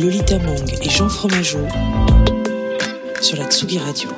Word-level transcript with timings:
Lolita 0.00 0.38
Mang 0.38 0.64
et 0.80 0.88
Jean 0.88 1.10
Fromageau 1.10 1.66
sur 3.20 3.36
la 3.36 3.44
Tsugi 3.50 3.78
Radio. 3.78 4.08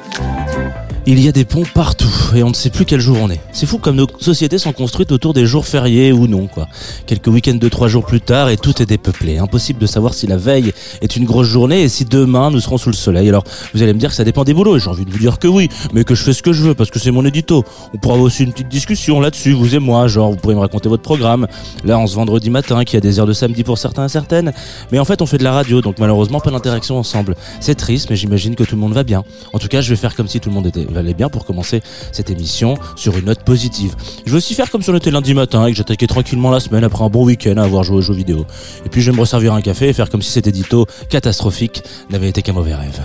Il 1.04 1.18
y 1.18 1.26
a 1.26 1.32
des 1.32 1.44
ponts 1.44 1.64
partout 1.74 2.06
et 2.32 2.44
on 2.44 2.50
ne 2.50 2.54
sait 2.54 2.70
plus 2.70 2.84
quel 2.84 3.00
jour 3.00 3.18
on 3.20 3.28
est. 3.28 3.40
C'est 3.50 3.66
fou 3.66 3.78
comme 3.78 3.96
nos 3.96 4.06
sociétés 4.20 4.58
sont 4.58 4.72
construites 4.72 5.10
autour 5.10 5.34
des 5.34 5.46
jours 5.46 5.66
fériés 5.66 6.12
ou 6.12 6.28
non 6.28 6.46
quoi. 6.46 6.68
Quelques 7.06 7.26
week-ends 7.26 7.56
de 7.56 7.68
trois 7.68 7.88
jours 7.88 8.06
plus 8.06 8.20
tard 8.20 8.50
et 8.50 8.56
tout 8.56 8.80
est 8.80 8.86
dépeuplé. 8.86 9.38
Impossible 9.38 9.80
de 9.80 9.86
savoir 9.86 10.14
si 10.14 10.28
la 10.28 10.36
veille 10.36 10.72
est 11.00 11.16
une 11.16 11.24
grosse 11.24 11.48
journée 11.48 11.82
et 11.82 11.88
si 11.88 12.04
demain 12.04 12.52
nous 12.52 12.60
serons 12.60 12.78
sous 12.78 12.88
le 12.88 12.94
soleil. 12.94 13.28
Alors 13.28 13.42
vous 13.74 13.82
allez 13.82 13.92
me 13.92 13.98
dire 13.98 14.10
que 14.10 14.14
ça 14.14 14.22
dépend 14.22 14.44
des 14.44 14.54
boulots 14.54 14.76
et 14.76 14.80
j'ai 14.80 14.90
envie 14.90 15.04
de 15.04 15.10
vous 15.10 15.18
dire 15.18 15.40
que 15.40 15.48
oui, 15.48 15.68
mais 15.92 16.04
que 16.04 16.14
je 16.14 16.22
fais 16.22 16.32
ce 16.32 16.40
que 16.40 16.52
je 16.52 16.62
veux 16.62 16.74
parce 16.76 16.92
que 16.92 17.00
c'est 17.00 17.10
mon 17.10 17.24
édito. 17.24 17.64
On 17.92 17.98
pourra 17.98 18.14
avoir 18.14 18.28
aussi 18.28 18.44
une 18.44 18.52
petite 18.52 18.68
discussion 18.68 19.18
là-dessus, 19.18 19.54
vous 19.54 19.74
et 19.74 19.80
moi, 19.80 20.06
genre 20.06 20.30
vous 20.30 20.36
pourrez 20.36 20.54
me 20.54 20.60
raconter 20.60 20.88
votre 20.88 21.02
programme. 21.02 21.48
Là 21.84 21.98
en 21.98 22.06
ce 22.06 22.14
vendredi 22.14 22.48
matin 22.48 22.84
qui 22.84 22.96
a 22.96 23.00
des 23.00 23.18
heures 23.18 23.26
de 23.26 23.32
samedi 23.32 23.64
pour 23.64 23.76
certains 23.76 24.06
et 24.06 24.08
certaines. 24.08 24.52
Mais 24.92 25.00
en 25.00 25.04
fait 25.04 25.20
on 25.20 25.26
fait 25.26 25.38
de 25.38 25.44
la 25.44 25.52
radio 25.52 25.80
donc 25.80 25.98
malheureusement 25.98 26.38
pas 26.38 26.52
d'interaction 26.52 26.96
ensemble. 26.96 27.34
C'est 27.58 27.74
triste 27.74 28.08
mais 28.08 28.14
j'imagine 28.14 28.54
que 28.54 28.62
tout 28.62 28.76
le 28.76 28.80
monde 28.80 28.92
va 28.92 29.02
bien. 29.02 29.24
En 29.52 29.58
tout 29.58 29.66
cas 29.66 29.80
je 29.80 29.90
vais 29.90 29.96
faire 29.96 30.14
comme 30.14 30.28
si 30.28 30.38
tout 30.38 30.48
le 30.48 30.54
monde 30.54 30.68
était 30.68 30.86
allait 30.96 31.14
bien 31.14 31.28
pour 31.28 31.44
commencer 31.44 31.82
cette 32.12 32.30
émission 32.30 32.76
sur 32.96 33.16
une 33.16 33.26
note 33.26 33.42
positive. 33.44 33.94
Je 34.24 34.30
vais 34.30 34.36
aussi 34.36 34.54
faire 34.54 34.70
comme 34.70 34.82
si 34.82 34.90
on 34.90 34.96
était 34.96 35.10
lundi 35.10 35.34
matin 35.34 35.66
et 35.66 35.72
que 35.72 35.76
j'attaquais 35.76 36.06
tranquillement 36.06 36.50
la 36.50 36.60
semaine 36.60 36.84
après 36.84 37.04
un 37.04 37.08
bon 37.08 37.24
week-end 37.24 37.56
à 37.56 37.64
avoir 37.64 37.84
joué 37.84 37.96
aux 37.96 38.02
jeux 38.02 38.14
vidéo. 38.14 38.46
Et 38.84 38.88
puis 38.88 39.00
je 39.02 39.10
vais 39.10 39.16
me 39.16 39.20
resservir 39.20 39.54
un 39.54 39.60
café 39.60 39.88
et 39.88 39.92
faire 39.92 40.10
comme 40.10 40.22
si 40.22 40.30
cet 40.30 40.46
édito 40.46 40.86
catastrophique 41.08 41.82
n'avait 42.10 42.28
été 42.28 42.42
qu'un 42.42 42.52
mauvais 42.52 42.74
rêve. 42.74 43.00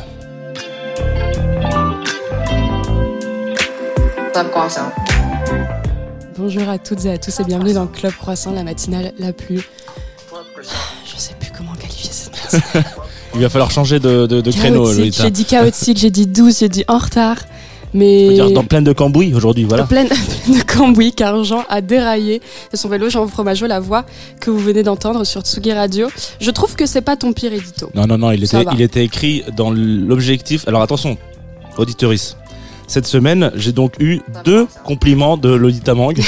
Club 4.34 4.52
Croissant. 4.52 4.92
Bonjour 6.38 6.70
à 6.70 6.78
toutes 6.78 7.06
et 7.06 7.12
à 7.12 7.18
tous 7.18 7.40
et 7.40 7.44
bienvenue 7.44 7.74
dans 7.74 7.88
Club 7.88 8.14
Croissant, 8.14 8.52
la 8.52 8.64
matinale 8.64 9.12
la 9.18 9.34
plus. 9.34 9.68
Je 11.06 11.18
sais 11.20 11.34
plus 11.40 11.52
comment 11.58 11.74
qualifier 11.74 12.12
cette 12.12 12.34
matinale. 12.54 12.86
Il 13.36 13.42
va 13.42 13.50
falloir 13.50 13.72
changer 13.72 14.00
de, 14.00 14.26
de, 14.26 14.42
de 14.42 14.52
créneau. 14.52 14.92
J'ai 14.94 15.32
dit 15.32 15.46
chaotique, 15.46 15.98
j'ai 15.98 16.12
dit 16.12 16.28
douce, 16.28 16.60
j'ai 16.60 16.70
dit 16.70 16.84
en 16.88 16.98
retard. 16.98 17.38
Mais 17.94 18.34
dire 18.34 18.52
dans 18.52 18.64
pleine 18.64 18.84
de 18.84 18.94
cambouis 18.94 19.34
aujourd'hui, 19.34 19.64
voilà. 19.64 19.86
pleine 19.86 20.10
de 20.48 20.62
cambouis 20.64 21.14
car 21.14 21.44
Jean 21.44 21.64
a 21.70 21.82
déraillé 21.82 22.42
de 22.72 22.78
son 22.78 22.90
vélo. 22.90 23.10
Jean 23.10 23.28
Fromageau, 23.28 23.68
la 23.68 23.80
voix 23.80 24.06
que 24.40 24.52
vous 24.52 24.60
venez 24.60 24.84
d'entendre 24.84 25.24
sur 25.24 25.42
Tsugi 25.42 25.72
Radio. 25.74 26.10
Je 26.40 26.52
trouve 26.52 26.76
que 26.76 26.86
c'est 26.86 27.02
pas 27.02 27.16
ton 27.16 27.34
pire 27.34 27.54
édito. 27.54 27.90
Non, 27.96 28.06
non, 28.08 28.18
non, 28.18 28.32
il 28.32 28.44
était, 28.44 28.64
il 28.74 28.82
était 28.82 29.04
écrit 29.04 29.44
dans 29.56 29.72
l'objectif. 29.72 30.68
Alors 30.68 30.82
attention, 30.82 31.18
auditoris. 31.78 32.38
Cette 32.88 33.06
semaine, 33.08 33.52
j'ai 33.56 33.74
donc 33.74 33.94
eu 34.00 34.22
deux 34.46 34.66
compliments 34.86 35.36
de 35.38 35.50
Lolita 35.50 35.94
Mang. 35.94 36.14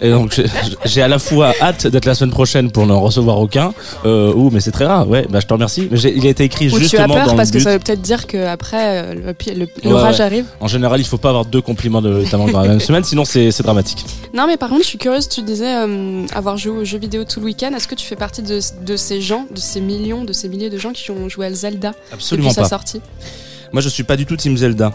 Et 0.00 0.10
donc, 0.10 0.40
j'ai- 0.84 1.02
à 1.02 1.08
la 1.08 1.18
fois 1.18 1.52
hâte 1.60 1.88
d'être 1.88 2.04
la 2.04 2.14
semaine 2.14 2.30
prochaine 2.30 2.70
pour 2.70 2.86
n'en 2.86 3.00
recevoir 3.00 3.36
aucun. 3.40 3.74
Euh, 4.06 4.32
ouh, 4.32 4.48
mais 4.50 4.60
c'est 4.60 4.70
très 4.70 4.86
rare. 4.86 5.08
Ouais, 5.08 5.26
bah 5.28 5.40
je 5.40 5.46
te 5.48 5.52
remercie. 5.52 5.88
Mais 5.90 5.98
il 5.98 6.24
a 6.24 6.30
été 6.30 6.44
écrit 6.44 6.66
Ou 6.68 6.70
tu 6.70 6.76
as 6.76 6.78
justement 6.82 7.14
peur 7.14 7.26
dans 7.26 7.34
parce 7.36 7.50
que 7.50 7.58
ça 7.58 7.72
veut 7.72 7.80
peut-être 7.80 8.00
dire 8.00 8.28
qu'après 8.28 9.00
Ouais, 9.10 9.34
l'orage 9.82 10.18
ouais. 10.20 10.24
arrive. 10.24 10.44
En 10.60 10.68
général, 10.68 11.00
il 11.00 11.04
faut 11.04 11.18
pas 11.18 11.30
avoir 11.30 11.46
deux 11.46 11.60
compliments 11.60 12.00
de 12.00 12.22
Mang 12.36 12.48
dans 12.52 12.62
la 12.62 12.68
même 12.68 12.78
semaine, 12.80 13.02
sinon 13.02 13.24
c'est 13.24 13.50
dramatique. 13.62 14.04
Non, 14.32 14.46
mais 14.46 14.56
par 14.56 14.68
contre, 14.68 14.82
je 14.84 14.88
suis 14.88 14.98
curieuse. 14.98 15.28
Tu 15.28 15.42
disais 15.42 15.74
euh, 15.74 16.24
avoir 16.32 16.56
joué 16.56 16.78
aux 16.78 16.84
jeux 16.84 16.98
vidéo 16.98 17.24
tout 17.24 17.40
le 17.40 17.46
week-end. 17.46 17.72
Est-ce 17.76 17.88
que 17.88 17.96
tu 17.96 18.06
fais 18.06 18.14
partie 18.16 18.42
de, 18.42 18.60
de 18.86 18.96
ces 18.96 19.20
gens, 19.20 19.46
de 19.52 19.58
ces 19.58 19.80
millions, 19.80 20.22
de 20.24 20.32
ces 20.32 20.48
milliers 20.48 20.70
de 20.70 20.78
gens 20.78 20.92
qui 20.92 21.10
ont 21.10 21.28
joué 21.28 21.46
à 21.46 21.52
Zelda 21.52 21.92
Absolument 22.12 22.50
depuis 22.50 22.54
sa 22.54 22.62
pas. 22.62 22.68
sortie? 22.68 23.00
Moi, 23.72 23.82
je 23.82 23.88
suis 23.88 24.04
pas 24.04 24.16
du 24.16 24.26
tout 24.26 24.36
Team 24.36 24.56
Zelda. 24.56 24.92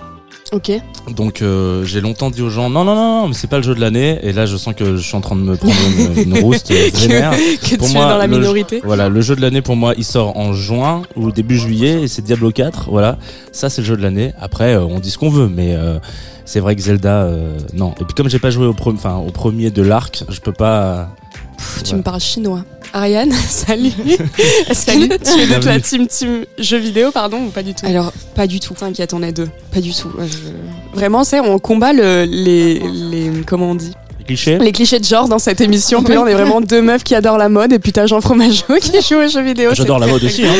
Ok. 0.52 0.72
Donc 1.16 1.42
euh, 1.42 1.84
j'ai 1.86 2.00
longtemps 2.00 2.30
dit 2.30 2.42
aux 2.42 2.50
gens 2.50 2.70
non 2.70 2.84
non 2.84 2.94
non 2.96 3.22
non 3.22 3.28
mais 3.28 3.34
c'est 3.34 3.48
pas 3.48 3.58
le 3.58 3.64
jeu 3.64 3.74
de 3.76 3.80
l'année 3.82 4.20
et 4.22 4.32
là 4.34 4.46
je 4.46 4.56
sens 4.56 4.74
que 4.76 4.96
je 4.96 5.02
suis 5.02 5.16
en 5.16 5.22
train 5.22 5.36
de 5.36 5.42
me 5.42 5.56
prendre 5.56 5.74
une, 6.16 6.32
une 6.34 6.40
rouste 6.44 6.72
vénère. 6.72 7.32
que 7.32 7.76
Pour 7.78 7.88
tu 7.88 7.94
moi, 7.96 8.06
es 8.06 8.10
dans 8.10 8.18
la 8.18 8.28
le- 8.28 8.38
minorité. 8.38 8.82
Voilà, 8.84 9.10
le 9.10 9.22
jeu 9.22 9.36
de 9.36 9.42
l'année 9.42 9.62
pour 9.62 9.76
moi, 9.76 9.94
il 9.98 10.04
sort 10.06 10.38
en 10.38 10.54
juin 10.54 11.02
ou 11.16 11.32
début 11.32 11.58
juillet 11.58 12.04
et 12.04 12.08
c'est 12.08 12.22
Diablo 12.22 12.52
4. 12.52 12.90
Voilà, 12.90 13.18
ça 13.52 13.70
c'est 13.70 13.82
le 13.82 13.88
jeu 13.88 13.98
de 13.98 14.02
l'année. 14.04 14.34
Après, 14.40 14.76
euh, 14.76 14.82
on 14.86 15.00
dit 15.00 15.10
ce 15.12 15.18
qu'on 15.18 15.30
veut, 15.30 15.48
mais 15.48 15.74
euh, 15.76 15.98
c'est 16.46 16.60
vrai 16.60 16.76
que 16.76 16.82
Zelda, 16.82 17.30
non. 17.74 17.94
Et 18.00 18.06
puis 18.06 18.14
comme 18.16 18.30
j'ai 18.30 18.40
pas 18.40 18.52
joué 18.52 18.66
au, 18.68 18.74
pre- 18.74 18.96
au 19.28 19.32
premier 19.32 19.72
de 19.72 19.82
l'arc, 19.82 20.24
je 20.30 20.40
peux 20.40 20.54
pas. 20.54 21.10
Pff, 21.58 21.84
Tu 21.84 21.92
Ouais. 21.92 21.98
me 21.98 22.04
parles 22.04 22.20
chinois. 22.22 22.64
Ariane, 22.94 23.32
salut. 23.50 23.92
Que 23.98 25.18
tu 25.18 25.40
es 25.42 25.60
de 25.60 25.66
la 25.66 25.80
team, 25.80 26.08
team 26.08 26.46
jeux 26.60 26.78
vidéo, 26.78 27.12
pardon, 27.12 27.38
ou 27.46 27.50
pas 27.50 27.64
du 27.64 27.74
tout 27.74 27.86
Alors, 27.86 28.14
pas 28.36 28.46
du 28.48 28.60
tout. 28.60 28.74
T'inquiète, 28.76 29.14
on 29.14 29.24
est 29.24 29.32
deux. 29.32 29.50
Pas 29.74 29.82
du 29.82 29.94
tout. 29.94 30.12
Je- 30.20 30.96
Vraiment, 30.98 31.24
c'est 31.24 31.40
on 31.40 31.58
combat 31.60 31.92
le, 31.94 32.26
les, 32.26 32.80
les. 32.80 33.32
Comment 33.48 33.72
on 33.72 33.76
dit 33.76 33.94
Les 34.20 34.26
clichés. 34.26 34.58
Les 34.60 34.72
clichés 34.72 35.00
de 35.00 35.06
genre 35.06 35.28
dans 35.28 35.40
cette 35.40 35.60
émission. 35.62 36.04
Puis 36.04 36.14
là, 36.14 36.22
on 36.22 36.28
est 36.28 36.34
vraiment 36.34 36.62
deux 36.62 36.82
meufs 36.82 37.04
qui 37.04 37.16
adorent 37.16 37.38
la 37.40 37.50
mode 37.50 37.74
et 37.74 37.80
puis 37.80 37.92
t'as 37.92 38.06
Jean 38.06 38.22
Fromageau 38.22 38.78
qui 38.80 38.92
joue 39.10 39.16
aux 39.16 39.28
jeux 39.28 39.42
vidéo. 39.44 39.72
J'adore 39.74 40.00
la 40.00 40.08
mode 40.08 40.24
aussi, 40.24 40.46
hein. 40.46 40.54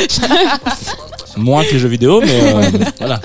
Moins 1.38 1.64
que 1.66 1.72
les 1.74 1.80
jeux 1.80 1.88
vidéo, 1.88 2.22
mais 2.22 2.30
euh, 2.54 2.62
voilà. 3.00 3.20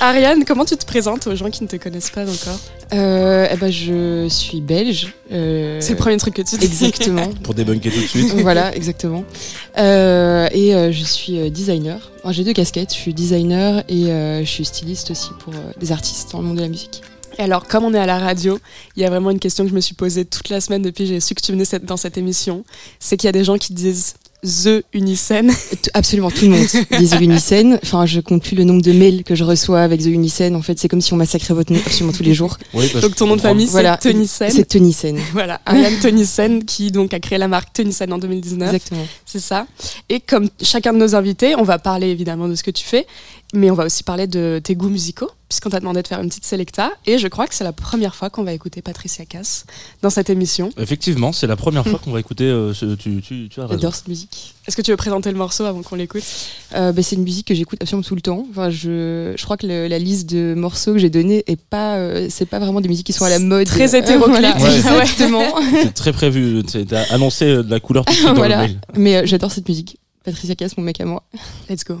Ariane, 0.00 0.44
comment 0.44 0.64
tu 0.64 0.76
te 0.76 0.84
présentes 0.84 1.26
aux 1.26 1.34
gens 1.36 1.50
qui 1.50 1.62
ne 1.62 1.68
te 1.68 1.76
connaissent 1.76 2.10
pas 2.10 2.22
encore? 2.22 2.58
Euh, 2.92 3.46
eh 3.50 3.56
ben, 3.56 3.70
je 3.70 4.26
suis 4.28 4.60
belge. 4.60 5.14
euh, 5.32 5.78
C'est 5.80 5.92
le 5.92 5.96
premier 5.98 6.16
truc 6.16 6.34
que 6.34 6.42
tu 6.42 6.56
dis. 6.58 6.64
Exactement. 6.66 7.28
Pour 7.42 7.54
débunker 7.54 7.92
tout 7.92 8.00
de 8.00 8.06
suite. 8.06 8.32
voilà, 8.42 8.74
exactement. 8.74 9.24
Euh, 9.78 10.48
et 10.52 10.74
euh, 10.74 10.92
je 10.92 11.04
suis 11.04 11.50
designer. 11.50 12.10
J'ai 12.30 12.44
deux 12.44 12.52
casquettes. 12.52 12.92
Je 12.92 12.98
suis 12.98 13.14
designer 13.14 13.84
et 13.88 14.06
euh, 14.10 14.40
je 14.40 14.50
suis 14.50 14.64
styliste 14.64 15.10
aussi 15.10 15.30
pour 15.40 15.54
euh, 15.54 15.72
des 15.80 15.92
artistes 15.92 16.32
dans 16.32 16.40
le 16.40 16.46
monde 16.48 16.56
de 16.56 16.62
la 16.62 16.68
musique. 16.68 17.00
Et 17.38 17.42
alors, 17.42 17.66
comme 17.66 17.84
on 17.84 17.92
est 17.94 17.98
à 17.98 18.06
la 18.06 18.18
radio, 18.18 18.60
il 18.96 19.02
y 19.02 19.06
a 19.06 19.10
vraiment 19.10 19.30
une 19.30 19.40
question 19.40 19.64
que 19.64 19.70
je 19.70 19.74
me 19.74 19.80
suis 19.80 19.94
posée 19.94 20.24
toute 20.24 20.50
la 20.50 20.60
semaine 20.60 20.82
depuis 20.82 21.04
que 21.04 21.10
j'ai 21.10 21.20
su 21.20 21.34
que 21.34 21.42
tu 21.42 21.50
venais 21.52 21.64
cette- 21.64 21.84
dans 21.84 21.96
cette 21.96 22.16
émission. 22.16 22.64
C'est 23.00 23.16
qu'il 23.16 23.26
y 23.26 23.28
a 23.28 23.32
des 23.32 23.42
gens 23.44 23.58
qui 23.58 23.72
disent 23.72 24.14
The 24.44 24.84
Unicen. 24.92 25.48
T- 25.82 25.90
Absolument 25.94 26.30
tout 26.30 26.44
le 26.44 26.50
monde. 26.50 26.66
Des 26.98 27.08
The 27.08 27.20
Unicen. 27.20 27.78
Enfin, 27.82 28.04
je 28.06 28.20
compte 28.20 28.42
plus 28.42 28.54
le 28.56 28.64
nombre 28.64 28.82
de 28.82 28.92
mails 28.92 29.24
que 29.24 29.34
je 29.34 29.42
reçois 29.44 29.80
avec 29.80 30.00
The 30.02 30.06
Unicen. 30.06 30.54
En 30.54 30.62
fait, 30.62 30.78
c'est 30.78 30.88
comme 30.88 31.00
si 31.00 31.12
on 31.14 31.16
massacrait 31.16 31.54
votre 31.54 31.72
nom 31.72 31.80
absolument 31.84 32.12
tous 32.12 32.22
les 32.22 32.34
jours. 32.34 32.58
Oui, 32.74 32.90
bah, 32.92 33.00
Donc 33.00 33.16
ton 33.16 33.26
nom 33.26 33.36
de 33.36 33.40
famille, 33.40 33.66
Voilà. 33.66 33.98
c'est 34.02 34.10
Tennyson. 34.12 34.46
C'est 34.50 34.68
Tennyson. 34.68 35.16
Voilà, 35.32 35.60
Ariane 35.64 35.98
Tennyson 36.00 36.60
qui 36.66 36.90
donc 36.90 37.14
a 37.14 37.20
créé 37.20 37.38
la 37.38 37.48
marque 37.48 37.72
Tennyson 37.72 38.06
en 38.10 38.18
2019. 38.18 38.68
Exactement. 38.74 39.06
C'est 39.24 39.40
ça. 39.40 39.66
Et 40.08 40.20
comme 40.20 40.48
chacun 40.62 40.92
de 40.92 40.98
nos 40.98 41.14
invités, 41.14 41.54
on 41.56 41.62
va 41.62 41.78
parler 41.78 42.08
évidemment 42.08 42.46
de 42.48 42.54
ce 42.54 42.62
que 42.62 42.70
tu 42.70 42.84
fais, 42.84 43.06
mais 43.54 43.70
on 43.70 43.74
va 43.74 43.84
aussi 43.86 44.02
parler 44.02 44.26
de 44.26 44.60
tes 44.62 44.74
goûts 44.74 44.88
musicaux, 44.90 45.30
puisqu'on 45.48 45.70
t'a 45.70 45.80
demandé 45.80 46.02
de 46.02 46.08
faire 46.08 46.20
une 46.20 46.28
petite 46.28 46.44
sélecta. 46.44 46.90
Et 47.06 47.18
je 47.18 47.28
crois 47.28 47.46
que 47.46 47.54
c'est 47.54 47.64
la 47.64 47.72
première 47.72 48.14
fois 48.14 48.28
qu'on 48.30 48.42
va 48.44 48.52
écouter 48.52 48.82
Patricia 48.82 49.24
Cass 49.24 49.64
dans 50.02 50.10
cette 50.10 50.28
émission. 50.30 50.70
Effectivement, 50.78 51.32
c'est 51.32 51.46
la 51.46 51.56
première 51.56 51.86
fois 51.86 51.98
qu'on 52.04 52.10
va 52.12 52.20
écouter 52.20 52.44
euh, 52.44 52.74
ce. 52.74 52.94
Tu, 52.96 53.22
tu, 53.22 53.48
tu 53.48 53.60
as 53.60 53.64
raison. 53.66 53.74
J'adore 53.80 53.94
cette 53.94 54.08
musique. 54.08 54.54
Est-ce 54.66 54.76
que 54.76 54.82
tu 54.82 54.90
veux 54.90 54.96
présenter 54.96 55.30
le 55.30 55.36
morceau 55.38 55.64
avant 55.64 55.82
qu'on 55.82 55.94
l'écoute? 55.96 56.22
Euh, 56.74 56.92
bah, 56.92 57.02
c'est 57.02 57.16
une 57.16 57.22
musique 57.22 57.46
que 57.46 57.54
j'écoute 57.54 57.78
absolument 57.82 58.02
tout 58.06 58.14
le 58.14 58.20
temps. 58.22 58.46
Enfin, 58.50 58.70
je, 58.70 59.34
je 59.36 59.44
crois 59.44 59.56
que 59.56 59.66
le- 59.66 59.86
la 59.88 59.98
liste 59.98 60.28
de 60.30 60.54
morceaux 60.56 60.92
que 60.92 60.98
j'ai 60.98 61.10
donnée 61.10 61.44
est 61.46 61.60
pas, 61.60 61.96
euh, 61.96 62.26
c'est 62.30 62.46
pas 62.46 62.58
vraiment 62.58 62.80
des 62.80 62.88
musiques 62.88 63.06
qui 63.06 63.12
sont 63.12 63.24
à 63.24 63.30
la 63.30 63.38
mode. 63.38 63.66
Très 63.66 63.94
Euh, 63.94 63.98
hétéroclite. 63.98 64.40
voilà, 64.40 64.56
Ouais. 64.60 64.76
exactement. 64.76 65.54
C'est 65.82 65.94
très 65.94 66.12
prévu. 66.12 66.62
T'as 66.88 67.02
annoncé 67.12 67.46
de 67.46 67.70
la 67.70 67.78
couleur 67.80 68.04
tout 68.04 68.12
de 68.12 68.16
suite 68.16 68.28
dans 68.28 68.34
Voilà. 68.34 68.62
le 68.62 68.68
mail. 68.68 68.80
Mais 68.96 69.16
euh, 69.16 69.22
j'adore 69.26 69.50
cette 69.52 69.68
musique. 69.68 69.98
Patricia 70.24 70.54
Cass, 70.54 70.76
mon 70.78 70.82
mec 70.84 71.00
à 71.00 71.04
moi. 71.04 71.22
Let's 71.68 71.84
go. 71.84 72.00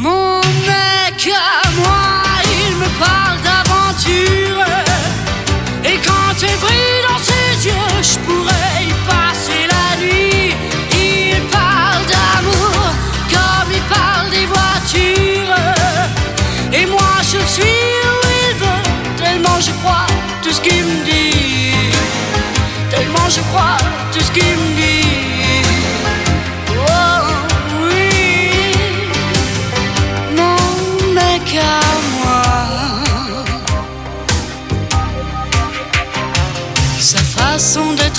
Mon 0.00 0.40
mec 0.66 1.28
à 1.28 1.68
moi, 1.76 2.22
il 2.64 2.76
me 2.76 2.88
parle 2.98 3.38
d'aventure. 3.42 4.64
Et 5.84 5.98
quand 5.98 6.34
elle 6.42 6.58
brille 6.58 7.02
dans 7.06 7.22
ses 7.22 7.66
yeux, 7.68 7.92
je 8.00 8.18
pourrais 8.20 8.84
y 8.88 8.92
passer 9.06 9.68
la 9.68 9.96
nuit. 10.02 10.54
Il 10.94 11.42
parle 11.50 12.02
d'amour 12.12 12.80
comme 13.28 13.70
il 13.74 13.82
parle 13.92 14.30
des 14.30 14.46
voitures. 14.46 15.60
Et 16.72 16.86
moi 16.86 17.12
je 17.20 17.38
suis 17.46 17.62
où 17.62 18.20
il 18.46 18.56
veut, 18.56 18.82
tellement 19.22 19.60
je 19.60 19.72
crois 19.82 20.06
tout 20.42 20.50
ce 20.50 20.62
qu'il 20.62 20.82
me 20.82 21.04
dit. 21.04 21.74
Tellement 22.88 23.28
je 23.28 23.40
crois 23.50 23.76
tout 24.14 24.20
ce 24.20 24.30
qu'il 24.32 24.56
me 24.56 24.76
dit. 24.76 24.79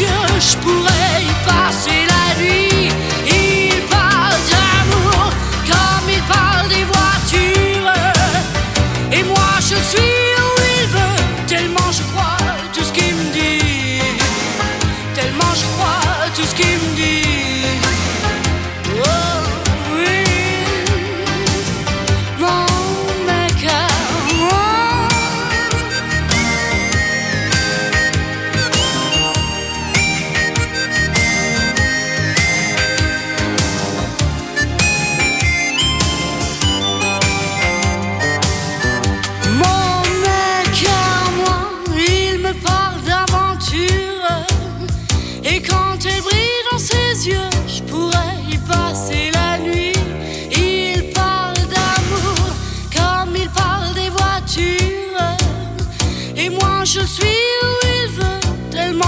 Yeux, 0.00 0.40
je 0.40 0.56
pourrais 0.58 1.22
y 1.22 1.46
passer 1.46 2.06
la 2.08 2.42
nuit. 2.42 2.75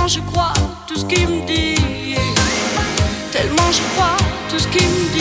Je 0.08 0.20
crois 0.20 0.54
tout 0.86 0.96
ce 0.96 1.04
qu'il 1.04 1.28
me 1.28 1.46
dit. 1.46 1.74
Tellement 3.30 3.70
je 3.70 3.82
crois 3.92 4.16
tout 4.48 4.58
ce 4.58 4.66
qu'il 4.68 4.86
me 4.88 5.12
dit. 5.12 5.17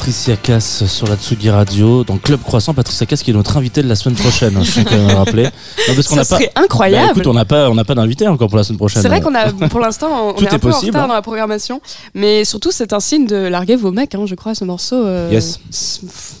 Patricia 0.00 0.34
Cass 0.38 0.86
sur 0.86 1.06
la 1.08 1.16
Tsugi 1.16 1.50
Radio, 1.50 2.04
dans 2.04 2.16
Club 2.16 2.40
Croissant. 2.42 2.72
Patricia 2.72 3.04
Cass 3.04 3.22
qui 3.22 3.32
est 3.32 3.34
notre 3.34 3.58
invitée 3.58 3.82
de 3.82 3.86
la 3.88 3.94
semaine 3.94 4.16
prochaine, 4.16 4.56
hein, 4.56 4.62
je 4.64 4.72
tiens 4.72 4.84
quand 4.84 4.96
même 4.96 5.08
à 5.08 5.12
le 5.12 5.18
rappeler. 5.18 5.42
Non, 5.44 5.94
parce 5.94 6.08
qu'on 6.08 6.14
Ça 6.14 6.22
n'a 6.22 6.24
pas. 6.24 6.36
serait 6.36 6.52
Bah, 6.56 6.62
incroyable. 6.62 7.10
écoute, 7.10 7.26
on 7.26 7.34
n'a 7.34 7.44
pas, 7.44 7.68
on 7.68 7.74
n'a 7.74 7.84
pas 7.84 7.94
d'invité 7.94 8.26
encore 8.26 8.48
pour 8.48 8.56
la 8.56 8.64
semaine 8.64 8.78
prochaine. 8.78 9.02
C'est 9.02 9.08
vrai 9.08 9.20
qu'on 9.20 9.34
a, 9.34 9.52
pour 9.68 9.78
l'instant, 9.78 10.30
on 10.30 10.32
Tout 10.32 10.44
est 10.44 10.46
est 10.46 10.54
un 10.54 10.58
peu 10.58 10.70
possible, 10.70 10.96
en 10.96 11.00
retard 11.00 11.04
hein. 11.04 11.08
dans 11.08 11.14
la 11.14 11.20
programmation, 11.20 11.82
mais 12.14 12.46
surtout 12.46 12.70
c'est 12.72 12.94
un 12.94 13.00
signe 13.00 13.26
de 13.26 13.36
larguer 13.36 13.76
vos 13.76 13.90
mecs, 13.92 14.14
hein, 14.14 14.24
je 14.24 14.34
crois, 14.36 14.54
ce 14.54 14.64
morceau. 14.64 15.04
euh, 15.04 15.28
Yes. 15.30 15.60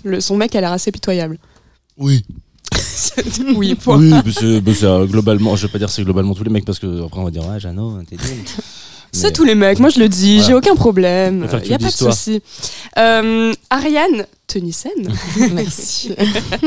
le- 0.04 0.22
son 0.22 0.38
mec 0.38 0.54
a 0.56 0.62
l'air 0.62 0.72
assez 0.72 0.90
pitoyable. 0.90 1.36
Oui. 1.98 2.24
oui, 3.56 3.74
point. 3.74 3.98
Oui, 3.98 4.14
c'est, 4.32 4.84
euh, 4.84 5.04
globalement, 5.04 5.54
je 5.56 5.66
vais 5.66 5.72
pas 5.72 5.78
dire 5.78 5.90
c'est 5.90 6.02
globalement 6.02 6.32
tous 6.34 6.44
les 6.44 6.50
mecs 6.50 6.64
parce 6.64 6.78
que 6.78 7.04
après 7.04 7.20
on 7.20 7.24
va 7.24 7.30
dire 7.30 7.46
ouais, 7.46 7.60
Jeannot, 7.60 7.98
t'es. 8.08 8.16
C'est 9.12 9.32
tous 9.32 9.44
les 9.44 9.54
mecs, 9.54 9.78
moi 9.80 9.88
je 9.90 9.98
le 9.98 10.08
dis, 10.08 10.36
Voilà. 10.36 10.46
j'ai 10.48 10.54
aucun 10.54 10.74
problème, 10.74 11.46
il 11.64 11.70
y 11.70 11.74
a 11.74 11.78
pas 11.78 11.86
de 11.86 11.90
souci. 11.92 12.40
Euh, 12.98 13.52
Ariane 13.70 14.26
Tenissen, 14.46 14.90
Merci. 15.52 16.12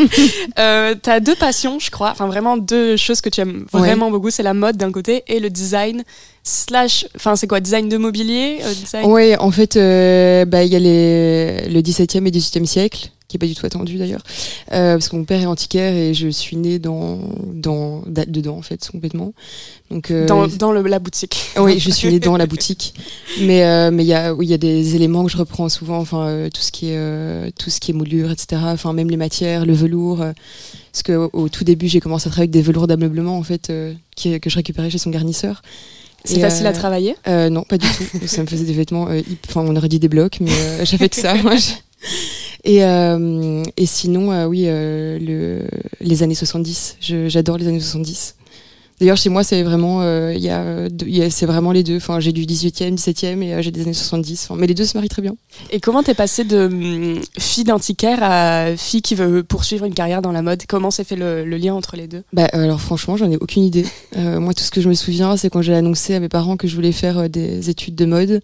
euh, 0.59 0.95
t'as 1.01 1.19
deux 1.19 1.35
passions, 1.35 1.79
je 1.79 1.89
crois, 1.91 2.11
enfin 2.11 2.27
vraiment 2.27 2.57
deux 2.57 2.97
choses 2.97 3.21
que 3.21 3.29
tu 3.29 3.41
aimes 3.41 3.65
Ouais. 3.73 3.79
vraiment 3.79 4.11
beaucoup, 4.11 4.29
c'est 4.29 4.43
la 4.43 4.53
mode 4.53 4.77
d'un 4.77 4.91
côté 4.91 5.23
et 5.27 5.39
le 5.39 5.49
design 5.49 6.03
slash, 6.43 7.05
enfin 7.15 7.35
c'est 7.35 7.47
quoi, 7.47 7.59
design 7.59 7.87
de 7.89 7.97
mobilier, 7.97 8.59
euh, 8.63 8.73
design? 8.73 9.05
Ouais, 9.09 9.37
en 9.39 9.51
fait, 9.51 9.77
euh, 9.77 10.45
bah, 10.45 10.63
il 10.63 10.71
y 10.71 10.75
a 10.75 10.79
les, 10.79 11.69
le 11.69 11.81
17e 11.81 12.25
et 12.27 12.31
18e 12.31 12.65
siècle, 12.65 13.09
qui 13.29 13.37
est 13.37 13.39
pas 13.39 13.47
du 13.47 13.55
tout 13.55 13.65
attendu 13.65 13.95
d'ailleurs, 13.97 14.21
euh, 14.73 14.93
parce 14.95 15.07
que 15.09 15.15
mon 15.15 15.23
père 15.23 15.39
est 15.41 15.45
antiquaire 15.45 15.95
et 15.95 16.13
je 16.13 16.27
suis 16.27 16.57
née 16.57 16.77
dans, 16.79 17.19
dans, 17.53 18.03
da- 18.05 18.25
dedans 18.25 18.57
en 18.57 18.61
fait, 18.61 18.87
complètement. 18.91 19.33
Donc, 19.89 20.11
dans, 20.11 20.47
dans 20.47 20.71
le- 20.71 20.81
la 20.83 20.99
boutique. 20.99 21.37
oui, 21.57 21.79
je 21.79 21.89
suis 21.91 22.09
née 22.09 22.19
dans 22.19 22.35
la 22.37 22.45
boutique, 22.45 22.93
mais 23.41 23.89
mais 23.91 24.03
il 24.03 24.07
y 24.07 24.13
a 24.13 24.33
oui, 24.33 24.47
y 24.47 24.53
a 24.53 24.57
des 24.57 24.95
éléments 24.95 25.23
que 25.25 25.31
je 25.31 25.37
reprends 25.37 25.69
souvent, 25.69 25.97
enfin 25.99 26.49
tout 26.53 26.61
ce 26.61 26.71
qui 26.71 26.89
est 26.89 27.51
tout 27.57 27.69
ce 27.69 27.79
qui 27.79 27.91
est 27.91 27.93
moulure, 27.93 28.31
etc. 28.31 28.61
Enfin 28.65 28.91
même 28.93 29.09
les 29.09 29.17
matières, 29.17 29.65
le 29.65 29.73
velours. 29.73 30.17
parce 30.91 31.03
que 31.03 31.13
au, 31.13 31.29
au 31.33 31.49
tout 31.49 31.63
début, 31.63 31.87
j'ai 31.87 32.01
commencé 32.01 32.27
à 32.27 32.31
travailler 32.31 32.43
avec 32.49 32.51
des 32.51 32.61
velours 32.61 32.87
d'ameublement 32.87 33.37
en 33.37 33.43
fait, 33.43 33.71
qui, 34.15 34.39
que 34.39 34.49
je 34.49 34.55
récupérais 34.57 34.89
chez 34.89 34.97
son 34.99 35.09
garnisseur. 35.09 35.61
C'est 36.25 36.39
facile 36.39 36.65
à 36.67 36.69
euh, 36.69 36.73
travailler 36.73 37.15
euh, 37.27 37.49
non, 37.49 37.63
pas 37.63 37.77
du 37.77 37.87
tout. 37.87 38.03
Ça 38.27 38.41
me 38.41 38.47
faisait 38.47 38.65
des 38.65 38.73
vêtements. 38.73 39.07
euh, 39.09 39.19
hip- 39.19 39.45
Enfin, 39.49 39.61
on 39.67 39.75
aurait 39.75 39.89
dit 39.89 39.99
des 39.99 40.07
blocs, 40.09 40.37
mais 40.39 40.51
euh, 40.51 40.85
j'ai 40.85 40.97
fait 40.97 41.09
que 41.09 41.15
ça. 41.15 41.35
moi, 41.35 41.53
Et, 42.65 42.83
euh, 42.85 43.61
et 43.75 43.85
sinon, 43.85 44.31
euh, 44.31 44.45
oui, 44.45 44.63
euh, 44.67 45.19
le, 45.19 45.67
les 45.99 46.23
années 46.23 46.35
70. 46.35 46.95
Je- 47.01 47.27
J'adore 47.27 47.57
les 47.57 47.67
années 47.67 47.79
70. 47.81 48.35
D'ailleurs, 49.03 49.17
chez 49.17 49.27
moi, 49.29 49.43
c'est 49.43 49.63
vraiment, 49.63 50.01
euh, 50.01 50.31
il 50.33 50.41
y 50.41 50.47
a, 50.49 50.87
deux- 50.87 51.05
il 51.09 51.17
y 51.17 51.21
a- 51.21 51.29
c'est 51.29 51.45
vraiment 51.45 51.73
les 51.73 51.83
deux. 51.83 51.97
Enfin, 51.97 52.21
j'ai 52.21 52.31
du 52.31 52.45
18e, 52.45 52.95
17e 52.95 53.43
et 53.43 53.53
euh, 53.53 53.61
j'ai 53.61 53.69
des 53.69 53.81
années 53.81 53.91
70. 53.91 54.45
Enfin, 54.49 54.55
mais 54.57 54.65
les 54.65 54.73
deux 54.73 54.85
se 54.85 54.95
marient 54.97 55.09
très 55.09 55.21
bien. 55.21 55.35
Et 55.71 55.81
comment 55.81 56.03
t'es 56.03 56.13
passée 56.13 56.45
de 56.45 56.67
hum, 56.67 57.19
fille 57.37 57.65
d'antiquaire 57.65 58.19
à 58.21 58.77
fille 58.77 59.01
qui 59.01 59.15
veut 59.15 59.43
poursuivre 59.43 59.83
une 59.83 59.93
carrière 59.93 60.21
dans 60.21 60.31
la 60.31 60.41
mode? 60.41 60.63
Comment 60.69 60.89
s'est 60.89 61.03
fait 61.03 61.17
le, 61.17 61.43
le 61.43 61.57
lien 61.57 61.73
entre 61.73 61.97
les 61.97 62.07
deux? 62.07 62.23
Bah, 62.31 62.47
alors 62.53 62.79
franchement, 62.79 63.17
j'en 63.17 63.29
ai 63.29 63.35
aucune 63.35 63.63
idée. 63.63 63.85
Euh, 64.15 64.39
moi, 64.39 64.53
tout 64.53 64.63
ce 64.63 64.71
que 64.71 64.79
je 64.79 64.87
me 64.87 64.93
souviens, 64.93 65.35
c'est 65.35 65.49
quand 65.49 65.61
j'ai 65.61 65.73
annoncé 65.75 66.15
à 66.15 66.21
mes 66.21 66.29
parents 66.29 66.55
que 66.55 66.69
je 66.69 66.75
voulais 66.75 66.93
faire 66.93 67.29
des 67.29 67.69
études 67.69 67.95
de 67.95 68.05
mode 68.05 68.39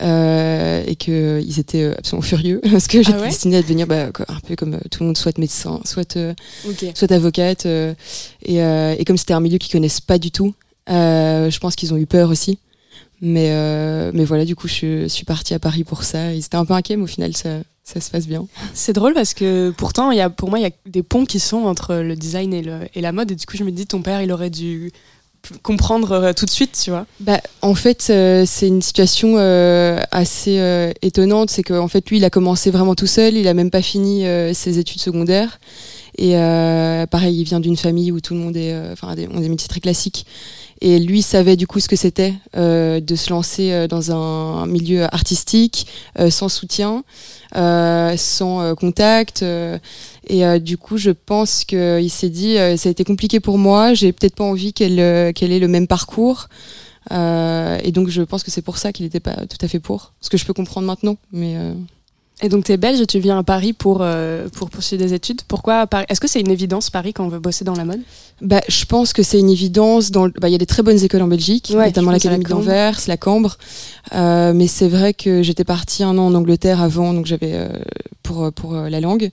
euh, 0.00 0.82
et 0.86 0.96
que 0.96 1.40
ils 1.44 1.58
étaient 1.58 1.82
euh, 1.82 1.94
absolument 1.98 2.22
furieux 2.22 2.60
parce 2.70 2.86
que 2.86 3.02
j'étais 3.02 3.16
Ah 3.18 3.22
ouais 3.22 3.28
destinée 3.28 3.56
à 3.56 3.62
devenir 3.62 3.86
bah, 3.86 4.06
un 4.28 4.40
peu 4.46 4.56
comme 4.56 4.74
euh, 4.74 4.80
tout 4.90 5.00
le 5.02 5.06
monde, 5.06 5.16
soit 5.16 5.36
médecin, 5.38 5.80
soit 5.84 6.16
euh, 6.16 6.34
Ok. 6.68 6.84
soit 6.94 7.10
avocate. 7.12 7.66
euh, 7.66 7.94
et, 8.42 8.62
euh, 8.62 8.94
et 8.98 9.04
comme 9.04 9.16
c'était 9.16 9.34
un 9.34 9.40
milieu 9.40 9.58
qu'ils 9.58 9.72
connaissent 9.72 10.00
pas 10.00 10.18
du 10.18 10.30
tout, 10.30 10.54
euh, 10.90 11.50
je 11.50 11.58
pense 11.58 11.74
qu'ils 11.76 11.92
ont 11.92 11.96
eu 11.96 12.06
peur 12.06 12.30
aussi. 12.30 12.58
Mais, 13.20 13.48
euh, 13.50 14.12
mais 14.14 14.24
voilà, 14.24 14.44
du 14.44 14.54
coup, 14.54 14.68
je 14.68 15.08
suis 15.08 15.24
partie 15.24 15.52
à 15.52 15.58
Paris 15.58 15.82
pour 15.82 16.04
ça. 16.04 16.32
Ils 16.32 16.38
étaient 16.38 16.54
un 16.56 16.64
peu 16.64 16.74
inquiets, 16.74 16.96
mais 16.96 17.02
au 17.02 17.08
final, 17.08 17.36
ça, 17.36 17.48
ça 17.82 18.00
se 18.00 18.10
passe 18.10 18.28
bien. 18.28 18.46
C'est 18.74 18.92
drôle 18.92 19.12
parce 19.12 19.34
que 19.34 19.70
pourtant, 19.76 20.12
il 20.12 20.18
y 20.18 20.20
a, 20.20 20.30
pour 20.30 20.50
moi, 20.50 20.60
il 20.60 20.62
y 20.62 20.66
a 20.66 20.70
des 20.86 21.02
ponts 21.02 21.24
qui 21.24 21.40
sont 21.40 21.64
entre 21.64 21.96
le 21.96 22.14
design 22.14 22.54
et, 22.54 22.62
le, 22.62 22.82
et 22.94 23.00
la 23.00 23.10
mode. 23.10 23.32
Et 23.32 23.34
du 23.34 23.44
coup, 23.44 23.56
je 23.56 23.64
me 23.64 23.72
dis, 23.72 23.86
ton 23.86 24.02
père, 24.02 24.22
il 24.22 24.30
aurait 24.30 24.50
dû 24.50 24.92
comprendre 25.62 26.12
euh, 26.12 26.32
tout 26.32 26.44
de 26.44 26.50
suite, 26.50 26.78
tu 26.82 26.90
vois. 26.90 27.06
Bah, 27.20 27.40
en 27.62 27.74
fait, 27.74 28.08
euh, 28.10 28.44
c'est 28.46 28.68
une 28.68 28.82
situation 28.82 29.34
euh, 29.36 30.00
assez 30.10 30.58
étonnante. 31.02 31.50
C'est 31.50 31.62
qu'en 31.62 31.88
fait, 31.88 32.08
lui, 32.10 32.18
il 32.18 32.24
a 32.24 32.30
commencé 32.30 32.70
vraiment 32.70 32.94
tout 32.94 33.06
seul. 33.06 33.34
Il 33.34 33.48
a 33.48 33.54
même 33.54 33.70
pas 33.70 33.82
fini 33.82 34.24
ses 34.54 34.78
études 34.78 35.00
secondaires. 35.00 35.58
Et 36.16 36.32
pareil, 37.10 37.40
il 37.40 37.44
vient 37.44 37.60
d'une 37.60 37.76
famille 37.76 38.10
où 38.12 38.20
tout 38.20 38.34
le 38.34 38.40
monde 38.40 38.56
est, 38.56 38.74
enfin, 38.92 39.14
ont 39.32 39.40
des 39.40 39.48
métiers 39.48 39.68
très 39.68 39.80
classiques. 39.80 40.26
Et 40.80 40.98
lui 40.98 41.22
savait 41.22 41.56
du 41.56 41.66
coup 41.66 41.80
ce 41.80 41.88
que 41.88 41.96
c'était 41.96 42.34
de 42.54 43.16
se 43.16 43.30
lancer 43.30 43.86
dans 43.88 44.12
un 44.12 44.66
milieu 44.66 45.04
artistique, 45.14 45.86
sans 46.30 46.48
soutien, 46.48 47.04
sans 47.54 48.60
euh, 48.60 48.74
contact. 48.74 49.42
euh, 49.42 49.78
et 50.26 50.44
euh, 50.44 50.58
du 50.58 50.76
coup, 50.76 50.98
je 50.98 51.10
pense 51.10 51.64
qu'il 51.64 52.10
s'est 52.10 52.28
dit, 52.28 52.58
euh, 52.58 52.76
ça 52.76 52.88
a 52.88 52.92
été 52.92 53.04
compliqué 53.04 53.40
pour 53.40 53.58
moi. 53.58 53.94
J'ai 53.94 54.12
peut-être 54.12 54.34
pas 54.34 54.44
envie 54.44 54.72
qu'elle 54.72 55.00
euh, 55.00 55.32
qu'elle 55.32 55.52
ait 55.52 55.58
le 55.58 55.68
même 55.68 55.86
parcours. 55.86 56.48
Euh, 57.10 57.78
et 57.82 57.92
donc, 57.92 58.08
je 58.08 58.22
pense 58.22 58.42
que 58.42 58.50
c'est 58.50 58.62
pour 58.62 58.76
ça 58.76 58.92
qu'il 58.92 59.06
n'était 59.06 59.20
pas 59.20 59.46
tout 59.46 59.56
à 59.62 59.68
fait 59.68 59.80
pour. 59.80 60.12
Ce 60.20 60.28
que 60.28 60.36
je 60.36 60.44
peux 60.44 60.52
comprendre 60.52 60.86
maintenant. 60.86 61.16
Mais 61.32 61.56
euh, 61.56 61.72
Et 62.40 62.48
donc, 62.48 62.64
tu 62.64 62.72
es 62.72 62.76
belge 62.76 63.04
tu 63.06 63.18
viens 63.18 63.38
à 63.38 63.42
Paris 63.42 63.72
pour, 63.72 63.98
euh, 64.00 64.48
pour 64.50 64.70
poursuivre 64.70 65.02
des 65.02 65.12
études. 65.12 65.42
Pourquoi 65.48 65.86
Paris? 65.86 66.06
Est-ce 66.08 66.20
que 66.20 66.28
c'est 66.28 66.40
une 66.40 66.50
évidence, 66.50 66.88
Paris, 66.90 67.12
quand 67.12 67.24
on 67.24 67.28
veut 67.28 67.40
bosser 67.40 67.64
dans 67.64 67.74
la 67.74 67.84
mode? 67.84 68.00
Bah, 68.40 68.60
je 68.68 68.84
pense 68.84 69.12
que 69.12 69.24
c'est 69.24 69.40
une 69.40 69.50
évidence. 69.50 70.12
Bah, 70.12 70.48
il 70.48 70.52
y 70.52 70.54
a 70.54 70.58
des 70.58 70.66
très 70.66 70.82
bonnes 70.82 71.02
écoles 71.02 71.22
en 71.22 71.28
Belgique, 71.28 71.72
Ouais, 71.74 71.86
notamment 71.86 72.12
l'académie 72.12 72.44
d'Anvers, 72.44 73.00
la 73.08 73.16
Cambre. 73.16 73.58
Euh, 74.14 74.52
mais 74.54 74.68
c'est 74.68 74.88
vrai 74.88 75.14
que 75.14 75.42
j'étais 75.42 75.64
partie 75.64 76.04
un 76.04 76.16
an 76.16 76.26
en 76.26 76.34
Angleterre 76.34 76.80
avant, 76.80 77.12
donc 77.12 77.26
j'avais 77.26 77.54
euh, 77.54 77.68
pour 78.28 78.52
pour 78.52 78.74
euh, 78.74 78.88
la 78.90 79.00
langue. 79.00 79.30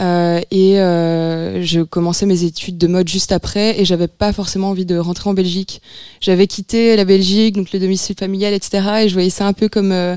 Euh, 0.00 0.40
et 0.50 0.80
euh, 0.80 1.62
je 1.62 1.80
commençais 1.82 2.24
mes 2.24 2.44
études 2.44 2.78
de 2.78 2.86
mode 2.86 3.08
juste 3.08 3.30
après, 3.30 3.78
et 3.78 3.84
j'avais 3.84 4.08
pas 4.08 4.32
forcément 4.32 4.70
envie 4.70 4.86
de 4.86 4.96
rentrer 4.96 5.28
en 5.28 5.34
Belgique. 5.34 5.82
J'avais 6.20 6.46
quitté 6.46 6.96
la 6.96 7.04
Belgique, 7.04 7.54
donc 7.54 7.72
le 7.72 7.78
domicile 7.78 8.16
familial, 8.18 8.54
etc. 8.54 9.02
Et 9.02 9.08
je 9.08 9.12
voyais 9.12 9.30
ça 9.30 9.46
un 9.46 9.52
peu 9.52 9.68
comme 9.68 9.92
euh, 9.92 10.16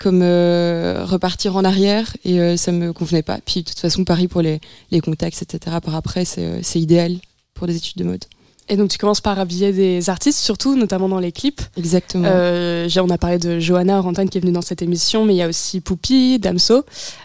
comme 0.00 0.20
euh, 0.22 1.04
repartir 1.04 1.56
en 1.56 1.64
arrière, 1.64 2.16
et 2.24 2.40
euh, 2.40 2.56
ça 2.56 2.72
me 2.72 2.92
convenait 2.92 3.22
pas. 3.22 3.38
Puis 3.46 3.62
de 3.62 3.68
toute 3.68 3.78
façon, 3.78 4.04
Paris 4.04 4.26
pour 4.26 4.42
les 4.42 4.60
les 4.90 5.00
contacts, 5.00 5.40
etc. 5.40 5.76
Par 5.82 5.94
après, 5.94 6.24
euh, 6.38 6.58
c'est 6.62 6.80
idéal 6.80 7.12
pour 7.54 7.68
des 7.68 7.76
études 7.76 7.98
de 7.98 8.04
mode. 8.04 8.24
Et 8.68 8.76
donc, 8.76 8.88
tu 8.90 8.96
commences 8.98 9.20
par 9.20 9.38
habiller 9.38 9.72
des 9.72 10.08
artistes, 10.08 10.38
surtout, 10.38 10.74
notamment 10.74 11.08
dans 11.08 11.18
les 11.18 11.32
clips. 11.32 11.60
Exactement. 11.76 12.24
Euh, 12.26 12.88
on 12.96 13.10
a 13.10 13.18
parlé 13.18 13.38
de 13.38 13.60
Johanna 13.60 13.98
Orantan 13.98 14.26
qui 14.26 14.38
est 14.38 14.40
venue 14.40 14.52
dans 14.54 14.62
cette 14.62 14.80
émission, 14.80 15.24
mais 15.24 15.34
il 15.34 15.36
y 15.38 15.42
a 15.42 15.48
aussi 15.48 15.80
Poupie, 15.80 16.38
Damso. 16.38 16.84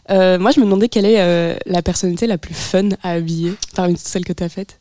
Euh, 0.09 0.37
moi, 0.37 0.51
je 0.51 0.59
me 0.59 0.65
demandais 0.65 0.89
quelle 0.89 1.05
est 1.05 1.21
euh, 1.21 1.55
la 1.65 1.81
personnalité 1.81 2.27
la 2.27 2.37
plus 2.37 2.53
fun 2.53 2.89
à 3.03 3.11
habiller 3.11 3.53
parmi 3.75 3.95
toutes 3.95 4.05
celles 4.05 4.25
que 4.25 4.33
tu 4.33 4.43
as 4.43 4.49
faites. 4.49 4.79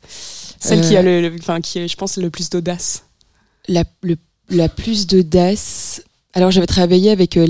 Celle 0.59 0.81
qui 0.81 0.97
Euh. 0.97 0.99
a 0.99 1.03
le, 1.03 1.21
le- 1.29 1.37
enfin, 1.39 1.61
qui 1.61 1.79
est, 1.79 1.87
je 1.89 1.97
pense, 1.97 2.17
le 2.17 2.31
plus 2.31 2.51
d'audace. 2.51 3.05
la, 3.69 3.85
le- 4.03 4.17
la 4.51 4.69
plus 4.69 5.07
d'audace. 5.07 6.03
Alors 6.35 6.51
j'avais 6.51 6.67
travaillé 6.67 7.11
avec 7.11 7.37
euh, 7.37 7.47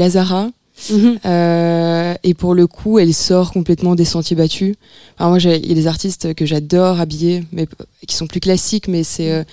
Lazara 0.90 1.14
euh, 1.24 2.14
et 2.22 2.34
pour 2.34 2.54
le 2.54 2.66
coup 2.66 2.98
elle 2.98 3.14
sort 3.14 3.52
complètement 3.52 3.94
des 3.94 4.04
sentiers 4.04 4.36
battus. 4.36 4.74
Alors 5.18 5.30
moi 5.30 5.38
il 5.40 5.66
y 5.68 5.72
a 5.72 5.74
des 5.74 5.86
artistes 5.86 6.34
que 6.34 6.46
j'adore 6.46 7.00
habiller, 7.00 7.44
mais 7.52 7.66
qui 8.06 8.14
sont 8.16 8.26
plus 8.26 8.40
classiques, 8.40 8.88
mais 8.88 9.02
c'est 9.02 9.30
euh, 9.32 9.44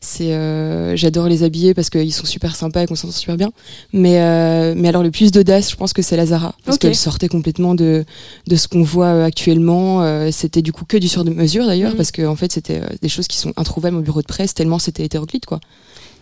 c'est 0.00 0.34
euh, 0.34 0.94
j'adore 0.94 1.26
les 1.26 1.42
habiller 1.42 1.72
parce 1.74 1.90
qu'ils 1.90 2.12
sont 2.12 2.26
super 2.26 2.54
sympas 2.54 2.82
et 2.82 2.86
qu'on 2.86 2.94
s'entend 2.94 3.14
super 3.14 3.36
bien. 3.36 3.50
Mais 3.92 4.20
euh, 4.20 4.74
mais 4.76 4.88
alors 4.88 5.02
le 5.02 5.10
plus 5.10 5.32
d'audace, 5.32 5.70
je 5.70 5.76
pense 5.76 5.92
que 5.92 6.02
c'est 6.02 6.16
Lazara 6.16 6.54
parce 6.64 6.78
qu'elle 6.78 6.94
sortait 6.94 7.28
complètement 7.28 7.74
de 7.74 8.04
de 8.46 8.56
ce 8.56 8.68
qu'on 8.68 8.82
voit 8.82 9.24
actuellement. 9.24 10.02
Euh, 10.02 10.28
c'était 10.30 10.62
du 10.62 10.72
coup 10.72 10.84
que 10.84 10.96
du 10.98 11.08
sur 11.08 11.24
mesure 11.24 11.66
d'ailleurs 11.66 11.92
Mhm. 11.92 11.96
parce 11.96 12.10
que 12.12 12.26
en 12.26 12.36
fait 12.36 12.52
c'était 12.52 12.82
des 13.02 13.08
choses 13.08 13.26
qui 13.26 13.38
sont 13.38 13.52
introuvables 13.56 13.96
au 13.96 14.02
bureau 14.02 14.20
de 14.20 14.26
presse 14.26 14.54
tellement 14.54 14.78
c'était 14.78 15.04
hétéroclite 15.04 15.46
quoi. 15.46 15.60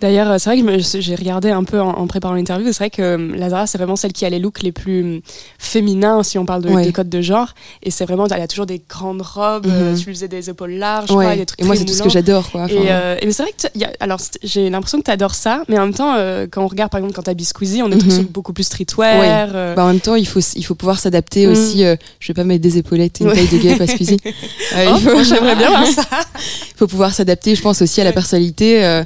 D'ailleurs, 0.00 0.30
euh, 0.32 0.36
c'est 0.38 0.50
vrai 0.50 0.60
que 0.60 1.00
j'ai 1.00 1.14
regardé 1.14 1.50
un 1.50 1.64
peu 1.64 1.80
en, 1.80 1.90
en 1.90 2.06
préparant 2.06 2.34
l'interview. 2.34 2.66
C'est 2.72 2.78
vrai 2.78 2.90
que 2.90 3.00
euh, 3.02 3.36
Lazara, 3.36 3.66
c'est 3.66 3.78
vraiment 3.78 3.96
celle 3.96 4.12
qui 4.12 4.24
a 4.24 4.30
les 4.30 4.38
looks 4.38 4.62
les 4.62 4.72
plus 4.72 5.02
hum, 5.02 5.20
féminins, 5.58 6.22
si 6.22 6.38
on 6.38 6.44
parle 6.44 6.62
de, 6.62 6.68
Ouais. 6.68 6.84
de 6.86 6.90
code 6.90 7.08
de 7.08 7.20
genre. 7.22 7.54
Et 7.82 7.90
c'est 7.90 8.04
vraiment, 8.04 8.26
elle 8.26 8.40
a 8.42 8.48
toujours 8.48 8.66
des 8.66 8.82
grandes 8.88 9.22
robes. 9.22 9.66
Mhm. 9.66 9.72
euh, 9.74 9.96
tu 9.96 10.06
lui 10.06 10.14
faisais 10.14 10.28
des 10.28 10.50
épaules 10.50 10.72
larges, 10.72 11.10
Ouais. 11.10 11.24
quoi, 11.24 11.36
des 11.36 11.46
trucs 11.46 11.60
et 11.60 11.64
moi 11.64 11.76
c'est 11.76 11.84
tout 11.84 11.92
ce 11.94 12.02
que 12.02 12.08
j'adore 12.08 12.50
quoi. 12.50 12.62
Enfin, 12.62 12.74
Et, 12.74 12.90
euh, 12.90 13.16
c'est 13.30 13.42
vrai 13.42 13.52
que 13.52 13.78
y 13.78 13.84
a- 13.84 13.92
alors 14.00 14.18
j'ai 14.42 14.68
l'impression 14.70 14.98
que 14.98 15.04
tu 15.04 15.10
adores 15.10 15.34
ça, 15.34 15.62
mais 15.68 15.78
en 15.78 15.82
même 15.86 15.94
temps, 15.94 16.14
euh, 16.16 16.46
quand 16.50 16.62
on 16.62 16.66
regarde 16.68 16.90
par 16.90 16.98
exemple 16.98 17.14
quand 17.14 17.22
t'habilles 17.22 17.46
Squeezie, 17.46 17.82
on 17.82 17.90
est 17.90 18.02
Mhm. 18.02 18.10
sur 18.10 18.22
beaucoup 18.24 18.52
plus 18.52 18.64
streetwear. 18.64 19.50
euh, 19.54 19.74
bah, 19.74 19.84
en 19.84 19.88
même 19.88 20.00
temps, 20.00 20.16
il 20.16 20.26
faut, 20.26 20.40
il 20.56 20.64
faut 20.64 20.74
pouvoir 20.74 20.98
s'adapter 20.98 21.46
Mm. 21.46 21.50
aussi. 21.52 21.84
je 22.20 22.28
vais 22.28 22.34
pas 22.34 22.44
mettre 22.44 22.62
des 22.62 22.78
épaulettes 22.78 23.20
et 23.20 23.24
une 23.24 23.32
taille 23.32 23.46
de 23.48 23.86
que 23.96 24.04
si. 24.04 24.16
Euh, 24.76 24.86
oh, 24.92 24.96
faut, 24.98 25.22
J'aimerais 25.22 25.54
bien 25.56 25.68
voir 25.68 25.86
ça. 25.86 26.02
il 26.04 26.76
faut 26.76 26.86
pouvoir 26.86 27.14
s'adapter, 27.14 27.54
je 27.54 27.62
pense 27.62 27.80
aussi 27.82 28.00
à 28.00 28.04
la 28.04 28.12
personnalité, 28.12 29.02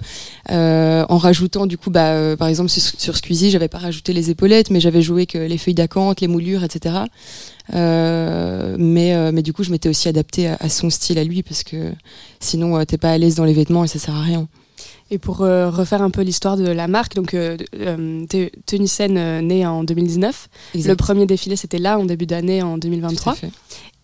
euh, 0.50 1.05
en 1.09 1.19
rajoutant 1.19 1.67
du 1.67 1.76
coup, 1.78 1.90
bah, 1.90 2.12
euh, 2.12 2.37
par 2.37 2.49
exemple 2.49 2.71
sur, 2.71 2.83
sur 2.83 3.17
Squeezie, 3.17 3.50
j'avais 3.50 3.69
pas 3.69 3.78
rajouté 3.78 4.12
les 4.12 4.31
épaulettes, 4.31 4.71
mais 4.71 4.81
j'avais 4.81 5.02
joué 5.02 5.26
que 5.26 5.38
les 5.38 5.59
feuilles 5.59 5.75
d'acanthe, 5.75 6.21
les 6.21 6.28
moulures, 6.28 6.64
etc. 6.64 6.97
Euh, 7.75 8.76
mais, 8.78 9.33
mais 9.33 9.43
du 9.43 9.52
coup, 9.52 9.62
je 9.62 9.71
m'étais 9.71 9.88
aussi 9.88 10.09
adaptée 10.09 10.49
à, 10.49 10.57
à 10.61 10.69
son 10.69 10.90
style 10.90 11.19
à 11.19 11.25
lui 11.25 11.43
parce 11.43 11.62
que 11.62 11.93
sinon, 12.40 12.85
t'es 12.85 12.99
pas 12.99 13.11
à 13.12 13.19
l'aise 13.19 13.35
dans 13.35 13.45
les 13.45 13.52
vêtements 13.52 13.85
et 13.85 13.88
ça 13.88 13.99
sert 13.99 14.14
à 14.14 14.23
rien. 14.23 14.49
Et 15.11 15.17
pour 15.19 15.40
euh, 15.40 15.71
refaire 15.71 16.02
un 16.02 16.11
peu 16.11 16.21
l'histoire 16.21 16.59
de 16.59 16.69
la 16.69 16.87
marque, 16.87 17.14
donc 17.14 17.33
euh, 17.33 17.57
euh, 17.81 18.26
Te- 18.26 18.50
Tennyson 18.67 19.14
euh, 19.17 19.40
né 19.40 19.64
en 19.67 19.83
2019. 19.83 20.49
Le 20.90 20.97
premier 20.97 21.25
défilé 21.25 21.57
c'était 21.57 21.78
là 21.78 21.99
en 21.99 22.05
début 22.05 22.26
d'année 22.26 22.62
en 22.62 22.75
Tout 22.75 22.81
2023. 22.81 23.35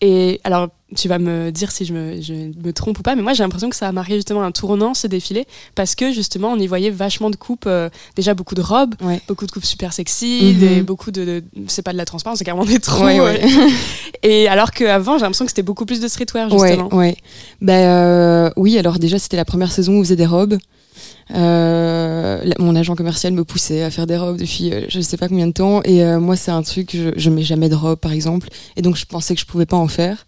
Et 0.01 0.41
alors, 0.43 0.67
tu 0.95 1.07
vas 1.07 1.19
me 1.19 1.51
dire 1.51 1.71
si 1.71 1.85
je 1.85 1.93
me, 1.93 2.21
je 2.21 2.33
me 2.33 2.71
trompe 2.73 2.99
ou 2.99 3.01
pas, 3.01 3.15
mais 3.15 3.21
moi 3.21 3.33
j'ai 3.33 3.43
l'impression 3.43 3.69
que 3.69 3.75
ça 3.75 3.87
a 3.87 3.91
marqué 3.91 4.15
justement 4.15 4.43
un 4.43 4.51
tournant 4.51 4.93
ce 4.93 5.07
défilé 5.07 5.45
parce 5.73 5.95
que 5.95 6.11
justement 6.11 6.51
on 6.51 6.59
y 6.59 6.67
voyait 6.67 6.89
vachement 6.91 7.29
de 7.29 7.35
coupes, 7.37 7.65
euh, 7.65 7.89
déjà 8.15 8.33
beaucoup 8.33 8.55
de 8.55 8.61
robes, 8.61 8.93
Ouais. 9.01 9.21
beaucoup 9.27 9.45
de 9.47 9.51
coupes 9.51 9.65
super 9.65 9.93
sexy, 9.93 10.53
Mhm. 10.53 10.59
des, 10.59 10.81
beaucoup 10.83 11.11
de, 11.11 11.23
de- 11.25 11.43
c'est 11.67 11.81
pas 11.81 11.91
de 11.93 11.97
la 11.97 12.05
transparence, 12.05 12.39
c'est 12.39 12.45
carrément 12.45 12.65
des 12.65 12.79
trous. 12.79 13.03
Ouais, 13.05 13.19
ouais. 13.19 13.41
Et 14.23 14.47
alors 14.47 14.71
qu'avant 14.71 15.13
j'ai 15.17 15.21
l'impression 15.23 15.45
que 15.45 15.51
c'était 15.51 15.63
beaucoup 15.63 15.85
plus 15.85 15.99
de 16.01 16.07
streetwear 16.07 16.49
justement. 16.49 16.87
Ouais, 16.89 16.95
ouais. 16.95 17.17
Bah, 17.61 17.73
euh, 17.73 18.49
oui, 18.57 18.77
alors 18.77 18.99
déjà, 18.99 19.17
c'était 19.17 19.37
la 19.37 19.45
première 19.45 19.71
saison 19.71 19.93
où 19.93 19.99
on 19.99 20.03
faisait 20.03 20.15
des 20.15 20.25
robes. 20.25 20.57
Euh, 21.33 22.51
mon 22.59 22.75
agent 22.75 22.95
commercial 22.95 23.33
me 23.33 23.43
poussait 23.43 23.81
à 23.81 23.89
faire 23.89 24.05
des 24.05 24.17
robes 24.17 24.37
depuis 24.37 24.71
euh, 24.71 24.85
je 24.89 24.99
sais 24.99 25.17
pas 25.17 25.27
combien 25.27 25.47
de 25.47 25.53
temps. 25.53 25.81
Et 25.83 26.03
euh, 26.03 26.19
moi, 26.19 26.35
c'est 26.35 26.51
un 26.51 26.61
truc, 26.61 26.91
je, 26.93 27.09
je 27.15 27.29
mets 27.29 27.43
jamais 27.43 27.69
de 27.69 27.75
robes, 27.75 27.99
par 27.99 28.11
exemple. 28.11 28.49
Et 28.75 28.81
donc, 28.81 28.95
je 28.95 29.05
pensais 29.05 29.33
que 29.35 29.41
je 29.41 29.45
pouvais 29.45 29.65
pas 29.65 29.77
en 29.77 29.87
faire. 29.87 30.25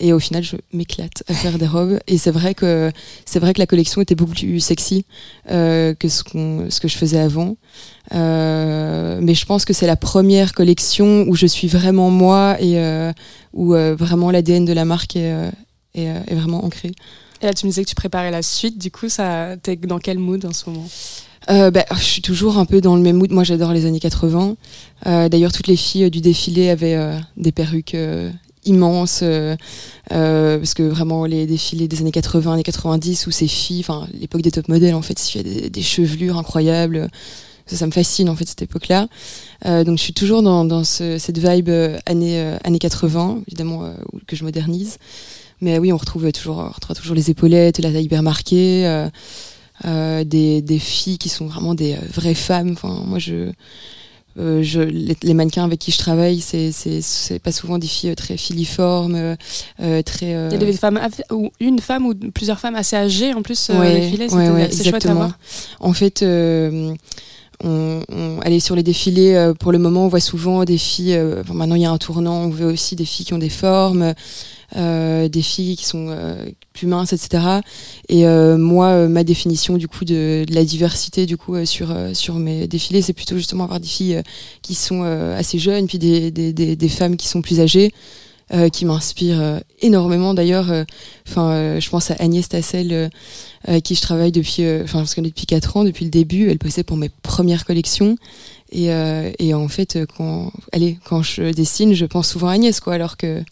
Et 0.00 0.14
au 0.14 0.18
final, 0.18 0.42
je 0.42 0.56
m'éclate 0.72 1.22
à 1.28 1.34
faire 1.34 1.58
des 1.58 1.66
robes. 1.66 1.98
Et 2.06 2.16
c'est 2.16 2.30
vrai 2.30 2.54
que 2.54 2.90
c'est 3.26 3.38
vrai 3.38 3.52
que 3.52 3.58
la 3.58 3.66
collection 3.66 4.00
était 4.00 4.14
beaucoup 4.14 4.32
plus 4.32 4.58
sexy 4.58 5.04
euh, 5.50 5.94
que 5.94 6.08
ce, 6.08 6.24
qu'on, 6.24 6.70
ce 6.70 6.80
que 6.80 6.88
je 6.88 6.96
faisais 6.96 7.20
avant. 7.20 7.56
Euh, 8.14 9.20
mais 9.22 9.34
je 9.34 9.44
pense 9.44 9.66
que 9.66 9.74
c'est 9.74 9.86
la 9.86 9.96
première 9.96 10.54
collection 10.54 11.26
où 11.28 11.36
je 11.36 11.46
suis 11.46 11.68
vraiment 11.68 12.08
moi 12.08 12.56
et 12.60 12.78
euh, 12.78 13.12
où 13.52 13.74
vraiment 13.74 14.30
l'ADN 14.30 14.64
de 14.64 14.72
la 14.72 14.86
marque 14.86 15.16
est, 15.16 15.34
est, 15.94 16.04
est 16.04 16.34
vraiment 16.34 16.64
ancré. 16.64 16.92
Et 17.42 17.46
là 17.46 17.54
tu 17.54 17.66
me 17.66 17.70
disais 17.70 17.84
que 17.84 17.88
tu 17.88 17.94
préparais 17.94 18.30
la 18.30 18.42
suite, 18.42 18.78
du 18.78 18.90
coup 18.90 19.08
ça, 19.08 19.56
t'es 19.62 19.76
dans 19.76 19.98
quel 19.98 20.18
mood 20.18 20.44
en 20.44 20.52
ce 20.52 20.68
moment? 20.68 20.86
Euh, 21.48 21.70
bah, 21.70 21.84
je 21.92 22.02
suis 22.02 22.22
toujours 22.22 22.58
un 22.58 22.66
peu 22.66 22.80
dans 22.80 22.96
le 22.96 23.02
même 23.02 23.16
mood. 23.16 23.30
Moi, 23.32 23.44
j'adore 23.44 23.72
les 23.72 23.86
années 23.86 23.98
80. 23.98 24.56
Euh, 25.06 25.28
D'ailleurs, 25.30 25.52
toutes 25.52 25.68
les 25.68 25.76
filles 25.76 26.04
euh, 26.04 26.10
du 26.10 26.20
défilé 26.20 26.68
avaient 26.68 26.94
euh, 26.96 27.18
des 27.38 27.50
perruques 27.50 27.96
immenses, 28.66 29.24
parce 30.10 30.74
que 30.74 30.82
vraiment 30.82 31.24
les 31.24 31.46
défilés 31.46 31.88
des 31.88 32.00
années 32.00 32.12
80, 32.12 32.52
années 32.52 32.62
90, 32.62 33.26
où 33.26 33.30
ces 33.30 33.48
filles, 33.48 33.80
enfin 33.80 34.06
l'époque 34.12 34.42
des 34.42 34.50
top 34.50 34.68
modèles, 34.68 34.94
en 34.94 35.00
fait, 35.00 35.34
il 35.34 35.38
y 35.62 35.64
a 35.66 35.68
des, 35.70 35.82
chevelures 35.82 36.36
incroyables. 36.36 37.08
Ça, 37.66 37.76
ça 37.76 37.86
me 37.86 37.92
fascine 37.92 38.28
en 38.28 38.36
fait 38.36 38.46
cette 38.46 38.62
époque-là. 38.62 39.08
Euh, 39.64 39.82
donc, 39.82 39.96
je 39.96 40.02
suis 40.02 40.12
toujours 40.12 40.42
dans, 40.42 40.64
dans 40.66 40.84
ce- 40.84 41.16
cette 41.18 41.38
vibe 41.38 41.68
euh, 41.70 41.98
années 42.04 42.38
années 42.64 42.78
80, 42.78 43.44
évidemment 43.48 43.94
que 44.26 44.36
je 44.36 44.44
modernise. 44.44 44.98
Mais 45.60 45.78
oui, 45.78 45.92
on 45.92 45.96
retrouve 45.96 46.30
toujours, 46.32 46.58
on 46.58 46.68
retrouve 46.72 46.96
toujours 46.96 47.14
les 47.16 47.30
épaulettes, 47.30 47.78
la 47.80 47.92
taille 47.92 48.04
hyper 48.04 48.22
marquée, 48.22 48.86
euh, 48.86 49.08
euh, 49.84 50.24
des, 50.24 50.62
des 50.62 50.78
filles 50.78 51.18
qui 51.18 51.28
sont 51.28 51.46
vraiment 51.46 51.74
des 51.74 51.94
euh, 51.94 51.98
vraies 52.14 52.34
femmes. 52.34 52.70
Enfin, 52.72 53.02
moi, 53.06 53.18
je, 53.18 53.50
euh, 54.38 54.62
je, 54.62 54.80
les, 54.80 55.16
les 55.22 55.34
mannequins 55.34 55.64
avec 55.64 55.78
qui 55.80 55.90
je 55.90 55.98
travaille, 55.98 56.40
c'est, 56.40 56.72
c'est, 56.72 57.00
c'est 57.02 57.38
pas 57.38 57.52
souvent 57.52 57.78
des 57.78 57.86
filles 57.86 58.10
euh, 58.10 58.14
très 58.14 58.36
filiformes, 58.36 59.36
euh, 59.80 60.02
très. 60.02 60.34
euh, 60.34 60.48
Il 60.50 60.60
y 60.60 60.62
a 60.62 60.66
des 60.66 60.72
femmes, 60.72 61.00
ou 61.30 61.50
une 61.60 61.78
femme 61.80 62.06
ou 62.06 62.14
plusieurs 62.14 62.58
femmes 62.60 62.76
assez 62.76 62.96
âgées 62.96 63.34
en 63.34 63.42
plus, 63.42 63.68
euh, 63.70 63.78
Ouais, 63.78 64.00
défilées, 64.00 64.24
ouais, 64.24 64.28
c'était 64.28 64.50
ouais, 64.50 64.62
assez 64.62 64.76
chouette 64.84 64.86
à 64.86 64.96
exactement. 64.96 65.14
voir. 65.16 65.38
En 65.80 65.92
fait, 65.92 66.22
euh, 66.22 66.94
on, 67.62 68.02
on, 68.10 68.40
allez, 68.40 68.60
sur 68.60 68.76
les 68.76 68.82
défilés, 68.82 69.34
euh, 69.34 69.52
pour 69.52 69.72
le 69.72 69.78
moment, 69.78 70.04
on 70.04 70.08
voit 70.08 70.20
souvent 70.20 70.64
des 70.64 70.78
filles. 70.78 71.14
euh, 71.14 71.42
maintenant, 71.52 71.74
il 71.74 71.82
y 71.82 71.86
a 71.86 71.90
un 71.90 71.98
tournant. 71.98 72.44
On 72.44 72.48
voit 72.48 72.66
aussi 72.68 72.96
des 72.96 73.04
filles 73.04 73.26
qui 73.26 73.34
ont 73.34 73.38
des 73.38 73.50
formes, 73.50 74.14
des 74.74 75.42
filles 75.42 75.76
qui 75.76 75.84
sont 75.84 76.06
euh, 76.10 76.46
plus 76.72 76.86
minces, 76.86 77.12
etc. 77.12 77.60
Et 78.08 78.26
euh, 78.26 78.56
moi, 78.56 78.86
euh, 78.88 79.08
ma 79.08 79.24
définition 79.24 79.76
du 79.76 79.88
coup 79.88 80.04
de, 80.04 80.44
de 80.48 80.54
la 80.54 80.64
diversité 80.64 81.26
du 81.26 81.36
coup 81.36 81.54
euh, 81.56 81.64
sur 81.64 81.90
euh, 81.90 82.14
sur 82.14 82.34
mes 82.36 82.66
défilés, 82.66 83.02
c'est 83.02 83.12
plutôt 83.12 83.36
justement 83.36 83.64
avoir 83.64 83.80
des 83.80 83.88
filles 83.88 84.16
euh, 84.16 84.22
qui 84.62 84.74
sont 84.74 85.02
euh, 85.04 85.36
assez 85.38 85.58
jeunes, 85.58 85.86
puis 85.86 85.98
des, 85.98 86.30
des, 86.30 86.52
des, 86.52 86.76
des 86.76 86.88
femmes 86.88 87.16
qui 87.16 87.28
sont 87.28 87.42
plus 87.42 87.60
âgées. 87.60 87.92
euh, 88.52 88.68
qui 88.68 88.84
m'inspirent 88.84 89.40
euh, 89.40 89.60
énormément 89.80 90.34
d'ailleurs 90.34 90.72
euh, 90.72 90.82
enfin 91.28 91.52
euh, 91.52 91.80
je 91.80 91.88
pense 91.88 92.10
à 92.10 92.16
Agnès 92.18 92.48
Tassel 92.48 92.92
euh, 92.92 93.08
avec 93.64 93.84
qui 93.84 93.94
je 93.94 94.00
travaille 94.00 94.32
depuis, 94.32 94.64
euh, 94.64 94.82
enfin, 94.84 95.04
je 95.04 95.14
connais 95.14 95.28
depuis 95.28 95.46
4 95.46 95.76
ans, 95.76 95.84
depuis 95.84 96.04
le 96.04 96.10
début. 96.10 96.48
Elle 96.50 96.58
bossait 96.58 96.82
pour 96.82 96.96
mes 96.96 97.10
premières 97.10 97.64
collections. 97.66 98.16
Et, 98.72 98.90
euh, 98.92 99.30
et 99.38 99.52
en 99.54 99.68
fait, 99.68 99.96
euh, 99.96 100.06
quand, 100.16 100.50
allez, 100.72 100.98
quand 101.04 101.22
je 101.22 101.52
dessine, 101.52 101.92
je 101.94 102.06
pense 102.06 102.28
souvent 102.30 102.48
à 102.48 102.52
Agnès, 102.52 102.80
quoi, 102.80 102.94
alors 102.94 103.16
que, 103.18 103.42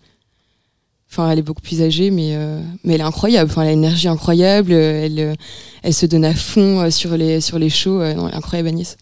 enfin, 1.11 1.31
elle 1.31 1.39
est 1.39 1.43
beaucoup 1.43 1.63
plus 1.63 1.83
âgée, 1.83 2.11
mais, 2.11 2.35
euh, 2.35 2.61
mais 2.85 2.95
elle 2.95 3.01
est 3.01 3.05
incroyable. 3.05 3.51
Enfin, 3.51 3.63
elle 3.63 3.69
a 3.69 3.73
une 3.73 3.85
énergie 3.85 4.09
incroyable. 4.09 4.73
Elle, 4.73 5.37
elle 5.83 5.95
se 5.95 6.07
donne 6.07 6.25
à 6.25 6.35
fond 6.35 6.81
euh, 6.81 6.91
sur 6.91 7.17
les, 7.17 7.41
sur 7.41 7.59
les 7.59 7.71
shows. 7.71 8.01
euh, 8.01 8.15
non, 8.15 8.29
elle 8.29 8.35
est 8.35 8.37
incroyable, 8.37 8.69
Agnès. 8.69 8.97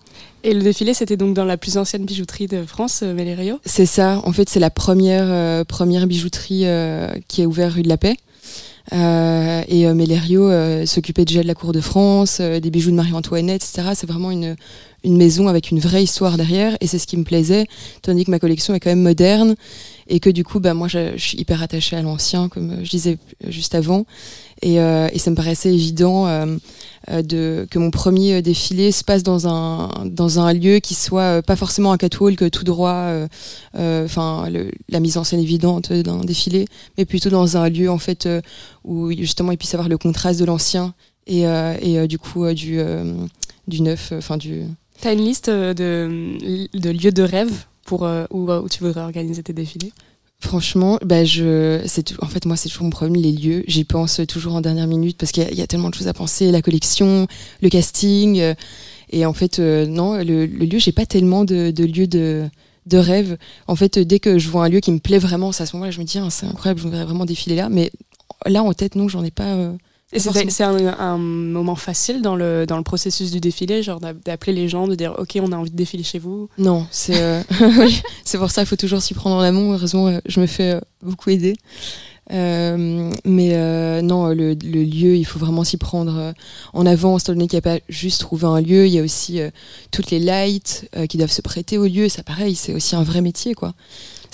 Et 0.44 0.54
le 0.54 0.62
défilé, 0.62 0.94
c'était 0.94 1.16
donc 1.16 1.34
dans 1.34 1.44
la 1.44 1.56
plus 1.56 1.76
ancienne 1.76 2.04
bijouterie 2.04 2.46
de 2.46 2.64
France, 2.64 3.02
Mélério. 3.02 3.58
C'est 3.64 3.86
ça. 3.86 4.20
En 4.24 4.32
fait, 4.32 4.48
c'est 4.48 4.60
la 4.60 4.70
première, 4.70 5.26
euh, 5.26 5.64
première 5.64 6.06
bijouterie 6.06 6.66
euh, 6.66 7.08
qui 7.26 7.42
est 7.42 7.46
ouverte 7.46 7.74
rue 7.74 7.82
de 7.82 7.88
la 7.88 7.96
Paix. 7.96 8.16
Euh, 8.92 9.62
et 9.66 9.88
euh, 9.88 9.94
Mélério 9.94 10.48
euh, 10.48 10.86
s'occupait 10.86 11.24
déjà 11.24 11.42
de 11.42 11.48
la 11.48 11.54
cour 11.54 11.72
de 11.72 11.80
France, 11.80 12.40
des 12.40 12.70
bijoux 12.70 12.92
de 12.92 12.96
Marie-Antoinette, 12.96 13.64
etc. 13.64 13.88
C'est 13.94 14.06
vraiment 14.06 14.30
une, 14.30 14.54
une 15.02 15.16
maison 15.16 15.48
avec 15.48 15.72
une 15.72 15.80
vraie 15.80 16.04
histoire 16.04 16.36
derrière, 16.36 16.76
et 16.80 16.86
c'est 16.86 17.00
ce 17.00 17.08
qui 17.08 17.16
me 17.16 17.24
plaisait, 17.24 17.66
tandis 18.02 18.24
que 18.24 18.30
ma 18.30 18.38
collection 18.38 18.74
est 18.74 18.80
quand 18.80 18.90
même 18.90 19.02
moderne, 19.02 19.56
et 20.08 20.20
que 20.20 20.30
du 20.30 20.44
coup, 20.44 20.60
bah, 20.60 20.74
moi, 20.74 20.88
je, 20.88 21.16
suis 21.16 21.38
hyper 21.38 21.62
attachée 21.62 21.96
à 21.96 22.02
l'ancien, 22.02 22.48
comme 22.48 22.70
euh, 22.70 22.84
je 22.84 22.90
disais 22.90 23.18
juste 23.48 23.74
avant, 23.74 24.06
et, 24.62 24.80
euh, 24.80 25.08
et 25.12 25.18
ça 25.18 25.30
me 25.30 25.36
paraissait 25.36 25.72
évident 25.72 26.26
euh, 26.26 26.56
euh, 27.10 27.22
de, 27.22 27.66
que 27.70 27.78
mon 27.78 27.90
premier 27.90 28.34
euh, 28.34 28.42
défilé 28.42 28.90
se 28.90 29.04
passe 29.04 29.22
dans 29.22 29.48
un, 29.48 29.90
dans 30.06 30.40
un 30.40 30.52
lieu 30.52 30.78
qui 30.78 30.94
soit 30.94 31.38
euh, 31.38 31.42
pas 31.42 31.56
forcément 31.56 31.92
un 31.92 31.98
catwalk 31.98 32.50
tout 32.50 32.64
droit, 32.64 32.90
euh, 32.90 33.28
euh, 33.76 34.04
enfin 34.04 34.48
la 34.88 35.00
mise 35.00 35.18
en 35.18 35.24
scène 35.24 35.40
évidente 35.40 35.92
d'un 35.92 36.24
défilé, 36.24 36.66
mais 36.96 37.04
plutôt 37.04 37.30
dans 37.30 37.56
un 37.56 37.68
lieu 37.68 37.90
en 37.90 37.98
fait 37.98 38.26
euh, 38.26 38.40
où 38.84 39.12
justement 39.12 39.52
il 39.52 39.58
puisse 39.58 39.74
avoir 39.74 39.88
le 39.88 39.98
contraste 39.98 40.40
de 40.40 40.44
l'ancien 40.44 40.94
et, 41.26 41.46
euh, 41.46 41.76
et 41.80 41.98
euh, 41.98 42.06
du 42.06 42.18
coup 42.18 42.44
euh, 42.44 42.54
du, 42.54 42.78
euh, 42.78 43.14
du 43.68 43.82
neuf, 43.82 44.12
euh, 44.12 44.18
enfin 44.18 44.36
du 44.36 44.64
T'as 45.00 45.12
une 45.12 45.24
liste 45.24 45.48
euh, 45.48 45.74
de, 45.74 46.68
de 46.78 46.90
lieux 46.90 47.12
de 47.12 47.22
rêve? 47.22 47.52
Pour, 47.86 48.04
euh, 48.04 48.26
où, 48.30 48.50
où 48.50 48.68
tu 48.68 48.84
voudrais 48.84 49.00
organiser 49.02 49.42
tes 49.42 49.52
défilés? 49.52 49.92
Franchement, 50.38 50.98
bah 51.02 51.24
je, 51.24 51.80
c'est 51.86 52.12
en 52.22 52.26
fait 52.26 52.44
moi 52.44 52.56
c'est 52.56 52.68
toujours 52.68 52.84
mon 52.84 52.90
problème 52.90 53.16
les 53.20 53.32
lieux. 53.32 53.64
J'y 53.68 53.84
pense 53.84 54.20
toujours 54.28 54.54
en 54.54 54.60
dernière 54.60 54.86
minute 54.86 55.16
parce 55.16 55.32
qu'il 55.32 55.42
y, 55.54 55.62
a- 55.62 55.66
tellement 55.66 55.88
de 55.88 55.94
choses 55.94 56.08
à 56.08 56.12
penser, 56.12 56.52
la 56.52 56.60
collection, 56.60 57.26
le 57.62 57.68
casting, 57.70 58.38
euh, 58.40 58.54
et 59.10 59.24
en 59.24 59.32
fait 59.32 59.58
euh, 59.60 59.86
non 59.86 60.16
le, 60.18 60.44
le 60.44 60.64
lieu 60.66 60.78
j'ai 60.78 60.92
pas 60.92 61.06
tellement 61.06 61.44
de, 61.46 61.70
de 61.70 61.84
lieux 61.84 62.06
de 62.06 62.48
de 62.86 62.98
rêve. 62.98 63.38
En 63.66 63.76
fait, 63.76 63.96
euh, 63.96 64.04
dès 64.04 64.20
que 64.20 64.38
je 64.38 64.48
vois 64.50 64.64
un 64.66 64.68
lieu 64.68 64.80
qui 64.80 64.92
me 64.92 64.98
plaît 65.00 65.18
vraiment, 65.18 65.52
c'est 65.52 65.62
à 65.62 65.66
ce 65.66 65.74
moment-là 65.74 65.90
je 65.90 66.00
me 66.00 66.04
dis 66.04 66.18
ah, 66.18 66.28
c'est 66.30 66.46
incroyable, 66.46 66.80
je 66.80 66.84
voudrais 66.84 67.04
vraiment 67.04 67.24
défiler 67.24 67.56
là. 67.56 67.68
Mais 67.70 67.90
là 68.44 68.62
en 68.62 68.74
tête 68.74 68.94
non, 68.94 69.08
j'en 69.08 69.24
ai 69.24 69.30
pas. 69.30 69.72
Et 70.12 70.20
c'est 70.20 70.62
un, 70.62 70.76
un 71.00 71.18
moment 71.18 71.74
facile 71.74 72.22
dans 72.22 72.36
le, 72.36 72.64
dans 72.64 72.76
le 72.76 72.84
processus 72.84 73.32
du 73.32 73.40
défilé, 73.40 73.82
genre 73.82 73.98
d'a- 73.98 74.12
d'appeler 74.12 74.52
les 74.52 74.68
gens, 74.68 74.86
de 74.86 74.94
dire 74.94 75.14
ok, 75.18 75.38
on 75.42 75.50
a 75.50 75.56
envie 75.56 75.70
de 75.72 75.76
défiler 75.76 76.04
chez 76.04 76.20
vous. 76.20 76.48
Non, 76.58 76.86
c'est 76.92 77.20
euh, 77.20 77.42
c'est 78.24 78.38
pour 78.38 78.50
ça 78.50 78.62
il 78.62 78.66
faut 78.66 78.76
toujours 78.76 79.02
s'y 79.02 79.14
prendre 79.14 79.36
en 79.36 79.40
amont. 79.40 79.72
Heureusement, 79.72 80.06
euh, 80.06 80.18
je 80.26 80.40
me 80.40 80.46
fais 80.46 80.74
euh, 80.74 80.80
beaucoup 81.02 81.30
aider. 81.30 81.56
Euh, 82.32 83.12
mais 83.24 83.50
euh, 83.54 84.02
non, 84.02 84.28
le, 84.28 84.54
le 84.54 84.82
lieu, 84.84 85.16
il 85.16 85.24
faut 85.24 85.38
vraiment 85.38 85.62
s'y 85.64 85.76
prendre 85.76 86.34
en 86.72 86.86
avant, 86.86 87.18
étant 87.18 87.32
donné 87.32 87.46
qu'il 87.46 87.56
n'y 87.56 87.66
a 87.66 87.78
pas 87.78 87.80
juste 87.88 88.20
trouver 88.20 88.46
un 88.46 88.60
lieu, 88.60 88.86
il 88.86 88.92
y 88.92 88.98
a 88.98 89.02
aussi 89.02 89.40
toutes 89.92 90.10
les 90.10 90.18
lights 90.18 90.88
qui 91.08 91.18
doivent 91.18 91.30
se 91.30 91.42
prêter 91.42 91.78
au 91.78 91.86
lieu. 91.86 92.08
Ça, 92.08 92.24
pareil, 92.24 92.56
c'est 92.56 92.74
aussi 92.74 92.96
un 92.96 93.04
vrai 93.04 93.20
métier, 93.20 93.54
quoi. 93.54 93.74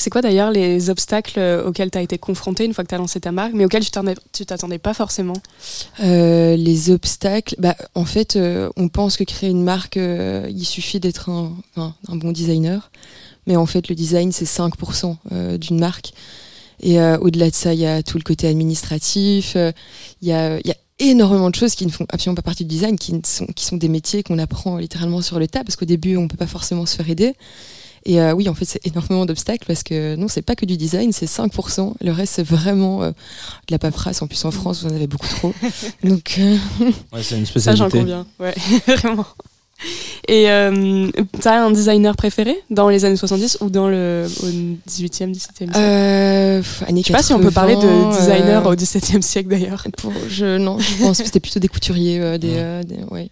C'est 0.02 0.10
quoi 0.10 0.20
d'ailleurs 0.20 0.50
les 0.50 0.90
obstacles 0.90 1.38
euh, 1.38 1.64
auxquels 1.64 1.92
tu 1.92 1.96
as 1.96 2.02
été 2.02 2.18
confronté 2.18 2.64
une 2.64 2.74
fois 2.74 2.82
que 2.82 2.88
tu 2.88 2.94
as 2.96 2.98
lancé 2.98 3.20
ta 3.20 3.30
marque, 3.30 3.52
mais 3.52 3.64
auxquels 3.64 3.84
tu 3.84 3.92
t'en- 3.92 4.02
tu 4.32 4.44
t'attendais 4.44 4.80
pas 4.80 4.94
forcément? 4.94 5.36
Euh, 6.02 6.56
les 6.56 6.90
obstacles, 6.90 7.54
bah, 7.60 7.76
en 7.94 8.04
fait, 8.04 8.34
euh, 8.34 8.68
on 8.76 8.88
pense 8.88 9.16
que 9.16 9.22
créer 9.22 9.48
une 9.48 9.62
marque, 9.62 9.94
il 9.94 10.64
suffit 10.64 10.98
d'être 10.98 11.30
un, 11.30 11.54
bon 12.08 12.32
designer. 12.32 12.90
Mais 13.46 13.54
en 13.54 13.64
fait, 13.64 13.88
le 13.88 13.94
design, 13.94 14.32
c'est 14.32 14.44
5% 14.44 15.18
euh, 15.30 15.56
d'une 15.56 15.78
marque. 15.78 16.12
Et 16.80 17.00
au-delà 17.00 17.48
de 17.48 17.54
ça, 17.54 17.72
il 17.72 17.78
y 17.78 17.86
a 17.86 18.02
tout 18.02 18.18
le 18.18 18.24
côté 18.24 18.48
administratif. 18.48 19.56
Il 20.20 20.28
y, 20.28 20.32
a, 20.32 20.58
énormément 20.98 21.48
de 21.48 21.54
choses 21.54 21.76
qui 21.76 21.86
ne 21.86 21.92
font 21.92 22.06
absolument 22.08 22.34
pas 22.34 22.42
partie 22.42 22.64
du 22.64 22.74
design, 22.74 22.98
qui, 22.98 23.12
ne 23.12 23.20
sont, 23.24 23.46
qui 23.46 23.64
sont 23.64 23.76
des 23.76 23.88
métiers 23.88 24.24
qu'on 24.24 24.40
apprend 24.40 24.78
littéralement 24.78 25.22
sur 25.22 25.38
le 25.38 25.46
tas, 25.46 25.62
parce 25.62 25.76
qu'au 25.76 25.84
début, 25.84 26.16
on 26.16 26.26
peut 26.26 26.36
pas 26.36 26.48
forcément 26.48 26.86
se 26.86 26.96
faire 26.96 27.08
aider. 27.08 27.34
Et 28.04 28.20
euh, 28.20 28.32
oui, 28.32 28.48
en 28.48 28.54
fait, 28.54 28.64
c'est 28.64 28.84
énormément 28.86 29.26
d'obstacles 29.26 29.64
parce 29.66 29.82
que 29.82 30.16
non, 30.16 30.26
c'est 30.28 30.42
pas 30.42 30.56
que 30.56 30.66
du 30.66 30.76
design, 30.76 31.12
c'est 31.12 31.26
5%. 31.26 31.94
Le 32.00 32.10
reste, 32.12 32.34
c'est 32.34 32.42
vraiment 32.46 33.02
euh, 33.02 33.10
de 33.10 33.14
la 33.72 33.78
paperasse. 33.78 34.22
En 34.22 34.26
plus, 34.26 34.44
en 34.44 34.50
France, 34.50 34.82
vous 34.82 34.90
en 34.90 34.94
avez 34.94 35.06
beaucoup 35.06 35.28
trop. 35.28 35.54
Donc, 36.04 36.36
euh, 36.38 36.56
Ouais, 37.12 37.22
c'est 37.22 37.38
une 37.38 37.46
Ça, 37.46 37.74
j'en 37.74 37.88
spécialité. 37.88 37.98
conviens. 37.98 38.26
Ouais, 38.40 38.54
vraiment. 38.96 39.26
Et 40.28 40.48
euh, 40.48 41.08
t'as 41.40 41.60
un 41.60 41.72
designer 41.72 42.14
préféré 42.14 42.56
dans 42.70 42.88
les 42.88 43.04
années 43.04 43.16
70 43.16 43.58
ou 43.62 43.68
dans 43.70 43.88
le 43.88 44.26
au 44.42 44.46
18e, 44.88 45.32
17e 45.34 45.34
siècle? 45.34 45.72
Euh, 45.76 46.62
Je 46.62 47.02
sais 47.02 47.12
pas 47.12 47.20
si 47.22 47.32
on 47.32 47.40
peut 47.40 47.50
parler 47.50 47.74
de 47.74 47.80
80, 47.80 48.10
designer 48.18 48.64
euh, 48.66 48.70
au 48.70 48.76
17e 48.76 49.22
siècle 49.22 49.48
d'ailleurs. 49.48 49.84
pour- 49.98 50.12
je, 50.28 50.56
non, 50.56 50.78
je 50.78 51.02
pense 51.02 51.18
que 51.18 51.24
c'était 51.24 51.40
plutôt 51.40 51.58
des 51.58 51.66
couturiers. 51.66 52.20
euh, 52.20 52.38
des, 52.38 52.54
euh, 52.58 52.82
des- 52.84 53.02
ouais. 53.10 53.28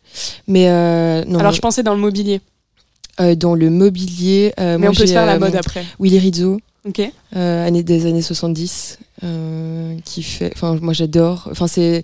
Mais 0.49 0.69
euh, 0.69 1.25
non, 1.27 1.39
Alors 1.39 1.53
je 1.53 1.61
pensais 1.61 1.85
dans 1.85 1.95
le 1.95 2.01
mobilier, 2.01 2.41
dans 3.37 3.55
le 3.55 3.71
mobilier. 3.71 4.53
euh, 4.59 4.73
mais 4.79 4.79
moi, 4.79 4.91
on 4.91 4.95
peut 4.95 5.07
se 5.07 5.13
faire 5.13 5.27
la 5.27 5.35
euh, 5.35 5.39
mode 5.39 5.55
après. 5.57 5.85
Willy 5.99 6.19
Rizzo, 6.19 6.59
Ok. 6.87 7.01
euh, 7.37 7.67
année 7.67 7.83
des 7.83 8.07
années 8.07 8.23
70, 8.23 8.99
euh, 9.25 9.95
qui 10.05 10.23
fait. 10.23 10.51
Enfin, 10.55 10.79
moi 10.81 10.93
j'adore. 10.95 11.49
Enfin, 11.51 11.67
c'est 11.67 12.03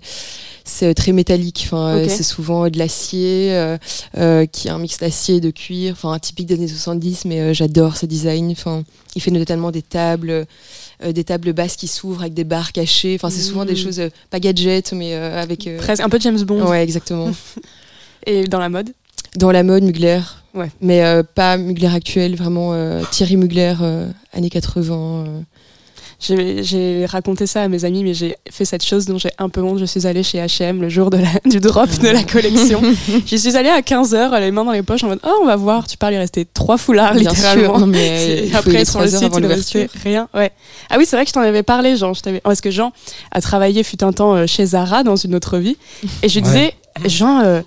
c'est 0.63 0.93
très 0.93 1.13
métallique. 1.13 1.63
Enfin, 1.65 1.95
euh, 1.95 2.05
c'est 2.09 2.23
souvent 2.23 2.67
de 2.69 2.77
l'acier, 2.77 3.53
euh, 3.53 3.77
euh, 4.17 4.45
qui 4.45 4.67
est 4.67 4.71
un 4.71 4.79
mix 4.79 4.97
d'acier 4.99 5.35
et 5.37 5.39
de 5.41 5.49
cuir. 5.49 5.93
Enfin, 5.93 6.19
typique 6.19 6.45
des 6.47 6.55
années 6.55 6.67
70, 6.67 7.23
mais 7.25 7.39
euh, 7.39 7.53
j'adore 7.53 7.95
ce 7.97 8.05
design. 8.05 8.51
Enfin, 8.51 8.83
il 9.15 9.21
fait 9.21 9.31
notamment 9.31 9.71
des 9.71 9.81
tables. 9.81 10.29
euh, 10.29 11.11
des 11.13 11.23
tables 11.23 11.53
basses 11.53 11.75
qui 11.75 11.87
s'ouvrent 11.87 12.21
avec 12.21 12.33
des 12.33 12.43
barres 12.43 12.71
cachées. 12.71 13.13
Enfin, 13.15 13.29
c'est 13.29 13.41
souvent 13.43 13.65
des 13.65 13.73
Mhm. 13.73 13.77
choses, 13.77 13.99
euh, 13.99 14.09
pas 14.31 14.39
gadget, 14.39 14.93
mais 14.93 15.13
euh, 15.13 15.41
avec. 15.41 15.67
euh, 15.67 15.77
Presque 15.77 16.01
un 16.03 16.09
peu 16.09 16.19
James 16.19 16.41
Bond. 16.41 16.67
Ouais, 16.67 16.81
exactement. 16.83 17.29
Et 18.25 18.43
dans 18.45 18.59
la 18.59 18.67
mode 18.69 18.89
Dans 19.37 19.51
la 19.51 19.63
mode, 19.63 19.83
Mugler. 19.83 20.19
Ouais. 20.53 20.69
Mais 20.81 21.03
euh, 21.03 21.23
pas 21.23 21.57
Mugler 21.57 21.93
actuel, 21.93 22.35
vraiment 22.35 22.71
euh, 22.73 23.03
Thierry 23.11 23.37
Mugler, 23.37 23.75
euh, 23.81 24.09
années 24.33 24.49
80. 24.49 24.95
euh. 24.95 25.41
J'ai 26.19 27.05
raconté 27.05 27.45
ça 27.45 27.61
à 27.61 27.67
mes 27.67 27.85
amis, 27.85 28.03
mais 28.03 28.15
j'ai 28.15 28.35
fait 28.49 28.65
cette 28.65 28.83
chose 28.83 29.05
dont 29.05 29.19
j'ai 29.19 29.29
un 29.37 29.49
peu 29.49 29.61
honte. 29.61 29.77
Je 29.77 29.85
suis 29.85 30.07
allée 30.07 30.23
chez 30.23 30.39
H&M 30.39 30.81
le 30.81 30.89
jour 30.89 31.11
de 31.11 31.17
la, 31.17 31.27
du 31.45 31.59
drop 31.59 31.87
de 31.99 32.07
la 32.07 32.23
collection. 32.23 32.81
J'y 33.27 33.37
suis 33.37 33.55
allée 33.55 33.69
à 33.69 33.81
15h, 33.81 34.39
les 34.39 34.49
mains 34.49 34.65
dans 34.65 34.71
les 34.71 34.81
poches, 34.81 35.03
en 35.03 35.09
mode 35.09 35.19
«Oh, 35.23 35.39
on 35.43 35.45
va 35.45 35.55
voir». 35.55 35.85
Tu 35.87 35.95
parles, 35.95 36.15
il 36.15 36.17
restait 36.17 36.45
trois 36.51 36.77
foulards, 36.77 37.13
Bien 37.13 37.29
littéralement. 37.29 37.77
sûr. 37.77 37.85
Mais 37.87 38.47
après, 38.55 38.83
sur 38.83 38.99
le 38.99 39.07
trois 39.07 39.13
heures 39.15 39.21
site, 39.31 39.33
il 39.37 39.43
ne 39.43 39.47
restait 39.47 39.89
rien. 40.03 40.27
Ouais. 40.33 40.49
Ah 40.89 40.95
oui, 40.97 41.05
c'est 41.07 41.15
vrai 41.17 41.25
que 41.25 41.29
je 41.29 41.33
t'en 41.33 41.41
avais 41.41 41.61
parlé, 41.63 41.95
Jean. 41.95 42.15
Je 42.15 42.21
t'avais- 42.21 42.39
Parce 42.41 42.61
que 42.61 42.71
Jean 42.71 42.91
a 43.31 43.39
travaillé, 43.39 43.83
fut 43.83 44.03
un 44.03 44.11
temps, 44.11 44.47
chez 44.47 44.65
Zara 44.65 45.03
dans 45.03 45.17
une 45.17 45.35
autre 45.35 45.59
vie. 45.59 45.77
Et 46.23 46.29
je 46.29 46.33
lui 46.35 46.41
disais, 46.41 46.73
Jean, 47.05 47.41
euh, 47.41 47.61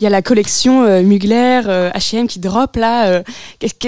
il 0.00 0.04
y 0.04 0.06
a 0.06 0.10
la 0.10 0.22
collection 0.22 0.82
euh, 0.84 1.02
Mugler, 1.02 1.62
euh, 1.66 1.90
H&M 1.92 2.26
qui 2.26 2.38
drop 2.40 2.76
là. 2.76 3.06
euh, 3.08 3.22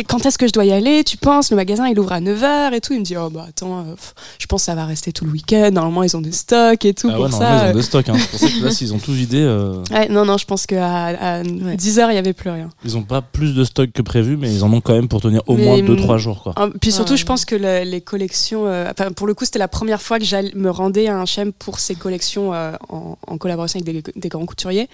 quand 0.08 0.24
est-ce 0.24 0.38
que 0.38 0.46
je 0.46 0.52
dois 0.52 0.64
y 0.64 0.72
aller? 0.72 1.02
Tu 1.04 1.16
penses 1.16 1.50
Le 1.50 1.56
magasin 1.56 1.88
il 1.88 1.98
ouvre 1.98 2.12
à 2.12 2.20
9h 2.20 2.72
et 2.74 2.80
tout? 2.80 2.92
Il 2.92 3.00
me 3.00 3.04
dit 3.04 3.16
oh 3.16 3.28
bah 3.30 3.46
attends, 3.48 3.80
euh, 3.80 3.94
pff, 3.94 4.14
je 4.38 4.46
pense 4.46 4.62
que 4.62 4.66
ça 4.66 4.74
va 4.74 4.84
rester 4.86 5.12
tout 5.12 5.24
le 5.24 5.32
week-end. 5.32 5.70
Normalement 5.72 6.02
ils 6.04 6.16
ont 6.16 6.20
des 6.20 6.32
stocks 6.32 6.84
et 6.84 6.94
tout 6.94 7.08
Ah 7.10 7.16
pour 7.16 7.24
ouais, 7.24 7.30
ça. 7.32 7.38
normalement, 7.40 7.64
ils 7.66 7.70
ont 7.72 7.76
des 7.76 7.82
stocks. 7.82 8.08
Hein. 8.08 8.14
C'est 8.18 8.30
pour 8.30 8.38
ça 8.40 8.48
que 8.48 8.64
là, 8.64 8.70
s'ils 8.70 8.94
ont 8.94 8.98
tout 8.98 9.12
vidé, 9.12 9.38
euh, 9.40 9.82
Ouais, 9.90 10.08
non 10.08 10.24
non, 10.24 10.38
je 10.38 10.44
pense 10.46 10.66
qu'à 10.66 11.06
à 11.06 11.42
10h 11.42 12.06
il 12.10 12.14
y 12.14 12.18
avait 12.18 12.32
plus 12.32 12.50
rien. 12.50 12.68
ils 12.84 12.96
ont 12.96 13.02
pas 13.02 13.20
plus 13.22 13.54
de 13.54 13.64
stocks 13.64 13.90
que 13.92 14.02
prévu, 14.02 14.36
mais 14.36 14.52
ils 14.52 14.62
en 14.64 14.72
ont 14.72 14.80
quand 14.80 14.94
même 14.94 15.08
pour 15.08 15.20
tenir 15.20 15.42
au 15.46 15.56
Mais, 15.56 15.64
moins 15.64 15.78
hum, 15.78 15.86
2-3 15.96 16.18
jours. 16.18 16.42
Quoi. 16.42 16.54
Puis 16.80 16.92
surtout, 16.92 17.12
Ouais. 17.12 17.16
je 17.18 17.26
pense 17.26 17.44
que 17.44 17.56
le- 17.56 17.82
les 17.84 18.00
collections, 18.00 18.66
euh, 18.66 18.90
enfin, 18.90 19.10
pour 19.12 19.26
le 19.26 19.34
coup, 19.34 19.44
c'était 19.44 19.58
la 19.58 19.68
première 19.68 20.00
fois 20.02 20.18
que 20.18 20.24
j'allais 20.24 20.52
me 20.54 20.70
rendais 20.70 21.08
à 21.08 21.16
un 21.18 21.24
H&M 21.24 21.52
pour 21.52 21.78
ces 21.80 21.94
collections 21.94 22.54
euh, 22.54 22.72
en, 22.88 23.16
en 23.26 23.38
collaboration 23.38 23.80
avec 23.80 24.04
des, 24.04 24.12
des 24.14 24.28
grands 24.28 24.46
couturiers 24.46 24.88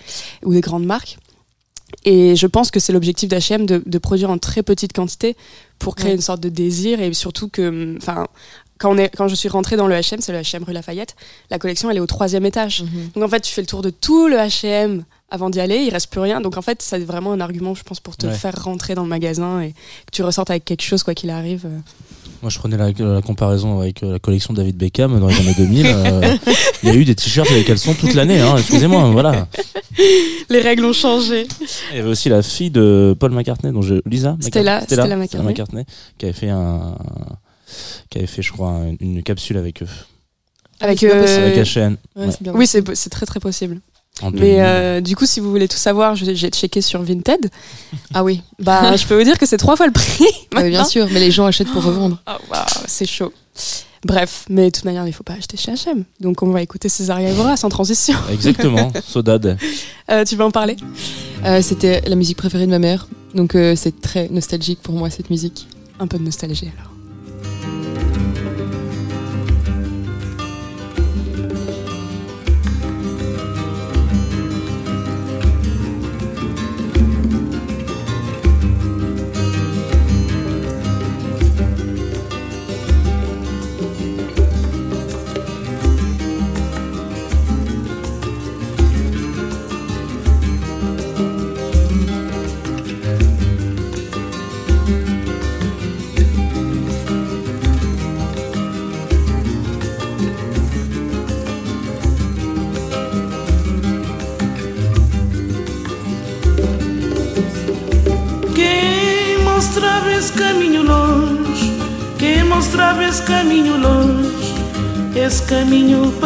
ou 0.45 0.53
des 0.55 0.61
grandes 0.61 0.85
marques. 0.87 1.02
Et 2.05 2.35
je 2.37 2.47
pense 2.47 2.71
que 2.71 2.81
c'est 2.81 2.93
l'objectif 2.93 3.29
d'H&M 3.29 3.67
de, 3.67 3.83
de 3.85 3.99
produire 3.99 4.31
en 4.31 4.39
très 4.39 4.63
petite 4.63 4.93
quantité 4.93 5.37
pour 5.79 5.95
créer 5.95 6.11
Ouais. 6.11 6.15
une 6.17 6.21
sorte 6.23 6.41
de 6.41 6.49
désir 6.49 7.01
et 7.01 7.13
surtout 7.13 7.49
que, 7.49 7.97
enfin, 7.99 8.27
quand, 8.79 8.93
on 8.95 8.99
est, 8.99 9.09
quand 9.17 9.29
je 9.29 9.35
suis 9.35 9.49
rentrée 9.49 9.77
dans 9.77 9.87
le 9.87 9.95
H&M, 9.95 10.21
c'est 10.21 10.33
le 10.33 10.39
H&M 10.39 10.65
rue 10.65 10.73
Lafayette, 10.73 11.15
la 11.51 11.59
collection 11.59 11.91
elle 11.91 11.97
est 11.99 12.01
au 12.01 12.07
troisième 12.07 12.45
étage. 12.47 12.83
Mhm. 12.83 13.11
Donc 13.15 13.25
en 13.25 13.29
fait, 13.29 13.41
tu 13.41 13.53
fais 13.53 13.61
le 13.63 13.67
tour 13.67 13.83
de 13.83 13.91
tout 13.91 14.27
le 14.29 14.37
H&M 14.37 15.05
avant 15.31 15.49
d'y 15.49 15.61
aller, 15.61 15.77
il 15.85 15.91
reste 15.91 16.11
plus 16.11 16.21
rien. 16.21 16.41
Donc 16.41 16.57
en 16.59 16.63
fait, 16.63 16.83
c'est 16.83 16.99
vraiment 16.99 17.33
un 17.33 17.41
argument, 17.41 17.75
je 17.75 17.83
pense, 17.85 18.01
pour 18.01 18.17
te 18.17 18.27
Ouais. 18.27 18.35
faire 18.35 18.55
rentrer 18.63 18.95
dans 18.95 19.03
le 19.05 19.09
magasin 19.09 19.61
et 19.63 19.71
que 19.73 20.11
tu 20.13 20.23
ressortes 20.23 20.51
avec 20.51 20.65
quelque 20.65 20.83
chose 20.83 21.03
quoi 21.03 21.15
qu'il 21.15 21.31
arrive. 21.31 21.67
Moi, 22.43 22.51
je 22.51 22.59
prenais 22.59 22.77
la, 22.77 22.91
la 22.91 23.23
comparaison 23.23 23.79
avec 23.81 24.03
euh, 24.03 24.13
la 24.15 24.19
collection 24.19 24.53
David 24.53 24.77
Beckham 24.77 25.19
dans 25.21 25.29
les 25.29 25.37
années 25.37 25.55
2000. 25.57 25.87
euh, 25.87 26.37
Il 26.83 26.89
y 26.89 26.93
a 26.93 26.95
eu 26.97 27.05
des 27.05 27.15
t-shirts 27.15 27.49
et 27.53 27.55
des 27.55 27.65
caleçons 27.65 27.95
toute 27.95 28.15
l'année. 28.15 28.41
Hein, 28.41 28.57
Excusez-moi, 28.59 29.11
voilà. 29.13 29.47
Les 30.51 30.61
règles 30.61 30.85
ont 30.85 30.93
changé. 30.93 31.47
Il 31.93 31.97
y 31.99 32.01
avait 32.01 32.09
aussi 32.11 32.29
la 32.29 32.43
fille 32.43 32.71
de 32.73 33.15
Paul 33.19 33.31
McCartney, 33.31 33.73
dont 33.73 33.83
je, 33.83 33.95
Lisa 34.07 34.37
Stella- 34.41 34.81
McCartney, 34.81 35.27
Stella 35.29 35.43
McCartney. 35.45 35.85
qui 36.19 36.25
avait 36.27 36.33
fait 36.35 36.49
un, 36.49 36.97
qui 38.11 38.19
avait 38.19 38.27
fait, 38.27 38.43
je 38.43 38.51
crois, 38.53 38.71
un- 38.71 38.97
une 38.99 39.23
capsule 39.23 39.57
avec 39.57 39.83
eux, 39.85 39.89
Avec, 40.81 41.05
euh, 41.05 41.45
avec 41.47 41.57
H&M. 41.59 41.97
Ouais, 42.17 42.25
Ouais. 42.27 42.33
c'est 42.33 42.43
bien 42.43 42.53
Oui, 42.55 42.67
c'est 42.67 42.83
très 43.11 43.25
très 43.27 43.39
possible. 43.39 43.81
Mais 44.23 44.31
2000. 44.31 44.55
euh, 44.59 45.01
du 45.01 45.17
coup, 45.17 45.27
si 45.27 45.41
vous 45.41 45.51
voulez 45.51 45.67
tout 45.69 45.77
savoir, 45.77 46.15
j'ai 46.15 46.35
checké 46.51 46.81
sur 46.81 47.03
Vinted. 47.03 47.51
Ah 48.15 48.23
oui, 48.23 48.43
Bah, 48.59 48.95
je 48.97 49.07
peux 49.07 49.17
vous 49.17 49.25
dire 49.25 49.39
que 49.39 49.47
c'est 49.47 49.57
trois 49.57 49.75
fois 49.77 49.87
le 49.87 49.93
prix. 49.93 50.27
Ah 50.55 50.63
bien 50.69 50.85
sûr, 50.85 51.09
mais 51.11 51.19
les 51.21 51.31
gens 51.31 51.47
achètent 51.47 51.73
pour 51.73 51.83
revendre. 51.83 52.21
Ah, 52.27 52.39
waouh, 52.51 52.65
c'est 52.87 53.07
chaud. 53.07 53.33
Bref, 54.05 54.45
mais 54.51 54.67
de 54.67 54.71
toute 54.75 54.85
manière, 54.85 55.05
il 55.05 55.11
ne 55.11 55.13
faut 55.15 55.23
pas 55.23 55.35
acheter 55.35 55.57
chez 55.57 55.73
H&M. 55.73 56.05
Donc, 56.21 56.43
on 56.43 56.51
va 56.51 56.61
écouter 56.61 56.89
Césaria 56.89 57.31
Evora 57.31 57.57
sans 57.57 57.69
transition. 57.69 58.17
Exactement, 58.33 58.93
Sodade. 59.07 59.57
Euh, 60.11 60.25
tu 60.25 60.37
veux 60.37 60.45
en 60.45 60.51
parler? 60.51 60.77
Euh, 61.45 61.63
C'était 61.63 62.01
la 62.07 62.15
musique 62.17 62.37
préférée 62.37 62.67
de 62.67 62.71
ma 62.71 62.79
mère, 62.81 63.07
donc 63.35 63.55
euh, 63.55 63.75
c'est 63.77 64.01
très 64.01 64.29
nostalgique 64.29 64.81
pour 64.83 64.95
moi 64.95 65.09
cette 65.11 65.31
musique. 65.31 65.67
Un 66.01 66.07
peu 66.07 66.19
de 66.19 66.25
nostalgie 66.25 66.71
alors. 66.79 66.92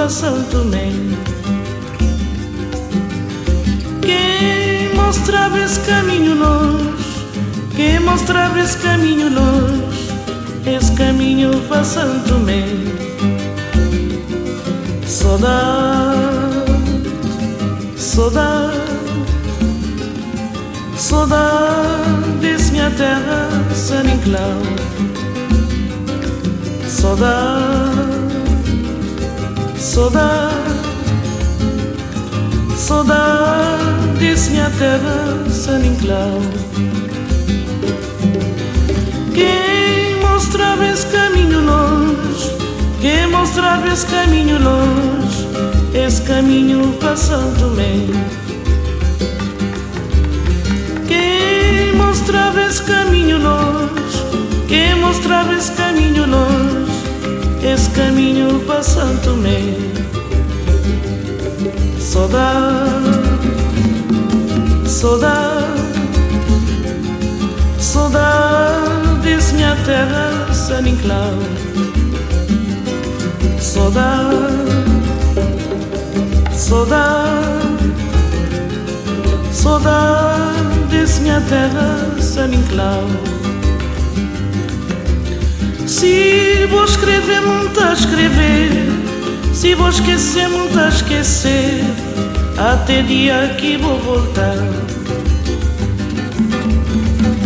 Santo 0.08 0.50
Tomé. 0.50 0.92
Quem 4.02 4.94
mostrava 4.94 5.58
esse 5.58 5.80
caminho 5.80 6.34
longe, 6.34 6.94
quem 7.74 7.98
mostrava 8.00 8.60
esse 8.60 8.76
caminho 8.78 9.28
longe, 9.28 10.08
esse 10.66 10.92
caminho 10.92 11.60
para 11.68 11.82
Santo 11.82 12.28
Tomé. 12.28 12.64
Saudade, 15.06 16.70
saudade. 17.96 18.86
Saudades, 20.96 22.70
minha 22.70 22.90
terra, 22.90 23.48
San 23.74 24.02
Inclau. 24.04 24.60
Saudade, 26.88 28.15
saudade, 29.86 30.52
saudades, 32.76 34.48
minha 34.48 34.68
terra, 34.70 35.44
San 35.48 35.78
Inclau. 35.78 36.42
Quem 39.32 40.20
mostrava 40.20 40.86
esse 40.86 41.06
caminho 41.06 41.60
longe, 41.64 42.50
quem 43.00 43.28
mostrava 43.28 43.88
esse 43.88 44.06
caminho 44.06 44.58
longe, 44.60 45.46
esse 45.94 46.20
caminho 46.22 46.92
para 46.94 47.16
Santo 47.16 47.60
Tomé. 47.60 48.06
Quem 51.06 51.92
mostrava 51.94 52.60
esse 52.62 52.82
caminho 52.82 53.38
longe, 53.38 54.24
quem 54.66 54.96
mostrava 54.96 55.54
esse 55.54 55.70
caminho 55.72 56.26
longe, 56.26 56.85
esse 57.72 57.90
caminho 57.90 58.60
Santo 58.82 59.30
Tomé. 59.30 59.60
Saudade, 61.98 63.10
saudade, 64.86 65.66
saudades, 67.78 69.52
minha 69.52 69.76
terra, 69.84 70.52
San 70.52 70.86
Inclau. 70.86 71.34
Saudade, 73.60 74.36
saudade. 76.52 77.46
Saudades, 79.52 81.18
minha 81.18 81.40
terra, 81.40 82.20
San 82.20 82.52
Inclau. 82.54 83.25
Se 85.96 86.66
vou 86.68 86.84
escrever, 86.84 87.40
muito 87.40 87.80
a 87.80 87.94
escrever. 87.94 88.70
Se 89.54 89.74
vou 89.74 89.88
esquecer, 89.88 90.46
muito 90.46 90.78
a 90.78 90.88
esquecer. 90.88 91.82
Até 92.58 93.00
dia 93.00 93.56
que 93.58 93.78
vou 93.78 93.98
voltar. 94.00 94.58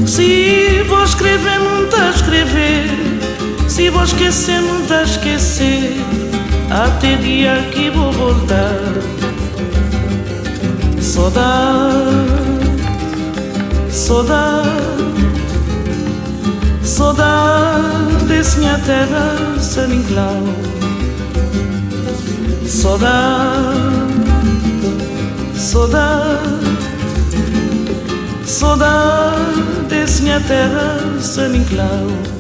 Se 0.05 0.83
vou 0.89 1.05
escrever, 1.05 1.61
muito 1.61 1.95
a 1.95 2.11
escrever. 2.11 2.91
Se 3.69 3.89
vou 3.89 4.03
esquecer, 4.03 4.61
muito 4.63 4.93
a 4.95 5.05
esquecer. 5.05 5.95
Até 6.73 7.15
dia 7.19 7.55
que 7.71 7.89
vou 7.91 8.11
voltar. 8.11 8.81
Saudade, 11.01 12.27
saudade, 13.91 15.10
Saudades, 17.01 18.57
minha 18.57 18.79
terraça 18.81 19.87
me 19.89 19.97
enclau 19.97 20.43
Saudade, 22.67 23.79
saudade 25.57 26.51
Saudades, 28.45 30.21
minha 30.21 30.41
terraça 30.41 31.49
me 31.49 31.61
enclau 31.61 32.40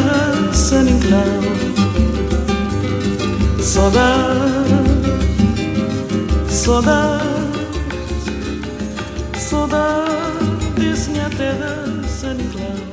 minha 0.00 0.12
terra 0.12 0.52
sem 0.52 1.00
claro. 1.00 1.50
Saudade, 3.60 4.70
saudade, 6.48 7.24
saudades 9.38 11.08
minha 11.08 11.30
terra 11.30 11.86
sem 12.08 12.36
claro. 12.36 12.90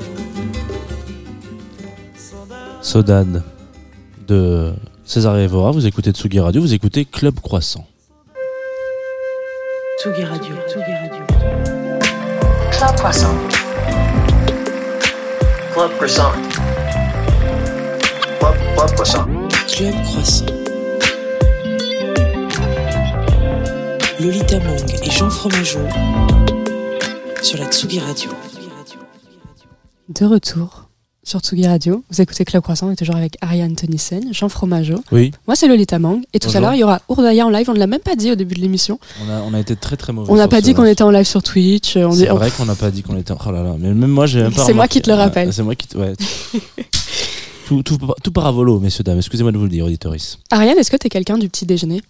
Saudade. 2.17 2.82
Sodade 2.82 3.43
de 4.28 4.74
César 5.06 5.38
Evora. 5.39 5.72
Vous 5.72 5.86
écoutez 5.86 6.12
Tsugi 6.12 6.39
Radio, 6.39 6.62
vous 6.62 6.74
écoutez 6.74 7.06
Club 7.06 7.39
Croissant. 7.39 7.86
Tsugi 10.00 10.24
Radio. 10.24 10.56
Tsugi 10.67 10.93
Radio. 10.93 11.26
Club 12.72 12.96
Croissant. 12.96 13.36
Club 15.74 15.91
Croissant. 15.98 16.47
Club, 18.78 18.92
Croissant. 18.94 19.26
Club 19.68 19.94
Croissant. 20.04 20.46
Lolita 24.20 24.60
Mang 24.60 24.86
et 25.04 25.10
Jean 25.12 25.30
Fromageau 25.30 25.80
sur 27.42 27.60
la 27.60 27.66
Tsugi 27.66 28.00
Radio. 28.00 28.30
De 30.10 30.26
retour 30.26 30.90
sur 31.24 31.40
Tsugi 31.42 31.68
Radio. 31.68 32.04
Vous 32.10 32.22
écoutez 32.22 32.46
Club 32.46 32.62
Croissant, 32.63 32.88
on 32.88 32.92
est 32.92 32.96
toujours 32.96 33.16
avec 33.16 33.38
Ariane 33.42 33.76
Tonissen, 33.76 34.32
Jean 34.34 34.48
Fromageau. 34.50 35.04
Oui, 35.12 35.32
Moi, 35.48 35.56
c'est 35.56 35.68
Lolita 35.68 36.00
Mang. 36.00 36.22
Et 36.34 36.40
tout 36.40 36.48
Bonjour. 36.48 36.58
à 36.58 36.62
l'heure, 36.62 36.74
il 36.74 36.80
y 36.80 36.84
aura 36.84 37.02
Ourdaya 37.10 37.46
en 37.46 37.50
live. 37.50 37.70
On 37.70 37.74
ne 37.74 37.80
l'a 37.80 37.88
même 37.88 38.00
pas 38.00 38.16
dit 38.16 38.32
au 38.32 38.36
début 38.36 38.56
de 38.56 38.62
l'émission. 38.62 39.00
on 39.26 39.30
a, 39.32 39.42
on 39.42 39.54
a 39.54 39.60
été 39.60 39.76
très 39.76 39.98
très 39.98 40.13
mauvais. 40.13 40.32
On 40.32 40.36
n'a 40.36 40.48
pas 40.48 40.62
dit 40.62 40.74
qu'on 40.74 40.86
était 40.86 41.04
en 41.04 41.12
live 41.12 41.26
sur 41.26 41.44
Twitch. 41.44 41.98
On 41.98 42.10
dit- 42.10 42.20
C'est 42.20 42.28
vrai 42.28 42.50
qu'on 42.52 42.66
n'a 42.66 42.76
pas 42.76 42.92
dit 42.92 43.04
qu'on 43.04 43.18
était. 43.18 43.34
Oh 43.34 43.52
là 43.52 43.63
là, 43.63 43.76
mais 43.80 43.94
même 43.94 44.10
moi 44.12 44.26
j'ai 44.28 44.42
même 44.44 44.54
pas. 44.56 44.63
C'est 44.66 44.74
moi 44.74 44.88
qui 44.88 45.02
te 45.02 45.10
le 45.10 45.16
rappelle. 45.16 45.50
Ah, 45.50 45.52
c'est 45.52 45.63
moi 45.63 45.76
qui 45.76 45.88
te. 45.88 45.98
Ouais. 45.98 46.13
tout, 47.67 47.84
tout, 47.84 47.97
tout 48.23 48.32
paravolo, 48.32 48.80
messieurs, 48.80 49.03
dames. 49.03 49.17
Excusez-moi 49.17 49.51
de 49.51 49.58
vous 49.58 49.65
le 49.65 49.69
dire, 49.69 49.86
auditoris. 49.86 50.39
Ariane, 50.51 50.77
est-ce 50.77 50.89
que 50.89 50.95
tu 50.95 51.08
es 51.08 51.10
quelqu'un 51.10 51.38
du 51.38 51.49
petit 51.49 51.65
déjeuner? 51.65 52.01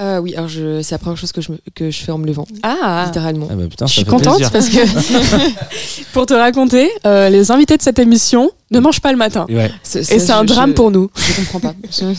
Euh, 0.00 0.18
oui, 0.18 0.34
alors 0.34 0.48
je, 0.48 0.80
c'est 0.82 0.94
la 0.94 0.98
première 0.98 1.18
chose 1.18 1.32
que 1.32 1.40
je, 1.42 1.52
me- 1.52 1.58
que 1.74 1.90
je 1.90 1.98
fais 2.00 2.10
en 2.12 2.16
me 2.18 2.26
levant, 2.26 2.46
Ah 2.62 3.04
littéralement. 3.06 3.46
Ah 3.50 3.54
bah 3.54 3.64
putain, 3.68 3.86
Je 3.86 3.92
suis 3.92 4.04
fait 4.04 4.10
contente 4.10 4.36
plaisir. 4.38 4.50
parce 4.50 4.68
que, 4.70 4.78
pour 6.12 6.26
te 6.26 6.32
raconter, 6.34 6.88
euh, 7.06 7.28
les 7.28 7.50
invités 7.50 7.76
de 7.76 7.82
cette 7.82 7.98
émission 7.98 8.50
ne 8.70 8.78
mangent 8.80 9.00
pas 9.00 9.10
le 9.12 9.18
matin. 9.18 9.46
Ouais, 9.50 9.70
C'est- 9.82 10.10
Et 10.12 10.18
c'est 10.18 10.32
un 10.32 10.42
je- 10.42 10.46
drame 10.46 10.70
je- 10.70 10.74
pour 10.74 10.90
nous. 10.90 11.10
Je 11.16 11.40
comprends 11.40 11.60
pas. 11.60 11.74
Vraiment, 12.00 12.14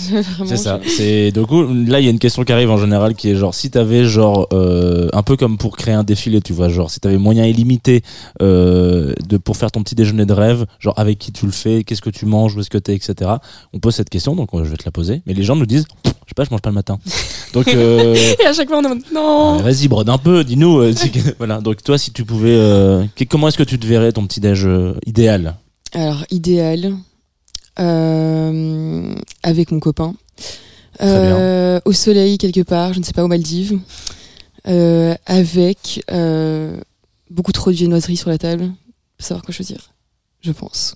c'est 0.45 0.57
ça. 0.57 0.79
je- 0.83 0.89
C'est 0.89 1.31
du 1.31 1.45
coup 1.45 1.63
là 1.63 1.99
il 1.99 2.05
y 2.05 2.07
a 2.07 2.11
une 2.11 2.19
question 2.19 2.43
qui 2.43 2.51
arrive 2.51 2.69
en 2.69 2.77
général 2.77 3.15
qui 3.15 3.29
est 3.29 3.35
genre 3.35 3.55
si 3.55 3.71
t'avais 3.71 4.05
genre 4.05 4.47
euh, 4.53 5.07
un 5.13 5.23
peu 5.23 5.35
comme 5.37 5.57
pour 5.57 5.75
créer 5.77 5.93
un 5.93 6.03
défilé, 6.03 6.41
tu 6.41 6.53
vois, 6.53 6.69
genre 6.69 6.91
si 6.91 6.99
t'avais 6.99 7.17
moyen 7.17 7.45
illimité 7.45 8.03
euh, 8.41 9.13
de 9.27 9.37
pour 9.37 9.55
faire 9.57 9.71
ton 9.71 9.81
petit 9.81 9.95
déjeuner 9.95 10.25
de 10.25 10.33
rêve, 10.33 10.65
genre 10.79 10.93
avec 10.97 11.17
qui 11.19 11.31
tu 11.31 11.45
le 11.45 11.51
fais, 11.51 11.83
qu'est-ce 11.83 12.01
que 12.01 12.09
tu 12.09 12.25
manges, 12.25 12.55
où 12.55 12.59
est-ce 12.59 12.69
que 12.69 12.77
t'es, 12.77 12.93
etc. 12.95 13.31
On 13.73 13.79
pose 13.79 13.95
cette 13.95 14.09
question, 14.09 14.35
donc 14.35 14.49
je 14.53 14.69
vais 14.69 14.77
te 14.77 14.85
la 14.85 14.91
poser. 14.91 15.21
Mais 15.25 15.33
les 15.33 15.43
gens 15.43 15.55
nous 15.55 15.65
disent, 15.65 15.85
sais 16.31 16.35
pas, 16.35 16.43
je 16.43 16.49
mange 16.51 16.61
pas 16.61 16.69
le 16.69 16.75
matin. 16.75 16.99
Donc 17.53 17.67
euh, 17.67 18.15
Et 18.39 18.45
à 18.45 18.53
chaque 18.53 18.67
fois, 18.69 18.79
on 18.79 18.81
mode, 18.81 19.01
non. 19.13 19.59
Euh, 19.59 19.63
Vas-y, 19.63 19.87
brode 19.87 20.09
un 20.09 20.17
peu, 20.17 20.43
dis-nous. 20.43 20.79
euh, 20.79 20.93
voilà. 21.37 21.59
Donc 21.61 21.83
toi, 21.83 21.97
si 21.97 22.11
tu 22.11 22.23
pouvais, 22.25 22.55
euh, 22.55 23.05
que- 23.15 23.23
comment 23.25 23.47
est-ce 23.49 23.57
que 23.57 23.63
tu 23.63 23.77
te 23.79 23.85
verrais 23.85 24.11
ton 24.11 24.25
petit 24.25 24.39
déj 24.39 24.65
euh, 24.65 24.93
idéal? 25.05 25.55
Alors, 25.93 26.23
idéal, 26.31 26.93
euh, 27.79 29.13
avec 29.43 29.71
mon 29.71 29.79
copain. 29.79 30.13
Très 30.97 31.07
Euh, 31.07 31.79
au 31.85 31.93
soleil, 31.93 32.37
quelque 32.37 32.61
part, 32.61 32.93
je 32.93 32.99
ne 32.99 33.03
sais 33.03 33.13
pas, 33.13 33.23
aux 33.23 33.27
Maldives. 33.27 33.79
Euh, 34.67 35.15
avec 35.25 36.03
euh, 36.11 36.77
beaucoup 37.29 37.51
trop 37.51 37.71
de 37.71 37.75
viennoiserie 37.75 38.17
sur 38.17 38.29
la 38.29 38.37
table. 38.37 38.71
Savoir 39.17 39.43
quoi 39.43 39.53
choisir, 39.53 39.91
je 40.41 40.51
pense. 40.51 40.95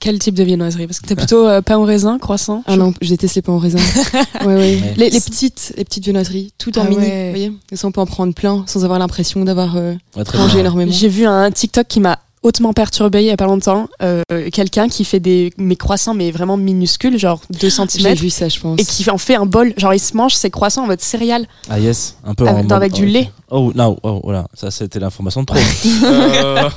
Quel 0.00 0.18
type 0.18 0.34
de 0.34 0.44
viennoiserie? 0.44 0.86
Parce 0.86 1.00
que 1.00 1.06
t'es 1.06 1.14
plutôt 1.16 1.46
euh, 1.46 1.62
pain 1.62 1.76
au 1.78 1.84
raisin, 1.84 2.18
croissant 2.18 2.62
Ah 2.66 2.76
non, 2.76 2.92
je 3.00 3.08
déteste 3.08 3.34
les 3.36 3.42
pains 3.42 3.52
au 3.54 3.58
raisin. 3.58 3.78
ouais, 4.40 4.46
ouais. 4.46 4.54
Ouais. 4.54 4.94
Les, 4.96 5.10
les 5.10 5.20
petites, 5.20 5.72
les 5.76 5.84
petites 5.84 6.04
viennoiseries, 6.04 6.52
tout 6.58 6.78
en 6.78 6.82
Ah 6.82 6.88
mini. 6.88 7.02
ouais. 7.02 7.24
Vous 7.26 7.30
voyez 7.30 7.52
Et 7.72 7.76
ça, 7.76 7.86
on 7.86 7.92
peut 7.92 8.00
en 8.00 8.06
prendre 8.06 8.34
plein 8.34 8.64
sans 8.66 8.84
avoir 8.84 8.98
l'impression 8.98 9.44
d'avoir 9.44 9.76
euh, 9.76 9.94
mangé 10.16 10.52
bien. 10.54 10.60
énormément. 10.60 10.92
J'ai 10.92 11.08
vu 11.08 11.24
un 11.26 11.50
TikTok 11.50 11.86
qui 11.88 12.00
m'a 12.00 12.18
hautement 12.42 12.72
perturbé 12.72 13.22
il 13.22 13.26
y 13.26 13.30
a 13.30 13.36
pas 13.36 13.46
longtemps. 13.46 13.88
Euh, 14.02 14.22
Quelqu'un 14.52 14.88
qui 14.88 15.04
fait 15.04 15.18
des 15.18 15.52
mes 15.58 15.74
croissants, 15.74 16.14
mais 16.14 16.30
vraiment 16.30 16.56
minuscules, 16.56 17.18
genre 17.18 17.40
2 17.50 17.58
J'ai 17.58 17.70
cm. 17.70 18.14
vu 18.14 18.30
ça, 18.30 18.48
je 18.48 18.60
pense. 18.60 18.78
Et 18.78 18.84
qui 18.84 19.08
en 19.10 19.18
fait 19.18 19.34
un 19.34 19.46
bol. 19.46 19.72
Genre, 19.76 19.94
il 19.94 19.98
se 19.98 20.16
mange 20.16 20.34
ses 20.34 20.50
croissants 20.50 20.84
en 20.84 20.86
mode 20.86 21.00
céréales. 21.00 21.48
Ah 21.68 21.80
yes, 21.80 22.16
un 22.24 22.34
peu 22.34 22.46
Avec- 22.46 22.64
en 22.64 22.68
dans- 22.68 22.76
avec 22.76 22.92
du 22.92 23.06
lait. 23.06 23.30
Oh 23.50 23.72
non, 23.74 23.96
oh, 24.04 24.20
voilà, 24.22 24.46
ça 24.54 24.70
c'était 24.70 25.00
l'information 25.00 25.40
de 25.40 25.46
trop. 25.46 25.56
Euh, 26.04 26.68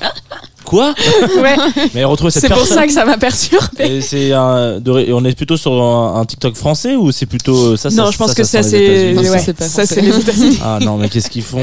Quoi 0.70 0.94
Ouais, 1.42 1.56
Mais 1.94 2.04
retrouver 2.04 2.30
cette 2.30 2.42
c'est 2.42 2.48
pour 2.48 2.58
personne. 2.58 2.76
ça 2.76 2.86
que 2.86 2.92
ça 2.92 3.04
m'a 3.04 3.18
perturbé. 3.18 3.84
Et 3.96 4.00
c'est 4.00 4.32
un, 4.32 4.78
de 4.78 5.12
on 5.12 5.24
est 5.24 5.34
plutôt 5.34 5.56
sur 5.56 5.72
un, 5.72 6.20
un 6.20 6.24
TikTok 6.24 6.54
français 6.54 6.94
ou 6.94 7.10
c'est 7.10 7.26
plutôt 7.26 7.76
ça 7.76 7.90
Non, 7.90 8.04
ça- 8.06 8.10
je 8.12 8.18
pense 8.18 8.28
ça, 8.28 8.34
que 8.36 8.44
ça 8.44 8.62
ça, 8.62 8.68
sent 8.70 8.78
les 8.78 8.86
c'est 8.86 9.10
États-Unis, 9.10 9.26
ça, 9.26 9.38
c'est 9.40 9.52
pas 9.54 9.64
ça, 9.64 9.70
français. 9.84 9.94
c'est 9.96 10.00
les 10.00 10.16
États-Unis. 10.20 10.58
Ah 10.64 10.78
non, 10.80 10.96
mais 10.96 11.08
qu'est-ce 11.08 11.28
qu'ils 11.28 11.42
font 11.42 11.58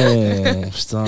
Putain. 0.75 1.05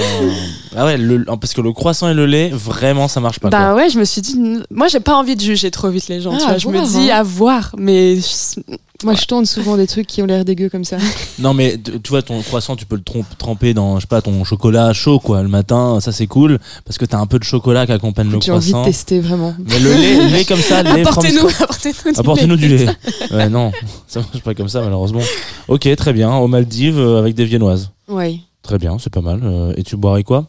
Ah 0.77 0.85
ouais, 0.85 0.97
le, 0.97 1.25
parce 1.25 1.53
que 1.53 1.59
le 1.59 1.73
croissant 1.73 2.07
et 2.09 2.13
le 2.13 2.25
lait, 2.25 2.49
vraiment, 2.53 3.09
ça 3.09 3.19
marche 3.19 3.39
pas. 3.41 3.49
Bah 3.49 3.71
quoi. 3.73 3.75
ouais, 3.83 3.89
je 3.89 3.99
me 3.99 4.05
suis 4.05 4.21
dit, 4.21 4.39
moi 4.71 4.87
j'ai 4.87 5.01
pas 5.01 5.15
envie 5.15 5.35
de 5.35 5.41
juger 5.41 5.69
trop 5.69 5.89
vite 5.89 6.07
les 6.07 6.21
gens. 6.21 6.31
tu 6.31 6.43
Ah, 6.43 6.45
vois. 6.45 6.53
à 6.55 6.57
Je 6.57 6.67
me 6.69 6.73
voir, 6.79 6.85
dis 6.87 7.11
hein. 7.11 7.17
à 7.19 7.23
voir, 7.23 7.75
mais 7.77 8.15
je- 8.15 8.61
Moi, 9.05 9.13
je 9.13 9.23
tourne 9.25 9.45
souvent 9.45 9.77
des 9.77 9.87
trucs 9.87 10.07
qui 10.07 10.21
ont 10.21 10.25
l'air 10.25 10.43
dégueux 10.43 10.67
comme 10.69 10.83
ça. 10.83 10.97
Non, 11.39 11.53
mais 11.53 11.77
tu 11.77 12.09
vois, 12.09 12.21
ton 12.21 12.41
croissant, 12.41 12.75
tu 12.75 12.85
peux 12.85 12.97
le 12.97 13.01
trompe- 13.01 13.37
tremper 13.37 13.73
dans, 13.73 13.95
je 13.95 14.01
sais 14.01 14.07
pas, 14.07 14.21
ton 14.21 14.43
chocolat 14.43 14.91
chaud, 14.91 15.19
quoi, 15.21 15.41
le 15.41 15.47
matin. 15.47 16.01
Ça, 16.01 16.11
c'est 16.11 16.27
cool. 16.27 16.59
Parce 16.83 16.97
que 16.97 17.05
t'as 17.05 17.17
un 17.17 17.25
peu 17.27 17.39
de 17.39 17.45
chocolat 17.45 17.85
qui 17.85 17.93
accompagne 17.93 18.29
le 18.29 18.41
J'ai 18.41 18.51
envie 18.51 18.67
de 18.67 18.71
croissant. 18.73 18.85
tester 18.85 19.21
vraiment. 19.21 19.55
Mais 19.57 19.79
le 19.79 19.93
lait, 19.93 20.17
le 20.17 20.27
lait 20.33 20.43
comme 20.43 20.59
ça, 20.59 20.83
le 20.83 20.95
lait 20.95 21.01
apportez-nous, 21.07 21.47
apportez-nous, 21.47 22.11
du 22.11 22.19
Apportez-nous 22.19 22.55
lait. 22.55 22.67
du 22.67 22.75
lait. 22.77 22.89
Ouais, 23.31 23.47
non, 23.47 23.71
ça 24.07 24.19
marche 24.19 24.41
pas 24.43 24.53
comme 24.53 24.67
ça, 24.67 24.81
malheureusement. 24.81 25.21
Ok, 25.69 25.87
très 25.95 26.11
bien. 26.11 26.35
Aux 26.35 26.47
Maldives, 26.47 26.99
euh, 26.99 27.19
avec 27.19 27.35
des 27.35 27.45
viennoises. 27.45 27.91
Ouais. 28.09 28.39
Très 28.63 28.77
bien, 28.77 28.97
c'est 28.99 29.13
pas 29.13 29.21
mal. 29.21 29.39
Euh, 29.43 29.73
Et 29.77 29.83
tu 29.83 29.95
boirais 29.95 30.23
quoi? 30.23 30.45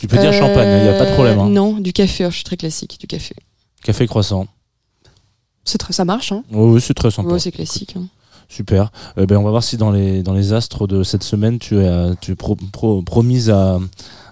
Tu 0.00 0.08
peux 0.08 0.18
dire 0.18 0.32
champagne, 0.32 0.80
il 0.80 0.86
y 0.86 0.88
a 0.88 0.98
pas 0.98 1.06
de 1.08 1.14
problème. 1.14 1.38
hein. 1.38 1.46
Euh, 1.46 1.50
Non, 1.50 1.74
du 1.74 1.92
café. 1.92 2.24
alors, 2.24 2.32
je 2.32 2.38
suis 2.38 2.44
très 2.44 2.56
classique, 2.56 2.96
du 2.98 3.06
café. 3.06 3.36
Café 3.84 4.08
croissant. 4.08 4.48
C'est 5.64 5.78
très, 5.78 5.92
ça 5.92 6.04
marche. 6.04 6.32
Hein. 6.32 6.42
Oh, 6.52 6.72
oui, 6.74 6.80
c'est 6.80 6.94
très 6.94 7.10
sympa. 7.10 7.30
Ouais, 7.30 7.38
c'est 7.38 7.52
classique. 7.52 7.94
hein. 7.98 8.04
Super. 8.48 8.92
Euh, 9.18 9.26
ben, 9.26 9.38
on 9.38 9.42
va 9.42 9.50
voir 9.50 9.64
si 9.64 9.76
dans 9.76 9.90
les, 9.90 10.22
dans 10.22 10.34
les 10.34 10.52
astres 10.52 10.86
de 10.86 11.02
cette 11.02 11.22
semaine, 11.22 11.58
tu 11.58 11.78
es, 11.78 11.90
tu 12.20 12.32
es 12.32 12.34
pro- 12.34 12.56
pro- 12.72 13.02
promise 13.02 13.48
à 13.50 13.78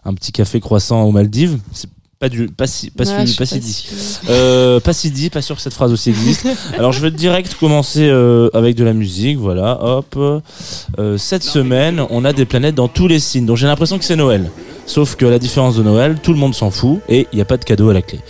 un 0.05 0.15
petit 0.15 0.33
café 0.33 0.61
croissant 0.61 1.03
aux 1.05 1.11
Maldives. 1.13 1.59
C'est 1.73 1.89
pas, 2.19 2.29
du, 2.29 2.47
pas, 2.49 2.67
si, 2.69 2.91
pas, 2.91 3.05
Ouais, 3.05 3.27
si- 3.27 3.37
pas 3.37 3.47
si 3.47 3.59
dit. 3.59 3.73
sûre. 3.73 3.97
Euh, 4.29 4.79
pas 4.81 4.93
si 4.93 5.11
dit, 5.11 5.29
pas 5.31 5.43
sûr 5.43 5.57
que 5.57 5.63
cette 5.63 5.73
phrase 5.73 5.91
aussi 5.93 6.11
existe. 6.11 6.47
Alors 6.79 6.93
je 6.93 7.01
vais 7.01 7.11
direct 7.11 7.55
commencer 7.59 8.07
euh, 8.09 8.49
avec 8.55 8.77
de 8.77 8.85
la 8.85 8.93
musique, 8.93 9.39
voilà, 9.39 9.83
hop. 9.83 10.15
Euh, 10.99 11.19
cette 11.19 11.43
semaine, 11.43 12.01
on 12.11 12.25
a 12.25 12.33
des 12.33 12.45
planètes 12.45 12.75
dans 12.77 12.87
tous 12.89 13.09
les 13.09 13.19
signes, 13.19 13.47
donc 13.47 13.57
j'ai 13.57 13.67
l'impression 13.67 13.99
que 13.99 14.05
c'est 14.05 14.15
Noël. 14.15 14.51
Sauf 14.87 15.17
que 15.17 15.25
la 15.25 15.39
différence 15.41 15.75
de 15.77 15.83
Noël, 15.83 16.19
tout 16.23 16.33
le 16.33 16.39
monde 16.39 16.55
s'en 16.55 16.71
fout 16.71 17.01
et 17.09 17.27
il 17.33 17.37
n'y 17.37 17.43
a 17.43 17.45
pas 17.47 17.57
de 17.57 17.65
cadeau 17.65 17.89
à 17.89 17.95
la 17.95 18.03
clé. 18.03 18.21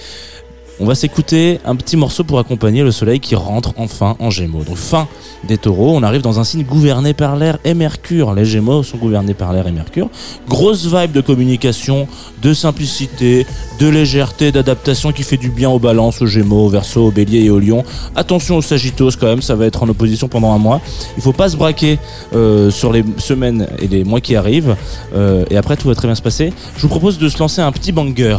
On 0.83 0.85
va 0.85 0.97
s'écouter 0.97 1.61
un 1.65 1.77
petit 1.77 1.97
morceau 1.97 2.25
pour 2.25 2.41
accompagner 2.41 2.83
le 2.83 2.91
soleil 2.91 3.21
qui 3.21 3.37
rentre 3.37 3.73
enfin 3.77 4.17
en 4.19 4.31
Gémeaux. 4.31 4.65
Donc 4.65 4.75
fin 4.75 5.07
des 5.45 5.57
taureaux, 5.57 5.95
on 5.95 6.03
arrive 6.03 6.23
dans 6.23 6.41
un 6.41 6.45
signe 6.45 6.65
gouverné 6.65 7.15
par 7.15 7.37
l'air 7.37 7.59
et 7.65 7.73
Mercure. 7.73 8.35
Les 8.35 8.45
Gémeaux 8.45 8.83
sont 8.83 8.97
gouvernés 8.97 9.33
par 9.33 9.53
l'air 9.53 9.69
et 9.69 9.71
Mercure. 9.71 10.11
Grosse 10.49 10.93
vibe 10.93 11.13
de 11.13 11.21
communication, 11.21 12.09
de 12.43 12.53
simplicité, 12.53 13.47
de 13.79 13.87
légèreté, 13.87 14.51
d'adaptation 14.51 15.13
qui 15.13 15.23
fait 15.23 15.37
du 15.37 15.51
bien 15.51 15.71
aux 15.71 15.79
balances, 15.79 16.21
aux 16.21 16.27
Gémeaux, 16.27 16.67
aux 16.67 16.69
Verseaux, 16.69 17.07
aux 17.07 17.13
Béliers 17.13 17.45
et 17.45 17.51
aux 17.51 17.61
Lions. 17.61 17.85
Attention 18.17 18.57
aux 18.57 18.63
Sagittos 18.63 19.13
quand 19.21 19.29
même, 19.29 19.41
ça 19.41 19.55
va 19.55 19.67
être 19.67 19.85
en 19.85 19.89
opposition 19.89 20.27
pendant 20.27 20.51
un 20.51 20.59
mois. 20.59 20.81
Il 21.17 21.23
faut 21.23 21.33
pas 21.33 21.49
se 21.49 21.57
braquer 21.57 22.01
euh, 22.35 22.73
sur 22.73 22.93
les 22.93 23.05
semaines 23.19 23.69
et 23.79 23.87
les 23.87 24.03
mois 24.03 24.21
qui 24.21 24.35
arrivent. 24.35 24.75
Euh, 25.15 25.45
et 25.49 25.57
après 25.57 25.77
tout 25.77 25.87
va 25.87 25.95
très 25.95 26.09
bien 26.09 26.17
se 26.17 26.23
passer. 26.23 26.53
Je 26.77 26.83
vous 26.83 26.89
propose 26.89 27.19
de 27.19 27.29
se 27.29 27.39
lancer 27.39 27.61
un 27.61 27.71
petit 27.71 27.93
banger 27.93 28.39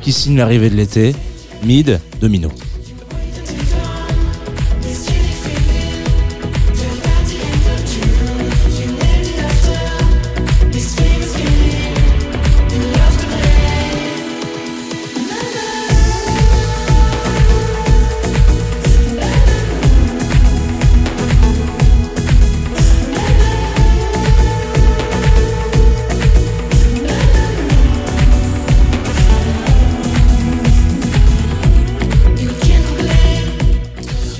qui 0.00 0.12
signe 0.12 0.38
l'arrivée 0.38 0.70
de 0.70 0.76
l'été. 0.76 1.14
Mid 1.62 2.00
Domino. 2.20 2.75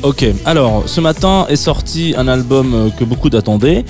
Ok, 0.06 0.24
alors 0.44 0.84
ce 0.86 1.00
matin 1.00 1.46
est 1.48 1.56
sorti 1.56 2.14
un 2.16 2.28
album 2.28 2.74
euh, 2.74 2.90
que 2.90 3.02
beaucoup 3.02 3.28
d'attendaient, 3.28 3.84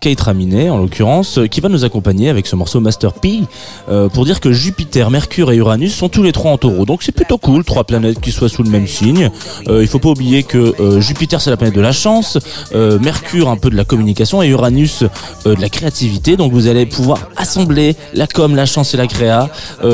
Kate 0.00 0.20
Raminet 0.22 0.70
en 0.70 0.78
l'occurrence, 0.78 1.38
euh, 1.38 1.46
qui 1.46 1.60
va 1.60 1.68
nous 1.68 1.84
accompagner 1.84 2.30
avec 2.30 2.46
ce 2.46 2.56
morceau 2.56 2.80
Master 2.80 3.12
P 3.12 3.42
euh, 3.90 4.08
pour 4.08 4.24
dire 4.24 4.40
que 4.40 4.50
Jupiter, 4.50 5.10
Mercure 5.10 5.52
et 5.52 5.56
Uranus 5.56 5.94
sont 5.94 6.08
tous 6.08 6.22
les 6.22 6.32
trois 6.32 6.50
en 6.50 6.56
taureau. 6.56 6.86
Donc 6.86 7.02
c'est 7.02 7.12
plutôt 7.12 7.36
cool, 7.36 7.64
trois 7.64 7.84
planètes 7.84 8.18
qui 8.18 8.32
soient 8.32 8.48
sous 8.48 8.62
le 8.62 8.70
même 8.70 8.86
signe. 8.86 9.30
Euh, 9.68 9.82
il 9.82 9.88
faut 9.88 9.98
pas 9.98 10.08
oublier 10.08 10.42
que 10.42 10.74
euh, 10.80 11.00
Jupiter 11.02 11.40
c'est 11.40 11.50
la 11.50 11.58
planète 11.58 11.74
de 11.74 11.80
la 11.80 11.92
chance, 11.92 12.38
Mercure 12.72 13.50
un 13.50 13.56
peu 13.56 13.68
de 13.68 13.76
la 13.76 13.84
communication 13.84 14.42
et 14.42 14.48
Uranus 14.48 15.04
de 15.44 15.54
la 15.54 15.68
créativité. 15.68 16.36
Donc 16.36 16.52
vous 16.52 16.66
allez 16.66 16.86
pouvoir 16.86 17.28
assembler 17.36 17.94
la 18.14 18.26
com, 18.26 18.56
la 18.56 18.66
chance 18.66 18.94
et 18.94 18.96
la 18.96 19.06
créa 19.06 19.50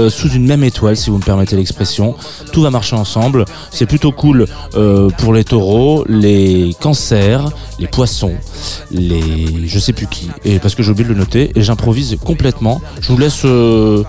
sous 0.09 0.29
une 0.29 0.47
même 0.47 0.63
étoile 0.63 0.97
si 0.97 1.11
vous 1.11 1.19
me 1.19 1.23
permettez 1.23 1.57
l'expression. 1.57 2.15
Tout 2.53 2.63
va 2.63 2.71
marcher 2.71 2.95
ensemble. 2.95 3.45
C'est 3.71 3.87
plutôt 3.87 4.13
cool 4.13 4.47
pour 5.19 5.33
les 5.33 5.45
taureaux, 5.45 6.05
les 6.09 6.77
cancers, 6.81 7.51
les 7.79 7.89
poissons, 7.89 8.35
les 8.91 9.67
je 9.67 9.79
sais 9.79 9.93
plus 9.97 10.07
qui. 10.07 10.29
Et 10.45 10.59
parce 10.59 10.75
que 10.75 10.83
j'ai 10.83 10.91
oublié 10.91 11.09
de 11.09 11.13
le 11.13 11.19
noter 11.19 11.51
et 11.55 11.63
j'improvise 11.63 12.17
complètement. 12.25 12.81
Je 13.01 13.09
vous 13.13 13.19
laisse 13.19 13.43
euh, 13.45 14.05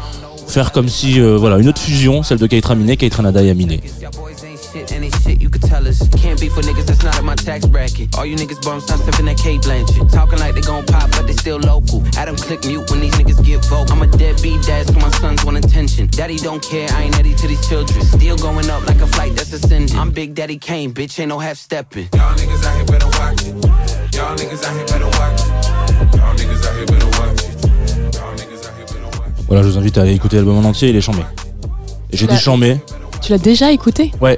faire 0.48 0.72
comme 0.72 0.90
si 0.90 1.20
euh, 1.20 1.38
voilà 1.38 1.58
une 1.58 1.68
autre 1.68 1.82
fusion, 1.82 2.24
celle 2.24 2.38
de 2.38 2.48
Keitra 2.48 2.76
Miné, 2.76 2.98
Keitra 2.98 3.24
Nada 3.24 3.42
et 3.42 3.50
Aminé. 3.50 3.82
Ain't 4.92 5.16
shit, 5.24 5.42
you 5.42 5.50
could 5.50 5.64
tell 5.64 5.88
us. 5.88 6.00
Can't 6.22 6.40
be 6.40 6.50
for 6.50 6.62
niggas 6.62 6.86
that's 6.86 7.04
not 7.04 7.18
in 7.20 7.26
my 7.26 7.36
tax 7.36 7.66
bracket. 7.66 8.16
All 8.18 8.26
you 8.26 8.36
niggas 8.36 8.62
bums 8.64 8.84
stop 8.84 9.00
sipping 9.02 9.26
that 9.26 9.38
K 9.38 9.58
Blanchett. 9.58 10.12
Talking 10.12 10.40
like 10.40 10.56
they 10.56 10.62
gon' 10.62 10.86
pop, 10.86 11.10
but 11.12 11.26
they 11.26 11.34
still 11.34 11.58
local. 11.58 12.04
Adam 12.16 12.36
click 12.36 12.64
mute 12.66 12.90
when 12.92 13.00
these 13.00 13.14
niggas 13.14 13.44
get 13.44 13.64
vocal. 13.66 13.94
I'm 13.94 14.02
a 14.02 14.08
deadbeat 14.08 14.62
dad, 14.64 14.88
so 14.88 14.94
my 14.94 15.10
sons 15.18 15.44
want 15.44 15.58
attention. 15.58 16.08
Daddy 16.08 16.38
don't 16.38 16.62
care, 16.62 16.88
I 16.92 17.04
ain't 17.04 17.18
Eddie 17.20 17.34
to 17.36 17.48
these 17.48 17.68
children. 17.68 18.04
Still 18.06 18.38
going 18.38 18.70
up 18.70 18.86
like 18.88 19.02
a 19.02 19.08
flight 19.08 19.36
that's 19.36 19.52
ascending. 19.54 19.98
I'm 19.98 20.12
Big 20.12 20.36
Daddy 20.36 20.58
Kane, 20.58 20.94
bitch, 20.94 21.20
ain't 21.20 21.30
no 21.30 21.40
half 21.40 21.58
stepping. 21.58 22.10
Y'all 22.14 22.36
niggas 22.36 22.66
out 22.66 22.76
here 22.76 22.86
better 22.86 23.08
watch 23.18 23.42
it. 23.42 24.16
Y'all 24.16 24.36
niggas 24.36 24.64
out 24.64 24.76
here 24.76 24.86
better 24.86 25.08
watch 25.18 25.42
it. 25.42 25.67
Voilà, 29.48 29.64
je 29.64 29.70
vous 29.70 29.78
invite 29.78 29.98
à 29.98 30.02
aller 30.02 30.14
écouter 30.14 30.36
l'album 30.36 30.58
en 30.58 30.68
entier, 30.68 30.90
il 30.90 30.96
est 30.96 31.02
chambé. 31.02 31.22
Et 32.12 32.18
j'ai 32.18 32.28
dit 32.28 32.38
chambé. 32.38 32.78
Tu 33.22 33.32
l'as 33.32 33.38
déjà 33.38 33.72
écouté? 33.72 34.12
Ouais. 34.22 34.38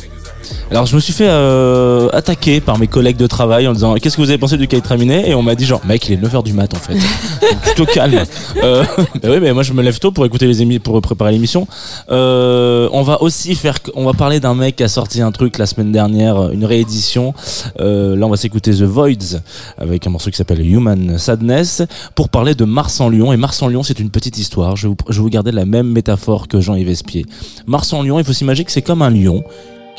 Alors 0.72 0.86
je 0.86 0.96
me 0.96 1.00
suis 1.00 1.14
fait 1.14 1.28
euh, 1.28 2.10
attaquer 2.14 2.62
par 2.62 2.78
mes 2.78 2.88
collègues 2.88 3.18
de 3.18 3.28
travail 3.28 3.68
en 3.68 3.74
disant 3.74 3.96
qu'est-ce 3.96 4.18
que 4.18 4.22
vous 4.22 4.30
avez 4.30 4.38
pensé 4.38 4.58
du 4.58 4.68
Kate 4.68 4.86
Raminet 4.86 5.30
et 5.30 5.36
on 5.36 5.42
m'a 5.42 5.56
dit 5.56 5.66
genre 5.66 5.82
mec 5.86 6.08
il 6.08 6.14
est 6.14 6.18
9h 6.18 6.44
du 6.44 6.54
mat 6.54 6.74
en 6.74 6.78
fait. 6.78 6.94
Donc, 6.94 7.62
plutôt 7.64 7.86
calme. 7.86 8.24
Euh, 8.64 8.84
bah 9.22 9.30
oui 9.32 9.40
mais 9.42 9.54
moi 9.54 9.64
je 9.64 9.74
me 9.74 9.82
lève 9.82 9.98
tôt 10.00 10.12
pour 10.12 10.26
écouter 10.26 10.48
les 10.48 10.62
émissions 10.62 10.82
pour 10.82 11.02
préparer 11.02 11.32
l'émission. 11.32 11.68
Euh, 12.12 12.88
on 12.92 13.02
va 13.02 13.22
aussi 13.22 13.56
faire 13.56 13.80
on 13.96 14.06
va 14.06 14.14
parler 14.14 14.40
d'un 14.40 14.54
mec 14.54 14.76
qui 14.76 14.84
a 14.84 14.88
sorti 14.88 15.22
un 15.22 15.32
truc 15.32 15.58
la 15.58 15.66
semaine 15.66 15.92
dernière 15.92 16.52
une 16.52 16.66
réédition. 16.66 17.34
Euh, 17.80 18.16
là 18.16 18.28
on 18.28 18.30
va 18.30 18.38
s'écouter 18.38 18.72
The 18.72 18.84
Voids 18.84 19.40
avec 19.78 20.06
un 20.06 20.12
morceau 20.12 20.30
qui 20.30 20.38
s'appelle 20.38 20.66
Human 20.66 21.18
Sadness 21.18 21.84
pour 22.16 22.30
parler 22.30 22.54
de 22.54 22.66
Mars 22.66 23.00
en 23.02 23.10
Lyon 23.10 23.34
et 23.34 23.38
Mars 23.38 23.62
en 23.62 23.68
Lyon 23.68 23.84
c'est 23.84 24.00
une 24.00 24.12
petite 24.12 24.38
histoire. 24.38 24.76
Je 24.76 24.88
vais 24.88 24.90
vous, 24.90 24.98
je 25.10 25.18
vais 25.18 25.24
vous 25.24 25.30
garder 25.30 25.52
la 25.52 25.66
même 25.66 25.88
métaphore 25.90 26.48
que 26.48 26.62
Jean-Yves 26.62 26.90
Espier. 26.90 27.26
Mars 27.66 27.92
en 27.94 28.04
Lyon 28.04 28.20
il 28.20 28.26
faut 28.26 28.34
s'imaginer 28.34 28.66
que 28.66 28.72
c'est 28.72 28.82
comme 28.82 29.02
un 29.02 29.10
lion 29.10 29.44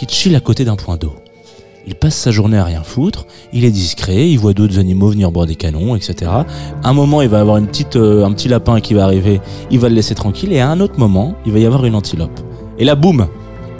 qui 0.06 0.16
chill 0.16 0.34
à 0.34 0.40
côté 0.40 0.64
d'un 0.64 0.76
point 0.76 0.96
d'eau. 0.96 1.14
Il 1.86 1.94
passe 1.94 2.14
sa 2.14 2.30
journée 2.30 2.58
à 2.58 2.64
rien 2.64 2.82
foutre, 2.82 3.26
il 3.52 3.64
est 3.64 3.70
discret, 3.70 4.28
il 4.28 4.38
voit 4.38 4.52
d'autres 4.52 4.78
animaux 4.78 5.08
venir 5.08 5.32
boire 5.32 5.46
des 5.46 5.56
canons, 5.56 5.96
etc. 5.96 6.30
un 6.84 6.92
moment, 6.92 7.22
il 7.22 7.28
va 7.28 7.40
avoir 7.40 7.56
une 7.56 7.66
petite, 7.66 7.96
euh, 7.96 8.24
un 8.24 8.32
petit 8.32 8.48
lapin 8.48 8.80
qui 8.80 8.94
va 8.94 9.04
arriver, 9.04 9.40
il 9.70 9.78
va 9.78 9.88
le 9.88 9.94
laisser 9.94 10.14
tranquille, 10.14 10.52
et 10.52 10.60
à 10.60 10.68
un 10.70 10.80
autre 10.80 10.98
moment, 10.98 11.34
il 11.46 11.52
va 11.52 11.58
y 11.58 11.66
avoir 11.66 11.84
une 11.84 11.94
antilope. 11.94 12.38
Et 12.78 12.84
là, 12.84 12.94
boum, 12.94 13.28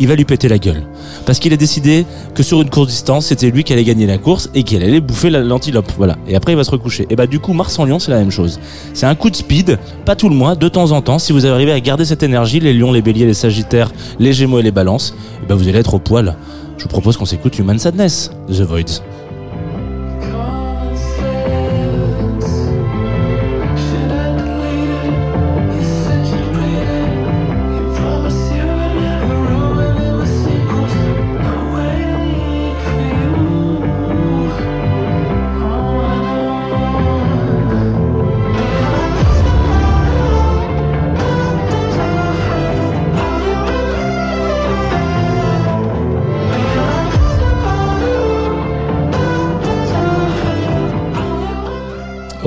il 0.01 0.09
va 0.09 0.17
lui 0.17 0.25
péter 0.25 0.49
la 0.49 0.59
gueule. 0.59 0.83
Parce 1.27 1.39
qu'il 1.39 1.53
a 1.53 1.57
décidé 1.57 2.05
que 2.35 2.43
sur 2.43 2.61
une 2.61 2.71
courte 2.71 2.89
distance, 2.89 3.27
c'était 3.27 3.51
lui 3.51 3.63
qui 3.63 3.73
allait 3.73 3.85
gagner 3.85 4.07
la 4.07 4.19
course 4.19 4.51
et 4.55 4.63
qu'il 4.65 4.83
allait 4.83 5.01
bouffer 5.01 5.31
la- 5.31 5.41
l'antilope. 5.43 5.93
Voilà. 5.97 6.17
Et 6.27 6.35
après, 6.35 6.53
il 6.53 6.57
va 6.57 6.65
se 6.65 6.71
recoucher. 6.71 7.07
Et 7.11 7.17
bah, 7.17 7.27
du 7.27 7.39
coup, 7.39 7.53
Mars 7.53 7.79
en 7.79 7.85
Lion, 7.85 7.99
c'est 8.01 8.11
la 8.11 8.19
même 8.19 8.31
chose. 8.33 8.59
C'est 8.95 9.07
un 9.07 9.15
coup 9.15 9.31
de 9.31 9.37
speed, 9.37 9.79
pas 10.05 10.17
tout 10.17 10.29
le 10.29 10.35
mois, 10.35 10.57
de 10.57 10.69
temps 10.69 10.91
en 10.91 11.03
temps. 11.03 11.19
Si 11.21 11.33
vous 11.33 11.47
arrivez 11.47 11.73
à 11.73 11.79
garder 11.81 12.05
cette 12.05 12.23
énergie, 12.23 12.59
les 12.59 12.73
lions, 12.73 12.91
les 12.93 13.03
béliers, 13.03 13.27
les 13.27 13.35
sagittaires, 13.35 13.93
les 14.19 14.33
gémeaux 14.33 14.59
et 14.59 14.63
les 14.63 14.71
balances, 14.73 15.15
et 15.43 15.47
bah, 15.47 15.55
vous 15.55 15.69
allez 15.69 15.79
être 15.79 15.95
au 15.95 15.99
poil. 16.01 16.35
Je 16.79 16.85
vous 16.85 16.89
propose 16.89 17.17
qu'on 17.19 17.27
s'écoute 17.27 17.59
Human 17.59 17.79
Sadness, 17.79 18.31
The 18.49 18.63
Voids. 18.63 19.03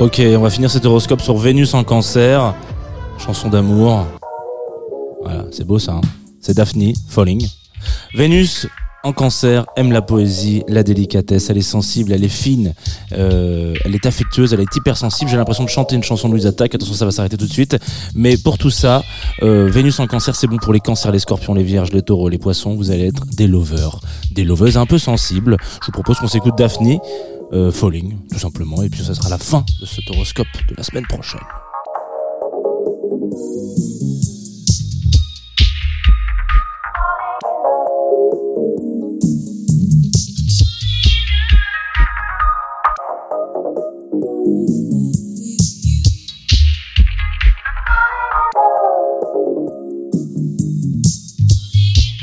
Ok, 0.04 0.20
on 0.36 0.40
va 0.40 0.50
finir 0.50 0.70
cet 0.70 0.84
horoscope 0.84 1.22
sur 1.22 1.38
Vénus 1.38 1.72
en 1.72 1.82
cancer. 1.82 2.54
Chanson 3.16 3.48
d'amour. 3.48 4.04
Voilà, 5.22 5.46
c'est 5.50 5.66
beau 5.66 5.78
ça. 5.78 5.92
hein. 5.92 6.00
c'est 6.42 6.54
Daphne, 6.54 6.92
Falling. 7.08 7.48
Vénus 8.14 8.66
en 9.02 9.14
cancer 9.14 9.64
aime 9.76 9.92
la 9.92 10.02
poésie, 10.02 10.62
la 10.68 10.82
délicatesse. 10.82 11.48
Elle 11.48 11.56
est 11.56 11.62
sensible, 11.62 12.12
elle 12.12 12.22
est 12.22 12.28
fine, 12.28 12.74
euh, 13.12 13.72
elle 13.86 13.94
est 13.94 14.04
affectueuse, 14.04 14.52
elle 14.52 14.60
est 14.60 14.76
hypersensible. 14.76 15.30
J'ai 15.30 15.38
l'impression 15.38 15.64
de 15.64 15.70
chanter 15.70 15.96
une 15.96 16.02
chanson 16.02 16.28
de 16.28 16.34
Louise 16.34 16.46
Attaque. 16.46 16.74
Attention, 16.74 16.92
ça 16.94 17.06
va 17.06 17.10
s'arrêter 17.10 17.38
tout 17.38 17.46
de 17.46 17.52
suite. 17.52 17.78
Mais 18.14 18.36
pour 18.36 18.58
tout 18.58 18.70
ça, 18.70 19.02
euh, 19.42 19.70
Vénus 19.70 20.00
en 20.00 20.06
cancer, 20.06 20.36
c'est 20.36 20.46
bon 20.46 20.58
pour 20.58 20.74
les 20.74 20.80
cancers, 20.80 21.12
les 21.12 21.18
scorpions, 21.18 21.54
les 21.54 21.62
vierges, 21.62 21.92
les 21.92 22.02
taureaux, 22.02 22.28
les 22.28 22.36
poissons. 22.38 22.74
Vous 22.74 22.90
allez 22.90 23.06
être 23.06 23.24
des 23.24 23.46
lovers, 23.46 24.00
des 24.32 24.44
loveuses 24.44 24.76
un 24.76 24.84
peu 24.84 24.98
sensibles. 24.98 25.56
Je 25.80 25.86
vous 25.86 25.92
propose 25.92 26.18
qu'on 26.18 26.28
s'écoute 26.28 26.58
Daphne. 26.58 26.98
Euh, 27.54 27.70
Falling, 27.70 28.18
tout 28.30 28.38
simplement, 28.38 28.82
et 28.82 28.90
puis 28.90 29.04
ça 29.04 29.14
sera 29.14 29.28
la 29.28 29.38
fin 29.38 29.64
de 29.80 29.86
cet 29.86 30.10
horoscope 30.10 30.46
de 30.68 30.74
la 30.76 30.82
semaine 30.82 31.06
prochaine. 31.06 31.40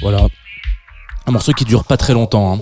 Voilà, 0.02 0.28
un 1.28 1.32
morceau 1.32 1.54
qui 1.54 1.64
dure 1.64 1.86
pas 1.86 1.96
très 1.96 2.14
longtemps, 2.14 2.56
hein, 2.56 2.60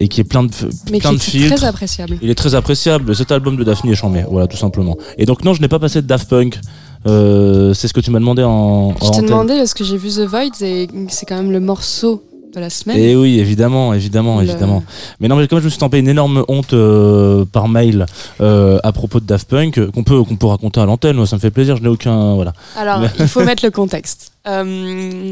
et 0.00 0.08
qui 0.08 0.20
est 0.20 0.24
plein 0.24 0.42
de, 0.44 0.50
Mais 0.90 0.98
plein 0.98 1.10
qui 1.10 1.16
de 1.16 1.20
est 1.22 1.24
filtres. 1.24 1.56
très 1.56 1.66
appréciable. 1.66 2.18
Il 2.22 2.30
est 2.30 2.34
très 2.34 2.54
appréciable. 2.54 3.14
Cet 3.14 3.32
album 3.32 3.56
de 3.56 3.64
Daphne 3.64 3.90
est 3.90 3.94
chambé. 3.94 4.24
Voilà, 4.30 4.46
tout 4.46 4.56
simplement. 4.56 4.96
Et 5.18 5.26
donc, 5.26 5.44
non, 5.44 5.54
je 5.54 5.60
n'ai 5.60 5.68
pas 5.68 5.78
passé 5.78 6.02
de 6.02 6.06
Daft 6.06 6.28
Punk. 6.28 6.58
Euh, 7.06 7.72
c'est 7.74 7.86
ce 7.88 7.92
que 7.94 8.00
tu 8.00 8.10
m'as 8.10 8.18
demandé 8.18 8.42
en, 8.42 8.94
Je 9.00 9.10
t'ai 9.20 9.22
demandé 9.26 9.56
parce 9.58 9.74
que 9.74 9.84
j'ai 9.84 9.96
vu 9.96 10.08
The 10.08 10.20
Void 10.26 10.50
et 10.62 10.88
c'est 11.08 11.24
quand 11.26 11.36
même 11.36 11.52
le 11.52 11.60
morceau 11.60 12.24
de 12.54 12.60
la 12.60 12.68
semaine. 12.70 12.98
Et 12.98 13.14
oui, 13.14 13.38
évidemment, 13.38 13.92
évidemment, 13.94 14.38
Le- 14.40 14.48
évidemment. 14.48 14.82
Mais 15.20 15.28
non, 15.28 15.36
mais 15.36 15.46
comme 15.46 15.60
je 15.60 15.64
me 15.66 15.68
suis 15.70 15.78
tampé 15.78 15.98
une 15.98 16.08
énorme 16.08 16.44
honte 16.48 16.72
euh, 16.72 17.44
par 17.44 17.68
mail 17.68 18.06
euh, 18.40 18.78
à 18.82 18.92
propos 18.92 19.20
de 19.20 19.26
Daft 19.26 19.46
Punk, 19.48 19.90
qu'on 19.90 20.02
peut, 20.04 20.22
qu'on 20.24 20.36
peut 20.36 20.46
raconter 20.46 20.80
à 20.80 20.86
l'antenne, 20.86 21.16
moi, 21.16 21.26
ça 21.26 21.36
me 21.36 21.40
fait 21.40 21.50
plaisir, 21.50 21.76
je 21.76 21.82
n'ai 21.82 21.88
aucun. 21.88 22.34
Voilà. 22.34 22.54
Alors, 22.76 23.02
il 23.20 23.28
faut 23.28 23.44
mettre 23.44 23.64
le 23.64 23.70
contexte. 23.70 24.32
Euh, 24.48 25.30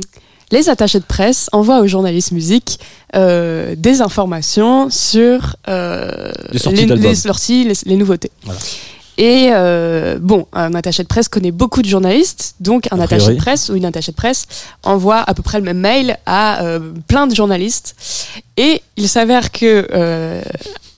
les 0.54 0.68
attachés 0.68 1.00
de 1.00 1.04
presse 1.16 1.48
envoient 1.52 1.80
aux 1.80 1.86
journalistes 1.86 2.32
musique 2.32 2.78
euh, 3.14 3.74
des 3.76 3.96
informations 4.08 4.88
sur 4.90 5.56
euh, 5.68 6.30
Les 6.52 6.58
sorties 6.58 6.80
les, 6.82 6.86
d'albums. 6.86 7.08
les 7.10 7.14
sorties, 7.14 7.64
les- 7.64 7.74
les 7.90 7.96
nouveautés. 7.96 8.30
Voilà. 8.44 8.60
Et 9.16 9.50
euh, 9.52 10.18
bon, 10.20 10.46
un 10.52 10.74
attaché 10.74 11.02
de 11.04 11.08
presse 11.14 11.28
connaît 11.28 11.52
beaucoup 11.52 11.82
de 11.82 11.88
journalistes, 11.88 12.56
donc 12.58 12.88
un 12.90 12.98
attaché 12.98 13.30
de 13.34 13.38
presse 13.38 13.68
ou 13.68 13.76
une 13.76 13.84
attachée 13.84 14.10
de 14.10 14.16
presse 14.16 14.46
envoie 14.82 15.20
à 15.30 15.32
peu 15.34 15.42
près 15.42 15.58
le 15.58 15.64
même 15.64 15.78
mail 15.78 16.18
à 16.26 16.64
euh, 16.64 16.80
plein 17.06 17.28
de 17.28 17.34
journalistes. 17.34 17.94
Et 18.56 18.82
il 18.96 19.08
s'avère 19.08 19.52
que 19.52 19.86
euh, 19.94 20.42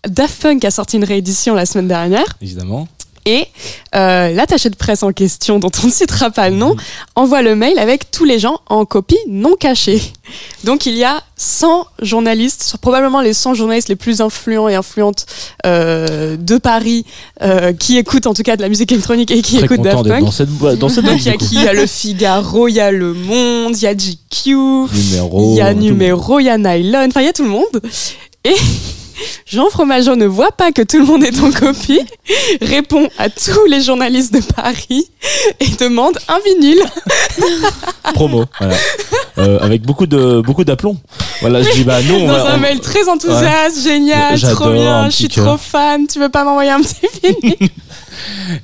Daft 0.08 0.40
Punk 0.40 0.64
a 0.64 0.70
sorti 0.70 0.96
une 0.96 1.04
réédition 1.04 1.54
la 1.54 1.66
semaine 1.66 1.88
dernière. 1.88 2.24
Évidemment. 2.40 2.88
Et 3.28 3.48
euh, 3.96 4.30
l'attaché 4.30 4.70
de 4.70 4.76
presse 4.76 5.02
en 5.02 5.12
question, 5.12 5.58
dont 5.58 5.70
on 5.82 5.88
ne 5.88 5.92
citera 5.92 6.30
pas 6.30 6.48
le 6.48 6.54
nom, 6.54 6.76
envoie 7.16 7.42
le 7.42 7.56
mail 7.56 7.76
avec 7.80 8.10
tous 8.12 8.24
les 8.24 8.38
gens 8.38 8.60
en 8.68 8.84
copie 8.84 9.18
non 9.28 9.54
cachée. 9.56 10.00
Donc 10.62 10.86
il 10.86 10.94
y 10.94 11.02
a 11.02 11.20
100 11.36 11.86
journalistes, 12.02 12.76
probablement 12.80 13.20
les 13.20 13.32
100 13.34 13.54
journalistes 13.54 13.88
les 13.88 13.96
plus 13.96 14.20
influents 14.20 14.68
et 14.68 14.76
influentes 14.76 15.26
euh, 15.66 16.36
de 16.36 16.56
Paris, 16.56 17.04
euh, 17.42 17.72
qui 17.72 17.96
écoutent 17.98 18.28
en 18.28 18.34
tout 18.34 18.44
cas 18.44 18.56
de 18.56 18.62
la 18.62 18.68
musique 18.68 18.92
électronique 18.92 19.32
et 19.32 19.42
qui 19.42 19.56
Très 19.56 19.64
écoutent 19.66 19.82
Daft 19.82 20.06
Punk. 20.06 20.20
dans 20.24 20.30
cette. 20.30 20.78
Dans 20.78 20.88
cette 20.88 21.04
il 21.16 21.22
y 21.26 21.28
a 21.28 21.36
qui? 21.36 21.56
Il 21.56 21.62
y 21.64 21.68
a 21.68 21.72
le 21.72 21.86
Figaro, 21.86 22.68
il 22.68 22.74
y 22.74 22.80
a 22.80 22.92
le 22.92 23.12
Monde, 23.12 23.76
il 23.76 23.82
y 23.82 23.86
a 23.88 23.94
GQ, 23.94 24.86
il 24.94 25.54
y 25.56 25.60
a 25.60 25.74
tout- 25.74 25.80
Numéro, 25.80 26.38
il 26.38 26.44
y 26.46 26.48
a 26.48 26.58
Nylon, 26.58 27.06
enfin 27.08 27.22
il 27.22 27.26
y 27.26 27.28
a 27.28 27.32
tout 27.32 27.42
le 27.44 27.48
monde. 27.50 27.82
Et 28.44 28.54
Jean 29.46 29.68
Fromageau 29.70 30.16
ne 30.16 30.26
voit 30.26 30.52
pas 30.52 30.72
que 30.72 30.82
tout 30.82 30.98
le 30.98 31.04
monde 31.04 31.24
est 31.24 31.40
en 31.40 31.50
copie, 31.50 32.00
répond 32.60 33.08
à 33.18 33.28
tous 33.30 33.64
les 33.68 33.80
journalistes 33.80 34.34
de 34.34 34.40
Paris 34.54 35.06
et 35.60 35.68
demande 35.80 36.18
un 36.28 36.38
vinyle. 36.44 36.82
Promo, 38.14 38.44
voilà. 38.58 38.74
Euh, 39.38 39.58
avec 39.60 39.82
beaucoup 39.82 40.06
de 40.06 40.40
beaucoup 40.40 40.64
d'aplomb. 40.64 40.96
Voilà, 41.40 41.62
je 41.62 41.70
dis 41.72 41.84
bah 41.84 42.02
non. 42.02 42.24
on 42.24 42.26
Dans 42.28 42.46
un 42.46 42.56
on- 42.56 42.60
mail 42.60 42.80
très 42.80 43.08
enthousiaste, 43.08 43.82
génial, 43.82 44.40
trop 44.40 44.70
bien, 44.72 45.10
je 45.10 45.14
suis 45.16 45.28
cœur. 45.28 45.44
trop 45.44 45.56
fan, 45.58 46.06
tu 46.06 46.18
veux 46.18 46.28
pas 46.30 46.44
m'envoyer 46.44 46.70
un 46.70 46.80
petit 46.80 47.06
vinyle? 47.22 47.68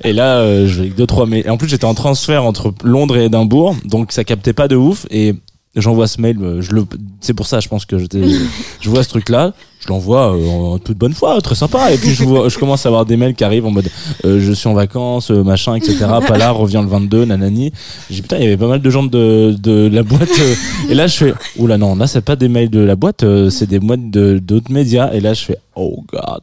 Et 0.03 0.13
là, 0.13 0.37
euh, 0.39 0.67
je 0.67 0.73
vais 0.73 0.79
avec 0.81 0.95
deux 0.95 1.05
trois 1.05 1.25
mails. 1.27 1.43
Et 1.45 1.49
en 1.49 1.57
plus, 1.57 1.67
j'étais 1.67 1.85
en 1.85 1.93
transfert 1.93 2.43
entre 2.43 2.73
Londres 2.83 3.17
et 3.17 3.25
Édimbourg, 3.25 3.75
donc 3.85 4.11
ça 4.11 4.23
captait 4.23 4.53
pas 4.53 4.67
de 4.67 4.75
ouf. 4.75 5.05
Et 5.11 5.35
j'envoie 5.75 6.07
ce 6.07 6.19
mail. 6.21 6.37
euh, 6.41 6.61
Je 6.61 6.71
le, 6.71 6.85
c'est 7.21 7.33
pour 7.33 7.47
ça, 7.47 7.59
je 7.59 7.67
pense 7.67 7.85
que 7.85 7.97
j'étais, 7.97 8.21
je 8.81 8.89
vois 8.89 9.03
ce 9.03 9.09
truc-là. 9.09 9.53
Je 9.79 9.89
l'envoie 9.89 10.33
euh, 10.33 10.47
en 10.47 10.77
toute 10.79 10.97
bonne 10.97 11.13
foi, 11.13 11.41
très 11.41 11.55
sympa. 11.55 11.91
Et 11.91 11.97
puis 11.97 12.11
je 12.11 12.23
vois, 12.23 12.47
je 12.47 12.57
commence 12.57 12.85
à 12.85 12.89
avoir 12.89 13.05
des 13.05 13.17
mails 13.17 13.35
qui 13.35 13.43
arrivent 13.43 13.65
en 13.65 13.71
mode, 13.71 13.89
euh, 14.23 14.39
je 14.39 14.53
suis 14.53 14.69
en 14.69 14.73
vacances, 14.73 15.29
euh, 15.29 15.43
machin, 15.43 15.75
etc. 15.75 16.05
Pas 16.25 16.37
là, 16.37 16.51
reviens 16.51 16.81
le 16.81 16.87
22, 16.87 17.25
nanani. 17.25 17.73
J'ai 18.09 18.15
dit 18.15 18.21
putain, 18.21 18.37
il 18.37 18.43
y 18.43 18.47
avait 18.47 18.55
pas 18.55 18.67
mal 18.69 18.81
de 18.81 18.89
gens 18.89 19.03
de 19.03 19.53
de 19.61 19.89
la 19.91 20.03
boîte. 20.03 20.29
euh. 20.39 20.55
et 20.89 20.93
là, 20.93 21.07
je 21.07 21.17
fais, 21.17 21.33
oula 21.57 21.77
non, 21.77 21.95
là 21.95 22.07
c'est 22.07 22.21
pas 22.21 22.37
des 22.37 22.47
mails 22.47 22.69
de 22.69 22.79
la 22.79 22.95
boîte, 22.95 23.23
euh, 23.23 23.49
c'est 23.49 23.67
des 23.67 23.79
moines 23.81 24.09
de 24.09 24.39
d'autres 24.39 24.71
médias. 24.71 25.11
Et 25.13 25.19
là, 25.19 25.33
je 25.33 25.43
fais, 25.43 25.57
oh 25.75 26.01
god. 26.09 26.41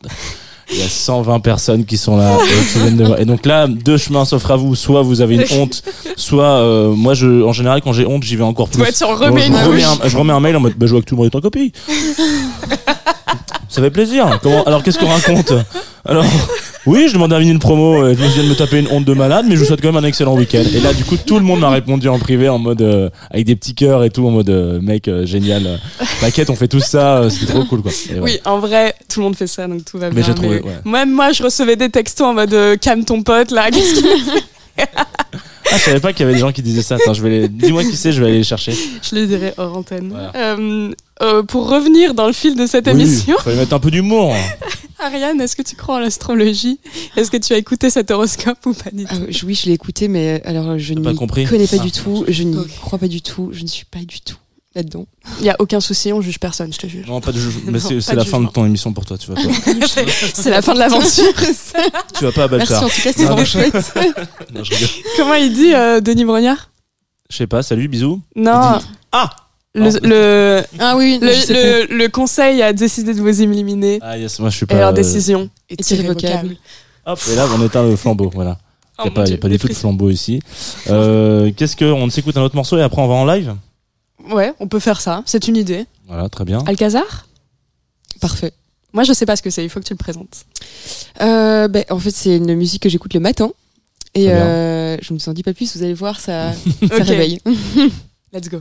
Il 0.73 0.79
y 0.79 0.83
a 0.83 0.89
120 0.89 1.41
personnes 1.41 1.85
qui 1.85 1.97
sont 1.97 2.17
là 2.17 2.39
et 2.87 2.91
de 2.93 3.05
voir. 3.05 3.21
Et 3.21 3.25
donc 3.25 3.45
là, 3.45 3.67
deux 3.67 3.97
chemins 3.97 4.25
s'offrent 4.25 4.53
à 4.53 4.57
vous. 4.57 4.75
Soit 4.77 5.03
vous 5.03 5.21
avez 5.21 5.35
une 5.35 5.45
honte, 5.59 5.83
soit 6.17 6.45
euh, 6.45 6.91
moi, 6.91 7.15
je, 7.15 7.43
en 7.43 7.53
général, 7.53 7.81
quand 7.83 7.93
j'ai 7.93 8.07
honte, 8.07 8.23
j'y 8.23 8.37
vais 8.37 8.45
encore 8.45 8.69
plus. 8.69 8.81
Ouais, 8.81 8.93
tu 8.93 9.03
en 9.05 9.11
Donc, 9.11 9.19
remets 9.21 9.47
je, 9.47 9.53
remets 9.53 9.85
un, 9.85 9.99
je 10.09 10.17
remets 10.17 10.33
un 10.33 10.41
mail 10.41 10.57
en 10.57 10.61
mode 10.61 10.75
bah, 10.77 10.87
je 10.87 10.93
vois 10.93 11.01
que 11.01 11.07
tout 11.07 11.17
le 11.17 11.23
monde 11.23 11.31
est 11.33 11.37
en 11.37 11.41
copie. 11.41 11.73
Ça 13.69 13.81
fait 13.83 13.91
plaisir. 13.91 14.39
Comment, 14.43 14.65
alors 14.65 14.83
qu'est-ce 14.83 14.99
qu'on 14.99 15.09
raconte? 15.09 15.53
Alors, 16.05 16.25
oui, 16.87 17.09
je 17.09 17.15
demande 17.15 17.33
un 17.33 17.39
vinyle 17.39 17.59
promo. 17.59 18.03
euh, 18.03 18.15
Je 18.19 18.25
viens 18.25 18.43
de 18.43 18.49
me 18.49 18.55
taper 18.55 18.79
une 18.79 18.89
honte 18.89 19.05
de 19.05 19.13
malade, 19.15 19.45
mais 19.49 19.55
je 19.55 19.61
vous 19.61 19.67
souhaite 19.67 19.81
quand 19.81 19.93
même 19.93 20.03
un 20.03 20.07
excellent 20.07 20.35
week-end. 20.35 20.63
Et 20.75 20.81
là, 20.81 20.93
du 20.95 21.05
coup, 21.05 21.17
tout 21.17 21.39
le 21.39 21.45
monde 21.45 21.61
m'a 21.61 21.71
répondu 21.71 22.09
en 22.09 22.19
privé 22.19 22.49
en 22.49 22.59
mode 22.59 22.83
euh, 22.83 23.11
avec 23.31 23.47
des 23.47 23.57
petits 23.57 23.75
cœurs 23.75 24.03
et 24.05 24.11
tout, 24.11 24.27
en 24.27 24.31
mode 24.31 24.51
euh, 24.51 24.81
mec 24.81 25.11
génial. 25.25 25.79
T'inquiète, 26.21 26.51
on 26.51 26.57
fait 26.57 26.69
tout 26.69 26.81
ça. 26.81 27.29
C'était 27.31 27.53
trop 27.53 27.65
cool, 27.65 27.83
quoi. 27.83 27.93
Et. 28.15 28.19
Oui, 28.21 28.39
en 28.45 28.59
vrai, 28.59 28.95
tout 29.13 29.21
le 29.21 29.25
monde 29.25 29.37
fait 29.37 29.47
ça, 29.47 29.67
donc 29.67 29.85
tout 29.85 29.99
va 29.99 30.09
Mais 30.09 30.17
bien. 30.17 30.25
j'ai 30.25 30.35
trouvé, 30.35 30.61
ouais. 30.61 30.79
Même 30.85 31.11
moi, 31.13 31.33
je 31.33 31.43
recevais 31.43 31.77
des 31.77 31.91
textos 31.91 32.27
en 32.27 32.35
mode 32.35 32.57
calme 32.81 33.05
ton 33.05 33.23
pote 33.23 33.51
là. 33.51 33.71
Qu'est-ce 33.71 33.95
qu'il 34.01 34.07
Ah, 35.73 35.77
je 35.77 35.83
savais 35.85 36.01
pas 36.01 36.13
qu'il 36.13 36.21
y 36.21 36.25
avait 36.25 36.35
des 36.35 36.41
gens 36.41 36.51
qui 36.51 36.63
disaient 36.63 36.83
ça. 36.83 36.97
Attends, 36.97 37.15
je 37.15 37.23
vais 37.23 37.29
les... 37.31 37.49
dis-moi 37.49 37.85
qui 37.85 37.95
c'est, 37.97 38.11
je 38.11 38.21
vais 38.21 38.29
aller 38.29 38.39
les 38.39 38.43
chercher. 38.45 38.73
Je 39.03 39.15
les 39.15 39.27
dirai 39.27 39.53
hors 39.57 39.77
antenne. 39.77 40.09
Voilà. 40.11 40.33
Euh, 40.35 40.91
euh, 41.23 41.43
pour 41.45 41.69
revenir 41.71 42.15
dans 42.15 42.27
le 42.27 42.33
fil 42.33 42.57
de 42.57 42.67
cette 42.67 42.87
Oui, 42.87 42.93
émission, 42.93 43.37
fallait 43.39 43.57
mettre 43.57 43.75
un 43.75 43.79
peu 43.79 43.91
d'humour. 43.93 44.35
Ariane, 45.03 45.41
est-ce 45.41 45.57
que 45.57 45.63
tu 45.63 45.77
crois 45.77 45.97
en 45.97 45.99
l'astrologie? 46.01 46.79
Est-ce 47.17 47.31
que 47.31 47.37
tu 47.37 47.53
as 47.53 47.57
écouté 47.59 47.91
cet 47.91 48.11
horoscope 48.11 48.59
ou 48.67 48.75
pas 48.75 48.91
du 48.91 49.05
tout 49.05 49.11
Ah, 49.15 49.17
je- 49.29 49.47
oui, 49.47 49.55
je 49.55 49.67
l'ai 49.67 49.73
écouté, 49.73 50.09
mais 50.09 50.41
euh, 50.45 50.49
alors 50.49 50.79
je 50.79 50.95
n'y 50.95 51.15
compris? 51.17 51.47
connais 51.47 51.67
pas 51.67 51.77
Ah. 51.81 51.83
du 51.85 51.93
tout, 51.93 52.25
je 52.29 52.43
n'y 52.43 52.57
crois 52.83 52.99
pas 52.99 53.09
du 53.09 53.23
tout, 53.23 53.51
je 53.53 53.63
ne 53.63 53.69
suis 53.69 53.85
pas 53.87 54.01
du 54.01 54.21
tout 54.21 54.37
là-dedans. 54.75 55.07
Il 55.41 55.47
y 55.47 55.51
a 55.51 55.57
aucun 55.59 55.81
souci, 55.81 56.13
on 56.13 56.21
juge 56.21 56.39
personne, 56.39 56.73
je 56.73 56.79
te 56.79 56.87
juge. 56.87 57.07
Non, 57.07 57.21
pas 57.21 57.33
de 57.33 57.41
jugement. 57.41 57.63
Mais 57.73 57.79
c'est 57.81 58.15
la 58.15 58.25
fin 58.25 58.41
de 58.41 58.47
ton 58.49 58.65
émission 58.67 58.93
pour 58.93 59.05
toi. 59.05 59.19
Tu 59.19 59.29
vas 59.31 59.35
pas, 59.35 59.43
C'est 59.89 60.07
c'est 60.35 60.51
la 60.51 60.63
fin 60.63 60.75
de 60.75 60.79
l'aventure. 60.79 61.33
tu 62.19 62.25
vas 62.25 62.33
pas 62.33 62.45
à 62.45 62.49
Merci 62.49 62.73
Baltar. 62.73 62.85
en 62.85 62.89
tout 62.89 63.01
cas, 63.03 63.11
c'est 63.13 63.19
Non, 63.25 63.35
vraiment 63.35 63.39
non. 63.39 63.45
chouette. 63.45 63.75
Non, 64.55 64.65
je 64.65 64.75
rigole. 64.75 64.89
Comment 65.17 65.35
il 65.35 65.53
dit 65.53 65.75
euh, 65.75 66.01
Denis 66.01 66.25
Brognard? 66.25 66.71
Je 67.31 67.37
sais 67.37 67.47
pas. 67.47 67.63
Salut, 67.63 67.89
bisous. 67.89 68.21
Non. 68.37 68.81
Ah 69.13 69.31
Le, 69.75 70.63
Ah 70.81 70.97
oui, 70.97 71.19
le, 71.23 71.29
le, 71.29 71.97
le 71.97 72.09
conseil 72.09 72.61
a 72.63 72.73
décidé 72.73 73.15
de 73.15 73.21
vous 73.21 73.41
éliminer 73.43 73.99
Ah 74.03 74.19
yes, 74.19 74.39
moi 74.41 74.51
je 74.51 74.57
suis 74.57 74.65
et 74.65 74.67
pas. 74.67 74.75
leur 74.79 74.89
euh, 74.89 74.93
décision 74.93 75.49
est 75.69 75.91
irrévocable. 75.91 76.57
Hop, 77.07 77.19
et 77.31 77.37
là 77.37 77.47
on 77.57 77.65
éteint 77.65 77.83
le 77.85 77.95
flambeau. 77.97 78.31
Voilà. 78.35 78.59
Oh 78.99 79.03
Il 79.05 79.05
n'y 79.05 79.11
a 79.11 79.15
pas, 79.15 79.31
y 79.31 79.35
a 79.35 79.39
pas 79.39 79.49
du 79.49 79.55
des 79.55 79.59
tout 79.61 79.69
de 79.69 79.73
flambeau 79.75 80.11
ici. 80.11 80.41
Euh, 80.89 81.53
Qu'est-ce 81.57 81.77
que 81.77 81.85
on 81.85 82.11
s'écoute 82.11 82.37
un 82.37 82.43
autre 82.43 82.57
morceau 82.57 82.79
et 82.79 82.83
après 82.83 83.01
on 83.01 83.07
va 83.09 83.15
en 83.15 83.25
live 83.25 83.55
Ouais, 84.31 84.53
on 84.61 84.67
peut 84.69 84.81
faire 84.81 85.01
ça, 85.01 85.23
c'est 85.25 85.49
une 85.49 85.57
idée. 85.57 85.87
Voilà, 86.09 86.29
très 86.29 86.45
bien. 86.45 86.59
Alcazar? 86.67 87.27
Parfait. 88.21 88.53
Moi, 88.93 89.05
je 89.05 89.13
sais 89.13 89.25
pas 89.25 89.37
ce 89.37 89.43
que 89.43 89.51
c'est, 89.51 89.63
il 89.65 89.71
faut 89.71 89.79
que 89.81 89.85
tu 89.87 89.95
le 89.95 89.99
présentes. 89.99 90.45
Euh, 91.23 91.69
ben, 91.69 91.85
en 91.91 91.99
fait, 91.99 92.11
c'est 92.11 92.37
une 92.37 92.55
musique 92.55 92.83
que 92.83 92.89
j'écoute 92.89 93.15
le 93.15 93.21
matin. 93.21 93.51
Et 94.15 94.31
euh, 94.33 94.97
je 95.01 95.15
ne 95.15 95.19
vous 95.19 95.29
en 95.29 95.33
dis 95.33 95.45
pas 95.45 95.55
plus, 95.55 95.77
vous 95.77 95.83
allez 95.85 95.95
voir, 95.95 96.19
ça, 96.21 96.53
ça 96.89 97.03
réveille. 97.05 97.39
Let's 98.33 98.49
go. 98.51 98.59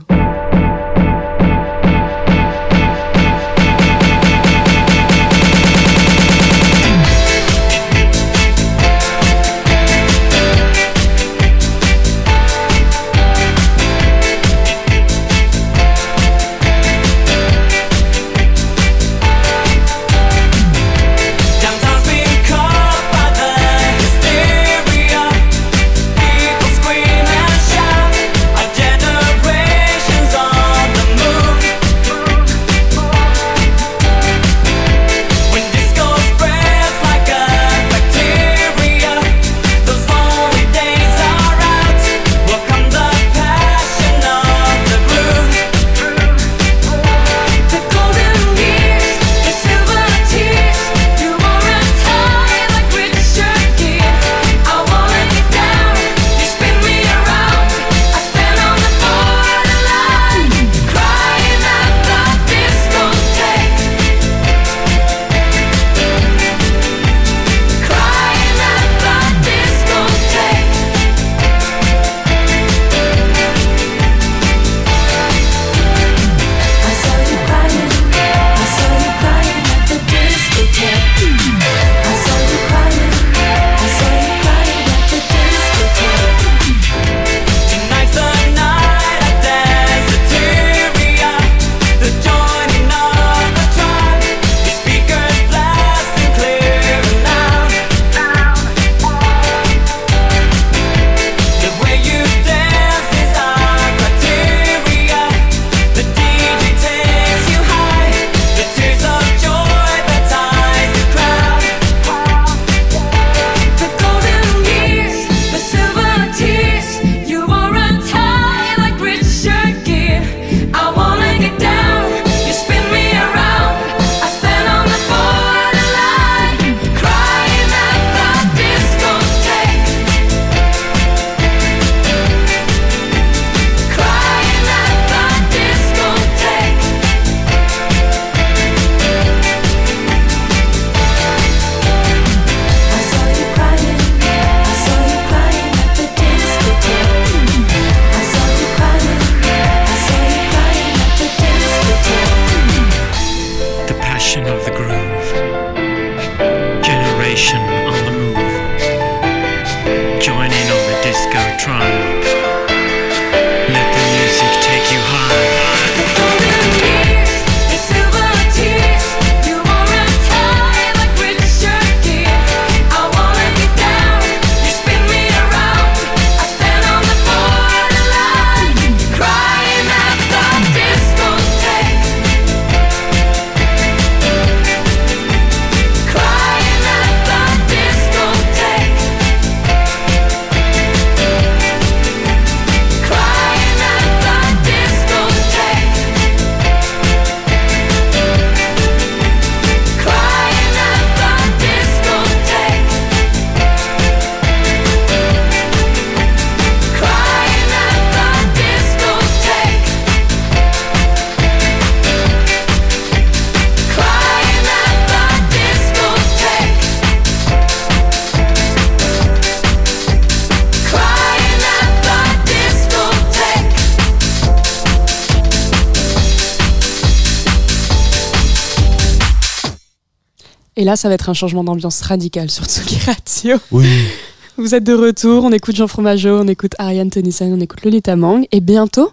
Là, 230.90 230.96
ça 230.96 231.08
va 231.08 231.14
être 231.14 231.28
un 231.28 231.34
changement 231.34 231.62
d'ambiance 231.62 232.00
radical 232.02 232.50
sur 232.50 232.64
Tsugi 232.64 232.98
Radio. 233.06 233.56
Oui. 233.70 233.86
Vous 234.56 234.74
êtes 234.74 234.82
de 234.82 234.92
retour, 234.92 235.44
on 235.44 235.52
écoute 235.52 235.76
Jean 235.76 235.86
Fromageau, 235.86 236.40
on 236.40 236.48
écoute 236.48 236.72
Ariane 236.78 237.08
Tennyson, 237.10 237.48
on 237.56 237.60
écoute 237.60 237.82
Lolita 237.84 238.16
Mang. 238.16 238.44
Et 238.50 238.60
bientôt, 238.60 239.12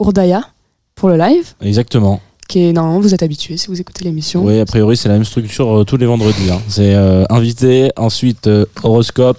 Urdaya 0.00 0.42
pour 0.94 1.10
le 1.10 1.16
live, 1.18 1.52
Exactement. 1.60 2.20
qui 2.48 2.60
est 2.64 2.72
normalement, 2.72 2.98
vous 3.00 3.12
êtes 3.14 3.22
habitués 3.22 3.58
si 3.58 3.66
vous 3.68 3.78
écoutez 3.78 4.04
l'émission. 4.04 4.42
Oui, 4.42 4.58
a 4.58 4.64
priori, 4.64 4.96
c'est 4.96 5.08
la 5.08 5.14
même 5.14 5.24
structure 5.26 5.80
euh, 5.80 5.84
tous 5.84 5.98
les 5.98 6.06
vendredis. 6.06 6.50
hein. 6.50 6.60
C'est 6.66 6.94
euh, 6.94 7.24
invité, 7.28 7.90
ensuite 7.96 8.46
euh, 8.46 8.64
horoscope, 8.82 9.38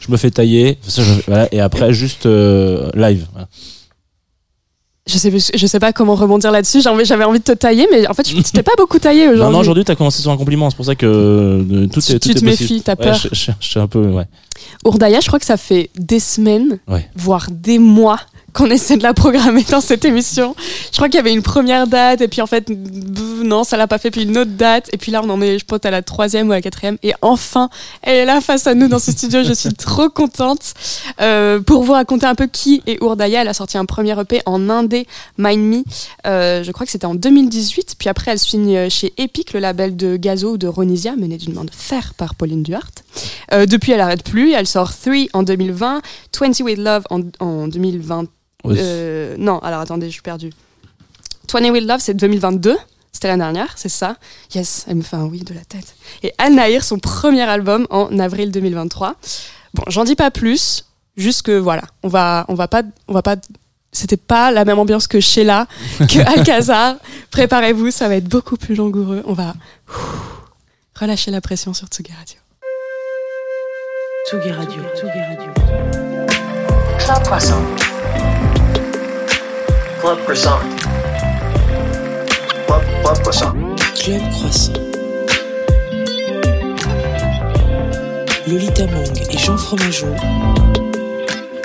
je 0.00 0.10
me 0.12 0.16
fais 0.16 0.30
tailler, 0.30 0.78
ça, 0.86 1.02
je- 1.02 1.20
voilà, 1.26 1.48
et 1.52 1.60
après 1.60 1.92
juste 1.92 2.26
live. 2.26 3.26
Voilà. 3.32 3.48
Je 5.06 5.18
sais, 5.18 5.30
je 5.54 5.66
sais 5.66 5.78
pas 5.80 5.92
comment 5.92 6.14
rebondir 6.14 6.50
là-dessus. 6.50 6.80
J'avais 6.80 7.24
envie 7.24 7.38
de 7.38 7.44
te 7.44 7.52
tailler, 7.52 7.86
mais 7.90 8.06
en 8.08 8.14
fait, 8.14 8.26
je 8.26 8.34
je 8.36 8.40
t'ai 8.52 8.62
pas 8.62 8.72
beaucoup 8.78 8.98
taillé 8.98 9.26
Non, 9.26 9.32
aujourd'hui. 9.34 9.52
non, 9.52 9.58
aujourd'hui, 9.60 9.84
t'as 9.84 9.96
commencé 9.96 10.22
sur 10.22 10.30
un 10.30 10.36
compliment, 10.38 10.70
c'est 10.70 10.76
pour 10.76 10.86
ça 10.86 10.94
que 10.94 11.04
euh, 11.04 11.86
tout 11.92 12.00
Tu- 12.00 12.12
est, 12.12 12.18
tout 12.18 12.28
tu 12.30 12.34
te 12.36 12.44
méfies, 12.44 12.80
t'as 12.80 12.92
Ouais, 12.92 13.04
peur. 13.04 13.14
je, 13.14 13.28
je- 13.32 13.50
suis 13.60 13.78
un 13.80 13.86
peu, 13.86 14.00
ouais. 14.06 14.24
Urdaya, 14.86 15.20
je 15.20 15.26
crois 15.26 15.38
que 15.38 15.44
ça 15.44 15.58
fait 15.58 15.90
des 15.98 16.20
semaines, 16.20 16.78
Ouais. 16.88 17.06
voire 17.16 17.48
des 17.50 17.78
mois 17.78 18.18
qu'on 18.54 18.70
essaie 18.70 18.96
de 18.96 19.02
la 19.02 19.12
programmer 19.12 19.62
dans 19.70 19.82
cette 19.82 20.06
émission. 20.06 20.54
Je 20.90 20.96
crois 20.96 21.08
qu'il 21.10 21.16
y 21.16 21.20
avait 21.20 21.34
une 21.34 21.42
première 21.42 21.86
date, 21.86 22.22
et 22.22 22.28
puis 22.28 22.40
en 22.40 22.46
fait, 22.46 22.70
non, 23.44 23.64
ça 23.64 23.76
l'a 23.76 23.86
pas 23.86 23.98
fait, 23.98 24.10
puis 24.10 24.22
une 24.22 24.36
autre 24.38 24.52
date, 24.52 24.88
et 24.92 24.96
puis 24.96 25.12
là, 25.12 25.22
on 25.24 25.30
en 25.30 25.40
est, 25.40 25.58
je 25.58 25.64
pense, 25.64 25.80
à 25.84 25.90
la 25.90 26.02
troisième 26.02 26.48
ou 26.48 26.52
à 26.52 26.56
la 26.56 26.62
quatrième, 26.62 26.98
et 27.02 27.12
enfin, 27.22 27.68
elle 28.02 28.16
est 28.16 28.24
là 28.24 28.40
face 28.40 28.66
à 28.66 28.74
nous 28.74 28.88
dans 28.88 28.98
ce 28.98 29.12
studio, 29.12 29.42
je 29.44 29.52
suis 29.52 29.72
trop 29.74 30.08
contente. 30.08 30.74
Euh, 31.20 31.60
pour 31.60 31.84
vous 31.84 31.92
raconter 31.92 32.26
un 32.26 32.34
peu 32.34 32.46
qui 32.46 32.82
est 32.86 33.02
Urdaya, 33.02 33.42
elle 33.42 33.48
a 33.48 33.54
sorti 33.54 33.78
un 33.78 33.84
premier 33.84 34.18
EP 34.18 34.40
en 34.46 34.68
indé, 34.68 35.06
Mind 35.38 35.62
Me, 35.62 35.82
euh, 36.26 36.62
je 36.62 36.72
crois 36.72 36.86
que 36.86 36.92
c'était 36.92 37.06
en 37.06 37.14
2018, 37.14 37.94
puis 37.98 38.08
après, 38.08 38.32
elle 38.32 38.38
signe 38.38 38.88
chez 38.88 39.12
Epic, 39.18 39.52
le 39.52 39.60
label 39.60 39.96
de 39.96 40.16
Gazo 40.16 40.52
ou 40.52 40.58
de 40.58 40.66
Ronisia, 40.66 41.16
mené 41.16 41.36
d'une 41.36 41.54
main 41.54 41.64
de 41.64 41.70
fer 41.70 42.14
par 42.16 42.34
Pauline 42.34 42.62
Duhart. 42.62 42.90
Euh, 43.52 43.66
depuis, 43.66 43.92
elle 43.92 44.00
arrête 44.00 44.22
plus. 44.22 44.52
Elle 44.52 44.66
sort 44.66 44.92
3 44.94 45.14
en 45.32 45.42
2020, 45.42 46.02
20 46.38 46.60
with 46.60 46.78
Love 46.78 47.04
en, 47.10 47.20
en 47.40 47.68
2020. 47.68 48.24
Oui. 48.64 48.76
Euh, 48.78 49.36
non, 49.38 49.58
alors 49.58 49.80
attendez, 49.80 50.06
je 50.06 50.12
suis 50.12 50.22
perdue. 50.22 50.50
20 51.52 51.70
with 51.70 51.84
Love, 51.84 52.00
c'est 52.00 52.14
2022. 52.14 52.76
C'était 53.14 53.28
l'année 53.28 53.44
dernière, 53.44 53.72
c'est 53.76 53.88
ça. 53.88 54.16
Yes, 54.54 54.86
elle 54.88 54.96
me 54.96 55.02
fait 55.02 55.14
un 55.14 55.24
oui 55.24 55.38
de 55.44 55.54
la 55.54 55.64
tête. 55.64 55.94
Et 56.24 56.34
Al 56.36 56.52
Nahir, 56.52 56.82
son 56.82 56.98
premier 56.98 57.42
album 57.42 57.86
en 57.88 58.18
avril 58.18 58.50
2023. 58.50 59.14
Bon, 59.72 59.84
j'en 59.86 60.02
dis 60.02 60.16
pas 60.16 60.32
plus, 60.32 60.84
juste 61.16 61.42
que 61.42 61.56
voilà, 61.56 61.82
on 62.02 62.08
va, 62.08 62.44
on 62.48 62.54
va 62.54 62.66
pas, 62.66 62.82
on 63.06 63.14
va 63.14 63.22
pas. 63.22 63.36
C'était 63.92 64.16
pas 64.16 64.50
la 64.50 64.64
même 64.64 64.80
ambiance 64.80 65.06
que 65.06 65.20
Sheila, 65.20 65.68
que 66.00 66.18
Alcazar. 66.38 66.96
Préparez-vous, 67.30 67.92
ça 67.92 68.08
va 68.08 68.16
être 68.16 68.28
beaucoup 68.28 68.56
plus 68.56 68.74
langoureux. 68.74 69.22
On 69.26 69.32
va 69.32 69.54
relâcher 70.98 71.30
la 71.30 71.40
pression 71.40 71.72
sur 71.72 71.86
Tsugi 71.86 72.12
Radio. 72.12 72.36
Tsugi 74.28 74.50
Radio. 74.50 74.82
Tsugi 74.96 75.20
Radio. 75.20 75.52
Club 76.98 77.22
Croissant. 77.22 77.62
Club 80.00 80.18
Croissant. 80.24 80.58
Club, 82.66 82.82
Club 83.02 83.18
Croissant. 83.22 83.52
Club 83.94 84.22
Croissant. 84.30 84.72
Lolita 88.46 88.86
Mang 88.86 89.22
et 89.30 89.38
Jean 89.38 89.56
Fromageau 89.56 90.14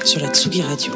sur 0.03 0.21
la 0.21 0.27
Tsugi 0.29 0.61
Radio. 0.61 0.93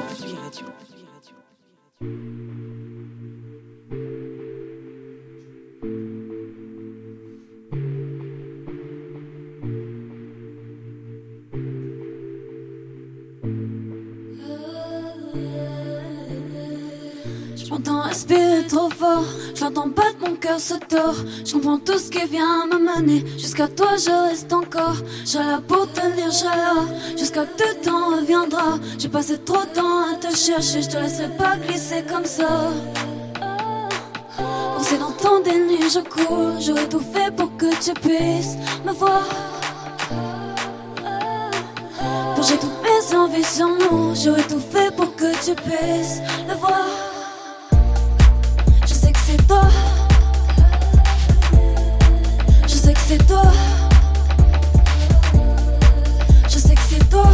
Je 17.74 17.80
m'entends 17.80 18.02
respirer 18.02 18.68
trop 18.68 18.90
fort, 18.92 19.26
j'entends 19.56 19.88
battre 19.88 20.18
mon 20.22 20.36
cœur 20.36 20.60
se 20.60 20.76
tord. 20.76 21.16
Je 21.44 21.54
comprends 21.54 21.80
tout 21.80 21.98
ce 21.98 22.12
qui 22.12 22.24
vient 22.28 22.68
me 22.68 22.78
mener. 22.78 23.26
Jusqu'à 23.36 23.68
toi, 23.68 23.98
je 23.98 24.12
reste 24.30 24.54
encore. 24.54 24.98
Là 25.34 25.60
pour 25.68 25.92
te 25.92 26.02
dire, 26.16 26.28
je 26.28 26.32
serai 26.32 26.56
là. 26.56 26.86
Jusqu'à 27.18 27.46
que 27.46 27.64
le 27.64 27.84
temps 27.84 28.16
reviendra. 28.16 28.78
J'ai 29.00 29.10
passé 29.10 29.40
trop 29.40 29.64
de 29.64 29.74
temps 29.74 30.02
à 30.02 30.16
te 30.18 30.36
chercher, 30.36 30.84
je 30.84 30.90
te 30.90 30.98
laisserai 30.98 31.30
pas 31.30 31.56
glisser 31.56 32.04
comme 32.08 32.26
ça. 32.26 32.72
Coincé 34.76 34.98
dans 35.00 35.12
ton 35.12 35.40
déni, 35.40 35.80
je 35.90 36.00
cours. 36.00 36.60
J'aurais 36.60 36.88
tout 36.88 37.02
fait 37.02 37.36
pour 37.36 37.58
que 37.58 37.74
tu 37.84 37.92
puisses 37.94 38.56
me 38.86 38.92
voir. 38.92 39.24
Plonger 42.36 42.58
toutes 42.60 42.84
mes 42.84 43.16
envies 43.16 43.44
sur 43.44 43.68
nous, 43.68 44.14
j'aurais 44.14 44.44
tout 44.44 44.62
fait 44.72 44.96
pour 44.96 45.16
que 45.16 45.32
tu 45.44 45.56
puisses 45.56 46.20
le 46.48 46.54
voir. 46.54 47.13
Je 52.68 52.76
sais 52.76 52.94
que 52.94 53.00
c'est 53.00 53.26
toi. 53.26 53.52
Je 56.48 56.58
sais 56.60 56.76
que 56.76 56.82
c'est 56.88 57.10
toi. 57.10 57.30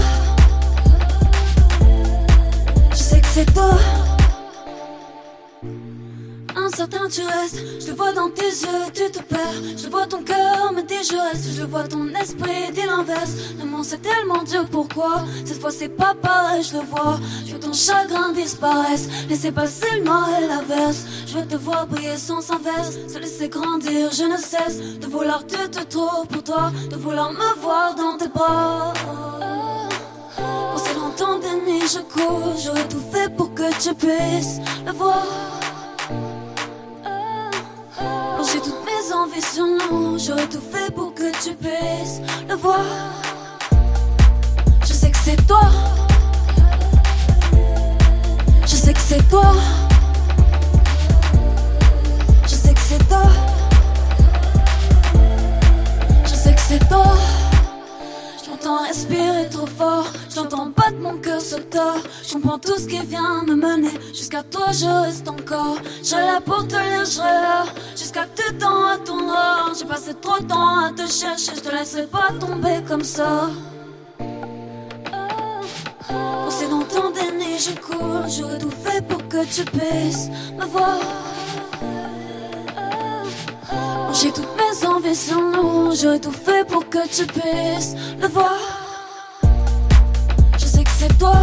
Je 2.91 2.95
sais 2.95 3.19
que 3.19 3.27
c'est 3.27 3.53
toi. 3.53 3.77
Incertain 6.71 7.09
tu 7.09 7.21
restes, 7.21 7.57
je 7.79 7.85
te 7.87 7.91
vois 7.93 8.13
dans 8.13 8.29
tes 8.29 8.45
yeux, 8.45 8.91
tu 8.93 9.09
te 9.09 9.23
perds. 9.23 9.39
Je 9.75 9.89
vois 9.89 10.05
ton 10.05 10.21
cœur 10.21 10.71
me 10.71 10.83
dit 10.83 11.03
je 11.03 11.15
reste, 11.15 11.57
je 11.57 11.63
vois 11.63 11.87
ton 11.87 12.07
esprit 12.09 12.71
dit 12.71 12.85
l'inverse. 12.85 13.31
L'amour 13.57 13.83
c'est 13.83 14.03
tellement 14.03 14.43
dur, 14.43 14.65
pourquoi? 14.71 15.25
Cette 15.45 15.59
fois 15.59 15.71
c'est 15.71 15.89
pas 15.89 16.13
pareil, 16.13 16.61
je 16.61 16.77
le 16.77 16.83
vois. 16.83 17.19
Je 17.47 17.53
veux 17.53 17.59
ton 17.59 17.73
chagrin 17.73 18.33
disparaisse, 18.33 19.09
laisser 19.27 19.51
passer 19.51 19.87
le 19.97 20.03
noir 20.03 20.29
et 20.39 20.45
l'averse. 20.45 21.05
Je 21.25 21.39
veux 21.39 21.47
te 21.47 21.55
voir 21.55 21.87
briller 21.87 22.17
sans 22.17 22.51
inverse, 22.51 22.99
se 23.11 23.17
laisser 23.17 23.49
grandir, 23.49 24.11
je 24.11 24.25
ne 24.25 24.37
cesse 24.37 24.99
de 24.99 25.07
vouloir 25.07 25.47
te 25.47 25.83
trouves 25.85 26.27
pour 26.29 26.43
toi, 26.43 26.71
de 26.91 26.95
vouloir 26.97 27.31
me 27.31 27.61
voir 27.61 27.95
dans 27.95 28.15
tes 28.15 28.27
bras. 28.27 28.93
Pensé 30.37 30.93
dans 30.93 31.09
ton 31.17 31.39
déni, 31.39 31.81
je 31.81 31.99
cours, 31.99 32.53
j'aurais 32.63 32.87
tout 32.87 33.03
fait 33.11 33.35
pour 33.35 33.55
que 33.55 33.67
tu 33.81 33.95
puisses 33.95 34.59
le 34.85 34.91
voir. 34.91 35.58
J'ai 38.41 38.61
toutes 38.61 38.85
mes 38.85 39.13
envies 39.13 39.41
sur 39.41 39.65
nous, 39.65 40.17
j'aurais 40.17 40.47
tout 40.47 40.61
fait 40.61 40.93
pour 40.93 41.13
que 41.13 41.29
tu 41.43 41.55
puisses 41.55 42.21
le 42.47 42.55
voir. 42.55 42.79
Je 44.81 44.93
sais 44.93 45.11
que 45.11 45.17
c'est 45.17 45.45
toi. 45.45 45.69
Je 48.61 48.75
sais 48.75 48.93
que 48.93 48.99
c'est 48.99 49.29
toi. 49.29 49.53
Je 52.43 52.55
sais 52.55 52.73
que 52.73 52.79
c'est 52.79 53.07
toi. 53.09 53.23
Je 56.23 56.35
sais 56.35 56.53
que 56.53 56.61
c'est 56.61 56.87
toi. 56.87 57.28
J'entends 58.69 58.85
respirer 58.85 59.49
trop 59.49 59.65
fort, 59.65 60.05
j'entends 60.29 60.67
battre 60.67 60.99
mon 61.01 61.17
cœur 61.17 61.41
se 61.41 61.55
tord. 61.55 61.97
Je 62.23 62.33
comprends 62.33 62.59
tout 62.59 62.77
ce 62.77 62.85
qui 62.85 62.99
vient 62.99 63.41
me 63.43 63.55
mener. 63.55 63.89
Jusqu'à 64.13 64.43
toi, 64.43 64.67
je 64.71 64.85
reste 65.07 65.27
encore. 65.27 65.77
Je 66.03 66.15
là 66.15 66.39
pour 66.39 66.67
te 66.67 66.75
lire, 66.75 67.23
là. 67.23 67.65
Jusqu'à 67.97 68.27
tu 68.35 68.55
temps 68.57 68.85
à 68.85 68.97
ton 68.97 69.21
noir. 69.23 69.71
J'ai 69.77 69.85
passé 69.85 70.13
trop 70.21 70.37
de 70.37 70.45
temps 70.45 70.85
à 70.85 70.91
te 70.91 71.01
chercher, 71.11 71.53
je 71.55 71.61
te 71.61 71.75
laisserai 71.75 72.05
pas 72.05 72.29
tomber 72.39 72.83
comme 72.87 73.03
ça. 73.03 73.49
Coincé 76.07 76.67
dans 76.69 76.83
ton 76.83 77.09
déni, 77.09 77.57
je 77.57 77.71
cours. 77.71 78.27
J'aurais 78.27 78.59
tout 78.59 78.69
fait 78.69 79.01
pour 79.01 79.27
que 79.29 79.45
tu 79.45 79.65
puisses 79.65 80.29
me 80.55 80.65
voir. 80.65 80.99
J'ai 84.21 84.33
toutes 84.33 84.49
mes 84.57 84.85
envies 84.85 85.15
sur 85.15 85.39
nous, 85.39 85.95
j'aurais 85.95 86.19
tout 86.19 86.33
fait 86.33 86.67
pour 86.67 86.89
que 86.89 87.07
tu 87.07 87.25
puisses 87.25 87.95
le 88.19 88.27
voir. 88.27 88.59
Je 90.57 90.65
sais 90.65 90.83
que 90.83 90.89
c'est 90.89 91.17
toi. 91.17 91.41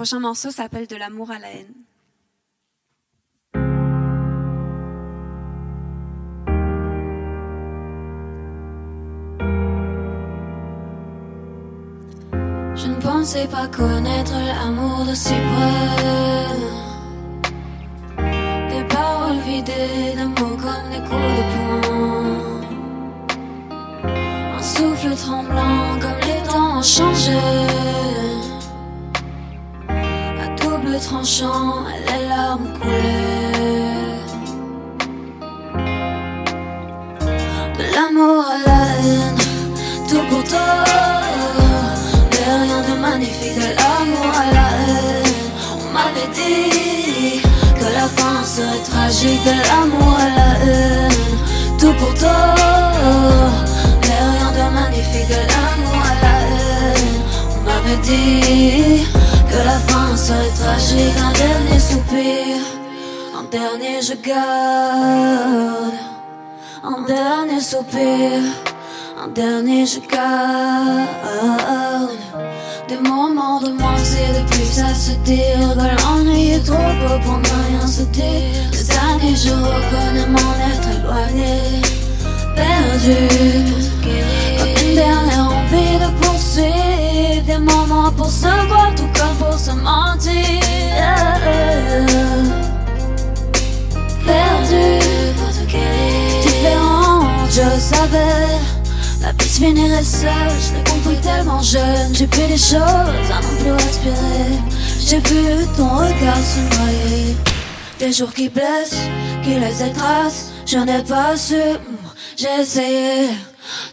Prochain 0.00 0.18
morceau 0.18 0.50
s'appelle 0.50 0.86
De 0.86 0.96
l'amour 0.96 1.30
à 1.30 1.38
la 1.38 1.48
haine. 1.52 1.74
Je 12.76 12.86
ne 12.86 12.98
pensais 13.02 13.46
pas 13.48 13.68
connaître 13.68 14.32
l'amour 14.32 15.04
de 15.04 15.14
si 15.14 15.34
près. 15.34 16.46
idée 19.58 20.14
de 20.16 20.24
mots 20.24 20.56
comme 20.64 20.86
des 20.92 21.02
coups 21.08 21.34
de 21.38 21.44
poing. 21.52 22.62
Un 24.56 24.62
souffle 24.62 25.14
tremblant 25.14 25.98
comme 26.00 26.20
les 26.26 26.42
temps 26.48 26.78
ont 26.78 26.82
changé. 26.82 28.49
Tranchant, 31.02 31.84
les 32.06 32.28
larmes 32.28 32.68
coulaient. 32.80 34.20
De 37.78 37.84
l'amour 37.94 38.44
à 38.44 38.58
la 38.68 38.82
haine, 39.00 39.40
tout 40.08 40.24
pour 40.28 40.44
toi. 40.44 40.70
Mais 42.30 42.44
rien 42.64 42.80
de 42.88 42.94
magnifique 43.00 43.56
de 43.56 43.70
l'amour 43.78 44.32
à 44.34 44.46
la 44.52 44.68
haine. 44.86 45.38
On 45.72 45.86
m'avait 45.92 46.30
dit 46.34 47.40
que 47.78 47.86
la 47.92 48.06
fin 48.06 48.44
serait 48.44 48.84
tragique 48.88 49.42
de 49.44 49.54
l'amour 49.68 50.14
à 50.16 50.28
la 50.38 50.50
haine. 50.64 51.20
Tout 51.78 51.94
pour 51.94 52.14
toi. 52.14 52.54
Mais 54.02 54.20
rien 54.32 54.50
de 54.58 54.64
magnifique 54.74 55.28
de 55.28 55.40
l'amour 55.50 56.02
à 56.04 56.14
la 56.22 56.36
haine. 56.46 57.18
On 57.56 57.60
m'avait 57.64 58.00
dit 58.02 59.06
que 59.50 59.64
la 59.64 59.78
fin 59.88 60.16
serait 60.16 60.54
tragique. 60.60 61.18
Un 61.18 61.32
dernier 61.32 61.80
soupir, 61.80 62.56
un 63.38 63.44
dernier 63.50 64.02
je 64.02 64.14
garde. 64.28 65.98
Un 66.82 67.02
dernier 67.06 67.60
soupir, 67.60 68.40
un 69.22 69.28
dernier 69.28 69.86
je 69.86 70.00
garde. 70.00 71.30
Des 72.88 73.08
moments 73.08 73.60
de 73.60 73.70
moins 73.70 73.94
et 73.94 74.32
de 74.36 74.42
plus 74.50 74.80
à 74.80 74.92
se 74.92 75.12
dire 75.22 75.74
Que 75.78 76.02
l'ennui 76.02 76.50
est 76.50 76.64
trop 76.66 76.74
beau 77.00 77.18
pour 77.24 77.38
ne 77.38 77.54
rien 77.68 77.86
se 77.86 78.02
dire 78.02 78.70
Des 78.72 78.90
années 78.90 79.36
je 79.36 79.52
reconnais 79.52 80.26
m'en 80.26 80.54
être 80.72 80.88
éloigné 80.98 81.54
Perdu 82.56 83.28
Comme 84.02 84.88
une 84.88 84.94
dernière 84.96 85.50
envie 85.52 85.98
de 86.04 86.10
poursuivre 86.20 87.44
Des 87.46 87.58
moments 87.58 88.10
pour 88.10 88.28
se 88.28 88.48
voir 88.66 88.92
tout 88.96 89.19
se 89.60 89.72
mentir. 89.72 90.32
Perdu 94.24 94.86
Différente, 96.42 97.50
je 97.50 97.80
savais. 97.80 98.58
La 99.20 99.32
se 99.44 99.60
finirait 99.60 100.02
seule, 100.02 100.30
je 100.64 100.76
l'ai 100.76 100.84
compris 100.90 101.20
tellement 101.20 101.60
jeune. 101.60 102.14
J'ai 102.14 102.26
vu 102.26 102.46
des 102.48 102.56
choses 102.56 103.28
à 103.36 103.42
non 103.42 103.54
plus 103.60 103.72
respirer 103.72 104.56
J'ai 105.06 105.18
vu 105.18 105.66
ton 105.76 105.88
regard 105.88 106.42
se 106.52 106.60
noyer. 106.76 107.36
Des 107.98 108.12
jours 108.12 108.32
qui 108.32 108.48
blessent, 108.48 109.02
qui 109.42 109.58
laissent 109.60 109.82
des 109.82 109.92
traces 109.92 110.52
Je 110.64 110.78
n'ai 110.78 111.02
pas 111.02 111.36
su, 111.36 111.56
mm, 111.56 111.96
j'ai 112.38 112.62
essayé 112.62 113.28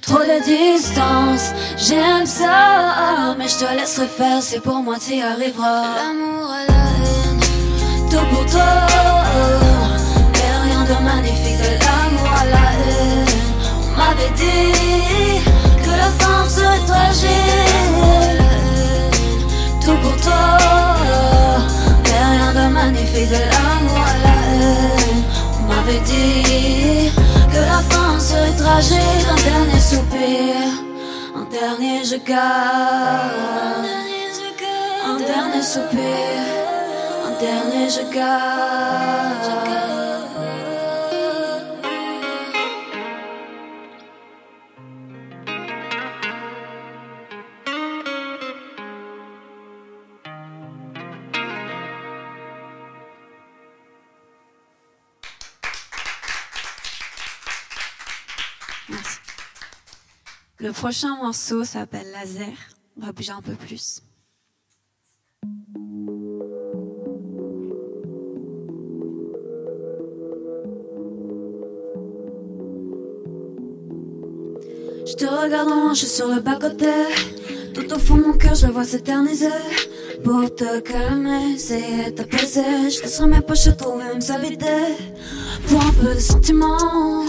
Trop 0.01 0.19
de 0.19 0.43
distance, 0.43 1.51
j'aime 1.77 2.25
ça 2.25 3.35
Mais 3.37 3.47
je 3.47 3.57
te 3.57 3.77
laisserai 3.77 4.07
faire, 4.07 4.41
c'est 4.41 4.61
pour 4.61 4.77
moi 4.77 4.95
t'y 4.99 5.21
arriveras 5.21 5.95
L'amour 5.97 6.51
à 6.51 6.71
la 6.71 6.83
haine, 7.03 7.39
tout 8.09 8.25
pour 8.33 8.45
toi 8.45 8.87
Mais 10.33 10.69
rien 10.69 10.83
de 10.83 11.03
magnifique 11.03 11.57
de 11.57 11.71
l'amour 11.83 12.31
à 12.41 12.45
la 12.45 12.71
haine 12.71 13.27
on 13.97 13.99
m'avait 13.99 14.29
dit 14.35 15.41
que 15.83 15.89
la 15.89 16.09
fin 16.19 16.47
serait 16.47 16.85
tragique. 16.85 17.31
Tout 19.83 19.97
pour 20.03 20.15
toi, 20.21 20.57
mais 22.03 22.23
rien 22.35 22.53
de 22.53 22.73
magnifique 22.73 23.29
de 23.29 23.41
l'amour 23.51 23.97
à 23.97 24.17
la 24.25 24.35
haine. 24.53 25.23
On 25.59 25.63
m'avait 25.67 25.99
dit 26.01 27.11
que 27.57 27.61
la 27.65 27.81
fin 27.89 28.19
serait 28.19 28.55
tragique. 28.63 29.27
Un 29.31 29.41
dernier 29.49 29.79
soupir, 29.79 30.55
un 31.35 31.45
dernier 31.59 32.03
je 32.03 32.17
garde. 32.17 33.85
Un 35.09 35.17
dernier 35.17 35.63
soupir, 35.63 36.43
un 37.27 37.33
dernier 37.39 37.89
je 37.89 38.03
garde. 38.13 39.86
Le 60.67 60.73
prochain 60.73 61.15
morceau 61.15 61.63
s'appelle 61.63 62.11
Laser. 62.11 62.51
On 62.97 63.05
va 63.05 63.13
bouger 63.13 63.31
un 63.31 63.41
peu 63.41 63.53
plus. 63.53 64.01
Je 75.09 75.13
te 75.13 75.25
regarde 75.25 75.69
en 75.69 75.93
je 75.93 75.99
suis 75.99 76.07
sur 76.07 76.27
le 76.27 76.41
bas-côté. 76.41 76.91
Tout 77.73 77.93
au 77.93 77.97
fond 77.97 78.15
mon 78.15 78.33
cœur, 78.33 78.55
je 78.55 78.65
le 78.67 78.73
vois 78.73 78.83
s'éterniser. 78.83 79.47
Pour 80.21 80.53
te 80.53 80.79
calmer, 80.79 81.53
essayer 81.55 82.11
de 82.11 82.17
t'apaiser. 82.17 82.89
Je 82.89 83.03
laisserai 83.03 83.27
mes 83.27 83.39
poches 83.39 83.69
trouver 83.77 84.03
même 84.03 84.41
vidée. 84.41 84.97
Pour 85.69 85.79
un 85.79 85.93
peu 85.93 86.13
de 86.13 86.19
sentiment. 86.19 87.23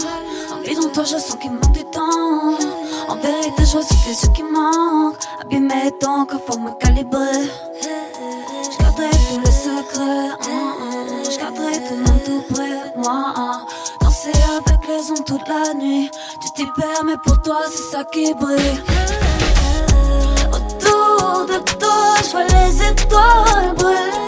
Envie 0.51 0.75
dans 0.75 0.89
toi, 0.89 1.05
je 1.05 1.11
sens 1.11 1.37
qu'il 1.41 1.51
manque 1.51 1.71
du 1.71 1.83
temps. 1.85 2.57
En 3.07 3.15
vérité, 3.15 3.63
je 3.63 3.71
vois 3.71 3.81
que 3.81 4.13
ce 4.13 4.27
qui 4.35 4.43
manque. 4.43 5.15
Abîmer 5.41 5.89
ton 6.01 6.25
corps, 6.25 6.41
faut 6.47 6.59
me 6.59 6.71
calibrer. 6.81 7.47
Je 7.81 8.77
garderai 8.83 9.09
tous 9.09 9.39
les 9.39 9.51
secrets. 9.51 10.01
hein, 10.01 10.75
hein. 10.81 11.23
Je 11.31 11.37
garderai 11.37 11.71
tout 11.87 11.95
le 11.95 12.01
monde 12.01 12.23
tout 12.25 12.53
près 12.53 12.93
moi. 12.97 13.65
Danser 14.19 14.41
avec 14.57 14.87
les 14.87 15.11
ondes 15.11 15.25
toute 15.25 15.47
la 15.47 15.73
nuit. 15.73 16.11
Tu 16.41 16.49
t'y 16.51 16.65
perds, 16.75 17.03
mais 17.05 17.15
pour 17.23 17.41
toi, 17.41 17.61
c'est 17.69 17.91
ça 17.91 18.03
qui 18.03 18.33
brille. 18.33 18.81
Autour 20.51 21.45
de 21.45 21.59
toi, 21.79 22.15
je 22.23 22.31
vois 22.31 22.43
les 22.43 22.83
étoiles 22.83 23.75
briller. 23.75 24.25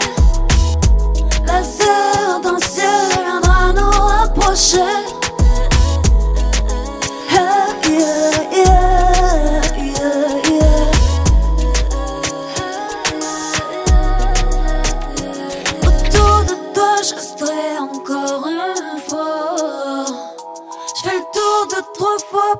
Laser 1.44 2.40
dans 2.42 2.52
le 2.52 2.60
ciel 2.60 2.86
viendra 3.24 3.72
nous 3.72 3.90
rapprocher. 3.90 5.21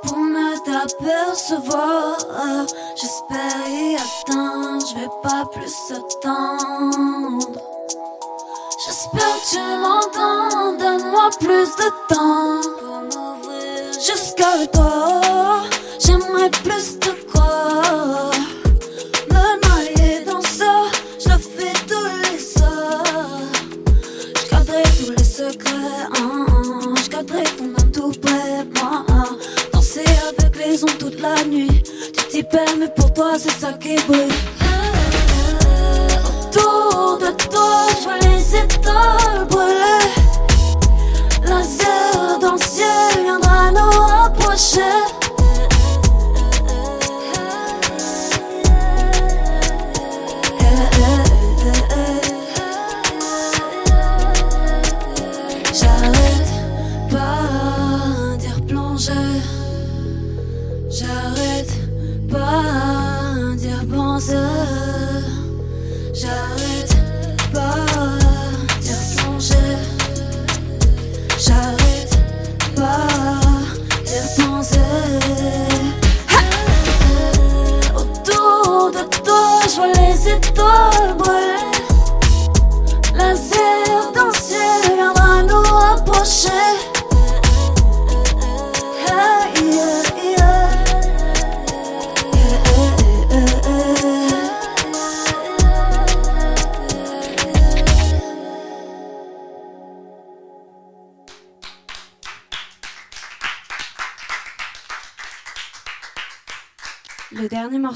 Pour 0.03 0.16
me 0.18 0.57
t'apercevoir. 0.64 2.16
J'espère 2.97 3.68
y 3.68 3.97
atteindre, 3.97 4.84
je 4.86 4.95
vais 5.01 5.11
pas 5.22 5.45
plus 5.53 5.76
attendre. 5.90 7.49
J'espère 8.84 9.36
tu 9.51 9.59
m'entends, 9.59 10.72
donne-moi 10.72 11.30
plus 11.38 11.70
de 11.76 11.88
temps 12.09 12.61
pour 12.80 13.01
m'ouvrir 13.03 13.93
jusqu'à 13.93 14.66
toi. 14.72 15.12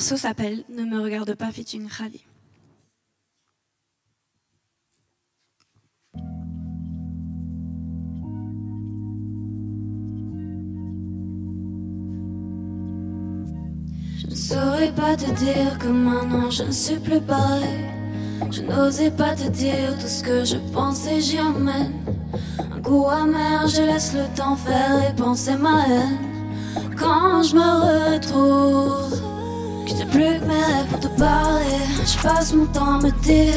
Morceau 0.06 0.22
s'appelle 0.22 0.62
Ne 0.68 0.84
me 0.84 1.00
regarde 1.00 1.34
pas 1.34 1.50
featuring 1.50 1.88
Khali. 1.88 2.24
Je 14.16 14.26
ne 14.28 14.34
saurais 14.36 14.92
pas 14.92 15.16
te 15.16 15.28
dire 15.32 15.76
que 15.80 15.88
maintenant 15.88 16.50
je 16.50 16.62
ne 16.62 16.70
suis 16.70 17.00
plus 17.00 17.20
pareil. 17.20 17.64
Je 18.52 18.62
n'osais 18.62 19.10
pas 19.10 19.34
te 19.34 19.48
dire 19.48 19.98
tout 20.00 20.06
ce 20.06 20.22
que 20.22 20.44
je 20.44 20.56
pensais, 20.72 21.20
j'y 21.20 21.40
emmène. 21.40 21.92
Un 22.60 22.78
goût 22.78 23.08
amer, 23.08 23.66
je 23.66 23.82
laisse 23.82 24.14
le 24.14 24.32
temps 24.36 24.54
faire 24.54 25.10
et 25.10 25.16
penser 25.16 25.56
ma 25.56 25.84
haine. 25.88 26.18
Quand 26.96 27.42
je 27.42 27.56
me 27.56 28.14
retrouve, 28.14 29.35
je 29.86 29.94
n'ai 29.94 30.06
plus 30.06 30.40
que 30.40 30.44
mes 30.46 30.54
rêves 30.54 30.86
pour 30.90 31.00
te 31.00 31.08
parler. 31.08 31.82
Je 32.04 32.18
passe 32.22 32.52
mon 32.52 32.66
temps 32.66 32.98
à 32.98 33.02
me 33.02 33.10
dire, 33.22 33.54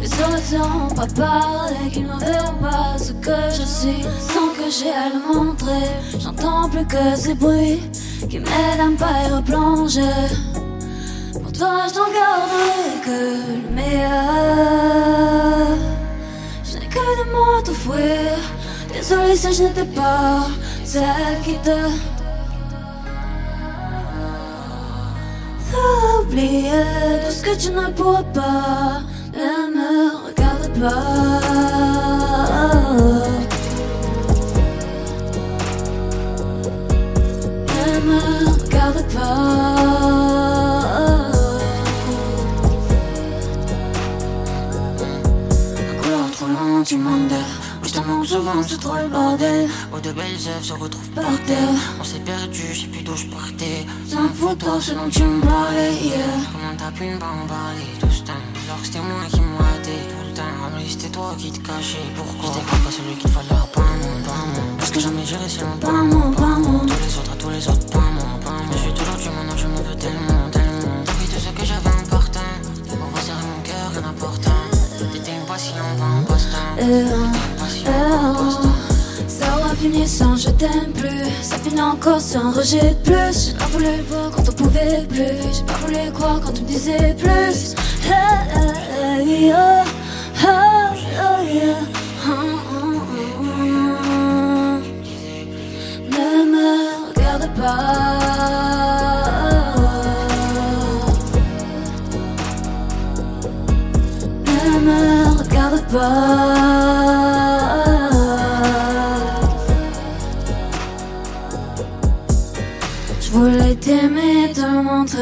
les 0.00 0.12
autres 0.12 0.52
n'auront 0.52 0.94
pas 0.94 1.06
parlé, 1.06 1.90
qu'ils 1.92 2.06
ne 2.06 2.18
verront 2.18 2.58
pas 2.60 2.98
ce 2.98 3.12
que 3.12 3.36
je 3.50 3.62
suis, 3.62 4.02
sans 4.20 4.48
que 4.56 4.70
j'ai 4.70 4.90
à 4.90 5.08
le 5.08 5.20
montrer. 5.34 5.90
J'entends 6.18 6.68
plus 6.68 6.86
que 6.86 7.16
ces 7.16 7.34
bruits 7.34 7.82
qui 8.28 8.38
m'aident 8.38 8.80
à 8.80 8.86
me 8.86 8.96
pas 8.96 9.28
y 9.28 9.32
replonger. 9.32 10.02
Pour 11.32 11.52
toi, 11.52 11.86
je 11.88 11.94
n'en 11.98 12.10
garderai 12.18 13.00
que 13.04 13.20
le 13.68 13.74
meilleur. 13.74 14.16
Je 16.64 16.78
n'ai 16.78 16.86
que 16.86 17.24
des 17.24 17.30
mots 17.30 17.58
à 17.58 17.62
t'offrir. 17.62 18.38
Désolé 18.92 19.36
si 19.36 19.52
je 19.52 19.62
n'étais 19.64 19.84
pas 19.84 20.48
celle 20.84 21.40
qui 21.44 21.54
te. 21.58 22.15
Oublié 26.20 26.82
tout 27.24 27.32
ce 27.32 27.42
que 27.42 27.54
tu 27.56 27.70
ne 27.70 27.90
pourras 27.92 28.22
pas. 28.22 29.02
Ne 29.34 29.52
me 29.76 29.90
regarde 30.26 30.66
pas. 30.80 31.40
Ne 37.74 38.00
me 38.08 38.20
regarde 38.62 39.02
pas. 39.14 39.46
Couleur 46.02 46.20
autrement, 46.28 46.82
tu 46.82 46.96
m'en 46.96 47.20
souvent, 48.36 48.62
c'est 48.66 48.80
trop 48.80 48.96
le 48.96 49.08
bordel. 49.08 49.68
Oh, 49.92 50.00
de 50.00 50.12
belles 50.12 50.42
œuvres 50.52 50.64
se 50.64 50.72
retrouvent 50.72 51.10
par 51.10 51.36
terre. 51.46 51.76
On 52.00 52.04
s'est 52.04 52.20
perdu, 52.20 52.62
je 52.72 52.80
sais 52.80 52.86
plus 52.86 53.02
d'où 53.02 53.16
je 53.16 53.26
partais. 53.26 53.86
C'est 54.08 54.16
un 54.16 54.28
photo, 54.28 54.80
ce 54.80 54.92
dont 54.92 55.08
tu 55.10 55.22
me 55.22 55.40
parlais 55.40 55.94
hier. 55.94 56.36
Comment 56.52 56.76
t'as 56.76 56.92
pu 56.92 57.04
ne 57.06 57.16
pas 57.16 57.32
en 57.42 57.46
parler 57.46 57.88
tout 58.00 58.10
ce 58.10 58.22
temps? 58.22 58.42
Alors 58.66 58.80
que 58.80 58.86
c'était 58.86 59.00
moi 59.00 59.22
qui 59.30 59.40
m'aidais 59.40 60.02
tout 60.10 60.24
le 60.28 60.34
temps. 60.34 60.54
En 60.64 60.70
vrai, 60.70 60.84
c'était 60.88 61.08
toi 61.08 61.34
qui 61.38 61.50
te 61.50 61.60
cachais. 61.66 62.06
Pourquoi? 62.16 62.52
J'étais 62.52 62.84
pas 62.84 62.90
celui 62.90 63.14
qu'il 63.20 63.30
fallait, 63.30 63.48
pas 63.72 63.90
moi, 64.00 64.14
pas 64.28 64.44
moi. 64.52 64.64
Parce 64.78 64.90
que 64.90 65.00
jamais 65.00 65.24
j'irai 65.24 65.48
si 65.48 65.60
loin, 65.60 65.76
pas 65.80 65.88
pas. 65.88 66.56
Tous 66.92 67.02
les 67.06 67.14
autres, 67.18 67.32
à 67.32 67.36
tous 67.36 67.50
les 67.50 67.68
autres, 67.68 67.86
pas 67.86 68.10
moi, 68.16 68.28
pas 68.44 68.50
moi. 68.50 68.72
Je 68.72 68.78
suis 68.84 68.94
toujours 68.98 69.16
du 69.16 69.28
maintenant, 69.30 69.56
je 69.56 69.66
m'en 69.66 69.82
veux 69.88 69.96
tellement, 69.96 70.44
tellement. 70.52 70.96
T'as 71.06 71.12
pris 71.12 71.28
tout 71.32 71.40
ce 71.40 71.50
que 71.56 71.64
j'avais 71.64 71.96
important. 72.04 72.50
Pour 72.88 73.08
resserrer 73.16 73.46
mon 73.52 73.62
cœur, 73.62 73.86
rien 73.92 74.02
d'important. 74.02 74.62
T'étais 75.12 75.32
impatient, 75.42 75.88
pas 75.98 76.10
un 76.18 76.22
passe-temps. 76.28 77.55
Ça 79.28 79.46
aura 79.58 79.74
fini 79.74 80.06
sans 80.06 80.36
je 80.36 80.50
t'aime 80.50 80.92
plus. 80.94 81.30
Ça 81.42 81.56
finit 81.58 81.80
encore 81.80 82.20
sans 82.20 82.52
rejet 82.52 82.94
de 82.94 83.10
plus. 83.10 83.48
J'ai 83.48 83.54
pas 83.54 83.66
voulu 83.66 83.86
voir 84.08 84.30
quand 84.30 84.48
on 84.48 84.52
pouvait 84.52 85.06
plus. 85.08 85.38
J'ai 85.52 85.64
pas 85.64 85.78
voulu 85.84 86.12
croire 86.12 86.40
quand 86.40 86.58
on 86.58 86.62
me 86.62 86.66
disait 86.66 87.16
plus. 87.18 87.74
Oh, 88.08 88.12
oh. 88.78 88.96
Ne 96.10 96.44
me 96.52 96.68
regarde 97.08 97.48
pas. 97.54 98.36
Ne 104.46 104.80
me 104.80 105.38
regarde 105.38 105.82
pas. 105.92 106.95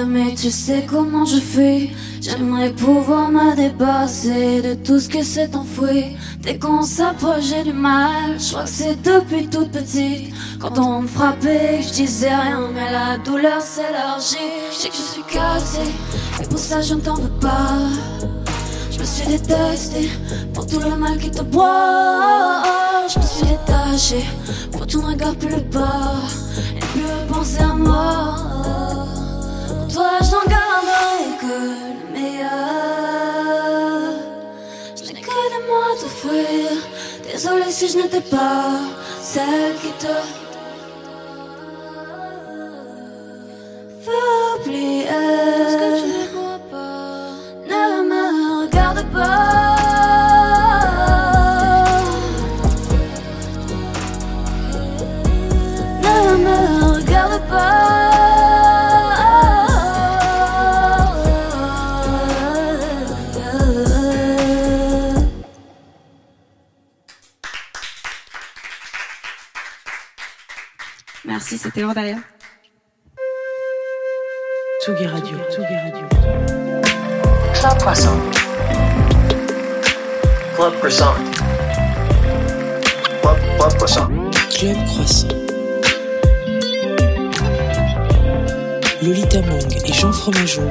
Mais 0.06 0.34
tu 0.34 0.50
sais 0.50 0.86
comment 0.88 1.24
je 1.24 1.36
fais. 1.36 1.90
J'aimerais 2.20 2.70
pouvoir 2.72 3.30
me 3.30 3.54
dépasser 3.54 4.62
de 4.62 4.74
tout 4.74 4.98
ce 4.98 5.08
que 5.08 5.22
s'est 5.22 5.54
enfoui. 5.54 6.16
Dès 6.40 6.58
qu'on 6.58 6.82
s'approchait 6.82 7.64
du 7.64 7.72
mal, 7.72 8.38
je 8.38 8.50
crois 8.50 8.64
que 8.64 8.70
c'est 8.70 8.96
depuis 9.02 9.46
toute 9.48 9.70
petite. 9.70 10.34
Quand 10.58 10.78
on 10.78 11.02
me 11.02 11.06
frappait, 11.06 11.80
je 11.82 11.92
disais 11.92 12.34
rien, 12.34 12.68
mais 12.74 12.90
la 12.90 13.18
douleur 13.18 13.60
s'élargit. 13.60 14.36
Je 14.70 14.76
sais 14.76 14.88
que 14.88 14.96
je 14.96 15.02
suis 15.02 15.22
cassée, 15.22 15.92
et 16.42 16.46
pour 16.46 16.58
ça 16.58 16.80
je 16.80 16.94
ne 16.94 17.00
t'en 17.00 17.14
veux 17.14 17.38
pas. 17.40 17.78
Je 18.90 18.98
me 18.98 19.04
suis 19.04 19.26
détestée 19.26 20.08
pour 20.54 20.66
tout 20.66 20.80
le 20.80 20.96
mal 20.96 21.18
qui 21.18 21.30
te 21.30 21.42
boit. 21.42 22.62
Je 23.12 23.18
me 23.18 23.24
suis 23.24 23.46
détachée 23.46 24.24
pour 24.72 24.86
ton 24.86 25.02
regard 25.02 25.34
plus 25.34 25.60
bas 25.72 26.14
et 26.76 26.80
plus 26.80 27.32
penser 27.32 27.60
à 27.60 27.74
moi. 27.74 28.93
Toi, 29.94 30.10
je 30.22 30.30
n'en 30.32 30.46
garderai 30.50 31.38
que 31.40 31.56
le 32.00 32.12
meilleur. 32.12 32.50
Je 34.96 35.02
n'ai 35.12 35.20
que 35.20 35.36
des 35.52 35.62
mots 35.68 35.86
à 35.88 35.94
t'offrir. 36.00 36.68
Désolée 37.22 37.70
si 37.70 37.86
je 37.88 37.98
n'étais 37.98 38.20
pas 38.20 38.72
celle 39.22 39.76
qui 39.76 39.92
te. 39.92 40.16
Faut 44.04 44.60
oublier 44.60 45.04
que 45.04 45.88
tu. 46.00 46.06
Ne 47.68 47.84
me 48.10 48.24
regarde 48.62 49.02
pas. 49.12 49.76
Ne 56.02 56.16
me 56.46 56.58
regarde 56.96 57.40
pas. 57.48 58.23
C'était 71.74 71.86
Ordaya. 71.86 72.18
Tsugi 74.80 75.06
Radio, 75.06 75.36
Tsugi 75.50 75.74
Radio. 75.74 76.06
Club 77.52 77.78
Croissant. 77.78 78.16
Club 80.54 80.72
Croissant. 80.78 81.14
Club, 83.22 83.38
Club 83.58 83.74
Croissant. 83.76 84.08
Club 84.50 84.84
Croissant. 84.86 85.28
Lolita 89.02 89.40
Mang 89.42 89.74
et 89.84 89.92
Jean 89.92 90.12
Fromageau 90.12 90.70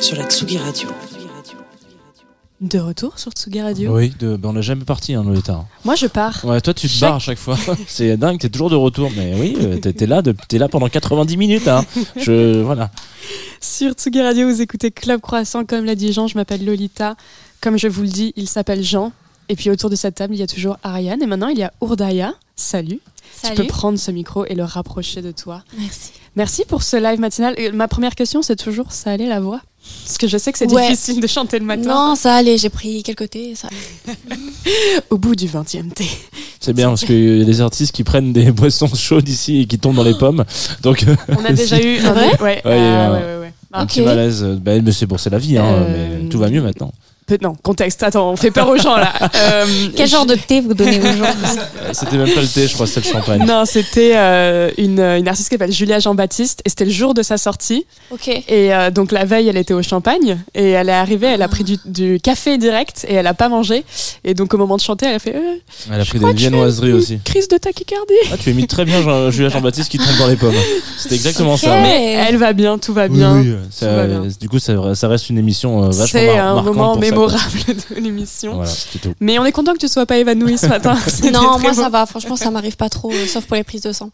sur 0.00 0.16
la 0.16 0.28
Tsugi 0.28 0.58
Radio. 0.58 0.90
De 2.60 2.78
retour 2.78 3.18
sur 3.18 3.32
Tsugi 3.32 3.62
Radio. 3.62 3.96
Oui, 3.96 4.12
de, 4.18 4.36
ben 4.36 4.50
on 4.50 4.52
n'a 4.52 4.60
jamais 4.60 4.84
parti, 4.84 5.14
hein, 5.14 5.24
Lolita. 5.24 5.64
Moi, 5.86 5.94
je 5.94 6.06
pars. 6.06 6.44
Ouais, 6.44 6.60
toi, 6.60 6.74
tu 6.74 6.88
te 6.88 6.92
Chaque- 6.92 7.00
barres 7.08 7.14
à 7.16 7.18
chaque 7.18 7.38
fois. 7.38 7.56
C'est 7.88 8.18
dingue, 8.18 8.38
t'es 8.38 8.50
toujours 8.50 8.68
de 8.68 8.76
retour. 8.76 9.10
Mais 9.16 9.34
oui, 9.40 9.56
euh, 9.62 9.78
t'es 9.78 10.04
là, 10.06 10.20
de- 10.20 10.34
là 10.58 10.68
pendant 10.68 10.90
90 10.90 11.38
minutes. 11.38 11.68
Hein. 11.68 11.86
Je, 12.18 12.60
voilà. 12.60 12.90
Sur 13.62 13.92
Tsugi 13.92 14.20
Radio, 14.20 14.46
vous 14.46 14.60
écoutez 14.60 14.90
Club 14.90 15.22
Croissant, 15.22 15.64
comme 15.64 15.86
l'a 15.86 15.94
dit 15.94 16.12
Jean, 16.12 16.26
je 16.26 16.36
m'appelle 16.36 16.62
Lolita. 16.62 17.16
Comme 17.62 17.78
je 17.78 17.88
vous 17.88 18.02
le 18.02 18.08
dis, 18.08 18.34
il 18.36 18.46
s'appelle 18.46 18.82
Jean. 18.84 19.12
Et 19.48 19.56
puis 19.56 19.70
autour 19.70 19.88
de 19.88 19.96
cette 19.96 20.16
table, 20.16 20.34
il 20.34 20.40
y 20.40 20.42
a 20.42 20.46
toujours 20.46 20.76
Ariane. 20.82 21.22
Et 21.22 21.26
maintenant, 21.26 21.48
il 21.48 21.58
y 21.58 21.62
a 21.62 21.72
Ourdaya. 21.80 22.34
Salut. 22.56 23.00
Tu 23.40 23.46
Salut. 23.48 23.56
peux 23.56 23.66
prendre 23.68 23.98
ce 23.98 24.10
micro 24.10 24.44
et 24.44 24.54
le 24.54 24.64
rapprocher 24.64 25.22
de 25.22 25.30
toi. 25.32 25.62
Merci. 25.78 26.12
Merci 26.36 26.64
pour 26.66 26.82
ce 26.82 26.96
live 26.96 27.18
matinal. 27.20 27.54
Et 27.58 27.72
ma 27.72 27.88
première 27.88 28.14
question, 28.14 28.42
c'est 28.42 28.56
toujours, 28.56 28.92
ça 28.92 29.10
allait 29.10 29.26
la 29.28 29.40
voix? 29.40 29.60
Parce 30.04 30.18
que 30.18 30.28
je 30.28 30.36
sais 30.38 30.52
que 30.52 30.58
c'est 30.58 30.70
Ouais. 30.70 30.90
difficile 30.90 31.20
de 31.20 31.26
chanter 31.26 31.58
le 31.58 31.64
matin. 31.64 31.88
Non, 32.10 32.14
ça 32.14 32.34
allait, 32.34 32.58
j'ai 32.58 32.68
pris 32.68 33.02
quelques 33.02 33.30
thés. 33.30 33.54
Ça... 33.56 33.68
Au 35.10 35.18
bout 35.18 35.34
du 35.34 35.46
20e 35.48 35.90
thé. 35.92 36.04
C'est 36.60 36.72
bien 36.74 36.88
parce 36.88 37.04
qu'il 37.04 37.38
y 37.38 37.42
a 37.42 37.44
des 37.44 37.60
artistes 37.60 37.92
qui 37.92 38.04
prennent 38.04 38.32
des 38.32 38.52
boissons 38.52 38.94
chaudes 38.94 39.28
ici 39.28 39.62
et 39.62 39.66
qui 39.66 39.78
tombent 39.78 39.96
dans 39.96 40.02
les 40.04 40.14
pommes. 40.16 40.44
Donc, 40.82 41.02
euh, 41.04 41.16
On 41.36 41.44
a 41.44 41.52
déjà 41.52 41.80
eu 41.80 41.98
un 41.98 42.12
vrai? 42.12 42.30
Ouais, 42.40 42.62
Ouais, 42.62 42.62
ah, 42.64 42.68
un- 42.70 43.12
ouais, 43.12 43.18
ouais, 43.18 43.40
ouais. 43.40 43.52
un 43.72 43.80
Ah, 43.80 43.86
petit 43.86 44.02
malaise. 44.02 44.42
Ben, 44.60 44.82
mais 44.84 44.92
c'est 44.92 45.06
bon, 45.06 45.16
c'est 45.18 45.30
la 45.30 45.38
vie. 45.38 45.56
Hein, 45.58 45.64
Euh, 45.64 46.20
mais 46.22 46.28
tout 46.28 46.38
va 46.38 46.48
mieux 46.50 46.62
maintenant. 46.62 46.92
Non, 47.42 47.54
contexte. 47.62 48.02
Attends, 48.02 48.30
on 48.30 48.36
fait 48.36 48.50
peur 48.50 48.68
aux 48.68 48.76
gens 48.76 48.96
là. 48.96 49.12
Euh, 49.40 49.64
Quel 49.96 50.08
genre 50.08 50.26
de 50.26 50.34
thé 50.34 50.60
vous 50.60 50.74
donnez 50.74 50.98
aux 50.98 51.02
gens? 51.02 51.24
Euh, 51.24 51.90
C'était 51.92 52.16
même 52.16 52.30
pas 52.30 52.40
le 52.40 52.46
thé, 52.46 52.66
je 52.66 52.74
crois, 52.74 52.86
c'était 52.86 53.08
le 53.08 53.12
champagne. 53.14 53.44
Non, 53.46 53.64
c'était 53.64 54.12
euh, 54.14 54.70
une, 54.76 55.00
une 55.00 55.28
artiste 55.28 55.48
qui 55.48 55.54
s'appelle 55.54 55.72
Julia 55.72 55.98
Jean-Baptiste 55.98 56.60
et 56.64 56.68
c'était 56.68 56.84
le 56.84 56.90
jour 56.90 57.14
de 57.14 57.22
sa 57.22 57.36
sortie. 57.38 57.86
Ok. 58.10 58.28
Et 58.28 58.42
euh, 58.74 58.90
donc 58.90 59.12
la 59.12 59.24
veille, 59.24 59.48
elle 59.48 59.56
était 59.56 59.74
au 59.74 59.82
champagne 59.82 60.38
et 60.54 60.70
elle 60.70 60.88
est 60.88 60.92
arrivée, 60.92 61.28
elle 61.28 61.42
a 61.42 61.48
pris 61.48 61.64
du, 61.64 61.78
du 61.86 62.20
café 62.20 62.58
direct 62.58 63.06
et 63.08 63.14
elle 63.14 63.26
a 63.26 63.34
pas 63.34 63.48
mangé. 63.48 63.84
Et 64.24 64.34
donc 64.34 64.52
au 64.54 64.58
moment 64.58 64.76
de 64.76 64.82
chanter, 64.82 65.06
elle 65.06 65.14
a 65.14 65.18
fait 65.18 65.34
euh, 65.36 65.56
Elle 65.92 66.00
a 66.00 66.04
pris 66.04 66.18
des 66.18 66.32
viennoiseries 66.32 66.92
aussi. 66.92 67.18
crise 67.24 67.48
de 67.48 67.56
tachycardie. 67.56 68.14
Ah, 68.32 68.36
tu 68.38 68.50
imites 68.50 68.70
très 68.70 68.84
bien 68.84 69.00
Jean- 69.02 69.30
Julia 69.30 69.48
Jean-Baptiste 69.48 69.90
qui 69.90 69.98
tombe 69.98 70.16
dans 70.18 70.26
les 70.28 70.36
pommes. 70.36 70.54
C'était 70.98 71.14
exactement 71.14 71.54
Ok. 71.54 71.60
ça. 71.60 71.80
Mais 71.80 72.12
elle 72.28 72.36
va 72.36 72.52
bien, 72.52 72.78
tout 72.78 72.92
va 72.92 73.08
bien. 73.08 73.36
oui, 73.40 73.54
ça- 73.70 73.86
Tout 73.86 73.94
va 73.96 74.06
bien. 74.06 74.22
du 74.40 74.48
coup, 74.48 74.58
ça, 74.58 74.94
ça 74.94 75.08
reste 75.08 75.30
une 75.30 75.38
émission 75.38 75.84
euh, 75.84 75.86
vachement 75.88 76.06
C'est 76.06 76.26
mar- 76.26 76.46
un 76.46 76.54
marquante 76.54 76.74
moment 76.76 76.94
pour. 76.94 77.00
Mémorable 77.28 77.64
de 77.90 77.94
l'émission. 78.00 78.54
Voilà. 78.56 78.72
Mais 79.20 79.38
on 79.38 79.44
est 79.44 79.52
content 79.52 79.72
que 79.72 79.78
tu 79.78 79.88
sois 79.88 80.06
pas 80.06 80.18
évanouie 80.18 80.58
ce 80.58 80.66
matin. 80.66 80.96
Non, 81.32 81.58
moi 81.58 81.70
beau. 81.72 81.80
ça 81.82 81.88
va. 81.88 82.06
Franchement, 82.06 82.36
ça 82.36 82.50
m'arrive 82.50 82.76
pas 82.76 82.88
trop, 82.88 83.10
euh, 83.12 83.26
sauf 83.26 83.44
pour 83.46 83.56
les 83.56 83.64
prises 83.64 83.82
de 83.82 83.92
sang. 83.92 84.10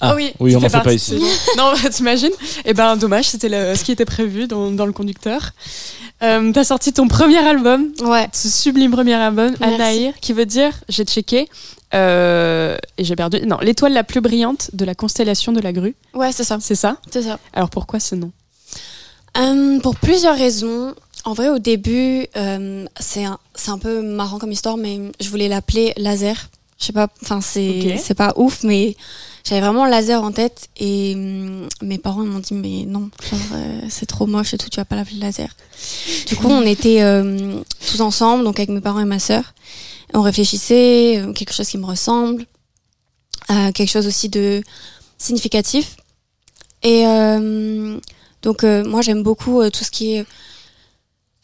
Ah, 0.00 0.14
oui, 0.14 0.32
oui, 0.40 0.50
tu 0.50 0.56
on 0.56 0.60
n'en 0.60 0.68
fait 0.68 0.80
pas 0.82 0.92
ici. 0.92 1.14
non, 1.56 1.72
bah, 1.72 1.88
t'imagines 1.90 2.30
Eh 2.66 2.74
ben, 2.74 2.96
dommage, 2.96 3.26
c'était 3.30 3.48
le- 3.48 3.74
ce 3.74 3.82
qui 3.82 3.92
était 3.92 4.04
prévu 4.04 4.46
dans, 4.46 4.70
dans 4.70 4.84
le 4.84 4.92
conducteur. 4.92 5.52
Euh, 6.22 6.52
T'as 6.52 6.64
sorti 6.64 6.92
ton 6.92 7.08
premier 7.08 7.38
album, 7.38 7.92
Ouais. 8.02 8.28
ce 8.32 8.48
sublime 8.50 8.90
premier 8.90 9.14
album, 9.14 9.54
Merci. 9.58 9.74
Anaïr, 9.74 10.12
qui 10.20 10.32
veut 10.34 10.44
dire, 10.46 10.72
j'ai 10.90 11.04
checké, 11.04 11.48
euh, 11.94 12.76
et 12.98 13.04
j'ai 13.04 13.16
perdu, 13.16 13.40
non, 13.46 13.56
l'étoile 13.62 13.92
la 13.94 14.04
plus 14.04 14.20
brillante 14.20 14.70
de 14.74 14.84
la 14.84 14.94
constellation 14.94 15.52
de 15.52 15.60
la 15.60 15.72
grue, 15.72 15.94
Ouais, 16.14 16.30
c'est 16.32 16.44
ça. 16.44 16.58
c'est 16.60 16.74
ça? 16.74 16.98
C'est 17.10 17.22
ça. 17.22 17.38
Alors 17.54 17.70
pourquoi 17.70 17.98
ce 18.00 18.14
nom? 18.14 18.32
Euh, 19.38 19.78
pour 19.80 19.96
plusieurs 19.96 20.36
raisons. 20.36 20.94
En 21.26 21.34
vrai, 21.34 21.48
au 21.48 21.58
début, 21.58 22.26
euh, 22.36 22.86
c'est 23.00 23.24
un, 23.24 23.38
c'est 23.56 23.70
un 23.70 23.78
peu 23.78 24.00
marrant 24.00 24.38
comme 24.38 24.52
histoire, 24.52 24.76
mais 24.76 25.00
je 25.20 25.28
voulais 25.28 25.48
l'appeler 25.48 25.92
Laser. 25.96 26.48
Je 26.78 26.84
sais 26.86 26.92
pas, 26.92 27.08
enfin, 27.22 27.40
c'est 27.40 27.94
Ok. 27.94 28.00
c'est 28.00 28.14
pas 28.14 28.32
ouf, 28.36 28.62
mais 28.62 28.96
j'avais 29.44 29.60
vraiment 29.60 29.86
Laser 29.86 30.22
en 30.22 30.30
tête 30.30 30.68
et 30.76 31.14
hum, 31.16 31.68
mes 31.82 31.98
parents 31.98 32.24
m'ont 32.24 32.38
dit, 32.38 32.54
mais 32.54 32.84
non, 32.86 33.10
genre, 33.28 33.40
euh, 33.54 33.80
c'est 33.88 34.06
trop 34.06 34.26
moche 34.26 34.54
et 34.54 34.58
tout, 34.58 34.68
tu 34.70 34.76
vas 34.76 34.84
pas 34.84 34.94
l'appeler 34.94 35.16
Laser. 35.18 35.48
Du 36.28 36.36
coup, 36.36 36.46
on 36.48 36.62
était 36.62 37.02
euh, 37.02 37.60
tous 37.90 38.00
ensemble, 38.02 38.44
donc 38.44 38.60
avec 38.60 38.70
mes 38.70 38.80
parents 38.80 39.00
et 39.00 39.04
ma 39.04 39.18
sœur. 39.18 39.52
On 40.14 40.22
réfléchissait, 40.22 41.18
euh, 41.18 41.32
quelque 41.32 41.52
chose 41.52 41.66
qui 41.68 41.78
me 41.78 41.86
ressemble, 41.86 42.46
euh, 43.50 43.72
quelque 43.72 43.90
chose 43.90 44.06
aussi 44.06 44.28
de 44.28 44.62
significatif. 45.18 45.96
Et 46.84 47.04
euh, 47.06 47.98
donc, 48.42 48.62
euh, 48.62 48.84
moi, 48.84 49.02
j'aime 49.02 49.24
beaucoup 49.24 49.68
tout 49.70 49.82
ce 49.82 49.90
qui 49.90 50.14
est 50.16 50.26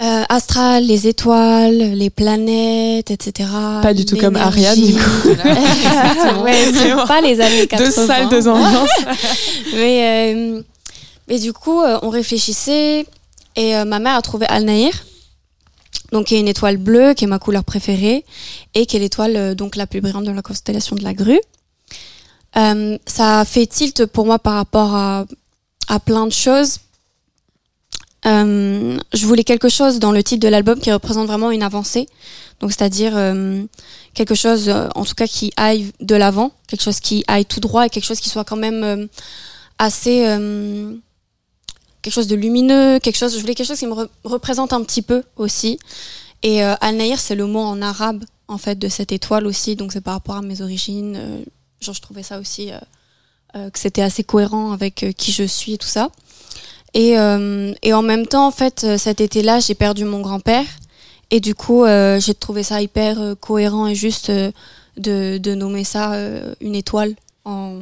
euh, 0.01 0.25
astral, 0.29 0.85
les 0.85 1.07
étoiles, 1.07 1.93
les 1.95 2.11
planètes, 2.11 3.11
etc. 3.11 3.49
Pas 3.83 3.95
du 3.95 4.05
tout 4.05 4.17
comme 4.17 4.37
Ariane, 4.37 4.81
du 4.81 4.95
coup. 4.95 5.29
ouais, 6.43 6.73
c'est 6.73 6.95
pas 7.07 7.21
les 7.21 7.41
années 7.41 7.67
80. 7.67 7.85
Deux 7.85 8.07
salles, 8.07 8.29
deux 8.29 8.49
ambiances. 8.49 8.89
mais, 9.75 10.35
euh, 10.35 10.63
mais 11.29 11.39
du 11.39 11.53
coup, 11.53 11.81
euh, 11.83 11.99
on 12.03 12.09
réfléchissait 12.09 13.07
et 13.57 13.77
euh, 13.77 13.85
ma 13.85 13.99
mère 13.99 14.17
a 14.17 14.23
trouvé 14.23 14.47
Al-Nahir, 14.47 14.93
donc 16.11 16.27
qui 16.27 16.35
est 16.35 16.41
une 16.41 16.49
étoile 16.49 16.79
bleue, 16.79 17.15
qui 17.15 17.25
est 17.25 17.29
ma 17.29 17.39
couleur 17.39 17.65
préférée 17.65 18.25
et 18.75 18.87
qui 18.87 18.97
est 18.97 19.01
l'étoile 19.01 19.37
euh, 19.37 19.55
donc 19.55 19.77
la 19.77 19.87
plus 19.87 20.01
brillante 20.01 20.25
de 20.25 20.31
la 20.31 20.43
constellation 20.43 20.97
de 20.97 21.03
la 21.05 21.15
grue. 21.15 21.41
Euh, 22.57 22.99
ça 23.07 23.41
a 23.41 23.45
fait 23.45 23.67
tilt 23.67 24.07
pour 24.07 24.27
moi 24.27 24.39
par 24.39 24.55
rapport 24.55 24.95
à, 24.95 25.27
à 25.89 26.01
plein 26.01 26.27
de 26.27 26.33
choses. 26.33 26.79
Euh, 28.25 28.99
je 29.13 29.27
voulais 29.27 29.43
quelque 29.43 29.69
chose 29.69 29.99
dans 29.99 30.13
le 30.13 30.23
titre 30.23 30.41
de 30.41 30.49
l'album 30.49 30.79
qui 30.79 30.93
représente 30.93 31.27
vraiment 31.27 31.51
une 31.51 31.63
avancée, 31.63 32.07
donc 32.61 32.71
c'est-à-dire 32.71 33.17
euh, 33.17 33.65
quelque 34.15 34.37
chose, 34.37 34.69
euh, 34.69 34.89
en 34.95 35.05
tout 35.05 35.15
cas, 35.15 35.27
qui 35.27 35.53
aille 35.57 35.93
de 36.01 36.15
l'avant, 36.15 36.53
quelque 36.69 36.83
chose 36.83 37.01
qui 37.01 37.25
aille 37.27 37.45
tout 37.45 37.59
droit 37.59 37.85
et 37.87 37.91
quelque 37.91 38.05
chose 38.05 38.21
qui 38.21 38.29
soit 38.29 38.45
quand 38.45 38.57
même 38.57 38.85
euh, 38.85 39.07
assez 39.79 40.25
quelque 42.03 42.15
chose 42.15 42.27
de 42.29 42.37
lumineux, 42.37 42.99
quelque 43.01 43.17
chose. 43.17 43.35
Je 43.35 43.41
voulais 43.41 43.55
quelque 43.55 43.67
chose 43.67 43.79
qui 43.79 43.87
me 43.87 43.95
re- 43.95 44.09
représente 44.25 44.73
un 44.73 44.83
petit 44.83 45.03
peu 45.03 45.23
aussi. 45.37 45.79
Et 46.45 46.63
Al-Nahir, 46.63 47.21
c'est 47.21 47.37
le 47.37 47.47
mot 47.47 47.61
en 47.61 47.81
arabe 47.81 48.25
en 48.49 48.59
fait 48.59 48.77
de 48.77 48.89
cette 48.89 49.13
étoile 49.13 49.47
aussi, 49.47 49.77
donc 49.77 49.93
c'est 49.93 50.01
par 50.01 50.15
rapport 50.15 50.37
à 50.37 50.43
mes 50.43 50.61
origines. 50.63 51.45
genre, 51.81 51.95
je 51.95 52.01
trouvais 52.01 52.25
ça 52.25 52.41
aussi 52.41 52.71
que 53.55 53.79
c'était 53.79 54.03
assez 54.03 54.25
cohérent 54.25 54.73
avec 54.73 55.07
qui 55.17 55.31
je 55.33 55.45
suis 55.45 55.75
et 55.75 55.79
tout 55.79 55.87
ça. 55.87 56.11
Et, 56.95 57.19
euh, 57.19 57.73
et 57.83 57.93
en 57.93 58.03
même 58.03 58.27
temps, 58.27 58.47
en 58.47 58.51
fait, 58.51 58.85
euh, 58.85 58.99
cet 58.99 59.21
été-là, 59.21 59.61
j'ai 59.61 59.75
perdu 59.75 60.05
mon 60.05 60.21
grand-père. 60.21 60.67
Et 61.31 61.41
du 61.41 61.55
coup, 61.55 61.85
euh, 61.85 62.21
j'ai 62.21 62.35
trouvé 62.35 62.63
ça 62.63 62.83
hyper 62.83 63.35
cohérent 63.41 63.87
et 63.87 63.95
juste 63.95 64.31
de, 64.31 65.39
de 65.39 65.55
nommer 65.55 65.85
ça 65.85 66.15
une 66.61 66.75
étoile, 66.75 67.15
en, 67.47 67.79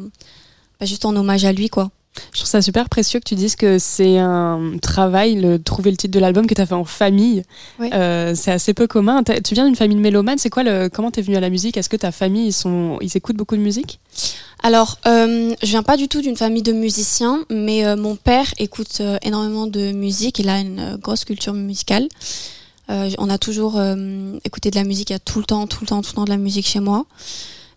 bah, 0.79 0.87
juste 0.87 1.05
en 1.05 1.17
hommage 1.17 1.45
à 1.45 1.53
lui, 1.53 1.69
quoi. 1.69 1.91
Je 2.33 2.39
trouve 2.39 2.49
ça 2.49 2.61
super 2.61 2.89
précieux 2.89 3.21
que 3.21 3.25
tu 3.25 3.35
dises 3.35 3.57
que 3.57 3.79
c'est 3.79 4.19
un 4.19 4.73
travail, 4.83 5.37
le, 5.37 5.63
trouver 5.63 5.91
le 5.91 5.97
titre 5.97 6.13
de 6.13 6.21
l'album 6.21 6.47
que 6.47 6.55
tu 6.55 6.61
as 6.61 6.67
fait 6.67 6.75
en 6.75 6.85
famille. 6.85 7.45
Oui. 7.79 7.91
Euh, 7.93 8.35
c'est 8.35 8.51
assez 8.51 8.75
peu 8.75 8.87
commun. 8.87 9.23
Tu 9.23 9.55
viens 9.55 9.65
d'une 9.65 9.77
famille 9.77 9.97
de 9.97 10.03
mélomanes. 10.03 10.39
C'est 10.39 10.51
quoi 10.51 10.63
le, 10.63 10.89
comment 10.89 11.11
t'es 11.11 11.23
venu 11.23 11.37
à 11.37 11.41
la 11.41 11.51
musique? 11.51 11.77
Est-ce 11.77 11.89
que 11.89 11.97
ta 11.97 12.13
famille, 12.13 12.49
ils, 12.49 12.53
sont, 12.53 12.99
ils 13.01 13.17
écoutent 13.17 13.37
beaucoup 13.37 13.57
de 13.57 13.63
musique? 13.63 14.01
Alors, 14.63 14.99
euh, 15.07 15.55
je 15.63 15.69
viens 15.69 15.83
pas 15.83 15.97
du 15.97 16.09
tout 16.09 16.21
d'une 16.21 16.37
famille 16.37 16.63
de 16.63 16.73
musiciens, 16.73 17.45
mais 17.51 17.87
euh, 17.87 17.97
mon 17.97 18.17
père 18.17 18.53
écoute 18.59 18.99
euh, 19.01 19.17
énormément 19.23 19.67
de 19.67 19.93
musique. 19.93 20.39
Il 20.39 20.49
a 20.49 20.59
une 20.59 20.97
grosse 20.97 21.25
culture 21.25 21.55
musicale. 21.55 22.09
On 23.19 23.31
a 23.31 23.39
toujours 23.39 23.81
écouté 24.45 24.73
de 24.73 24.75
la 24.75 24.83
musique. 24.83 25.11
Il 25.11 25.13
y 25.13 25.17
a 25.17 25.21
tout 25.21 25.39
le 25.39 25.45
temps, 25.45 25.69
tout 25.69 25.79
le 25.83 25.87
temps, 25.87 26.03
tout 26.03 26.11
le 26.11 26.17
temps 26.17 26.25
de 26.25 26.31
la 26.31 26.37
musique 26.37 26.67
chez 26.67 26.81
moi. 26.81 27.07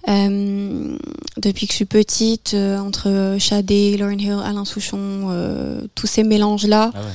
Euh, 0.09 0.97
depuis 1.37 1.65
que 1.67 1.71
je 1.71 1.77
suis 1.77 1.85
petite, 1.85 2.53
euh, 2.53 2.77
entre 2.77 3.37
Sade, 3.39 3.71
Lauryn 3.97 4.19
Hill, 4.19 4.37
Alain 4.45 4.65
Souchon, 4.65 5.27
euh, 5.29 5.81
tous 5.95 6.07
ces 6.07 6.23
mélanges-là. 6.23 6.91
Ah 6.93 6.99
ouais. 6.99 7.05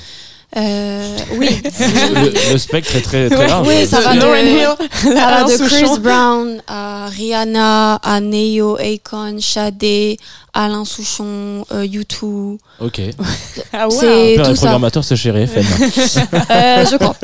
Euh, 0.57 1.16
oui. 1.36 1.49
le, 1.80 2.53
le 2.53 2.59
spectre 2.59 2.97
est 2.97 3.03
très, 3.03 3.28
très 3.28 3.47
large. 3.47 3.68
Oui, 3.68 3.86
ça 3.86 4.01
va 4.01 4.14
de, 4.16 4.20
Lauryn 4.20 4.47
Hill, 4.47 4.68
ça 5.03 5.11
va 5.12 5.45
de 5.45 5.51
Souchon. 5.51 5.66
Chris 5.86 6.01
Brown 6.01 6.62
à 6.66 7.09
Rihanna, 7.09 7.97
à 7.97 8.20
Neo, 8.20 8.78
Akon, 8.78 9.36
Sade, 9.41 10.16
Alain 10.55 10.86
Souchon, 10.86 11.66
euh, 11.72 11.84
U2. 11.86 12.57
Ok. 12.80 13.01
Ah 13.74 13.86
C'est 13.91 13.97
Mon 13.97 14.01
père 14.01 14.11
est 14.11 14.36
tout 14.49 14.57
ça. 14.57 14.62
programmateur, 14.62 15.05
c'est 15.05 15.16
chez 15.16 15.30
RFM. 15.30 15.62
Euh, 16.51 16.86
je 16.91 16.97
crois. 16.97 17.14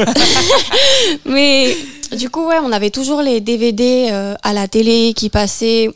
Mais 1.25 1.75
du 2.15 2.31
coup, 2.31 2.47
ouais, 2.47 2.59
on 2.63 2.73
avait 2.73 2.91
toujours 2.91 3.23
les 3.23 3.41
DVD 3.41 4.09
euh, 4.11 4.35
à 4.43 4.53
la 4.53 4.69
télé 4.69 5.13
qui 5.15 5.31
passaient. 5.31 5.89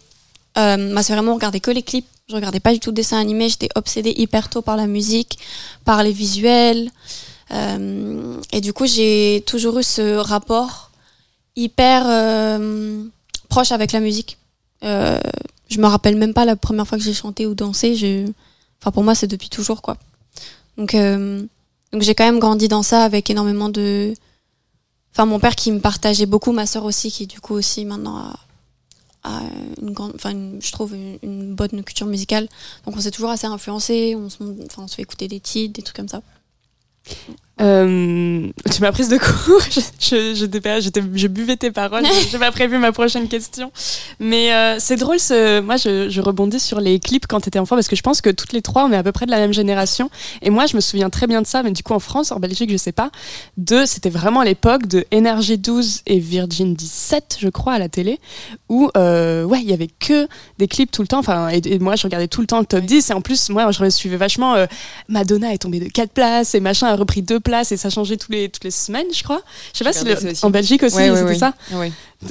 Euh, 0.56 0.76
ma 0.76 1.02
soeur 1.02 1.18
et 1.18 1.22
moi, 1.22 1.32
on 1.32 1.36
regardait 1.36 1.60
que 1.60 1.70
les 1.70 1.82
clips. 1.82 2.06
Je 2.28 2.34
regardais 2.34 2.60
pas 2.60 2.72
du 2.72 2.80
tout 2.80 2.90
de 2.90 2.96
dessin 2.96 3.18
animé. 3.18 3.48
J'étais 3.48 3.68
obsédée 3.74 4.12
hyper 4.16 4.48
tôt 4.48 4.62
par 4.62 4.76
la 4.76 4.86
musique, 4.86 5.38
par 5.84 6.02
les 6.02 6.12
visuels. 6.12 6.90
Euh, 7.50 8.36
et 8.52 8.60
du 8.60 8.72
coup, 8.72 8.86
j'ai 8.86 9.42
toujours 9.46 9.78
eu 9.78 9.82
ce 9.82 10.16
rapport 10.16 10.90
hyper 11.56 12.04
euh, 12.06 13.02
proche 13.48 13.72
avec 13.72 13.92
la 13.92 14.00
musique. 14.00 14.38
Je 14.82 15.80
me 15.80 15.86
rappelle 15.86 16.16
même 16.16 16.34
pas 16.34 16.44
la 16.44 16.56
première 16.56 16.86
fois 16.86 16.98
que 16.98 17.04
j'ai 17.04 17.14
chanté 17.14 17.46
ou 17.46 17.54
dansé. 17.54 17.94
Je... 17.94 18.30
Enfin, 18.80 18.90
pour 18.90 19.04
moi, 19.04 19.14
c'est 19.14 19.26
depuis 19.26 19.48
toujours, 19.48 19.82
quoi. 19.82 19.96
Donc, 20.76 20.94
donc 20.94 22.02
j'ai 22.02 22.14
quand 22.14 22.24
même 22.24 22.38
grandi 22.38 22.68
dans 22.68 22.82
ça 22.82 23.04
avec 23.04 23.30
énormément 23.30 23.68
de. 23.68 24.14
Enfin, 25.18 25.26
mon 25.26 25.40
père 25.40 25.56
qui 25.56 25.72
me 25.72 25.80
partageait 25.80 26.26
beaucoup, 26.26 26.52
ma 26.52 26.64
sœur 26.64 26.84
aussi, 26.84 27.10
qui 27.10 27.26
du 27.26 27.40
coup 27.40 27.54
aussi 27.54 27.84
maintenant 27.84 28.36
a, 29.24 29.40
une 29.82 29.90
grande. 29.90 30.12
Enfin, 30.14 30.32
je 30.60 30.70
trouve 30.70 30.94
une, 30.94 31.56
bonne 31.56 31.82
culture 31.82 32.06
musicale. 32.06 32.48
Donc 32.86 32.96
on 32.96 33.00
s'est 33.00 33.10
toujours 33.10 33.30
assez 33.30 33.48
influencé, 33.48 34.14
on 34.14 34.28
se 34.28 34.94
fait 34.94 35.02
écouter 35.02 35.26
des 35.26 35.40
titres, 35.40 35.72
des 35.72 35.82
trucs 35.82 35.96
comme 35.96 36.06
ça. 36.06 36.22
Euh, 37.60 38.46
tu 38.72 38.80
m'as 38.80 38.92
prise 38.92 39.08
de 39.08 39.18
court. 39.18 39.60
Je, 40.00 40.34
je, 40.34 40.46
pas- 40.58 40.80
je 40.80 41.26
buvais 41.26 41.56
tes 41.56 41.70
paroles. 41.70 42.04
J'ai 42.30 42.38
pas 42.38 42.52
prévu 42.52 42.78
ma 42.78 42.92
prochaine 42.92 43.28
question. 43.28 43.70
Mais 44.20 44.52
euh, 44.54 44.76
c'est 44.78 44.96
drôle. 44.96 45.18
Ce, 45.18 45.60
moi, 45.60 45.76
je, 45.76 46.08
je 46.08 46.20
rebondis 46.20 46.60
sur 46.60 46.80
les 46.80 46.98
clips 47.00 47.26
quand 47.26 47.40
t'étais 47.40 47.58
enfant 47.58 47.74
parce 47.74 47.88
que 47.88 47.96
je 47.96 48.02
pense 48.02 48.20
que 48.20 48.30
toutes 48.30 48.52
les 48.52 48.62
trois, 48.62 48.84
on 48.84 48.92
est 48.92 48.96
à 48.96 49.02
peu 49.02 49.12
près 49.12 49.26
de 49.26 49.30
la 49.30 49.38
même 49.38 49.52
génération. 49.52 50.08
Et 50.40 50.50
moi, 50.50 50.66
je 50.66 50.76
me 50.76 50.80
souviens 50.80 51.10
très 51.10 51.26
bien 51.26 51.42
de 51.42 51.46
ça. 51.46 51.62
Mais 51.62 51.72
du 51.72 51.82
coup, 51.82 51.92
en 51.94 51.98
France, 51.98 52.32
en 52.32 52.38
Belgique, 52.38 52.70
je 52.70 52.76
sais 52.76 52.92
pas. 52.92 53.10
De, 53.56 53.84
c'était 53.86 54.08
vraiment 54.10 54.42
l'époque 54.42 54.86
de 54.86 55.04
Énergie 55.10 55.58
12 55.58 56.02
et 56.06 56.18
Virgin 56.20 56.74
17, 56.74 57.38
je 57.40 57.48
crois, 57.48 57.74
à 57.74 57.78
la 57.78 57.88
télé, 57.88 58.18
où 58.68 58.90
euh, 58.96 59.42
ouais, 59.44 59.60
il 59.60 59.68
y 59.68 59.72
avait 59.74 59.88
que 59.98 60.28
des 60.58 60.68
clips 60.68 60.90
tout 60.92 61.02
le 61.02 61.08
temps. 61.08 61.18
Enfin, 61.18 61.48
et, 61.50 61.60
et 61.64 61.78
moi, 61.78 61.96
je 61.96 62.04
regardais 62.04 62.28
tout 62.28 62.40
le 62.40 62.46
temps 62.46 62.60
le 62.60 62.66
top 62.66 62.84
10. 62.84 63.10
Et 63.10 63.12
en 63.12 63.20
plus, 63.20 63.50
moi, 63.50 63.70
je 63.72 63.90
suivais 63.90 64.16
vachement. 64.16 64.54
Madonna 65.08 65.52
est 65.52 65.58
tombée 65.58 65.80
de 65.80 65.88
4 65.88 66.12
places 66.12 66.54
et 66.54 66.60
machin 66.60 66.86
a 66.86 66.94
repris 66.96 67.22
2 67.22 67.40
places 67.40 67.47
et 67.72 67.76
ça 67.76 67.90
changeait 67.90 68.16
tous 68.16 68.30
les, 68.32 68.48
toutes 68.48 68.64
les 68.64 68.70
semaines, 68.70 69.06
je 69.12 69.22
crois. 69.22 69.40
Je 69.72 69.78
sais 69.78 69.84
pas 69.84 69.92
si 69.92 70.04
le- 70.04 70.44
en 70.44 70.50
Belgique 70.50 70.82
aussi, 70.82 70.96
Ouais, 70.96 71.10
ouais, 71.10 71.16
c'était 71.16 71.28
ouais. 71.30 71.38
ça. 71.38 71.54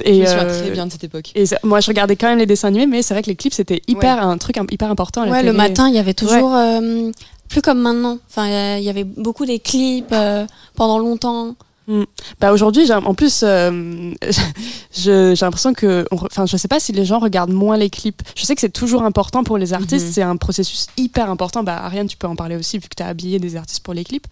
Et, 0.04 0.24
je 0.26 0.34
me 0.34 0.40
euh, 0.40 0.60
très 0.62 0.70
bien 0.70 0.86
de 0.86 0.92
cette 0.92 1.04
époque. 1.04 1.30
Et 1.34 1.46
ça- 1.46 1.58
moi, 1.62 1.80
je 1.80 1.86
regardais 1.88 2.16
quand 2.16 2.28
même 2.28 2.38
les 2.38 2.46
dessins 2.46 2.68
animés, 2.68 2.86
mais 2.86 3.02
c'est 3.02 3.14
vrai 3.14 3.22
que 3.22 3.28
les 3.28 3.36
clips 3.36 3.54
c'était 3.54 3.82
hyper 3.88 4.22
un 4.26 4.36
truc 4.38 4.58
hyper 4.70 4.90
important. 4.90 5.22
À 5.22 5.26
la 5.26 5.32
Ouais, 5.32 5.42
le 5.42 5.52
matin, 5.52 5.88
il 5.88 5.94
y 5.94 5.98
avait 5.98 6.14
toujours. 6.14 6.54
Euh, 6.54 7.10
plus 7.48 7.62
comme 7.62 7.80
maintenant. 7.80 8.18
Enfin, 8.28 8.46
il 8.46 8.52
y 8.52 8.56
a- 8.56 8.78
il 8.78 8.84
y 8.84 8.90
avait 8.90 9.04
beaucoup 9.04 9.46
des 9.46 9.58
clips 9.58 10.12
euh, 10.12 10.46
pendant 10.76 10.98
longtemps. 10.98 11.54
Mm. 11.88 12.04
Bah 12.38 12.52
aujourd'hui, 12.52 12.92
en 12.92 13.14
plus, 13.14 13.40
euh, 13.42 14.12
j'ai 14.92 15.34
l'impression 15.40 15.72
que, 15.72 16.04
enfin, 16.10 16.44
je 16.44 16.56
sais 16.58 16.68
pas 16.68 16.80
si 16.80 16.92
les 16.92 17.06
gens 17.06 17.18
regardent 17.18 17.52
moins 17.52 17.78
les 17.78 17.88
clips. 17.88 18.20
Je 18.36 18.44
sais 18.44 18.54
que 18.54 18.60
c'est 18.60 18.68
toujours 18.72 19.02
important 19.02 19.42
pour 19.42 19.56
les 19.56 19.72
artistes. 19.72 20.06
Mhm. 20.06 20.12
C'est 20.12 20.22
un 20.22 20.36
processus 20.36 20.86
hyper 20.98 21.30
important. 21.30 21.62
Bah 21.62 21.78
Ariane, 21.82 22.06
tu 22.06 22.18
peux 22.18 22.26
en 22.26 22.36
parler 22.36 22.56
aussi 22.56 22.78
vu 22.78 22.88
que 22.88 22.94
tu 22.94 23.02
as 23.02 23.06
habillé 23.06 23.38
des 23.38 23.56
artistes 23.56 23.82
pour 23.82 23.94
les 23.94 24.04
clips. 24.04 24.26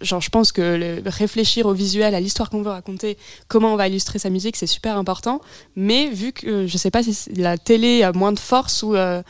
Genre, 0.00 0.22
je 0.22 0.30
pense 0.30 0.52
que 0.52 0.62
le- 0.62 1.02
réfléchir 1.04 1.66
au 1.66 1.74
visuel, 1.74 2.14
à 2.14 2.20
l'histoire 2.20 2.48
qu'on 2.48 2.62
veut 2.62 2.70
raconter, 2.70 3.18
comment 3.46 3.74
on 3.74 3.76
va 3.76 3.88
illustrer 3.88 4.18
sa 4.18 4.30
musique, 4.30 4.56
c'est 4.56 4.66
super 4.66 4.96
important. 4.96 5.40
Mais 5.76 6.08
vu 6.08 6.32
que 6.32 6.46
euh, 6.46 6.66
je 6.66 6.78
sais 6.78 6.90
pas 6.90 7.02
si 7.02 7.14
la 7.36 7.58
télé 7.58 8.02
a 8.02 8.12
moins 8.12 8.32
de 8.32 8.38
force 8.38 8.82
ou, 8.82 8.94
euh, 8.96 9.22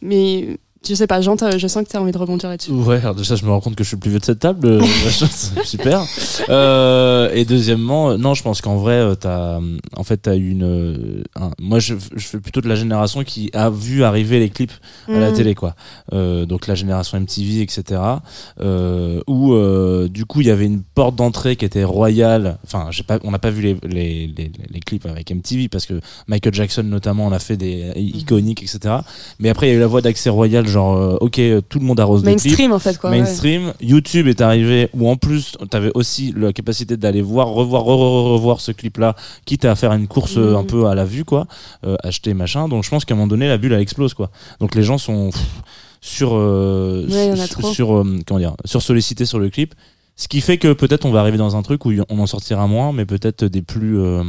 mais 0.00 0.58
je 0.88 0.94
sais 0.94 1.06
pas, 1.06 1.20
Jean, 1.20 1.36
je 1.56 1.66
sens 1.66 1.84
que 1.84 1.88
tu 1.90 1.96
as 1.96 2.00
envie 2.02 2.12
de 2.12 2.18
rebondir 2.18 2.48
là-dessus. 2.48 2.70
Ouais, 2.70 2.96
alors 2.98 3.14
déjà, 3.14 3.34
je 3.36 3.44
me 3.44 3.50
rends 3.50 3.60
compte 3.60 3.74
que 3.76 3.84
je 3.84 3.88
suis 3.88 3.96
le 3.96 4.00
plus 4.00 4.10
vieux 4.10 4.18
de 4.20 4.24
cette 4.24 4.38
table. 4.40 4.66
euh, 4.66 4.80
Super. 5.64 6.04
Euh, 6.48 7.30
et 7.34 7.44
deuxièmement, 7.44 8.10
euh, 8.10 8.16
non, 8.16 8.34
je 8.34 8.42
pense 8.42 8.60
qu'en 8.60 8.76
vrai, 8.76 8.94
euh, 8.94 9.14
t'as, 9.14 9.58
en 9.96 10.04
fait, 10.04 10.18
t'as 10.18 10.36
eu 10.36 10.50
une. 10.50 11.24
un- 11.36 11.50
moi, 11.60 11.78
je, 11.78 11.94
je 12.14 12.26
fais 12.26 12.38
plutôt 12.38 12.60
de 12.60 12.68
la 12.68 12.74
génération 12.76 13.24
qui 13.24 13.50
a 13.52 13.70
vu 13.70 14.04
arriver 14.04 14.38
les 14.38 14.50
clips 14.50 14.72
à 15.08 15.12
la 15.18 15.30
Mhm. 15.30 15.36
télé, 15.36 15.54
quoi. 15.54 15.74
Euh, 16.12 16.46
donc 16.46 16.66
la 16.66 16.74
génération 16.74 17.18
MTV, 17.18 17.62
etc. 17.62 18.00
Euh, 18.60 19.20
où 19.26 19.54
euh, 19.54 20.08
du 20.08 20.24
coup, 20.24 20.40
il 20.40 20.46
y 20.46 20.50
avait 20.50 20.66
une 20.66 20.82
porte 20.82 21.16
d'entrée 21.16 21.56
qui 21.56 21.64
était 21.64 21.84
royale. 21.84 22.58
Enfin, 22.64 22.88
j'ai 22.90 23.02
pas, 23.02 23.18
on 23.24 23.30
n'a 23.30 23.38
pas 23.38 23.50
vu 23.50 23.62
les, 23.62 23.76
les, 23.88 24.26
les, 24.28 24.52
les 24.70 24.80
clips 24.80 25.06
avec 25.06 25.30
MTV 25.30 25.68
parce 25.68 25.86
que 25.86 26.00
Michael 26.28 26.54
Jackson 26.54 26.82
notamment 26.84 27.26
en 27.26 27.32
a 27.32 27.38
fait 27.38 27.56
des 27.56 27.92
iconiques, 27.96 28.62
etc. 28.62 28.96
Mais 29.38 29.48
après, 29.48 29.66
il 29.66 29.70
y 29.70 29.72
a 29.72 29.76
eu 29.76 29.80
la 29.80 29.86
voie 29.86 30.00
d'accès 30.02 30.30
royale, 30.30 30.66
genre, 30.76 30.96
euh, 30.96 31.16
ok, 31.20 31.40
tout 31.68 31.78
le 31.78 31.84
monde 31.84 31.98
arrose 31.98 32.22
des 32.22 32.36
clips 32.36 32.44
Mainstream 32.44 32.72
en 32.72 32.78
fait, 32.78 32.98
quoi. 32.98 33.10
ouais. 33.10 33.18
mainstream. 33.20 33.72
YouTube 33.80 34.26
est 34.28 34.40
arrivé 34.40 34.88
où 34.94 35.08
en 35.08 35.16
plus 35.16 35.56
t'avais 35.70 35.90
aussi 35.94 36.32
la 36.36 36.52
capacité 36.52 36.96
d'aller 36.96 37.22
voir, 37.22 37.48
revoir, 37.48 37.82
re- 37.84 37.86
re- 37.96 38.32
revoir 38.34 38.60
ce 38.60 38.72
clip-là, 38.72 39.16
quitte 39.44 39.64
à 39.64 39.74
faire 39.74 39.92
une 39.92 40.06
course 40.06 40.36
euh, 40.36 40.56
un 40.56 40.64
peu 40.64 40.86
à 40.86 40.94
la 40.94 41.04
vue, 41.04 41.24
quoi, 41.24 41.46
euh, 41.84 41.96
acheter 42.02 42.34
machin. 42.34 42.68
Donc 42.68 42.84
je 42.84 42.90
pense 42.90 43.04
qu'à 43.04 43.14
un 43.14 43.16
moment 43.16 43.26
donné 43.28 43.48
la 43.48 43.58
bulle 43.58 43.72
elle 43.72 43.80
explose, 43.80 44.14
quoi. 44.14 44.30
Donc 44.60 44.74
les 44.74 44.82
gens 44.82 44.98
sont 44.98 45.30
pff, 45.30 45.42
sur 46.00 46.30
euh, 46.34 47.06
Ouais, 47.10 47.34
sur, 47.72 47.96
euh, 47.96 48.18
comment 48.26 48.38
dire, 48.40 48.54
sur 48.64 48.82
sollicités 48.82 49.24
sur 49.24 49.38
le 49.38 49.50
clip. 49.50 49.74
Ce 50.18 50.28
qui 50.28 50.40
fait 50.40 50.56
que 50.56 50.72
peut-être 50.72 51.04
on 51.04 51.10
va 51.10 51.20
arriver 51.20 51.36
dans 51.36 51.56
un 51.56 51.62
truc 51.62 51.84
où 51.84 51.92
on 52.08 52.18
en 52.18 52.26
sortira 52.26 52.66
moins, 52.66 52.92
mais 52.92 53.04
peut-être 53.04 53.44
des 53.44 53.60
plus 53.62 53.98
euh, 53.98 54.22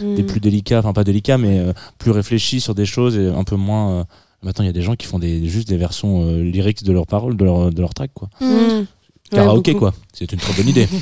des 0.00 0.22
Mm. 0.22 0.26
plus 0.26 0.40
délicats, 0.40 0.78
enfin 0.78 0.92
pas 0.94 1.04
délicats, 1.04 1.36
mais 1.36 1.58
euh, 1.58 1.72
plus 1.98 2.12
réfléchis 2.12 2.60
sur 2.62 2.74
des 2.74 2.86
choses 2.86 3.16
et 3.18 3.26
un 3.28 3.44
peu 3.44 3.56
moins. 3.56 3.90
euh, 3.90 4.04
Maintenant, 4.44 4.62
il 4.64 4.66
y 4.66 4.70
a 4.70 4.74
des 4.74 4.82
gens 4.82 4.94
qui 4.94 5.06
font 5.06 5.18
des, 5.18 5.48
juste 5.48 5.68
des 5.68 5.76
versions 5.76 6.28
euh, 6.28 6.42
lyriques 6.42 6.84
de 6.84 6.92
leurs 6.92 7.06
paroles, 7.06 7.36
de 7.36 7.44
leur, 7.44 7.70
de 7.72 7.80
leur 7.80 7.94
track, 7.94 8.10
quoi. 8.14 8.28
Mm. 8.40 8.84
Karaoké, 9.34 9.74
quoi. 9.74 9.92
C'est 10.12 10.30
une 10.32 10.38
très 10.38 10.52
bonne 10.54 10.68
idée. 10.68 10.88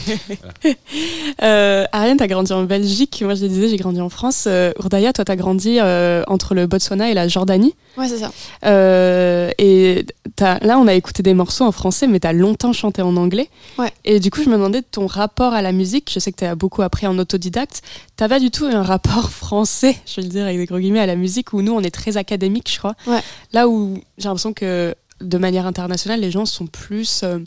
Euh, 1.42 1.84
Ariane, 1.92 2.16
t'as 2.16 2.26
grandi 2.26 2.52
en 2.52 2.62
Belgique. 2.64 3.22
Moi, 3.24 3.34
je 3.34 3.42
le 3.42 3.48
disais, 3.48 3.68
j'ai 3.68 3.76
grandi 3.76 4.00
en 4.00 4.08
France. 4.08 4.44
Euh, 4.46 4.72
Ourdaya, 4.78 5.12
toi, 5.12 5.24
t'as 5.24 5.34
grandi 5.36 5.78
euh, 5.80 6.22
entre 6.28 6.54
le 6.54 6.66
Botswana 6.66 7.10
et 7.10 7.14
la 7.14 7.26
Jordanie. 7.28 7.74
Ouais, 7.96 8.08
c'est 8.08 8.18
ça. 8.18 8.30
Euh, 8.64 9.50
et 9.58 10.04
t'as- 10.36 10.58
là, 10.60 10.78
on 10.78 10.86
a 10.86 10.94
écouté 10.94 11.22
des 11.22 11.34
morceaux 11.34 11.64
en 11.64 11.72
français, 11.72 12.06
mais 12.06 12.20
t'as 12.20 12.32
longtemps 12.32 12.72
chanté 12.72 13.02
en 13.02 13.16
anglais. 13.16 13.48
Ouais. 13.78 13.92
Et 14.04 14.20
du 14.20 14.30
coup, 14.30 14.42
je 14.42 14.48
me 14.48 14.54
demandais 14.54 14.80
de 14.82 14.86
ton 14.90 15.06
rapport 15.06 15.52
à 15.52 15.62
la 15.62 15.72
musique. 15.72 16.10
Je 16.12 16.20
sais 16.20 16.30
que 16.32 16.36
t'as 16.36 16.54
beaucoup 16.54 16.82
appris 16.82 17.06
en 17.06 17.18
autodidacte. 17.18 17.82
T'as 18.16 18.28
pas 18.28 18.38
du 18.40 18.50
tout 18.50 18.66
un 18.66 18.82
rapport 18.82 19.30
français, 19.32 19.96
je 20.06 20.16
vais 20.16 20.22
le 20.22 20.28
dire 20.28 20.44
avec 20.44 20.58
des 20.58 20.66
gros 20.66 20.78
guillemets, 20.78 21.00
à 21.00 21.06
la 21.06 21.16
musique 21.16 21.52
où 21.52 21.62
nous, 21.62 21.72
on 21.72 21.80
est 21.80 21.90
très 21.94 22.16
académique, 22.16 22.70
je 22.72 22.78
crois. 22.78 22.94
Ouais. 23.06 23.20
Là 23.52 23.68
où 23.68 23.98
j'ai 24.18 24.24
l'impression 24.28 24.52
que 24.52 24.94
de 25.22 25.38
manière 25.38 25.66
internationale, 25.66 26.20
les 26.20 26.30
gens 26.30 26.46
sont 26.46 26.66
plus 26.66 27.22
euh, 27.22 27.38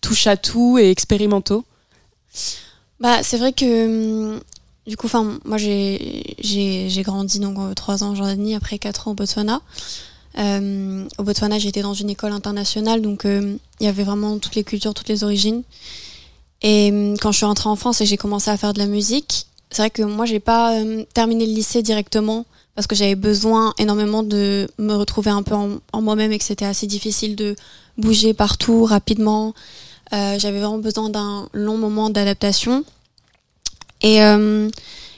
touche 0.00 0.26
à 0.26 0.36
tout 0.36 0.78
et 0.78 0.90
expérimentaux. 0.90 1.64
Bah, 3.00 3.22
c'est 3.22 3.36
vrai 3.36 3.52
que 3.52 4.34
hum, 4.34 4.40
du 4.86 4.96
coup, 4.96 5.08
moi 5.44 5.56
j'ai 5.58 7.02
grandi 7.04 7.38
donc 7.38 7.58
euh, 7.58 7.74
trois 7.74 8.04
ans 8.04 8.10
en 8.10 8.14
Jordanie, 8.14 8.54
après 8.54 8.78
quatre 8.78 9.08
ans 9.08 9.12
au 9.12 9.14
Botswana. 9.14 9.60
Euh, 10.38 11.06
au 11.18 11.22
Botswana, 11.22 11.58
j'étais 11.58 11.82
dans 11.82 11.94
une 11.94 12.10
école 12.10 12.32
internationale, 12.32 13.00
donc 13.00 13.24
euh, 13.24 13.56
il 13.80 13.86
y 13.86 13.88
avait 13.88 14.04
vraiment 14.04 14.38
toutes 14.38 14.56
les 14.56 14.64
cultures, 14.64 14.94
toutes 14.94 15.08
les 15.08 15.24
origines. 15.24 15.62
Et 16.62 16.90
hum, 16.90 17.16
quand 17.18 17.32
je 17.32 17.38
suis 17.38 17.46
rentrée 17.46 17.68
en 17.68 17.76
France 17.76 18.00
et 18.00 18.06
j'ai 18.06 18.16
commencé 18.16 18.50
à 18.50 18.56
faire 18.56 18.74
de 18.74 18.78
la 18.78 18.86
musique, 18.86 19.46
c'est 19.70 19.82
vrai 19.82 19.90
que 19.90 20.02
moi 20.02 20.26
j'ai 20.26 20.40
pas 20.40 20.78
euh, 20.78 21.04
terminé 21.14 21.46
le 21.46 21.52
lycée 21.52 21.82
directement 21.82 22.46
parce 22.74 22.86
que 22.86 22.94
j'avais 22.94 23.14
besoin 23.14 23.74
énormément 23.78 24.22
de 24.22 24.68
me 24.78 24.94
retrouver 24.94 25.30
un 25.30 25.42
peu 25.42 25.54
en, 25.54 26.02
moi-même 26.02 26.32
et 26.32 26.38
que 26.38 26.44
c'était 26.44 26.64
assez 26.64 26.86
difficile 26.86 27.36
de 27.36 27.56
bouger 27.98 28.34
partout 28.34 28.84
rapidement. 28.84 29.54
Euh, 30.12 30.38
j'avais 30.38 30.58
vraiment 30.58 30.78
besoin 30.78 31.08
d'un 31.10 31.48
long 31.52 31.78
moment 31.78 32.10
d'adaptation. 32.10 32.84
Et 34.02 34.22
euh, 34.22 34.68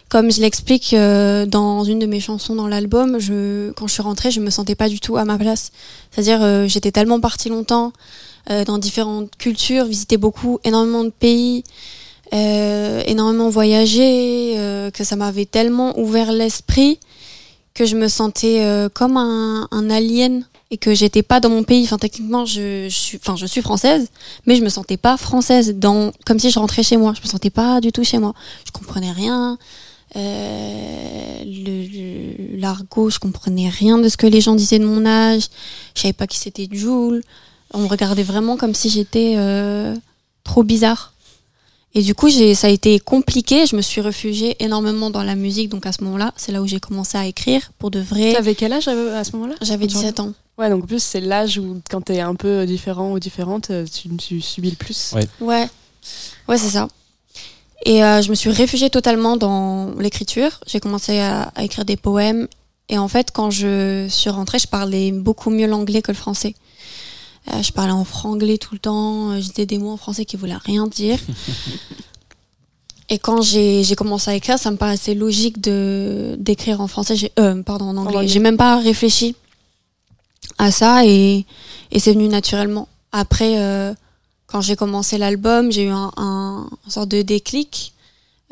comme 0.08 0.30
je 0.30 0.40
l'explique 0.40 0.92
euh, 0.92 1.46
dans 1.46 1.82
une 1.82 1.98
de 1.98 2.06
mes 2.06 2.20
chansons 2.20 2.54
dans 2.54 2.68
l'album, 2.68 3.18
je, 3.18 3.72
quand 3.72 3.86
je 3.86 3.92
suis 3.94 4.02
rentrée, 4.02 4.30
je 4.30 4.40
me 4.40 4.50
sentais 4.50 4.74
pas 4.74 4.88
du 4.88 5.00
tout 5.00 5.16
à 5.16 5.24
ma 5.24 5.38
place. 5.38 5.72
C'est-à-dire, 6.10 6.42
euh, 6.42 6.68
j'étais 6.68 6.92
tellement 6.92 7.20
partie 7.20 7.48
longtemps 7.48 7.92
euh, 8.50 8.64
dans 8.64 8.78
différentes 8.78 9.34
cultures, 9.36 9.86
visité 9.86 10.18
beaucoup, 10.18 10.60
énormément 10.62 11.02
de 11.02 11.10
pays, 11.10 11.64
euh, 12.32 13.02
énormément 13.06 13.48
voyagé, 13.48 14.54
euh, 14.56 14.92
que 14.92 15.02
ça 15.02 15.16
m'avait 15.16 15.46
tellement 15.46 15.98
ouvert 15.98 16.30
l'esprit 16.30 17.00
que 17.76 17.84
je 17.84 17.94
me 17.94 18.08
sentais 18.08 18.64
euh, 18.64 18.88
comme 18.88 19.18
un, 19.18 19.68
un 19.70 19.90
alien 19.90 20.46
et 20.70 20.78
que 20.78 20.94
j'étais 20.94 21.22
pas 21.22 21.40
dans 21.40 21.50
mon 21.50 21.62
pays. 21.62 21.84
Enfin, 21.84 21.98
techniquement, 21.98 22.46
je, 22.46 22.86
je 22.88 22.96
suis, 22.96 23.18
enfin, 23.18 23.36
je 23.36 23.44
suis 23.44 23.60
française, 23.60 24.08
mais 24.46 24.56
je 24.56 24.62
me 24.62 24.70
sentais 24.70 24.96
pas 24.96 25.18
française, 25.18 25.74
dans, 25.76 26.10
comme 26.24 26.38
si 26.38 26.50
je 26.50 26.58
rentrais 26.58 26.82
chez 26.82 26.96
moi. 26.96 27.12
Je 27.14 27.20
me 27.20 27.26
sentais 27.26 27.50
pas 27.50 27.82
du 27.82 27.92
tout 27.92 28.02
chez 28.02 28.18
moi. 28.18 28.32
Je 28.64 28.72
comprenais 28.72 29.12
rien. 29.12 29.58
Euh, 30.16 31.42
l'argot, 32.56 33.10
je 33.10 33.18
comprenais 33.18 33.68
rien 33.68 33.98
de 33.98 34.08
ce 34.08 34.16
que 34.16 34.26
les 34.26 34.40
gens 34.40 34.54
disaient 34.54 34.78
de 34.78 34.86
mon 34.86 35.04
âge. 35.04 35.48
Je 35.94 36.00
savais 36.00 36.14
pas 36.14 36.26
qui 36.26 36.38
c'était 36.38 36.68
Jules. 36.72 37.22
On 37.74 37.80
me 37.80 37.88
regardait 37.88 38.22
vraiment 38.22 38.56
comme 38.56 38.74
si 38.74 38.88
j'étais 38.88 39.34
euh, 39.36 39.94
trop 40.44 40.62
bizarre. 40.62 41.12
Et 41.96 42.02
du 42.02 42.14
coup, 42.14 42.28
j'ai, 42.28 42.54
ça 42.54 42.66
a 42.66 42.70
été 42.70 43.00
compliqué. 43.00 43.64
Je 43.64 43.74
me 43.74 43.80
suis 43.80 44.02
réfugiée 44.02 44.54
énormément 44.62 45.08
dans 45.08 45.22
la 45.22 45.34
musique. 45.34 45.70
Donc 45.70 45.86
à 45.86 45.92
ce 45.92 46.04
moment-là, 46.04 46.34
c'est 46.36 46.52
là 46.52 46.60
où 46.60 46.66
j'ai 46.66 46.78
commencé 46.78 47.16
à 47.16 47.24
écrire 47.24 47.72
pour 47.78 47.90
de 47.90 48.00
vrai. 48.00 48.34
T'avais 48.34 48.54
quel 48.54 48.74
âge 48.74 48.86
euh, 48.86 49.18
à 49.18 49.24
ce 49.24 49.32
moment-là? 49.32 49.54
J'avais 49.62 49.86
Quand 49.86 49.94
tu 49.94 49.98
17 50.00 50.20
ans. 50.20 50.32
Ouais, 50.58 50.68
donc 50.68 50.84
en 50.84 50.86
plus, 50.86 51.02
c'est 51.02 51.22
l'âge 51.22 51.56
où, 51.56 51.80
quand 51.90 52.02
t'es 52.02 52.20
un 52.20 52.34
peu 52.34 52.66
différent 52.66 53.12
ou 53.12 53.18
différente, 53.18 53.70
euh, 53.70 53.86
tu, 53.86 54.14
tu 54.16 54.42
subis 54.42 54.68
le 54.68 54.76
plus. 54.76 55.14
Ouais. 55.14 55.26
Ouais, 55.40 55.68
ouais, 56.50 56.58
c'est 56.58 56.68
ça. 56.68 56.86
Et 57.86 58.04
euh, 58.04 58.20
je 58.20 58.28
me 58.28 58.34
suis 58.34 58.50
réfugiée 58.50 58.90
totalement 58.90 59.38
dans 59.38 59.94
l'écriture. 59.98 60.60
J'ai 60.66 60.80
commencé 60.80 61.18
à, 61.18 61.44
à 61.54 61.64
écrire 61.64 61.86
des 61.86 61.96
poèmes. 61.96 62.46
Et 62.90 62.98
en 62.98 63.08
fait, 63.08 63.30
quand 63.32 63.50
je 63.50 64.06
suis 64.10 64.28
rentrée, 64.28 64.58
je 64.58 64.68
parlais 64.68 65.12
beaucoup 65.12 65.48
mieux 65.48 65.66
l'anglais 65.66 66.02
que 66.02 66.12
le 66.12 66.16
français. 66.16 66.54
Euh, 67.52 67.62
je 67.62 67.72
parlais 67.72 67.92
en 67.92 68.04
franglais 68.04 68.58
tout 68.58 68.74
le 68.74 68.80
temps. 68.80 69.30
euh, 69.32 69.40
J'étais 69.40 69.66
des 69.66 69.78
mots 69.78 69.90
en 69.92 69.96
français 69.96 70.24
qui 70.24 70.36
voulaient 70.36 70.56
rien 70.64 70.86
dire. 70.86 71.18
Et 73.08 73.18
quand 73.20 73.40
j'ai 73.40 73.84
commencé 73.96 74.30
à 74.30 74.34
écrire, 74.34 74.58
ça 74.58 74.70
me 74.72 74.76
paraissait 74.76 75.14
logique 75.14 75.60
de 75.60 76.34
d'écrire 76.40 76.80
en 76.80 76.88
français. 76.88 77.14
Euh, 77.38 77.62
pardon, 77.62 77.86
en 77.86 77.96
anglais. 77.98 78.26
J'ai 78.26 78.40
même 78.40 78.56
pas 78.56 78.78
réfléchi 78.80 79.36
à 80.58 80.72
ça 80.72 81.04
et, 81.06 81.44
et 81.92 82.00
c'est 82.00 82.12
venu 82.12 82.26
naturellement. 82.26 82.88
Après, 83.12 83.60
euh, 83.60 83.94
quand 84.48 84.60
j'ai 84.60 84.74
commencé 84.74 85.18
l'album, 85.18 85.70
j'ai 85.70 85.84
eu 85.84 85.90
un, 85.90 86.10
un, 86.16 86.68
une 86.84 86.90
sorte 86.90 87.08
de 87.08 87.22
déclic, 87.22 87.92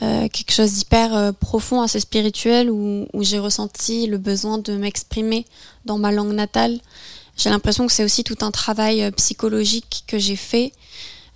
euh, 0.02 0.28
quelque 0.28 0.52
chose 0.52 0.72
d'hyper 0.74 1.16
euh, 1.16 1.32
profond, 1.32 1.80
assez 1.82 1.98
spirituel, 1.98 2.70
où, 2.70 3.06
où 3.12 3.24
j'ai 3.24 3.40
ressenti 3.40 4.06
le 4.06 4.18
besoin 4.18 4.58
de 4.58 4.76
m'exprimer 4.76 5.46
dans 5.84 5.98
ma 5.98 6.12
langue 6.12 6.32
natale. 6.32 6.78
J'ai 7.36 7.50
l'impression 7.50 7.86
que 7.86 7.92
c'est 7.92 8.04
aussi 8.04 8.24
tout 8.24 8.38
un 8.42 8.50
travail 8.50 9.02
euh, 9.02 9.10
psychologique 9.10 10.04
que 10.06 10.18
j'ai 10.18 10.36
fait, 10.36 10.72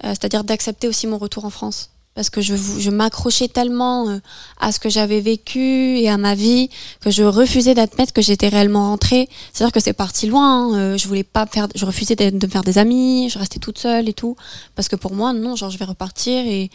euh, 0.04 0.08
c'est-à-dire 0.10 0.44
d'accepter 0.44 0.88
aussi 0.88 1.06
mon 1.06 1.18
retour 1.18 1.44
en 1.44 1.50
France. 1.50 1.90
Parce 2.14 2.30
que 2.30 2.40
je, 2.40 2.56
je 2.56 2.90
m'accrochais 2.90 3.46
tellement 3.46 4.08
euh, 4.08 4.18
à 4.58 4.72
ce 4.72 4.80
que 4.80 4.88
j'avais 4.88 5.20
vécu 5.20 5.98
et 6.00 6.08
à 6.08 6.16
ma 6.16 6.34
vie 6.34 6.68
que 7.00 7.12
je 7.12 7.22
refusais 7.22 7.74
d'admettre 7.74 8.12
que 8.12 8.22
j'étais 8.22 8.48
réellement 8.48 8.88
rentrée. 8.90 9.28
C'est-à-dire 9.52 9.72
que 9.72 9.78
c'est 9.78 9.92
parti 9.92 10.26
loin. 10.26 10.74
hein. 10.74 10.78
Euh, 10.78 10.96
je 10.98 11.06
voulais 11.06 11.22
pas 11.22 11.46
faire, 11.46 11.68
je 11.76 11.84
refusais 11.84 12.16
de, 12.16 12.30
de 12.30 12.46
me 12.46 12.50
faire 12.50 12.64
des 12.64 12.78
amis. 12.78 13.30
Je 13.30 13.38
restais 13.38 13.60
toute 13.60 13.78
seule 13.78 14.08
et 14.08 14.14
tout. 14.14 14.34
Parce 14.74 14.88
que 14.88 14.96
pour 14.96 15.14
moi, 15.14 15.32
non, 15.32 15.54
genre 15.54 15.70
je 15.70 15.78
vais 15.78 15.84
repartir 15.84 16.44
et, 16.44 16.70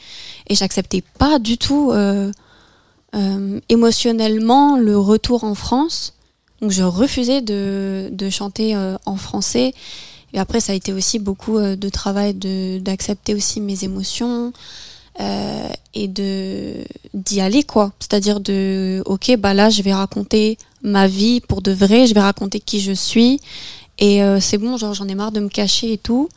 et 0.47 0.55
j'acceptais 0.55 1.03
pas 1.19 1.39
du 1.39 1.57
tout 1.57 1.91
euh, 1.91 2.31
euh, 3.15 3.59
émotionnellement 3.67 4.77
le 4.77 4.97
retour 4.97 5.43
en 5.43 5.55
France. 5.55 6.13
Donc 6.63 6.71
je 6.71 6.83
refusais 6.83 7.41
de, 7.41 8.07
de 8.13 8.29
chanter 8.29 8.73
euh, 8.73 8.95
en 9.05 9.17
français. 9.17 9.73
Et 10.33 10.39
après, 10.39 10.61
ça 10.61 10.71
a 10.71 10.75
été 10.75 10.93
aussi 10.93 11.19
beaucoup 11.19 11.57
euh, 11.57 11.75
de 11.75 11.89
travail 11.89 12.33
de 12.33 12.79
d'accepter 12.79 13.35
aussi 13.35 13.59
mes 13.59 13.83
émotions 13.83 14.53
euh, 15.19 15.67
et 15.93 16.07
de 16.07 16.75
d'y 17.13 17.41
aller 17.41 17.63
quoi. 17.63 17.91
C'est-à-dire 17.99 18.39
de 18.39 19.03
ok 19.05 19.35
bah 19.37 19.53
là 19.53 19.69
je 19.69 19.81
vais 19.81 19.93
raconter 19.93 20.57
ma 20.83 21.05
vie 21.05 21.41
pour 21.41 21.61
de 21.61 21.73
vrai, 21.73 22.07
je 22.07 22.13
vais 22.13 22.21
raconter 22.21 22.61
qui 22.61 22.79
je 22.79 22.93
suis 22.93 23.41
Et 23.99 24.23
euh, 24.23 24.39
c'est 24.39 24.57
bon, 24.57 24.77
genre 24.77 24.93
j'en 24.93 25.07
ai 25.07 25.15
marre 25.15 25.33
de 25.33 25.41
me 25.41 25.49
cacher 25.49 25.93
et 25.93 25.97
tout. 25.97 26.29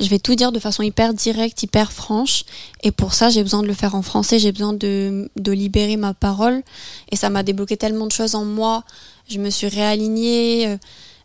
Je 0.00 0.08
vais 0.08 0.18
tout 0.18 0.34
dire 0.34 0.52
de 0.52 0.58
façon 0.58 0.82
hyper 0.82 1.12
directe, 1.12 1.62
hyper 1.62 1.92
franche. 1.92 2.44
Et 2.82 2.90
pour 2.90 3.14
ça, 3.14 3.30
j'ai 3.30 3.42
besoin 3.42 3.62
de 3.62 3.68
le 3.68 3.74
faire 3.74 3.94
en 3.94 4.02
français. 4.02 4.38
J'ai 4.38 4.52
besoin 4.52 4.72
de, 4.72 5.30
de 5.36 5.52
libérer 5.52 5.96
ma 5.96 6.14
parole. 6.14 6.62
Et 7.10 7.16
ça 7.16 7.30
m'a 7.30 7.42
débloqué 7.42 7.76
tellement 7.76 8.06
de 8.06 8.12
choses 8.12 8.34
en 8.34 8.44
moi. 8.44 8.84
Je 9.32 9.38
me 9.38 9.48
suis 9.48 9.68
réalignée. 9.68 10.68
euh, 10.68 10.76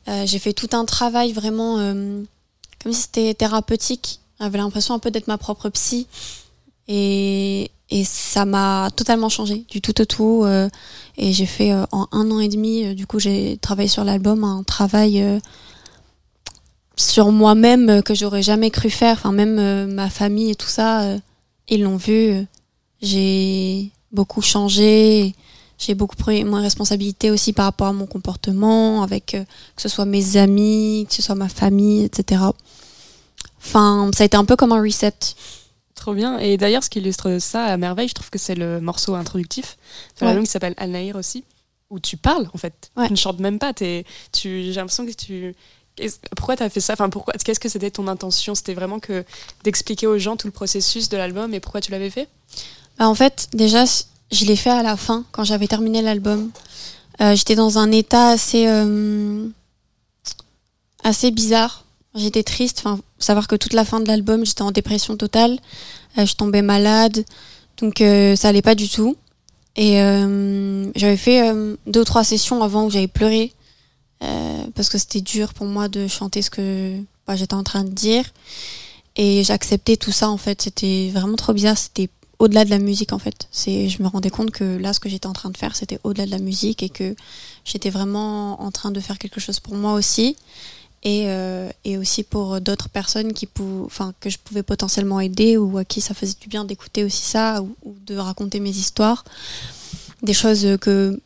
euh, 0.08 0.26
j'ai 0.26 0.40
fait 0.40 0.54
tout 0.54 0.70
un 0.72 0.86
travail 0.86 1.34
vraiment 1.34 1.80
euh, 1.80 2.24
comme 2.82 2.94
si 2.94 3.02
c'était 3.02 3.34
thérapeutique. 3.34 4.22
J'avais 4.40 4.58
l'impression 4.58 4.94
un 4.94 5.00
peu 5.00 5.12
d'être 5.12 5.28
ma 5.28 5.38
propre 5.38 5.70
psy. 5.70 6.08
Et, 6.88 7.70
ça 8.06 8.46
m'a 8.46 8.90
totalement 8.96 9.30
changé 9.30 9.66
du 9.70 9.82
tout 9.82 10.02
au 10.02 10.06
tout. 10.06 10.46
et 11.18 11.34
j'ai 11.34 11.46
fait 11.46 11.74
en 11.74 12.08
un 12.12 12.32
an 12.32 12.40
et 12.42 12.50
demi, 12.50 12.94
du 12.96 13.08
coup, 13.08 13.18
j'ai 13.18 13.58
travaillé 13.62 13.88
sur 13.88 14.04
l'album, 14.04 14.44
un 14.44 14.64
travail 14.64 15.24
sur 16.98 17.32
moi-même 17.32 18.04
que 18.04 18.14
j'aurais 18.14 18.44
jamais 18.44 18.72
cru 18.72 18.90
faire. 18.90 19.14
Enfin, 19.14 19.32
même 19.32 19.94
ma 19.94 20.10
famille 20.10 20.52
et 20.52 20.56
tout 20.56 20.68
ça, 20.68 21.16
ils 21.70 21.82
l'ont 21.82 21.96
vu. 21.96 22.46
J'ai 23.02 23.90
beaucoup 24.12 24.42
changé. 24.42 25.34
J'ai 25.78 25.94
beaucoup 25.94 26.16
pris 26.16 26.44
moins 26.44 26.62
responsabilité 26.62 27.30
aussi 27.30 27.54
par 27.54 27.66
rapport 27.66 27.88
à 27.88 27.94
mon 27.94 28.08
comportement, 28.08 29.04
avec 29.04 29.36
euh, 29.36 29.44
que 29.76 29.82
ce 29.82 29.90
soit 29.90 30.06
mes 30.06 30.38
amis, 30.38 31.06
que 31.08 31.14
ce 31.14 31.22
soit 31.22 31.36
ma 31.36 31.50
famille, 31.50 32.04
etc. 32.04 32.42
Enfin, 33.60 34.10
ça 34.16 34.24
a 34.24 34.26
été 34.26 34.38
un 34.38 34.46
peu 34.46 34.56
comme 34.56 34.72
un 34.72 34.82
reset. 34.82 35.14
Trop 35.96 36.14
bien. 36.14 36.40
Et 36.40 36.58
d'ailleurs, 36.58 36.84
ce 36.84 36.90
qui 36.90 37.00
illustre 37.00 37.38
ça 37.40 37.66
à 37.66 37.78
merveille, 37.78 38.08
je 38.08 38.14
trouve 38.14 38.30
que 38.30 38.40
c'est 38.40 38.56
le 38.56 38.80
morceau 38.80 39.16
introductif 39.16 39.78
de 40.20 40.22
Ouais. 40.22 40.28
l'album 40.28 40.46
qui 40.46 40.52
s'appelle 40.52 40.74
Al 40.78 40.92
Nahir 40.92 41.16
aussi, 41.16 41.44
où 41.90 42.00
tu 42.00 42.18
parles 42.18 42.50
en 42.54 42.58
fait. 42.58 42.92
Ouais. 42.96 43.08
Tu 43.08 43.14
ne 43.14 43.18
chantes 43.18 43.40
même 43.40 43.60
pas. 43.60 43.74
t'es- 43.74 44.06
Tu, 44.32 44.64
j'ai 44.64 44.74
l'impression 44.74 45.06
que 45.06 45.12
tu. 45.12 45.56
Pourquoi 46.36 46.56
tu 46.56 46.62
as 46.64 46.70
fait 46.70 46.80
ça? 46.80 46.94
Enfin, 46.94 47.10
pourquoi... 47.10 47.34
Qu'est-ce 47.34 47.60
que 47.60 47.70
c'était 47.70 47.90
ton 47.90 48.08
intention? 48.08 48.54
C'était 48.54 48.76
vraiment 48.76 49.00
que 49.00 49.26
d'expliquer 49.64 50.06
aux 50.06 50.20
gens 50.20 50.38
tout 50.38 50.46
le 50.48 50.52
processus 50.54 51.10
de 51.10 51.18
l'album 51.18 51.54
et 51.56 51.60
pourquoi 51.60 51.82
tu 51.82 51.92
l'avais 51.92 52.12
fait? 52.12 52.28
Bah, 53.00 53.08
en 53.10 53.16
fait, 53.16 53.48
déjà, 53.54 53.84
je 54.32 54.46
l'ai 54.46 54.56
fait 54.56 54.70
à 54.70 54.84
la 54.84 54.98
fin, 54.98 55.24
quand 55.32 55.44
j'avais 55.44 55.68
terminé 55.68 56.02
l'album. 56.02 56.52
Euh, 57.22 57.36
J'étais 57.36 57.56
dans 57.56 57.78
un 57.78 57.92
état 57.92 58.30
assez, 58.30 58.68
euh, 58.68 59.48
assez 61.04 61.32
bizarre. 61.32 61.86
J'étais 62.16 62.44
triste. 62.44 62.82
Enfin, 62.84 63.00
savoir 63.20 63.48
que 63.48 63.56
toute 63.56 63.74
la 63.74 63.86
fin 63.86 64.00
de 64.00 64.08
l'album, 64.08 64.46
j'étais 64.46 64.62
en 64.64 64.72
dépression 64.72 65.18
totale. 65.18 65.58
Euh, 66.18 66.26
je 66.26 66.36
tombais 66.36 66.62
malade. 66.62 67.24
Donc, 67.78 68.02
euh, 68.02 68.36
ça 68.36 68.50
allait 68.50 68.62
pas 68.62 68.76
du 68.76 68.90
tout. 68.90 69.16
Et 69.76 70.00
j'avais 70.96 71.18
fait 71.18 71.54
deux 71.86 72.02
ou 72.02 72.04
trois 72.04 72.24
sessions 72.24 72.64
avant 72.64 72.86
où 72.86 72.90
j'avais 72.90 73.08
pleuré. 73.08 73.54
parce 74.74 74.90
que 74.90 74.98
c'était 74.98 75.22
dur 75.22 75.54
pour 75.54 75.68
moi 75.68 75.88
de 75.88 76.08
chanter 76.08 76.42
ce 76.42 76.50
que 76.50 77.00
bah, 77.28 77.36
j'étais 77.36 77.54
en 77.54 77.62
train 77.62 77.84
de 77.84 77.92
dire. 77.92 78.26
Et 79.18 79.44
j'acceptais 79.44 79.96
tout 79.96 80.12
ça, 80.12 80.30
en 80.32 80.38
fait. 80.38 80.64
C'était 80.64 81.12
vraiment 81.14 81.36
trop 81.36 81.54
bizarre. 81.54 81.78
C'était 81.78 82.10
au-delà 82.40 82.66
de 82.66 82.70
la 82.70 82.80
musique 82.80 83.14
en 83.14 83.20
fait. 83.20 83.48
C'est, 83.52 83.90
je 83.90 84.02
me 84.02 84.08
rendais 84.08 84.30
compte 84.30 84.52
que 84.52 84.78
là, 84.78 84.94
ce 84.94 85.00
que 85.00 85.10
j'étais 85.10 85.28
en 85.28 85.34
train 85.34 85.50
de 85.50 85.58
faire, 85.58 85.76
c'était 85.76 86.00
au-delà 86.04 86.26
de 86.26 86.32
la 86.32 86.40
musique 86.40 86.84
et 86.84 86.90
que 86.90 87.16
j'étais 87.66 87.90
vraiment 87.90 88.62
en 88.62 88.72
train 88.72 88.92
de 88.92 89.00
faire 89.00 89.18
quelque 89.18 89.40
chose 89.40 89.60
pour 89.60 89.76
moi 89.76 89.94
aussi 89.94 90.36
et, 91.04 91.26
euh, 91.28 91.70
et 91.84 91.98
aussi 91.98 92.24
pour 92.24 92.60
d'autres 92.62 92.90
personnes 92.90 93.34
qui 93.34 93.48
enfin, 93.86 94.14
que 94.20 94.30
je 94.30 94.38
pouvais 94.38 94.64
potentiellement 94.64 95.20
aider 95.20 95.58
ou 95.58 95.78
à 95.78 95.86
qui 95.86 96.02
ça 96.02 96.14
faisait 96.14 96.36
du 96.40 96.48
bien 96.48 96.66
d'écouter 96.66 97.04
aussi 97.04 97.22
ça 97.24 97.62
ou, 97.62 97.76
ou 97.84 97.96
de 98.06 98.16
raconter 98.18 98.60
mes 98.60 98.70
histoires, 98.72 99.24
des 100.22 100.34
choses 100.34 100.78
que 100.80 101.20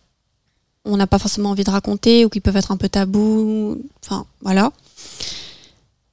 on 0.83 0.97
n'a 0.97 1.07
pas 1.07 1.19
forcément 1.19 1.51
envie 1.51 1.63
de 1.63 1.69
raconter 1.69 2.25
ou 2.25 2.29
qui 2.29 2.39
peuvent 2.39 2.57
être 2.57 2.71
un 2.71 2.77
peu 2.77 2.89
tabous. 2.89 3.79
Enfin, 4.03 4.25
voilà. 4.41 4.71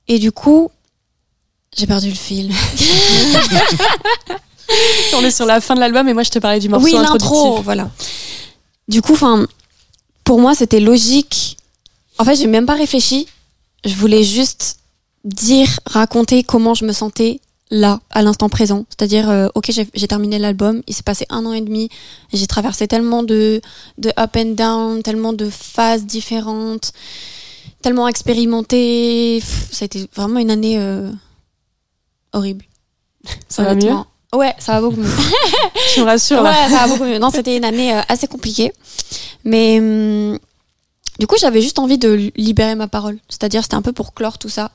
Et 0.08 0.18
du 0.18 0.30
coup, 0.30 0.70
j'ai 1.76 1.86
perdu 1.86 2.10
le 2.10 2.14
fil. 2.14 2.52
On 5.14 5.24
est 5.24 5.30
sur 5.30 5.46
la 5.46 5.60
fin 5.60 5.74
de 5.74 5.80
l'album 5.80 6.08
et 6.08 6.14
moi 6.14 6.22
je 6.22 6.30
te 6.30 6.38
parlais 6.38 6.60
du 6.60 6.68
morceau 6.68 6.84
oui, 6.84 6.92
l'intro, 6.92 7.62
voilà. 7.62 7.90
Du 8.88 9.02
coup, 9.02 9.12
enfin, 9.12 9.46
pour 10.24 10.40
moi, 10.40 10.54
c'était 10.54 10.80
logique. 10.80 11.56
En 12.18 12.24
fait, 12.24 12.36
j'ai 12.36 12.46
même 12.46 12.66
pas 12.66 12.74
réfléchi. 12.74 13.26
Je 13.84 13.94
voulais 13.94 14.24
juste 14.24 14.78
dire, 15.24 15.68
raconter 15.86 16.42
comment 16.42 16.74
je 16.74 16.84
me 16.84 16.92
sentais 16.92 17.40
là, 17.70 18.00
à 18.10 18.22
l'instant 18.22 18.48
présent. 18.48 18.86
C'est-à-dire, 18.88 19.28
euh, 19.28 19.48
ok, 19.54 19.70
j'ai 19.94 20.08
terminé 20.08 20.38
l'album, 20.38 20.82
il 20.86 20.94
s'est 20.94 21.02
passé 21.02 21.26
un 21.28 21.44
an 21.44 21.52
et 21.52 21.60
demi, 21.60 21.90
j'ai 22.32 22.46
traversé 22.46 22.88
tellement 22.88 23.22
de, 23.22 23.60
de 23.98 24.10
up 24.18 24.36
and 24.36 24.54
down, 24.54 25.02
tellement 25.02 25.34
de 25.34 25.50
phases 25.50 26.06
différentes, 26.06 26.92
tellement 27.82 28.08
expérimenté. 28.08 29.38
Pff, 29.40 29.68
Ça 29.72 29.84
a 29.84 29.86
été 29.86 30.08
vraiment 30.14 30.40
une 30.40 30.50
année 30.50 30.78
euh, 30.78 31.10
horrible. 32.32 32.64
Ça 33.48 33.62
va 33.64 33.72
Honnêtement. 33.72 34.06
Ouais, 34.34 34.54
ça 34.58 34.72
va 34.74 34.80
beaucoup 34.82 35.00
mieux. 35.00 35.08
Tu 35.94 36.00
me 36.00 36.04
rassures 36.04 36.42
Ouais, 36.42 36.52
ça 36.68 36.86
va 36.86 36.88
beaucoup 36.88 37.04
mieux. 37.04 37.18
Non, 37.18 37.30
c'était 37.30 37.56
une 37.56 37.64
année 37.64 37.94
euh, 37.96 38.00
assez 38.08 38.26
compliquée. 38.26 38.72
Mais 39.44 39.78
hum, 39.80 40.38
du 41.18 41.26
coup, 41.26 41.36
j'avais 41.40 41.62
juste 41.62 41.78
envie 41.78 41.98
de 41.98 42.30
libérer 42.36 42.74
ma 42.74 42.88
parole. 42.88 43.18
C'est-à-dire, 43.28 43.62
c'était 43.62 43.74
un 43.76 43.82
peu 43.82 43.92
pour 43.92 44.12
clore 44.14 44.36
tout 44.38 44.48
ça. 44.50 44.70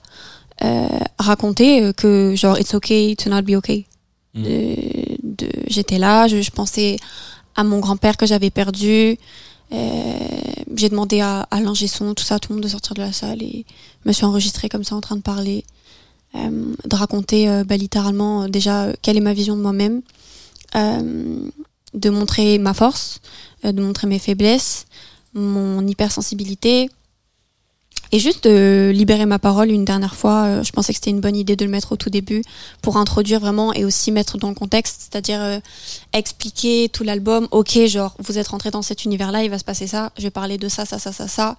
Euh, 0.63 0.87
raconter 1.19 1.83
euh, 1.83 1.93
que, 1.93 2.33
genre, 2.35 2.57
it's 2.59 2.73
okay 2.73 3.15
to 3.15 3.29
not 3.29 3.43
be 3.43 3.51
okay. 3.51 3.85
Mm. 4.33 4.43
De- 4.43 5.17
de- 5.45 5.49
J'étais 5.67 5.99
là, 5.99 6.27
je, 6.27 6.41
je 6.41 6.51
pensais 6.51 6.97
à 7.55 7.63
mon 7.63 7.79
grand-père 7.79 8.17
que 8.17 8.25
j'avais 8.25 8.49
perdu. 8.49 9.17
Euh, 9.71 10.13
J'ai 10.75 10.89
demandé 10.89 11.21
à, 11.21 11.41
à 11.51 11.59
l'ingé 11.61 11.87
son, 11.87 12.13
tout 12.15 12.23
ça, 12.23 12.39
tout 12.39 12.49
le 12.49 12.55
monde 12.55 12.63
de 12.63 12.69
sortir 12.69 12.93
de 12.95 13.01
la 13.01 13.11
salle 13.13 13.41
et 13.43 13.65
je 14.03 14.09
me 14.09 14.13
suis 14.13 14.25
enregistrée 14.25 14.69
comme 14.69 14.83
ça 14.83 14.95
en 14.95 15.01
train 15.01 15.15
de 15.15 15.21
parler. 15.21 15.63
Euh, 16.35 16.73
de 16.85 16.95
raconter 16.95 17.47
euh, 17.47 17.63
bah, 17.63 17.77
littéralement 17.77 18.43
euh, 18.43 18.47
déjà 18.47 18.87
quelle 19.03 19.17
est 19.17 19.21
ma 19.21 19.33
vision 19.33 19.55
de 19.55 19.61
moi-même, 19.61 20.01
de 20.73 22.09
montrer 22.09 22.57
ma 22.57 22.73
force, 22.73 23.19
de 23.63 23.79
montrer 23.79 24.07
mes 24.07 24.17
faiblesses, 24.17 24.85
mon 25.35 25.85
hypersensibilité, 25.85 26.89
et 28.11 28.17
juste 28.17 28.45
de 28.45 28.91
libérer 28.91 29.27
ma 29.27 29.37
parole 29.37 29.69
une 29.69 29.85
dernière 29.85 30.15
fois. 30.15 30.63
je 30.63 30.71
pensais 30.71 30.93
que 30.93 30.97
c'était 30.97 31.11
une 31.11 31.21
bonne 31.21 31.35
idée 31.35 31.55
de 31.55 31.63
le 31.63 31.69
mettre 31.69 31.91
au 31.91 31.95
tout 31.95 32.09
début 32.09 32.43
pour 32.81 32.97
introduire 32.97 33.39
vraiment 33.39 33.71
et 33.73 33.85
aussi 33.85 34.11
mettre 34.11 34.39
dans 34.39 34.49
le 34.49 34.55
contexte, 34.55 35.01
c'est-à-dire 35.01 35.61
expliquer 36.11 36.89
tout 36.91 37.03
l'album. 37.03 37.47
Ok, 37.51 37.77
genre 37.85 38.15
vous 38.17 38.39
êtes 38.39 38.47
rentré 38.47 38.71
dans 38.71 38.81
cet 38.81 39.05
univers-là, 39.05 39.43
il 39.43 39.51
va 39.51 39.59
se 39.59 39.63
passer 39.63 39.85
ça. 39.85 40.11
Je 40.17 40.23
vais 40.23 40.31
parler 40.31 40.57
de 40.57 40.69
ça, 40.69 40.85
ça, 40.85 40.97
ça, 40.97 41.11
ça, 41.11 41.27
ça. 41.27 41.55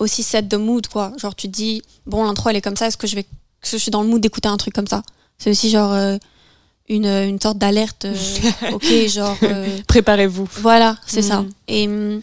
Aussi 0.00 0.24
set 0.24 0.48
the 0.48 0.54
mood 0.54 0.88
quoi. 0.88 1.12
Genre 1.16 1.36
tu 1.36 1.46
te 1.46 1.52
dis 1.52 1.82
bon 2.06 2.24
l'intro 2.24 2.50
elle 2.50 2.56
est 2.56 2.60
comme 2.60 2.76
ça, 2.76 2.88
est-ce 2.88 2.96
que 2.96 3.06
je 3.06 3.14
vais, 3.14 3.26
que 3.72 3.76
je 3.78 3.82
suis 3.82 3.90
dans 3.90 4.02
le 4.02 4.08
mood 4.08 4.20
d'écouter 4.20 4.48
un 4.48 4.56
truc 4.56 4.74
comme 4.74 4.86
ça 4.86 5.02
C'est 5.38 5.50
aussi 5.50 5.70
genre 5.70 5.92
euh, 5.92 6.16
une, 6.88 7.06
une 7.06 7.40
sorte 7.40 7.58
d'alerte. 7.58 8.04
euh, 8.06 8.14
ok, 8.72 8.84
genre. 9.08 9.36
euh, 9.42 9.78
Préparez-vous. 9.86 10.48
voilà, 10.60 10.96
c'est 11.06 11.22
ça. 11.22 11.42
Mhm. 11.42 11.50
Et, 11.68 11.86
hum, 11.88 12.20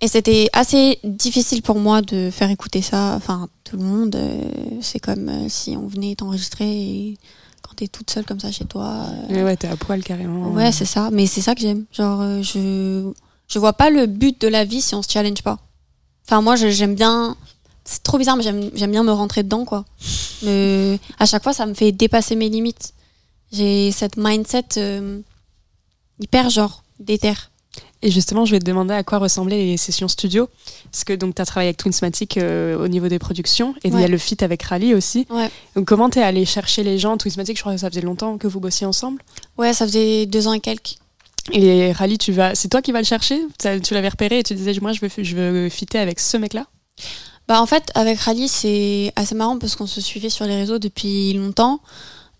et 0.00 0.08
c'était 0.08 0.48
assez 0.52 0.98
difficile 1.04 1.62
pour 1.62 1.78
moi 1.78 2.02
de 2.02 2.30
faire 2.30 2.50
écouter 2.50 2.82
ça. 2.82 3.14
Enfin, 3.16 3.48
tout 3.64 3.76
le 3.76 3.82
monde, 3.84 4.16
c'est 4.82 4.98
comme 4.98 5.48
si 5.48 5.76
on 5.76 5.86
venait 5.86 6.14
t'enregistrer 6.14 6.66
et 6.68 7.18
quand 7.62 7.74
t'es 7.76 7.88
toute 7.88 8.10
seule 8.10 8.24
comme 8.26 8.38
ça 8.40 8.52
chez 8.52 8.64
toi. 8.66 9.06
Ouais, 9.30 9.42
ouais, 9.42 9.56
t'es 9.56 9.68
à 9.68 9.76
poil 9.76 10.02
carrément. 10.02 10.50
ouais, 10.52 10.70
c'est 10.72 10.84
ça. 10.84 11.08
Mais 11.12 11.26
c'est 11.26 11.40
ça 11.40 11.54
que 11.54 11.60
j'aime. 11.62 11.84
Genre, 11.92 12.42
je, 12.42 13.10
je 13.48 13.58
vois 13.58 13.72
pas 13.72 13.88
le 13.88 14.06
but 14.06 14.38
de 14.40 14.48
la 14.48 14.64
vie 14.66 14.82
si 14.82 14.94
on 14.94 15.00
se 15.02 15.10
challenge 15.10 15.42
pas. 15.42 15.58
Enfin, 16.26 16.42
moi, 16.42 16.56
j'aime 16.56 16.94
bien. 16.94 17.34
C'est 17.86 18.02
trop 18.02 18.18
bizarre, 18.18 18.36
mais 18.36 18.42
j'aime 18.42 18.90
bien 18.90 19.04
me 19.04 19.12
rentrer 19.12 19.44
dedans, 19.44 19.64
quoi. 19.64 19.84
Mais 20.42 20.98
à 21.18 21.24
chaque 21.24 21.44
fois, 21.44 21.52
ça 21.52 21.66
me 21.66 21.74
fait 21.74 21.92
dépasser 21.92 22.34
mes 22.34 22.48
limites. 22.48 22.92
J'ai 23.52 23.92
cette 23.92 24.16
mindset 24.16 24.64
euh, 24.76 25.20
hyper, 26.20 26.50
genre, 26.50 26.82
déter. 26.98 27.34
Et 28.02 28.10
justement, 28.10 28.44
je 28.44 28.50
vais 28.50 28.58
te 28.58 28.64
demander 28.64 28.92
à 28.92 29.04
quoi 29.04 29.18
ressemblaient 29.18 29.58
les 29.58 29.76
sessions 29.76 30.08
studio. 30.08 30.48
Parce 30.90 31.04
que 31.04 31.12
donc, 31.12 31.36
tu 31.36 31.42
as 31.42 31.46
travaillé 31.46 31.68
avec 31.68 31.76
Twinsmatic 31.76 32.36
euh, 32.38 32.76
au 32.76 32.88
niveau 32.88 33.06
des 33.06 33.20
productions. 33.20 33.74
Et 33.84 33.88
il 33.88 34.00
y 34.00 34.04
a 34.04 34.08
le 34.08 34.18
feat 34.18 34.42
avec 34.42 34.62
Rally 34.64 34.92
aussi. 34.92 35.26
Ouais. 35.30 35.48
Donc, 35.76 35.86
comment 35.86 36.10
t'es 36.10 36.22
allé 36.22 36.44
chercher 36.44 36.82
les 36.82 36.98
gens? 36.98 37.16
Twinsmatic, 37.16 37.56
je 37.56 37.62
crois 37.62 37.74
que 37.74 37.80
ça 37.80 37.88
faisait 37.88 38.00
longtemps 38.00 38.36
que 38.36 38.48
vous 38.48 38.58
bossiez 38.58 38.86
ensemble. 38.86 39.22
Ouais, 39.58 39.72
ça 39.72 39.86
faisait 39.86 40.26
deux 40.26 40.48
ans 40.48 40.52
et 40.52 40.60
quelques. 40.60 40.96
Et 41.52 41.92
Rally, 41.92 42.18
tu 42.18 42.32
vas, 42.32 42.56
c'est 42.56 42.68
toi 42.68 42.82
qui 42.82 42.90
vas 42.90 42.98
le 42.98 43.06
chercher? 43.06 43.40
Tu 43.58 43.94
l'avais 43.94 44.08
repéré 44.08 44.40
et 44.40 44.42
tu 44.42 44.54
disais, 44.54 44.74
moi, 44.82 44.92
je 44.92 45.00
veux, 45.00 45.10
je 45.16 45.36
veux 45.36 45.68
fitter 45.68 45.98
avec 45.98 46.18
ce 46.18 46.36
mec-là? 46.36 46.66
Bah 47.48 47.62
en 47.62 47.66
fait, 47.66 47.90
avec 47.94 48.18
Rally, 48.18 48.48
c'est 48.48 49.12
assez 49.16 49.34
marrant 49.34 49.58
parce 49.58 49.76
qu'on 49.76 49.86
se 49.86 50.00
suivait 50.00 50.30
sur 50.30 50.46
les 50.46 50.56
réseaux 50.56 50.78
depuis 50.78 51.32
longtemps. 51.34 51.80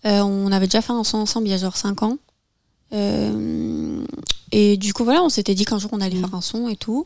Euh, 0.05 0.21
on 0.21 0.51
avait 0.51 0.67
déjà 0.67 0.81
fait 0.81 0.93
un 0.93 1.03
son 1.03 1.19
ensemble 1.19 1.47
il 1.47 1.51
y 1.51 1.53
a 1.53 1.57
genre 1.57 1.77
5 1.77 2.03
ans. 2.03 2.17
Euh, 2.93 4.05
et 4.51 4.77
du 4.77 4.93
coup, 4.93 5.03
voilà, 5.03 5.23
on 5.23 5.29
s'était 5.29 5.55
dit 5.55 5.65
qu'un 5.65 5.79
jour 5.79 5.91
on 5.93 6.01
allait 6.01 6.19
faire 6.19 6.35
un 6.35 6.41
son 6.41 6.67
et 6.67 6.75
tout. 6.75 7.05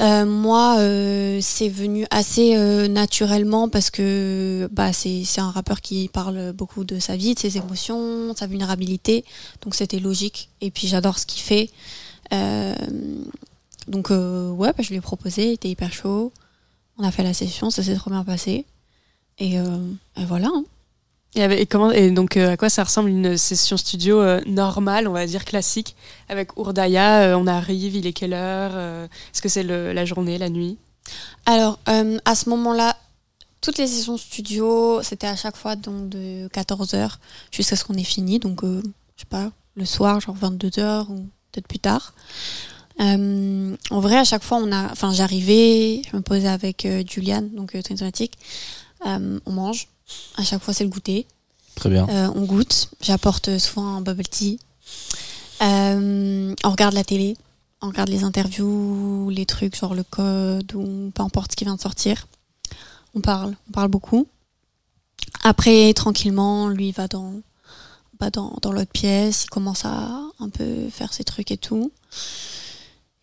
Euh, 0.00 0.26
moi, 0.26 0.76
euh, 0.78 1.38
c'est 1.40 1.70
venu 1.70 2.06
assez 2.10 2.54
euh, 2.56 2.86
naturellement 2.86 3.68
parce 3.70 3.90
que 3.90 4.68
bah, 4.70 4.92
c'est 4.92 5.24
c'est 5.24 5.40
un 5.40 5.50
rappeur 5.50 5.80
qui 5.80 6.08
parle 6.08 6.52
beaucoup 6.52 6.84
de 6.84 6.98
sa 6.98 7.16
vie, 7.16 7.34
de 7.34 7.38
ses 7.38 7.56
émotions, 7.56 8.32
de 8.32 8.38
sa 8.38 8.46
vulnérabilité. 8.46 9.24
Donc 9.62 9.74
c'était 9.74 9.98
logique. 9.98 10.50
Et 10.60 10.70
puis 10.70 10.86
j'adore 10.86 11.18
ce 11.18 11.24
qu'il 11.26 11.42
fait. 11.42 11.70
Euh, 12.32 12.74
donc 13.88 14.10
euh, 14.10 14.50
ouais, 14.50 14.72
bah, 14.76 14.82
je 14.82 14.90
lui 14.90 14.96
ai 14.96 15.00
proposé, 15.00 15.46
il 15.48 15.52
était 15.52 15.70
hyper 15.70 15.92
chaud. 15.92 16.32
On 16.98 17.04
a 17.04 17.10
fait 17.10 17.22
la 17.22 17.34
session, 17.34 17.70
ça 17.70 17.82
s'est 17.82 17.94
trop 17.96 18.10
bien 18.10 18.24
passé. 18.24 18.64
Et, 19.38 19.58
euh, 19.58 19.78
et 20.16 20.24
voilà. 20.24 20.48
hein. 20.48 20.64
Et, 21.34 21.42
avec- 21.42 21.60
et 21.60 21.66
comment, 21.66 21.90
et 21.90 22.10
donc, 22.10 22.36
euh, 22.38 22.52
à 22.52 22.56
quoi 22.56 22.70
ça 22.70 22.82
ressemble 22.84 23.10
une 23.10 23.36
session 23.36 23.76
studio 23.76 24.20
euh, 24.20 24.40
normale, 24.46 25.06
on 25.06 25.12
va 25.12 25.26
dire 25.26 25.44
classique, 25.44 25.94
avec 26.30 26.56
Ourdaya 26.56 27.36
On 27.38 27.46
arrive, 27.46 27.94
il 27.94 28.06
est 28.06 28.14
quelle 28.14 28.32
heure 28.32 28.74
Est-ce 29.34 29.42
que 29.42 29.48
c'est 29.50 29.62
la 29.62 30.04
journée, 30.06 30.38
la 30.38 30.48
nuit? 30.48 30.78
Alors, 31.44 31.78
à 31.86 32.34
ce 32.34 32.48
moment-là, 32.48 32.96
toutes 33.60 33.76
les 33.78 33.86
sessions 33.86 34.16
studio, 34.16 35.02
c'était 35.02 35.26
à 35.26 35.36
chaque 35.36 35.56
fois 35.56 35.76
donc 35.76 36.08
de 36.08 36.48
14h 36.48 37.16
jusqu'à 37.50 37.76
ce 37.76 37.84
qu'on 37.84 37.94
ait 37.94 38.04
fini. 38.04 38.38
Donc, 38.38 38.60
je 38.64 38.80
sais 39.18 39.26
pas, 39.28 39.50
le 39.76 39.84
soir, 39.84 40.18
genre 40.20 40.36
22h 40.36 41.06
ou 41.10 41.28
peut-être 41.52 41.68
plus 41.68 41.78
tard. 41.80 42.14
Euh, 43.00 43.76
en 43.90 44.00
vrai, 44.00 44.16
à 44.16 44.24
chaque 44.24 44.42
fois, 44.42 44.58
on 44.58 44.72
a, 44.72 44.90
enfin, 44.90 45.12
j'arrivais, 45.12 46.02
je 46.10 46.16
me 46.16 46.22
posais 46.22 46.48
avec 46.48 46.86
euh, 46.86 47.02
Juliane, 47.06 47.50
donc 47.54 47.74
euh. 47.74 47.82
Euh, 49.06 49.40
on 49.44 49.52
mange. 49.52 49.88
À 50.36 50.44
chaque 50.44 50.62
fois, 50.62 50.72
c'est 50.72 50.84
le 50.84 50.90
goûter. 50.90 51.26
Très 51.74 51.90
bien. 51.90 52.08
Euh, 52.08 52.30
on 52.34 52.44
goûte. 52.44 52.90
J'apporte 53.02 53.58
souvent 53.58 53.96
un 53.96 54.00
bubble 54.00 54.26
tea. 54.26 54.58
On 55.60 56.54
regarde 56.64 56.94
la 56.94 57.04
télé. 57.04 57.36
On 57.82 57.88
regarde 57.88 58.08
les 58.08 58.24
interviews, 58.24 59.28
les 59.30 59.44
trucs, 59.44 59.76
genre 59.76 59.94
le 59.94 60.02
code 60.02 60.72
ou 60.74 61.10
peu 61.14 61.22
importe 61.22 61.52
ce 61.52 61.56
qui 61.56 61.64
vient 61.64 61.76
de 61.76 61.80
sortir. 61.80 62.26
On 63.14 63.20
parle. 63.20 63.54
On 63.68 63.72
parle 63.72 63.88
beaucoup. 63.88 64.26
Après, 65.42 65.92
tranquillement, 65.92 66.68
lui 66.68 66.88
il 66.88 66.94
va 66.94 67.06
dans, 67.06 67.34
va 68.18 68.30
dans, 68.30 68.56
dans 68.62 68.72
l'autre 68.72 68.90
pièce. 68.90 69.44
Il 69.44 69.50
commence 69.50 69.84
à 69.84 70.22
un 70.40 70.48
peu 70.48 70.88
faire 70.90 71.12
ses 71.12 71.24
trucs 71.24 71.50
et 71.50 71.58
tout. 71.58 71.92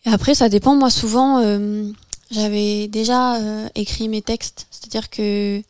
Et 0.06 0.10
après, 0.10 0.34
ça 0.34 0.48
dépend. 0.48 0.74
Moi, 0.74 0.90
souvent, 0.90 1.40
euh, 1.42 1.90
j'avais 2.30 2.88
déjà 2.88 3.36
euh, 3.36 3.68
écrit 3.74 4.08
mes 4.08 4.22
textes. 4.22 4.66
C'est-à-dire 4.70 5.10
que 5.10 5.62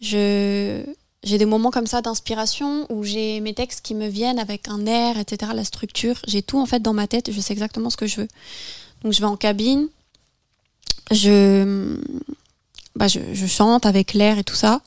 je 0.00 0.82
j'ai 1.22 1.36
des 1.36 1.44
moments 1.44 1.70
comme 1.70 1.86
ça 1.86 2.00
d'inspiration 2.00 2.86
où 2.90 3.04
j'ai 3.04 3.40
mes 3.40 3.52
textes 3.52 3.84
qui 3.84 3.94
me 3.94 4.08
viennent 4.08 4.38
avec 4.38 4.68
un 4.68 4.86
air, 4.86 5.18
etc. 5.18 5.52
La 5.54 5.64
structure, 5.64 6.18
j'ai 6.26 6.40
tout 6.40 6.58
en 6.58 6.64
fait 6.64 6.80
dans 6.80 6.94
ma 6.94 7.06
tête. 7.06 7.30
Je 7.30 7.40
sais 7.40 7.52
exactement 7.52 7.90
ce 7.90 7.98
que 7.98 8.06
je 8.06 8.22
veux. 8.22 8.28
Donc 9.02 9.12
je 9.12 9.20
vais 9.20 9.26
en 9.26 9.36
cabine, 9.36 9.88
je 11.10 11.98
bah, 12.96 13.06
je, 13.06 13.20
je 13.34 13.46
chante 13.46 13.84
avec 13.84 14.14
l'air 14.14 14.38
et 14.38 14.44
tout 14.44 14.54
ça. 14.54 14.80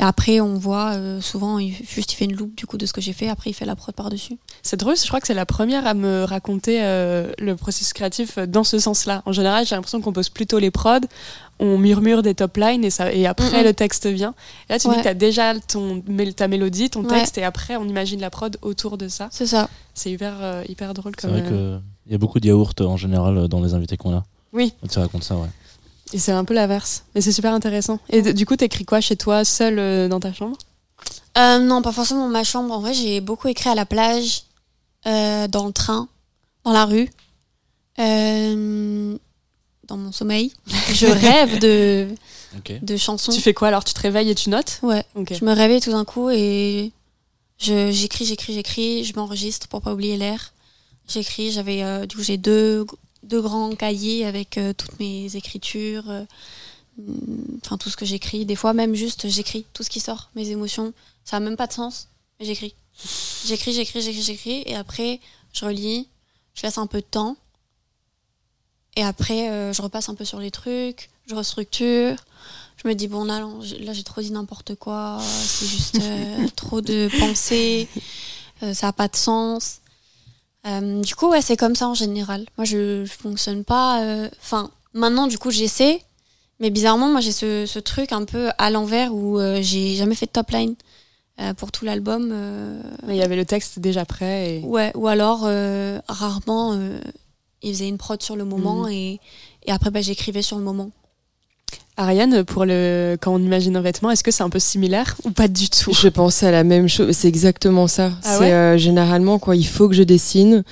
Et 0.00 0.04
après, 0.04 0.40
on 0.40 0.54
voit 0.54 0.92
euh, 0.92 1.20
souvent, 1.20 1.58
il, 1.58 1.72
juste 1.74 2.12
il 2.12 2.16
fait 2.16 2.26
une 2.26 2.36
loupe 2.36 2.54
du 2.54 2.66
coup 2.66 2.78
de 2.78 2.86
ce 2.86 2.92
que 2.92 3.00
j'ai 3.00 3.12
fait. 3.12 3.28
Après, 3.28 3.50
il 3.50 3.52
fait 3.52 3.64
la 3.64 3.74
prod 3.74 3.92
par 3.94 4.10
dessus. 4.10 4.38
C'est 4.62 4.76
drôle, 4.76 4.96
je 4.96 5.06
crois 5.08 5.20
que 5.20 5.26
c'est 5.26 5.34
la 5.34 5.46
première 5.46 5.86
à 5.88 5.94
me 5.94 6.22
raconter 6.24 6.78
euh, 6.82 7.32
le 7.38 7.56
processus 7.56 7.92
créatif 7.92 8.38
dans 8.38 8.62
ce 8.62 8.78
sens-là. 8.78 9.22
En 9.26 9.32
général, 9.32 9.66
j'ai 9.66 9.74
l'impression 9.74 10.00
qu'on 10.00 10.12
pose 10.12 10.28
plutôt 10.28 10.60
les 10.60 10.70
prods, 10.70 11.00
on 11.58 11.78
murmure 11.78 12.22
des 12.22 12.34
top 12.36 12.56
lines 12.58 12.84
et, 12.84 12.90
ça, 12.90 13.12
et 13.12 13.26
après 13.26 13.64
le 13.64 13.74
texte 13.74 14.06
vient. 14.06 14.34
Et 14.68 14.74
là, 14.74 14.78
tu 14.78 14.88
dis 14.88 14.94
que 14.96 15.02
tu 15.02 15.08
as 15.08 15.14
déjà 15.14 15.58
ton, 15.58 16.00
ta 16.36 16.46
mélodie, 16.46 16.90
ton 16.90 17.02
Ouais. 17.02 17.18
texte, 17.18 17.36
et 17.38 17.42
après, 17.44 17.74
on 17.74 17.84
imagine 17.84 18.20
la 18.20 18.30
prod 18.30 18.56
autour 18.62 18.98
de 18.98 19.08
ça. 19.08 19.28
C'est 19.32 19.46
ça. 19.46 19.68
C'est 19.94 20.12
hyper, 20.12 20.34
euh, 20.40 20.62
hyper 20.68 20.94
drôle 20.94 21.12
C'est 21.18 21.26
comme. 21.26 21.36
vrai 21.36 21.42
euh, 21.50 21.78
qu'il 22.04 22.12
y 22.12 22.14
a 22.14 22.18
beaucoup 22.18 22.38
de 22.38 22.46
yaourts 22.46 22.74
en 22.80 22.96
général 22.96 23.48
dans 23.48 23.60
les 23.60 23.74
invités 23.74 23.96
qu'on 23.96 24.14
a. 24.16 24.22
Oui. 24.52 24.74
Tu 24.88 24.98
racontes 25.00 25.24
ça, 25.24 25.34
ouais. 25.34 25.48
Et 26.12 26.18
c'est 26.18 26.32
un 26.32 26.44
peu 26.44 26.54
l'inverse. 26.54 27.04
Mais 27.14 27.20
c'est 27.20 27.32
super 27.32 27.52
intéressant. 27.52 27.98
Et 28.10 28.32
du 28.32 28.46
coup, 28.46 28.56
t'écris 28.56 28.84
quoi 28.84 29.00
chez 29.00 29.16
toi, 29.16 29.44
seul 29.44 29.78
euh, 29.78 30.08
dans 30.08 30.20
ta 30.20 30.32
chambre? 30.32 30.56
Euh, 31.36 31.58
non, 31.58 31.82
pas 31.82 31.92
forcément 31.92 32.22
dans 32.24 32.32
ma 32.32 32.44
chambre. 32.44 32.72
En 32.74 32.80
vrai, 32.80 32.94
j'ai 32.94 33.20
beaucoup 33.20 33.48
écrit 33.48 33.68
à 33.70 33.74
la 33.74 33.84
plage, 33.86 34.44
euh, 35.06 35.46
dans 35.48 35.66
le 35.66 35.72
train, 35.72 36.08
dans 36.64 36.72
la 36.72 36.84
rue, 36.86 37.08
euh, 37.98 39.16
dans 39.86 39.96
mon 39.96 40.12
sommeil. 40.12 40.52
Je 40.92 41.06
rêve 41.06 41.58
de, 41.58 42.08
de 42.82 42.96
chansons. 42.96 43.32
Tu 43.32 43.40
fais 43.40 43.54
quoi 43.54 43.68
alors? 43.68 43.84
Tu 43.84 43.94
te 43.94 44.00
réveilles 44.00 44.30
et 44.30 44.34
tu 44.34 44.50
notes? 44.50 44.78
Ouais. 44.82 45.04
Je 45.30 45.44
me 45.44 45.52
réveille 45.52 45.80
tout 45.80 45.90
d'un 45.92 46.04
coup 46.04 46.30
et 46.30 46.92
je- 47.58 47.90
j'écris, 47.90 48.24
j'écris, 48.24 48.54
j'écris. 48.54 49.04
Je 49.04 49.14
m'enregistre 49.14 49.68
pour 49.68 49.82
pas 49.82 49.92
oublier 49.92 50.16
l'air. 50.16 50.52
J'écris. 51.08 51.52
J'avais 51.52 51.82
euh, 51.82 52.06
du 52.06 52.16
coup 52.16 52.22
j'ai 52.22 52.36
deux 52.36 52.84
deux 53.28 53.40
grands 53.42 53.74
cahiers 53.74 54.24
avec 54.26 54.58
euh, 54.58 54.72
toutes 54.72 54.98
mes 55.00 55.34
écritures. 55.36 56.08
euh, 56.10 56.24
mm, 56.98 57.58
Enfin 57.64 57.76
tout 57.78 57.90
ce 57.90 57.96
que 57.96 58.04
j'écris. 58.06 58.44
Des 58.46 58.56
fois 58.56 58.72
même 58.72 58.94
juste 58.94 59.28
j'écris 59.28 59.64
tout 59.72 59.82
ce 59.82 59.90
qui 59.90 60.00
sort, 60.00 60.30
mes 60.34 60.48
émotions. 60.50 60.92
Ça 61.24 61.36
a 61.36 61.40
même 61.40 61.56
pas 61.56 61.66
de 61.66 61.72
sens, 61.72 62.08
mais 62.40 62.46
j'écris. 62.46 62.74
J'écris, 63.46 63.72
j'écris, 63.72 64.02
j'écris, 64.02 64.22
j'écris 64.22 64.62
et 64.66 64.74
après 64.76 65.20
je 65.52 65.64
relis. 65.64 66.08
Je 66.54 66.62
laisse 66.62 66.78
un 66.78 66.86
peu 66.88 66.98
de 67.00 67.06
temps. 67.06 67.36
Et 68.96 69.02
après, 69.04 69.48
euh, 69.50 69.72
je 69.72 69.80
repasse 69.80 70.08
un 70.08 70.14
peu 70.16 70.24
sur 70.24 70.40
les 70.40 70.50
trucs, 70.50 71.08
je 71.28 71.34
restructure. 71.36 72.16
Je 72.82 72.88
me 72.88 72.94
dis, 72.94 73.06
bon, 73.08 73.24
là, 73.24 73.46
j'ai- 73.62 73.78
là 73.80 73.92
j'ai 73.92 74.02
trop 74.02 74.20
dit 74.20 74.30
n'importe 74.32 74.74
quoi, 74.74 75.20
c'est 75.22 75.66
juste 75.66 75.98
euh, 76.00 76.48
trop 76.56 76.80
de 76.80 77.08
pensées, 77.20 77.86
euh, 78.62 78.74
ça 78.74 78.88
n'a 78.88 78.92
pas 78.92 79.06
de 79.08 79.14
sens. 79.16 79.80
Euh, 80.66 81.00
du 81.02 81.14
coup, 81.14 81.28
ouais, 81.30 81.40
c'est 81.42 81.56
comme 81.56 81.74
ça 81.76 81.88
en 81.88 81.94
général. 81.94 82.44
Moi, 82.56 82.64
je, 82.64 83.04
je 83.04 83.12
fonctionne 83.12 83.64
pas. 83.64 84.02
euh, 84.02 84.28
Enfin, 84.40 84.70
maintenant, 84.92 85.26
du 85.26 85.38
coup, 85.38 85.50
j'essaie, 85.50 86.02
mais 86.60 86.70
bizarrement, 86.70 87.08
moi, 87.08 87.20
j'ai 87.20 87.32
ce, 87.32 87.64
ce 87.66 87.78
truc 87.78 88.12
un 88.12 88.24
peu 88.24 88.50
à 88.58 88.70
l'envers 88.70 89.14
où 89.14 89.38
euh, 89.38 89.60
j'ai 89.62 89.94
jamais 89.94 90.14
fait 90.14 90.26
de 90.26 90.32
top 90.32 90.50
line 90.50 90.74
pour 91.56 91.70
tout 91.70 91.84
l'album. 91.84 92.34
Mais 93.06 93.14
Il 93.14 93.18
y 93.18 93.22
avait 93.22 93.36
le 93.36 93.44
texte 93.44 93.78
déjà 93.78 94.04
prêt. 94.04 94.56
Et... 94.56 94.64
Ouais, 94.64 94.90
ou 94.96 95.06
alors 95.06 95.42
rarement 96.08 96.76
il 97.62 97.72
faisait 97.72 97.88
une 97.88 97.96
prod 97.98 98.20
sur 98.22 98.34
le 98.36 98.44
moment 98.44 98.84
Mhm. 98.86 98.90
et, 98.92 99.20
et 99.66 99.70
après 99.72 99.90
bah, 99.90 100.00
j'écrivais 100.00 100.42
sur 100.42 100.58
le 100.58 100.64
moment. 100.64 100.90
Ariane, 101.98 102.44
pour 102.44 102.64
le... 102.64 103.16
quand 103.20 103.34
on 103.34 103.38
imagine 103.38 103.76
un 103.76 103.80
vêtement, 103.82 104.10
est-ce 104.10 104.22
que 104.24 104.30
c'est 104.30 104.42
un 104.44 104.50
peu 104.50 104.58
similaire 104.60 105.16
ou 105.24 105.30
pas 105.30 105.48
du 105.48 105.68
tout? 105.68 105.92
Je 105.92 106.08
pensais 106.08 106.46
à 106.46 106.50
la 106.52 106.64
même 106.64 106.88
chose. 106.88 107.14
C'est 107.16 107.28
exactement 107.28 107.88
ça. 107.88 108.12
Ah 108.24 108.34
c'est 108.34 108.40
ouais? 108.44 108.52
euh, 108.52 108.78
généralement 108.78 109.38
quand 109.38 109.52
il 109.52 109.66
faut 109.66 109.88
que 109.88 109.94
je 109.94 110.04
dessine. 110.04 110.62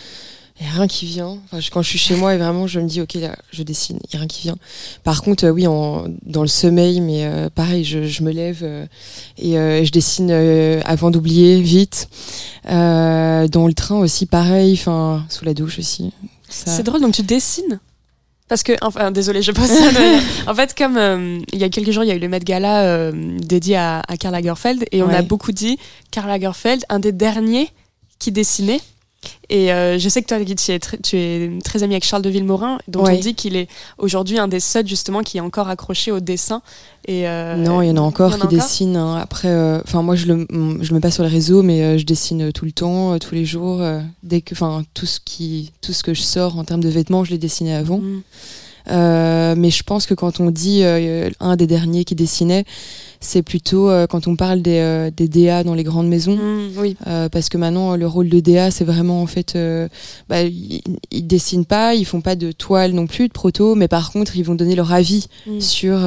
Il 0.59 0.65
n'y 0.65 0.70
a 0.73 0.74
rien 0.77 0.86
qui 0.86 1.05
vient. 1.05 1.36
Enfin, 1.44 1.61
je- 1.61 1.70
quand 1.70 1.82
je 1.82 1.89
suis 1.90 1.98
chez 1.98 2.15
moi 2.16 2.35
et 2.35 2.39
vraiment 2.39 2.66
je 2.66 2.81
me 2.81 2.89
dis 2.89 3.03
ok 3.03 3.12
là 3.16 3.36
je 3.53 3.62
dessine, 3.62 3.98
il 4.05 4.09
n'y 4.12 4.16
a 4.16 4.19
rien 4.20 4.27
qui 4.27 4.40
vient. 4.40 4.57
Par 5.05 5.20
contre 5.20 5.44
euh, 5.44 5.51
oui 5.51 5.66
en, 5.66 6.07
dans 6.24 6.40
le 6.40 6.48
sommeil 6.48 7.03
mais 7.03 7.27
euh, 7.27 7.51
pareil 7.55 7.85
je, 7.85 8.05
je 8.07 8.23
me 8.23 8.31
lève 8.32 8.65
et 9.36 9.53
je 9.53 9.90
dessine 9.90 10.31
avant 10.86 11.11
d'oublier 11.11 11.61
vite. 11.61 12.09
Dans 12.65 13.66
le 13.66 13.74
train 13.74 13.97
aussi 13.98 14.24
pareil, 14.24 14.73
enfin 14.81 15.27
sous 15.28 15.44
la 15.44 15.53
douche 15.53 15.78
aussi. 15.78 16.12
Ça- 16.48 16.70
C'est 16.70 16.85
drôle, 16.85 17.01
donc 17.03 17.12
tu 17.15 17.23
dessines? 17.23 17.78
Parce 18.48 18.62
que, 18.62 18.73
enfin, 18.82 19.10
désolé, 19.10 19.43
je 19.43 19.52
mais 19.98 20.18
en 20.51 20.55
fait, 20.55 20.74
comme 20.77 20.97
euh, 20.97 21.39
il 21.52 21.59
y 21.59 21.64
a 21.64 21.68
quelques 21.68 21.90
jours, 21.90 22.05
il 22.05 22.09
y 22.09 22.10
a 22.10 22.14
eu 22.14 22.18
le 22.20 22.28
Met 22.28 22.40
Gala 22.40 22.82
euh, 22.85 23.12
dédié 23.40 23.77
à, 23.77 24.02
à 24.06 24.16
Karl 24.16 24.32
Lagerfeld, 24.35 24.85
et 24.93 25.02
on 25.02 25.09
Ouais. 25.09 25.16
a 25.16 25.23
beaucoup 25.23 25.52
dit 25.52 25.78
Karl 26.10 26.28
Lagerfeld, 26.28 26.85
un 26.89 26.98
des 26.98 27.12
derniers 27.12 27.68
qui 28.18 28.32
dessinait. 28.32 28.81
Et 29.48 29.73
euh, 29.73 29.98
je 29.98 30.09
sais 30.09 30.23
que 30.23 30.27
toi, 30.27 30.39
tu 30.44 30.73
es, 30.73 30.78
très, 30.78 30.98
tu 30.98 31.16
es 31.16 31.51
très 31.65 31.82
ami 31.82 31.94
avec 31.94 32.05
Charles 32.05 32.23
de 32.23 32.31
Villemorin, 32.31 32.78
dont 32.89 33.05
Ouais. 33.05 33.16
on 33.16 33.20
dit 33.20 33.35
qu'il 33.35 33.55
est 33.57 33.69
aujourd'hui 33.98 34.39
un 34.39 34.48
des 34.48 34.59
seuls 34.61 34.86
justement 34.86 35.23
qui 35.23 35.39
est 35.39 35.40
encore 35.40 35.69
accroché 35.69 36.11
au 36.12 36.20
dessin. 36.20 36.62
Et 37.07 37.28
euh, 37.28 37.55
Non, 37.57 37.82
il 37.82 37.89
y 37.89 37.90
en 37.93 37.97
a 37.97 38.01
encore 38.01 38.35
en 38.35 38.39
qui 38.39 38.48
dessinent. 38.57 38.97
hein. 38.97 39.16
Après, 39.16 39.48
euh, 39.48 39.81
enfin 39.85 40.03
moi 40.03 40.16
je 40.16 40.27
le, 40.27 40.47
je 40.81 40.89
le 40.89 40.94
mets 40.94 41.01
pas 41.01 41.11
sur 41.12 41.23
les 41.23 41.28
réseaux, 41.28 41.62
mais 41.62 41.98
je 41.98 42.05
dessine 42.05 42.53
tout 42.53 42.65
le 42.65 42.73
temps, 42.73 43.19
tous 43.19 43.35
les 43.35 43.44
jours. 43.44 43.81
dès 44.24 44.40
que, 44.40 44.55
enfin 44.55 44.85
tout 44.94 45.07
ce 45.07 45.20
qui, 45.24 45.73
tout 45.81 45.93
ce 45.93 46.03
que 46.03 46.15
je 46.15 46.23
sors 46.23 46.59
en 46.59 46.65
termes 46.65 46.82
de 46.82 46.89
vêtements, 46.89 47.23
je 47.24 47.31
l'ai 47.31 47.39
dessiné 47.39 47.74
avant. 47.74 47.98
Mm. 47.98 48.23
Euh, 48.89 49.55
mais 49.57 49.71
je 49.71 49.83
pense 49.83 50.07
que 50.07 50.15
quand 50.15 50.41
on 50.41 50.51
dit 50.51 50.81
euh, 50.83 51.31
un 51.41 51.57
des 51.57 51.67
derniers 51.67 52.05
qui 52.05 52.15
dessinait, 52.15 52.65
c'est 53.21 53.43
plutôt 53.43 53.89
euh, 53.89 54.07
quand 54.07 54.29
on 54.29 54.37
parle 54.37 54.63
des, 54.63 55.11
des 55.17 55.29
DA 55.29 55.65
dans 55.65 55.75
les 55.75 55.83
grandes 55.85 56.09
maisons. 56.09 56.37
Mm, 56.37 56.71
oui. 56.79 56.97
Parce 57.33 57.49
que 57.49 57.59
maintenant, 57.59 57.97
le 57.97 58.07
rôle 58.07 58.29
de 58.29 58.41
DA, 58.41 58.71
c'est 58.71 58.85
vraiment 58.85 59.23
en 59.23 59.27
fait, 59.27 59.59
bah, 60.29 60.43
ils, 60.43 60.83
ils 61.11 61.27
dessinent 61.27 61.65
pas, 61.65 61.95
ils 61.95 62.05
font 62.05 62.21
pas 62.21 62.37
de 62.37 62.53
toile 62.53 62.93
non 62.93 63.07
plus, 63.07 63.29
de 63.29 63.33
proto, 63.33 63.75
mais 63.75 63.89
par 63.89 64.13
contre, 64.13 64.37
ils 64.37 64.43
vont 64.45 64.55
donner 64.55 64.75
leur 64.75 64.93
avis 64.93 65.27
Mm. 65.47 65.61
sur 65.61 65.99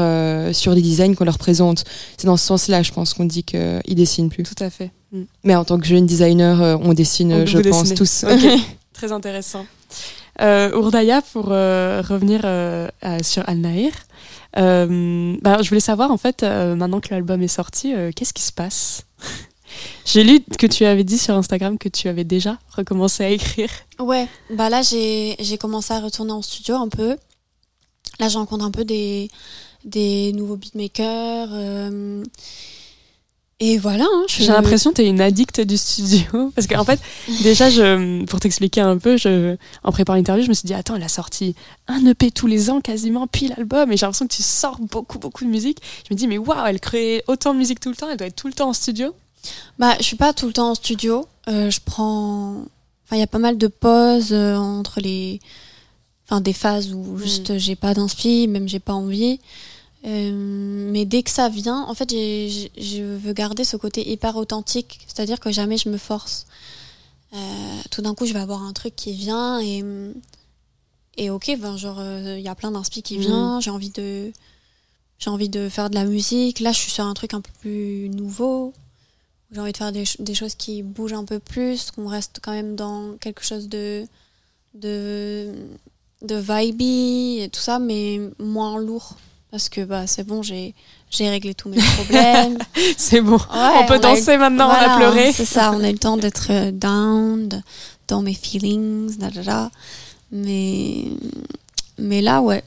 sur 0.54 0.74
les 0.74 0.82
designs 0.82 1.14
qu'on 1.16 1.26
leur 1.26 1.38
présente. 1.38 1.84
C'est 2.18 2.28
dans 2.28 2.38
ce 2.38 2.46
sens-là, 2.46 2.84
je 2.84 2.92
pense 2.92 3.14
qu'on 3.14 3.26
dit 3.26 3.44
qu'ils 3.44 3.82
dessinent 3.96 4.30
plus. 4.30 4.44
Tout 4.44 4.64
à 4.64 4.70
fait. 4.70 4.92
Mm. 5.12 5.22
Mais 5.44 5.56
en 5.56 5.66
tant 5.66 5.80
que 5.80 5.86
jeune 5.88 6.06
designer, 6.06 6.80
on 6.82 6.94
dessine, 6.94 7.34
On 7.34 7.46
je 7.46 7.58
pense 7.60 7.94
tous. 7.94 8.24
Ok, 8.24 8.60
Très 8.94 9.12
intéressant. 9.14 9.66
Euh, 10.42 11.22
pour 11.34 11.48
euh, 11.52 12.02
revenir 12.08 12.42
euh, 12.44 12.88
sur 13.22 13.48
Al 13.48 13.58
Nahir, 13.58 13.92
euh, 14.58 15.36
bah, 15.42 15.62
je 15.62 15.70
voulais 15.70 15.82
savoir 15.82 16.12
en 16.12 16.18
fait, 16.18 16.44
maintenant 16.44 17.00
que 17.00 17.10
l'album 17.12 17.42
est 17.42 17.48
sorti, 17.48 17.94
qu'est-ce 18.16 18.34
qui 18.34 18.44
se 18.44 18.54
passe? 18.54 19.06
J'ai 20.06 20.24
lu 20.24 20.40
que 20.58 20.66
tu 20.66 20.86
avais 20.86 21.04
dit 21.04 21.20
sur 21.20 21.36
Instagram 21.36 21.78
que 21.78 21.90
tu 21.90 22.08
avais 22.08 22.24
déjà 22.24 22.58
recommencé 22.76 23.24
à 23.24 23.30
écrire. 23.30 23.70
Ouais, 24.00 24.28
bah 24.50 24.70
là 24.70 24.82
j'ai 24.82 25.58
commencé 25.60 25.94
à 25.94 26.00
retourner 26.00 26.32
en 26.32 26.42
studio 26.42 26.76
un 26.76 26.90
peu. 26.90 27.16
Là 28.20 28.30
je 28.30 28.38
un 28.40 28.72
peu 28.72 28.84
des 28.84 30.34
nouveaux 30.34 30.56
beatmakers. 30.58 31.50
Et 33.62 33.78
voilà. 33.78 34.06
hein, 34.06 34.24
je- 34.30 34.38
J'ai 34.44 34.48
l'impression 34.48 34.92
que 34.92 34.96
tu 34.98 35.02
es 35.02 35.08
une 35.10 35.20
addict 35.20 35.60
du 35.62 35.76
studio. 35.78 36.52
Parce 36.56 36.66
qu'en 36.68 36.86
fait, 36.86 37.00
déjà, 37.44 37.70
je, 37.70 38.24
pour 38.26 38.40
t'expliquer 38.40 38.80
un 38.82 38.98
peu, 38.98 39.18
je, 39.18 39.58
en 39.84 39.92
préparant 39.92 40.16
l'interview, 40.16 40.44
je 40.46 40.50
me 40.50 40.54
suis 40.54 40.66
dit, 40.66 40.74
attends, 40.74 40.96
elle 40.96 41.04
a 41.04 41.10
sorti 41.10 41.56
un 41.88 42.06
EP 42.06 42.32
tous 42.32 42.48
les 42.48 42.70
ans 42.70 42.80
quasiment, 42.80 43.28
puis 43.28 43.50
l'album, 43.50 43.92
et 43.92 43.98
j'ai 43.98 44.06
l'impression 44.06 44.28
que 44.28 44.34
tu 44.34 44.44
sors 44.44 44.78
beaucoup, 44.80 45.20
beaucoup 45.20 45.44
de 45.44 45.50
musique. 45.50 45.80
Je 46.08 46.14
me 46.14 46.18
dis, 46.18 46.28
mais 46.28 46.38
waouh, 46.38 46.66
elle 46.68 46.80
crée 46.80 47.24
autant 47.28 47.54
de 47.54 47.60
musique 47.60 47.82
tout 47.82 47.90
le 47.90 47.96
temps, 47.98 48.10
elle 48.10 48.18
doit 48.18 48.28
être 48.28 48.36
tout 48.38 48.48
le 48.48 48.54
temps 48.54 48.70
en 48.70 48.74
studio. 48.74 49.14
Bah, 49.78 49.96
je 50.00 50.04
suis 50.06 50.16
pas 50.18 50.32
tout 50.34 50.48
le 50.48 50.54
temps 50.54 50.72
en 50.72 50.76
studio. 50.76 51.26
Euh, 51.50 51.70
je 51.70 51.80
prends. 51.84 52.52
Enfin, 53.06 53.16
il 53.16 53.20
y 53.20 53.24
a 53.24 53.28
pas 53.28 53.40
mal 53.40 53.58
de 53.58 53.68
pauses 53.68 54.32
euh, 54.32 54.56
entre 54.56 55.00
les. 55.02 55.40
Enfin, 56.30 56.42
des 56.42 56.54
phases 56.54 56.94
où 56.94 57.18
juste 57.18 57.58
j'ai 57.58 57.76
pas 57.76 57.94
d'inspi, 57.94 58.48
même 58.48 58.70
j'ai 58.70 58.80
pas 58.80 58.94
envie. 58.94 59.40
Euh, 60.06 60.32
mais 60.92 61.06
dès 61.06 61.24
que 61.24 61.30
ça 61.30 61.50
vient, 61.50 61.82
en 61.84 61.94
fait, 61.94 62.10
je 62.12 63.04
veux 63.04 63.34
garder 63.34 63.66
ce 63.66 63.76
côté 63.78 64.10
hyper 64.10 64.38
authentique. 64.38 65.00
C'est-à-dire 65.08 65.40
que 65.40 65.52
jamais 65.52 65.78
je 65.78 65.90
me 65.90 65.98
force. 65.98 66.46
Euh, 67.34 67.38
tout 67.92 68.02
d'un 68.02 68.16
coup, 68.16 68.26
je 68.26 68.34
vais 68.34 68.40
avoir 68.40 68.64
un 68.64 68.74
truc 68.74 68.96
qui 68.96 69.12
vient 69.14 69.60
et. 69.60 69.84
Et 71.18 71.30
ok, 71.30 71.58
ben, 71.60 71.76
genre, 71.76 72.00
euh, 72.00 72.36
il 72.38 72.44
y 72.44 72.48
a 72.48 72.56
plein 72.56 72.72
d'inspi 72.72 73.04
qui 73.04 73.16
Mhm. 73.16 73.22
vient. 73.22 73.60
J'ai 73.60 73.72
envie 73.72 73.90
de. 73.90 74.32
J'ai 75.20 75.30
envie 75.30 75.50
de 75.50 75.68
faire 75.68 75.90
de 75.90 75.96
la 75.96 76.06
musique. 76.06 76.62
Là, 76.62 76.72
je 76.72 76.80
suis 76.80 76.92
sur 76.92 77.04
un 77.06 77.14
truc 77.14 77.34
un 77.34 77.42
peu 77.42 77.52
plus 77.60 78.10
nouveau 78.10 78.74
j'ai 79.52 79.60
envie 79.62 79.72
de 79.72 79.78
faire 79.78 79.92
des 79.92 80.34
choses 80.36 80.54
qui 80.56 80.84
bougent 80.84 81.14
un 81.14 81.26
peu 81.26 81.40
plus, 81.40 81.90
qu'on 81.92 82.08
reste 82.08 82.40
quand 82.42 82.52
même 82.52 82.76
dans 82.76 83.18
quelque 83.18 83.44
chose 83.44 83.68
de 83.68 84.06
de 84.76 85.52
de 86.22 86.36
vibey 86.36 87.44
et 87.44 87.50
tout 87.50 87.60
ça, 87.60 87.80
mais 87.80 88.20
moins 88.38 88.78
lourd 88.80 89.16
parce 89.52 89.70
que 89.70 89.82
bah 89.82 90.06
c'est 90.08 90.24
bon, 90.26 90.42
j'ai 90.44 90.74
j'ai 91.10 91.30
réglé 91.30 91.54
tous 91.56 91.70
mes 91.70 91.78
problèmes. 91.96 92.58
c'est 92.98 93.22
bon, 93.22 93.38
Ouais, 93.38 93.80
on 93.82 93.86
peut 93.88 93.96
eu- 93.96 94.00
danser 94.00 94.38
maintenant, 94.38 94.70
on 94.70 94.72
a 94.72 94.98
pleuré. 94.98 95.32
C'est 95.34 95.46
ça, 95.46 95.72
on 95.74 95.84
a 95.84 95.90
eu 95.90 95.94
le 95.94 95.98
temps 95.98 96.18
d'être 96.18 96.48
euh, 96.52 96.72
down, 96.72 97.48
de- 97.48 97.62
dans 98.08 98.22
mes 98.22 98.34
feelings, 98.34 99.18
da, 99.18 99.30
da, 99.30 99.42
da. 99.44 99.72
mais 100.32 101.06
mais 101.98 102.22
là 102.22 102.42
ouais. 102.42 102.64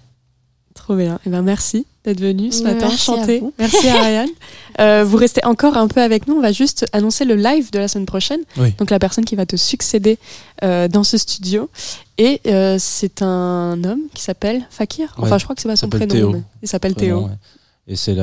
Trop 0.92 1.00
bien. 1.00 1.18
Eh 1.24 1.30
ben, 1.30 1.40
merci 1.40 1.86
d'être 2.04 2.20
venu 2.20 2.52
ce 2.52 2.62
matin 2.64 2.88
merci 2.88 3.10
à 3.10 3.14
chanter. 3.14 3.38
vous. 3.38 3.54
Merci 3.58 3.88
Ariane. 3.88 4.28
Euh, 4.80 5.04
vous 5.04 5.18
restez 5.18 5.44
encore 5.44 5.76
un 5.76 5.86
peu 5.86 6.00
avec 6.00 6.26
nous. 6.26 6.34
On 6.36 6.40
va 6.40 6.50
juste 6.50 6.86
annoncer 6.94 7.26
le 7.26 7.34
live 7.34 7.70
de 7.72 7.78
la 7.78 7.88
semaine 7.88 8.06
prochaine. 8.06 8.40
Oui. 8.56 8.72
Donc 8.78 8.88
la 8.90 8.98
personne 8.98 9.26
qui 9.26 9.36
va 9.36 9.44
te 9.44 9.54
succéder 9.54 10.18
euh, 10.64 10.88
dans 10.88 11.04
ce 11.04 11.18
studio. 11.18 11.68
Et 12.16 12.40
euh, 12.46 12.76
c'est 12.78 13.20
un 13.20 13.84
homme 13.84 14.00
qui 14.14 14.22
s'appelle 14.22 14.66
Fakir. 14.70 15.14
Enfin, 15.18 15.32
Ouais, 15.32 15.38
je 15.38 15.44
crois 15.44 15.54
que 15.54 15.60
c'est 15.60 15.68
pas 15.68 15.76
son 15.76 15.90
prénom. 15.90 16.06
Théo. 16.06 16.30
mais 16.32 16.42
il 16.62 16.68
s'appelle 16.68 16.94
Théo. 16.94 17.24
ouais. 17.24 17.30
Et 17.88 17.96
c'est 17.96 18.16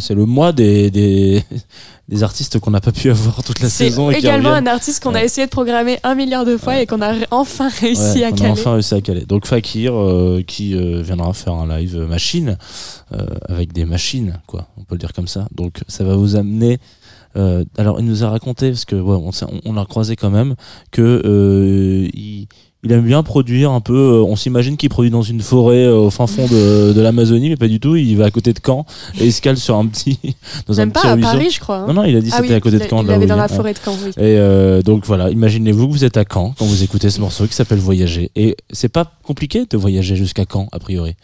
c'est 0.00 0.14
le 0.14 0.24
mois 0.24 0.52
des, 0.52 0.90
des, 0.90 1.42
des 2.08 2.22
artistes 2.22 2.58
qu'on 2.60 2.70
n'a 2.70 2.80
pas 2.80 2.92
pu 2.92 3.10
avoir 3.10 3.42
toute 3.44 3.60
la 3.60 3.68
C'est 3.68 3.90
saison. 3.90 4.08
qui 4.10 4.16
également 4.16 4.52
un 4.54 4.66
artiste 4.66 5.02
qu'on 5.02 5.14
a 5.14 5.22
essayé 5.22 5.46
de 5.46 5.50
programmer 5.50 5.98
un 6.02 6.14
milliard 6.14 6.46
de 6.46 6.56
fois 6.56 6.80
et 6.80 6.86
qu'on 6.86 7.02
a 7.02 7.14
enfin 7.30 7.68
réussi 7.80 8.18
Ouais, 8.20 8.24
à 8.24 8.28
a 8.28 8.32
caler. 8.32 8.50
enfin 8.50 8.72
réussi 8.72 8.94
à 8.94 9.00
caler. 9.02 9.26
Donc 9.26 9.46
Fakir 9.46 9.94
euh, 9.94 10.42
qui 10.46 10.74
euh, 10.74 11.02
viendra 11.02 11.32
faire 11.34 11.52
un 11.52 11.76
live 11.78 11.94
machine 12.08 12.56
euh, 13.12 13.26
avec 13.50 13.74
des 13.74 13.84
machines, 13.84 14.40
quoi. 14.46 14.68
On 14.78 14.84
peut 14.84 14.94
le 14.94 14.98
dire 15.00 15.12
comme 15.12 15.28
ça. 15.28 15.46
Donc 15.54 15.82
ça 15.88 16.04
va 16.04 16.16
vous 16.16 16.34
amener. 16.34 16.78
euh, 17.36 17.64
alors 17.76 18.00
il 18.00 18.06
nous 18.06 18.24
a 18.24 18.30
raconté 18.30 18.70
parce 18.70 18.86
que 18.86 18.96
ouais, 18.96 19.16
on, 19.16 19.28
on, 19.46 19.60
on 19.66 19.72
l'a 19.74 19.84
croisé 19.84 20.16
quand 20.16 20.30
même 20.30 20.54
que 20.90 21.02
euh, 21.26 22.08
il, 22.14 22.48
il 22.84 22.90
aime 22.92 23.02
bien 23.04 23.22
produire 23.22 23.70
un 23.70 23.80
peu. 23.80 23.94
euh, 23.94 24.24
on 24.24 24.34
s'imagine 24.36 24.76
qu'il 24.76 24.88
produit 24.88 25.10
dans 25.10 25.22
une 25.22 25.40
forêt 25.40 25.84
euh, 25.84 25.94
au 25.96 26.10
fin 26.10 26.26
fond 26.26 26.46
de, 26.48 26.92
de 26.92 27.00
l'Amazonie, 27.00 27.48
mais 27.50 27.56
pas 27.56 27.68
du 27.68 27.78
tout. 27.78 27.94
Il 27.96 28.16
va 28.16 28.24
à 28.26 28.30
côté 28.30 28.52
de 28.52 28.58
Caen 28.64 28.84
et 29.20 29.26
il 29.26 29.32
se 29.32 29.40
cale 29.40 29.56
sur 29.56 29.76
un 29.76 29.86
petit 29.86 30.18
dans 30.66 30.74
un 30.80 30.86
Même 30.86 30.92
petit 30.92 31.02
pas 31.02 31.10
à 31.10 31.14
ruisseau. 31.14 31.30
Paris, 31.30 31.50
je 31.50 31.60
crois. 31.60 31.76
hein. 31.78 31.84
Non 31.88 31.94
non, 31.94 32.04
il 32.04 32.16
a 32.16 32.20
dit 32.20 32.30
Ah 32.32 32.36
c'était 32.38 32.48
oui, 32.48 32.54
à 32.54 32.60
côté 32.60 32.78
de 32.78 32.84
il- 32.84 32.88
Caen. 32.90 33.02
Il 33.02 33.06
là 33.06 33.12
où 33.12 33.16
avait 33.16 33.26
dans 33.26 33.36
la 33.36 33.44
est. 33.44 33.54
forêt 33.54 33.72
de 33.72 33.78
Caen, 33.84 33.96
oui. 34.04 34.10
Et 34.16 34.36
euh, 34.38 34.82
donc 34.82 35.06
voilà, 35.06 35.30
imaginez-vous 35.30 35.86
que 35.86 35.92
vous 35.92 36.04
êtes 36.04 36.16
à 36.16 36.24
Caen 36.30 36.54
quand 36.58 36.64
vous 36.66 36.82
écoutez 36.82 37.10
ce 37.10 37.20
morceau 37.20 37.46
qui 37.46 37.54
s'appelle 37.54 37.78
Voyager. 37.78 38.30
Et 38.34 38.56
c'est 38.72 38.88
pas 38.88 39.12
compliqué 39.22 39.64
de 39.70 39.76
voyager 39.76 40.16
jusqu'à 40.16 40.44
Caen, 40.50 40.68
a 40.72 40.78
priori. 40.80 41.14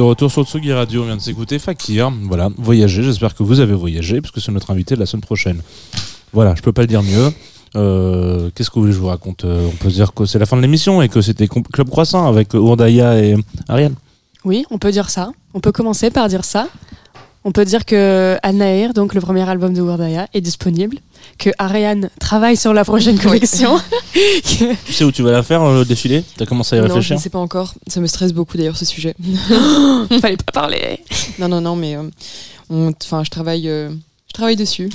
De 0.00 0.04
retour 0.06 0.30
sur 0.32 0.44
Tsugi 0.46 0.72
Radio, 0.72 1.02
on 1.02 1.04
vient 1.04 1.16
de 1.16 1.20
s'écouter 1.20 1.58
Fakir. 1.58 2.10
Voilà, 2.22 2.48
voyager, 2.56 3.02
j'espère 3.02 3.34
que 3.34 3.42
vous 3.42 3.60
avez 3.60 3.74
voyagé, 3.74 4.22
puisque 4.22 4.40
c'est 4.40 4.50
notre 4.50 4.70
invité 4.70 4.94
de 4.94 5.00
la 5.00 5.04
semaine 5.04 5.20
prochaine. 5.20 5.60
Voilà, 6.32 6.54
je 6.54 6.62
peux 6.62 6.72
pas 6.72 6.80
le 6.80 6.86
dire 6.86 7.02
mieux. 7.02 7.30
Euh, 7.76 8.48
Qu'est-ce 8.54 8.70
que 8.70 8.80
je 8.90 8.96
vous 8.98 9.08
raconte 9.08 9.44
Euh, 9.44 9.68
On 9.70 9.76
peut 9.76 9.90
se 9.90 9.96
dire 9.96 10.14
que 10.14 10.24
c'est 10.24 10.38
la 10.38 10.46
fin 10.46 10.56
de 10.56 10.62
l'émission 10.62 11.02
et 11.02 11.10
que 11.10 11.20
c'était 11.20 11.46
Club 11.48 11.90
Croissant 11.90 12.26
avec 12.26 12.54
Ourdaya 12.54 13.22
et 13.22 13.34
Ariane. 13.68 13.94
Oui, 14.46 14.64
on 14.70 14.78
peut 14.78 14.90
dire 14.90 15.10
ça. 15.10 15.32
On 15.52 15.60
peut 15.60 15.70
commencer 15.70 16.10
par 16.10 16.28
dire 16.28 16.46
ça. 16.46 16.68
On 17.44 17.52
peut 17.52 17.64
dire 17.64 17.86
que 17.86 18.36
Al-Nahir, 18.42 18.92
donc 18.92 19.14
le 19.14 19.20
premier 19.22 19.48
album 19.48 19.72
de 19.72 19.80
Wardaya, 19.80 20.28
est 20.34 20.42
disponible. 20.42 20.98
Que 21.38 21.48
Ariane 21.58 22.10
travaille 22.18 22.56
sur 22.56 22.74
la 22.74 22.84
prochaine 22.84 23.18
collection. 23.18 23.78
Tu 24.44 24.92
sais 24.92 25.04
où 25.04 25.12
tu 25.12 25.22
vas 25.22 25.32
la 25.32 25.42
faire, 25.42 25.62
euh, 25.62 25.78
le 25.80 25.84
défilé 25.84 26.22
T'as 26.36 26.44
commencé 26.44 26.74
à 26.74 26.78
y 26.78 26.80
Non, 26.82 26.88
je 26.88 26.92
réfléchir? 26.94 27.16
ne 27.16 27.20
sais 27.20 27.30
pas 27.30 27.38
encore. 27.38 27.74
Ça 27.86 28.00
me 28.00 28.06
stresse 28.06 28.32
beaucoup 28.32 28.56
d'ailleurs 28.58 28.76
ce 28.76 28.84
sujet. 28.84 29.14
Fallait 30.20 30.36
pas 30.36 30.52
parler. 30.52 31.00
Non, 31.38 31.48
non, 31.48 31.60
non, 31.60 31.76
mais 31.76 31.96
euh, 31.96 32.10
je 32.70 33.30
travaille, 33.30 33.68
euh, 33.68 33.88
je 34.28 34.32
travaille 34.34 34.56
dessus. 34.56 34.90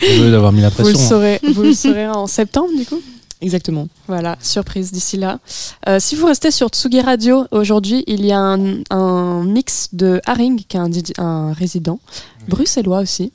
Désolé 0.00 0.30
d'avoir 0.30 0.50
mis 0.52 0.62
la 0.62 0.70
Vous 0.70 0.78
le, 0.86 0.92
pression. 0.94 1.22
hein. 1.22 1.38
vous 1.54 1.62
le 1.62 1.74
saurez 1.74 2.08
en 2.08 2.26
septembre, 2.26 2.70
du 2.76 2.84
coup? 2.86 3.00
Exactement. 3.40 3.88
Voilà, 4.06 4.36
surprise 4.42 4.92
d'ici 4.92 5.16
là. 5.16 5.40
Euh, 5.88 5.98
si 5.98 6.14
vous 6.14 6.26
restez 6.26 6.50
sur 6.50 6.68
Tsugi 6.68 7.00
Radio, 7.00 7.46
aujourd'hui, 7.50 8.04
il 8.06 8.24
y 8.24 8.32
a 8.32 8.38
un, 8.38 8.82
un 8.90 9.44
mix 9.44 9.88
de 9.92 10.20
Haring, 10.26 10.62
qui 10.64 10.76
est 10.76 11.18
un, 11.18 11.52
résident, 11.52 12.00
bruxellois 12.48 13.00
aussi. 13.00 13.32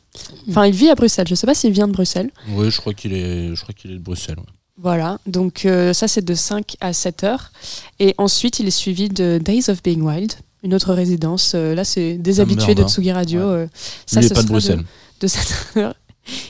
Enfin, 0.49 0.65
il 0.68 0.73
vit 0.73 0.90
à 0.90 0.95
Bruxelles. 0.95 1.27
Je 1.27 1.36
sais 1.36 1.48
pas 1.48 1.56
s'il 1.56 1.72
vient 1.72 1.88
de 1.88 1.94
Bruxelles. 1.94 2.32
Oui, 2.49 2.69
je 2.69 2.80
crois 2.80 2.94
qu'il 2.94 3.14
est, 3.14 3.56
je 3.56 3.61
crois 3.61 3.73
qu'il 3.73 3.91
est 3.91 3.95
de 3.95 4.03
Bruxelles. 4.03 4.38
ouais. 4.38 4.45
Voilà, 4.77 5.19
donc 5.26 5.65
euh, 5.65 5.94
ça 5.94 6.07
c'est 6.10 6.23
de 6.23 6.34
5 6.34 6.76
à 6.82 6.91
7 6.91 7.23
heures. 7.23 7.52
Et 7.99 8.14
ensuite 8.18 8.60
il 8.60 8.68
est 8.68 8.72
suivi 8.72 9.07
de 9.07 9.40
Days 9.41 9.69
of 9.69 9.82
Being 9.82 10.02
Wild, 10.02 10.34
une 10.64 10.73
autre 10.73 10.94
résidence. 10.94 11.53
Euh, 11.56 11.73
là 11.73 11.86
c'est 11.86 12.15
des 12.18 12.34
me 12.36 12.41
habitués 12.41 12.76
de 12.76 12.84
hein. 12.84 12.88
Tsugi 12.88 13.11
Radio. 13.14 13.40
Ouais. 13.40 13.45
euh, 13.45 13.68
ça, 14.06 14.19
Lui, 14.19 14.27
ce 14.27 14.34
pas 14.34 14.44
de 14.44 14.48
Bruxelles. 14.48 14.84
De, 15.22 15.27
7 15.27 15.56
heures. 15.77 15.95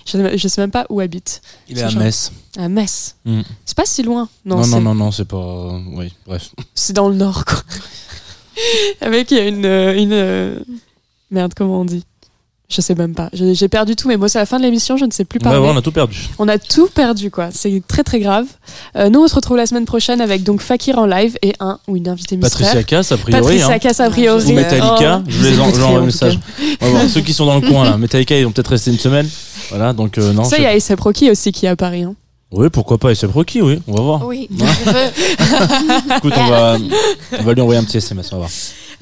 Je, 0.05 0.37
je 0.37 0.47
sais 0.47 0.61
même 0.61 0.71
pas 0.71 0.85
où 0.89 0.99
habite. 0.99 1.41
Il 1.67 1.77
est 1.77 1.83
à 1.83 1.89
genre. 1.89 2.01
Metz. 2.03 2.31
À 2.57 2.69
Metz. 2.69 3.15
Mm. 3.25 3.41
C'est 3.65 3.75
pas 3.77 3.85
si 3.85 4.03
loin. 4.03 4.29
Non, 4.45 4.55
Non, 4.57 4.61
non, 4.67 4.77
c'est- 4.77 4.79
non, 4.83 4.95
non, 4.95 5.11
c'est 5.11 5.25
pas. 5.25 5.79
Oui, 5.93 6.13
bref. 6.25 6.51
c'est 6.73 6.93
dans 6.93 7.09
le 7.09 7.15
nord 7.15 7.43
quoi. 7.45 7.61
Avec 9.01 9.31
il 9.31 9.37
y 9.37 9.39
a 9.41 9.47
une, 9.47 9.65
euh, 9.65 9.93
une 9.97 10.13
euh, 10.13 10.59
merde 11.31 11.53
comment 11.55 11.81
on 11.81 11.85
dit? 11.85 12.05
Je 12.67 12.81
sais 12.81 12.95
même 12.95 13.13
pas. 13.13 13.29
J'ai 13.31 13.67
perdu 13.67 13.95
tout 13.95 14.07
mes 14.07 14.17
mots. 14.17 14.27
C'est 14.27 14.39
la 14.39 14.47
fin 14.47 14.57
de 14.57 14.63
l'émission. 14.63 14.97
Je 14.97 15.05
ne 15.05 15.11
sais 15.11 15.23
plus 15.23 15.37
parler. 15.39 15.59
ouais, 15.59 15.69
on 15.71 15.77
a 15.77 15.81
tout 15.83 15.91
perdu. 15.91 16.17
On 16.39 16.47
a 16.47 16.57
tout 16.57 16.87
perdu, 16.87 17.29
quoi. 17.29 17.49
C'est 17.51 17.83
très 17.87 18.01
très 18.03 18.19
grave. 18.19 18.45
Euh, 18.95 19.09
nous, 19.09 19.21
on 19.23 19.27
se 19.27 19.35
retrouve 19.35 19.57
la 19.57 19.67
semaine 19.67 19.85
prochaine 19.85 20.19
avec 20.19 20.41
donc 20.43 20.61
Fakir 20.61 20.97
en 20.97 21.05
live 21.05 21.37
et 21.43 21.53
un 21.59 21.77
ou 21.87 21.95
une 21.95 22.07
invitée 22.07 22.37
mystère. 22.37 22.57
Patricia 22.59 22.83
Cass, 22.83 23.11
a 23.11 23.17
priori. 23.17 23.41
Patricia 23.43 23.67
hein. 23.69 23.77
Cass, 23.79 23.99
a 23.99 24.09
priori. 24.09 24.51
Ou 24.51 24.55
Metallica. 24.55 25.21
Oh. 25.21 25.29
Je 25.29 25.43
les 25.43 25.51
Vous 25.51 25.59
en- 25.59 25.63
écouterez, 25.65 25.81
j'envoie 25.83 25.99
en 25.99 26.01
un 26.01 26.05
message. 26.07 26.39
On 26.81 26.85
va 26.85 26.91
voir. 26.91 27.03
Ceux 27.09 27.21
qui 27.21 27.33
sont 27.33 27.45
dans 27.45 27.59
le 27.59 27.67
coin, 27.67 27.85
là. 27.85 27.97
Metallica, 27.97 28.35
ils 28.37 28.45
vont 28.45 28.51
peut-être 28.51 28.69
rester 28.71 28.89
une 28.91 28.97
semaine. 28.99 29.29
Voilà, 29.69 29.93
donc 29.93 30.17
euh, 30.17 30.33
non. 30.33 30.43
Ça, 30.43 30.57
il 30.57 30.63
y 30.63 30.65
a 30.65 30.69
A$AP 30.69 30.99
Rocky 30.99 31.29
aussi 31.29 31.51
qui 31.51 31.67
est 31.67 31.69
à 31.69 31.75
Paris. 31.75 32.01
hein. 32.03 32.15
Oui, 32.51 32.69
pourquoi 32.71 32.97
pas. 32.97 33.13
C'est 33.13 33.25
Rocky, 33.27 33.61
oui. 33.61 33.79
On 33.87 33.93
va 33.93 34.01
voir. 34.01 34.25
Oui, 34.25 34.47
Ouais. 34.51 34.65
je 34.85 34.89
veux. 34.91 36.17
Écoute, 36.17 36.33
on 36.37 36.47
va, 36.49 36.77
on 37.39 37.43
va 37.43 37.53
lui 37.53 37.61
envoyer 37.61 37.79
un 37.79 37.83
petit 37.83 37.97
SMS, 37.97 38.27
on 38.31 38.35
va 38.35 38.39
voir. 38.41 38.49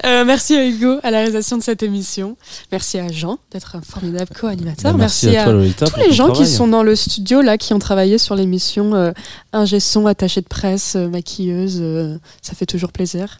Euh, 0.04 0.24
merci 0.24 0.54
à 0.54 0.66
Hugo 0.66 0.98
à 1.02 1.10
la 1.10 1.18
réalisation 1.18 1.56
de 1.56 1.62
cette 1.62 1.82
émission. 1.82 2.36
Merci 2.72 2.98
à 2.98 3.10
Jean 3.10 3.38
d'être 3.50 3.76
un 3.76 3.80
formidable 3.80 4.30
co-animateur. 4.38 4.92
Bah, 4.92 4.98
merci 4.98 5.34
à 5.36 5.44
toi, 5.44 5.52
Lolita, 5.54 5.86
tous 5.86 5.98
les 6.00 6.12
gens 6.12 6.30
qui 6.32 6.46
sont 6.46 6.68
dans 6.68 6.82
le 6.82 6.94
studio 6.96 7.40
là, 7.40 7.56
qui 7.58 7.72
ont 7.72 7.78
travaillé 7.78 8.18
sur 8.18 8.34
l'émission, 8.34 8.94
euh, 8.94 9.12
ingé 9.52 9.80
son, 9.80 10.06
attaché 10.06 10.40
de 10.40 10.46
presse, 10.48 10.94
euh, 10.96 11.08
maquilleuse. 11.08 11.78
euh, 11.80 12.18
ça 12.42 12.54
fait 12.54 12.66
toujours 12.66 12.92
plaisir. 12.92 13.38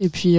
Et 0.00 0.08
puis, 0.08 0.36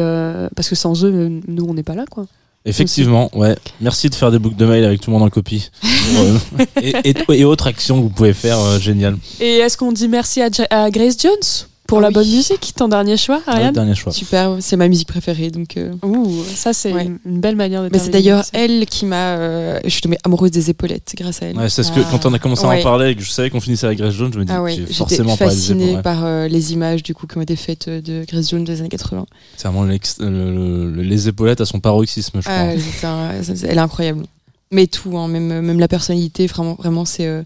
parce 0.55 0.67
que 0.69 0.75
sans 0.75 1.03
eux, 1.05 1.11
nous, 1.47 1.65
on 1.67 1.73
n'est 1.73 1.81
pas 1.83 1.95
là, 1.95 2.03
quoi. 2.09 2.25
Effectivement, 2.65 3.29
ouais. 3.35 3.55
Merci 3.79 4.09
de 4.09 4.15
faire 4.15 4.31
des 4.31 4.37
boucles 4.39 4.55
de 4.57 4.65
mail 4.65 4.83
avec 4.83 4.99
tout 4.99 5.09
le 5.11 5.17
monde 5.17 5.25
en 5.25 5.29
copie. 5.29 5.69
Et, 6.81 6.93
et- 7.09 7.15
et 7.39 7.45
autres 7.45 7.67
actions 7.67 7.97
que 7.97 8.01
vous 8.03 8.09
pouvez 8.09 8.33
faire, 8.33 8.79
génial. 8.79 9.17
Et 9.39 9.57
est-ce 9.57 9.77
qu'on 9.77 9.91
dit 9.91 10.07
merci 10.09 10.41
à, 10.41 10.49
Ja- 10.49 10.67
à 10.69 10.89
Grace 10.91 11.15
Jones? 11.21 11.67
Pour 11.87 11.99
Ah 11.99 12.01
la 12.01 12.07
oui. 12.09 12.13
bonne 12.15 12.27
musique 12.29 12.73
Ton 12.75 12.87
dernier 12.87 13.15
choix, 13.17 13.37
Ouais, 13.37 13.43
Ariane 13.53 13.73
dernier 13.73 13.95
choix. 13.95 14.11
Super, 14.11 14.57
c'est 14.59 14.75
ma 14.75 14.87
musique 14.87 15.07
préférée. 15.07 15.51
Donc, 15.51 15.77
euh, 15.77 15.93
Ouh, 16.03 16.43
ça, 16.55 16.73
c'est 16.73 16.91
Ouais. 16.93 17.05
une, 17.05 17.19
une 17.25 17.39
belle 17.39 17.55
manière 17.55 17.83
de 17.83 17.89
Mais 17.91 17.99
c'est 17.99 18.09
d'ailleurs 18.09 18.43
elle 18.53 18.85
qui 18.85 19.05
m'a. 19.05 19.37
euh, 19.37 19.79
je 19.83 19.89
suis 19.89 20.01
tombée 20.01 20.17
amoureuse 20.23 20.51
des 20.51 20.69
épaulettes 20.69 21.13
grâce 21.17 21.41
à 21.41 21.47
elle. 21.47 21.57
Ouais, 21.57 21.69
c'est 21.69 21.83
ce 21.83 21.91
que 21.91 21.99
Ah. 21.99 22.07
quand 22.11 22.25
on 22.25 22.33
a 22.33 22.39
commencé 22.39 22.65
à 22.65 22.69
en 22.69 22.81
parler 22.83 23.09
et 23.11 23.15
que 23.15 23.21
je 23.21 23.29
savais 23.31 23.49
qu'on 23.49 23.61
finissait 23.61 23.85
avec 23.85 23.99
Grace 23.99 24.13
Jones, 24.13 24.31
je 24.33 24.39
me 24.39 24.45
dis 24.45 24.51
Ah 24.51 24.61
ouais, 24.63 24.77
forcément 24.91 25.37
pas 25.37 25.45
fascinée 25.45 25.97
par 26.01 26.25
euh, 26.25 26.47
les 26.47 26.73
images 26.73 27.03
du 27.03 27.13
coup 27.13 27.27
qui 27.27 27.37
ont 27.37 27.41
été 27.41 27.55
faites 27.55 27.87
euh, 27.87 28.01
de 28.01 28.25
Grace 28.27 28.49
Jones 28.49 28.63
des 28.63 28.79
années 28.79 28.89
80. 28.89 29.25
C'est 29.57 29.67
vraiment 29.67 29.83
l'ex- 29.83 30.17
le- 30.19 30.89
le- 30.91 31.01
les 31.03 31.27
épaulettes 31.27 31.61
à 31.61 31.65
son 31.65 31.79
paroxysme, 31.79 32.39
je 32.41 32.45
crois. 32.47 32.53
Ah, 32.55 33.07
un- 33.07 33.43
elle 33.63 33.77
est 33.77 33.81
incroyable. 33.81 34.23
Mais 34.71 34.87
tout, 34.87 35.15
hein, 35.17 35.27
même, 35.27 35.61
même 35.61 35.79
la 35.79 35.87
personnalité, 35.87 36.47
vraiment, 36.47 36.73
vraiment 36.73 37.05
c'est 37.05 37.27
euh, 37.27 37.43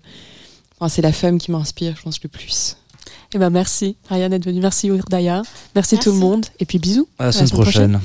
enfin, 0.80 0.88
c'est 0.90 1.02
la 1.02 1.11
femme 1.11 1.38
qui 1.38 1.52
m'inspire, 1.52 1.94
je 1.98 2.02
pense, 2.03 2.24
le 2.24 2.30
plus. 2.30 2.78
Eh 3.34 3.38
ben 3.38 3.49
merci, 3.49 3.95
Ariane 4.10 4.34
est 4.34 4.43
venue. 4.43 4.60
Merci 4.60 4.88
Urdaya. 4.88 5.43
Merci, 5.76 5.97
tout 5.99 6.11
le 6.11 6.18
monde. 6.18 6.45
Et 6.60 6.65
puis 6.65 6.80
bisous. 6.80 7.07
À 7.19 7.26
la 7.26 7.31
semaine 7.31 7.49
prochaine. 7.49 7.99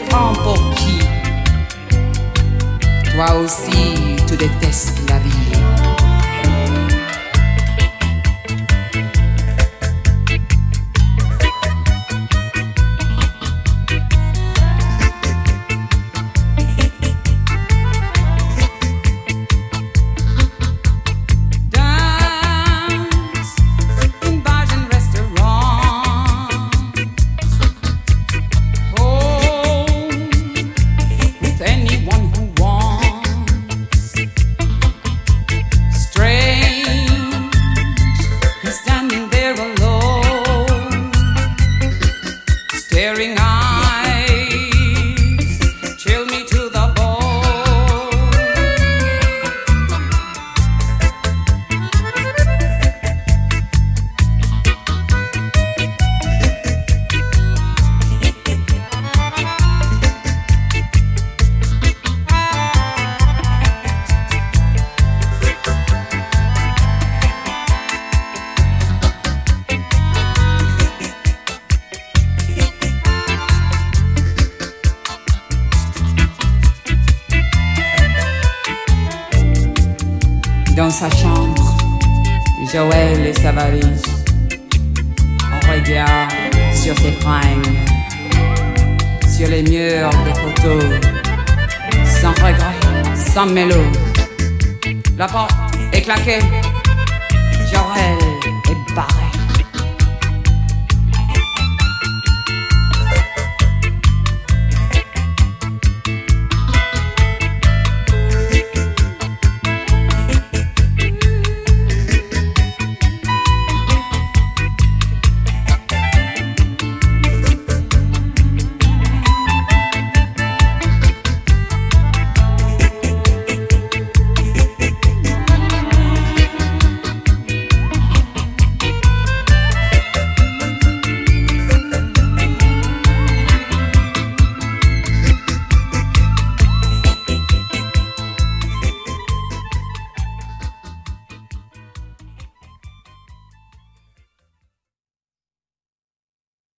Te 0.00 0.08
prends 0.08 0.32
pour 0.32 0.58
qui? 0.74 0.98
Toi 3.14 3.34
aussi, 3.36 4.16
tu 4.26 4.36
détestes 4.36 4.98
la 5.08 5.18
vie. 5.18 5.43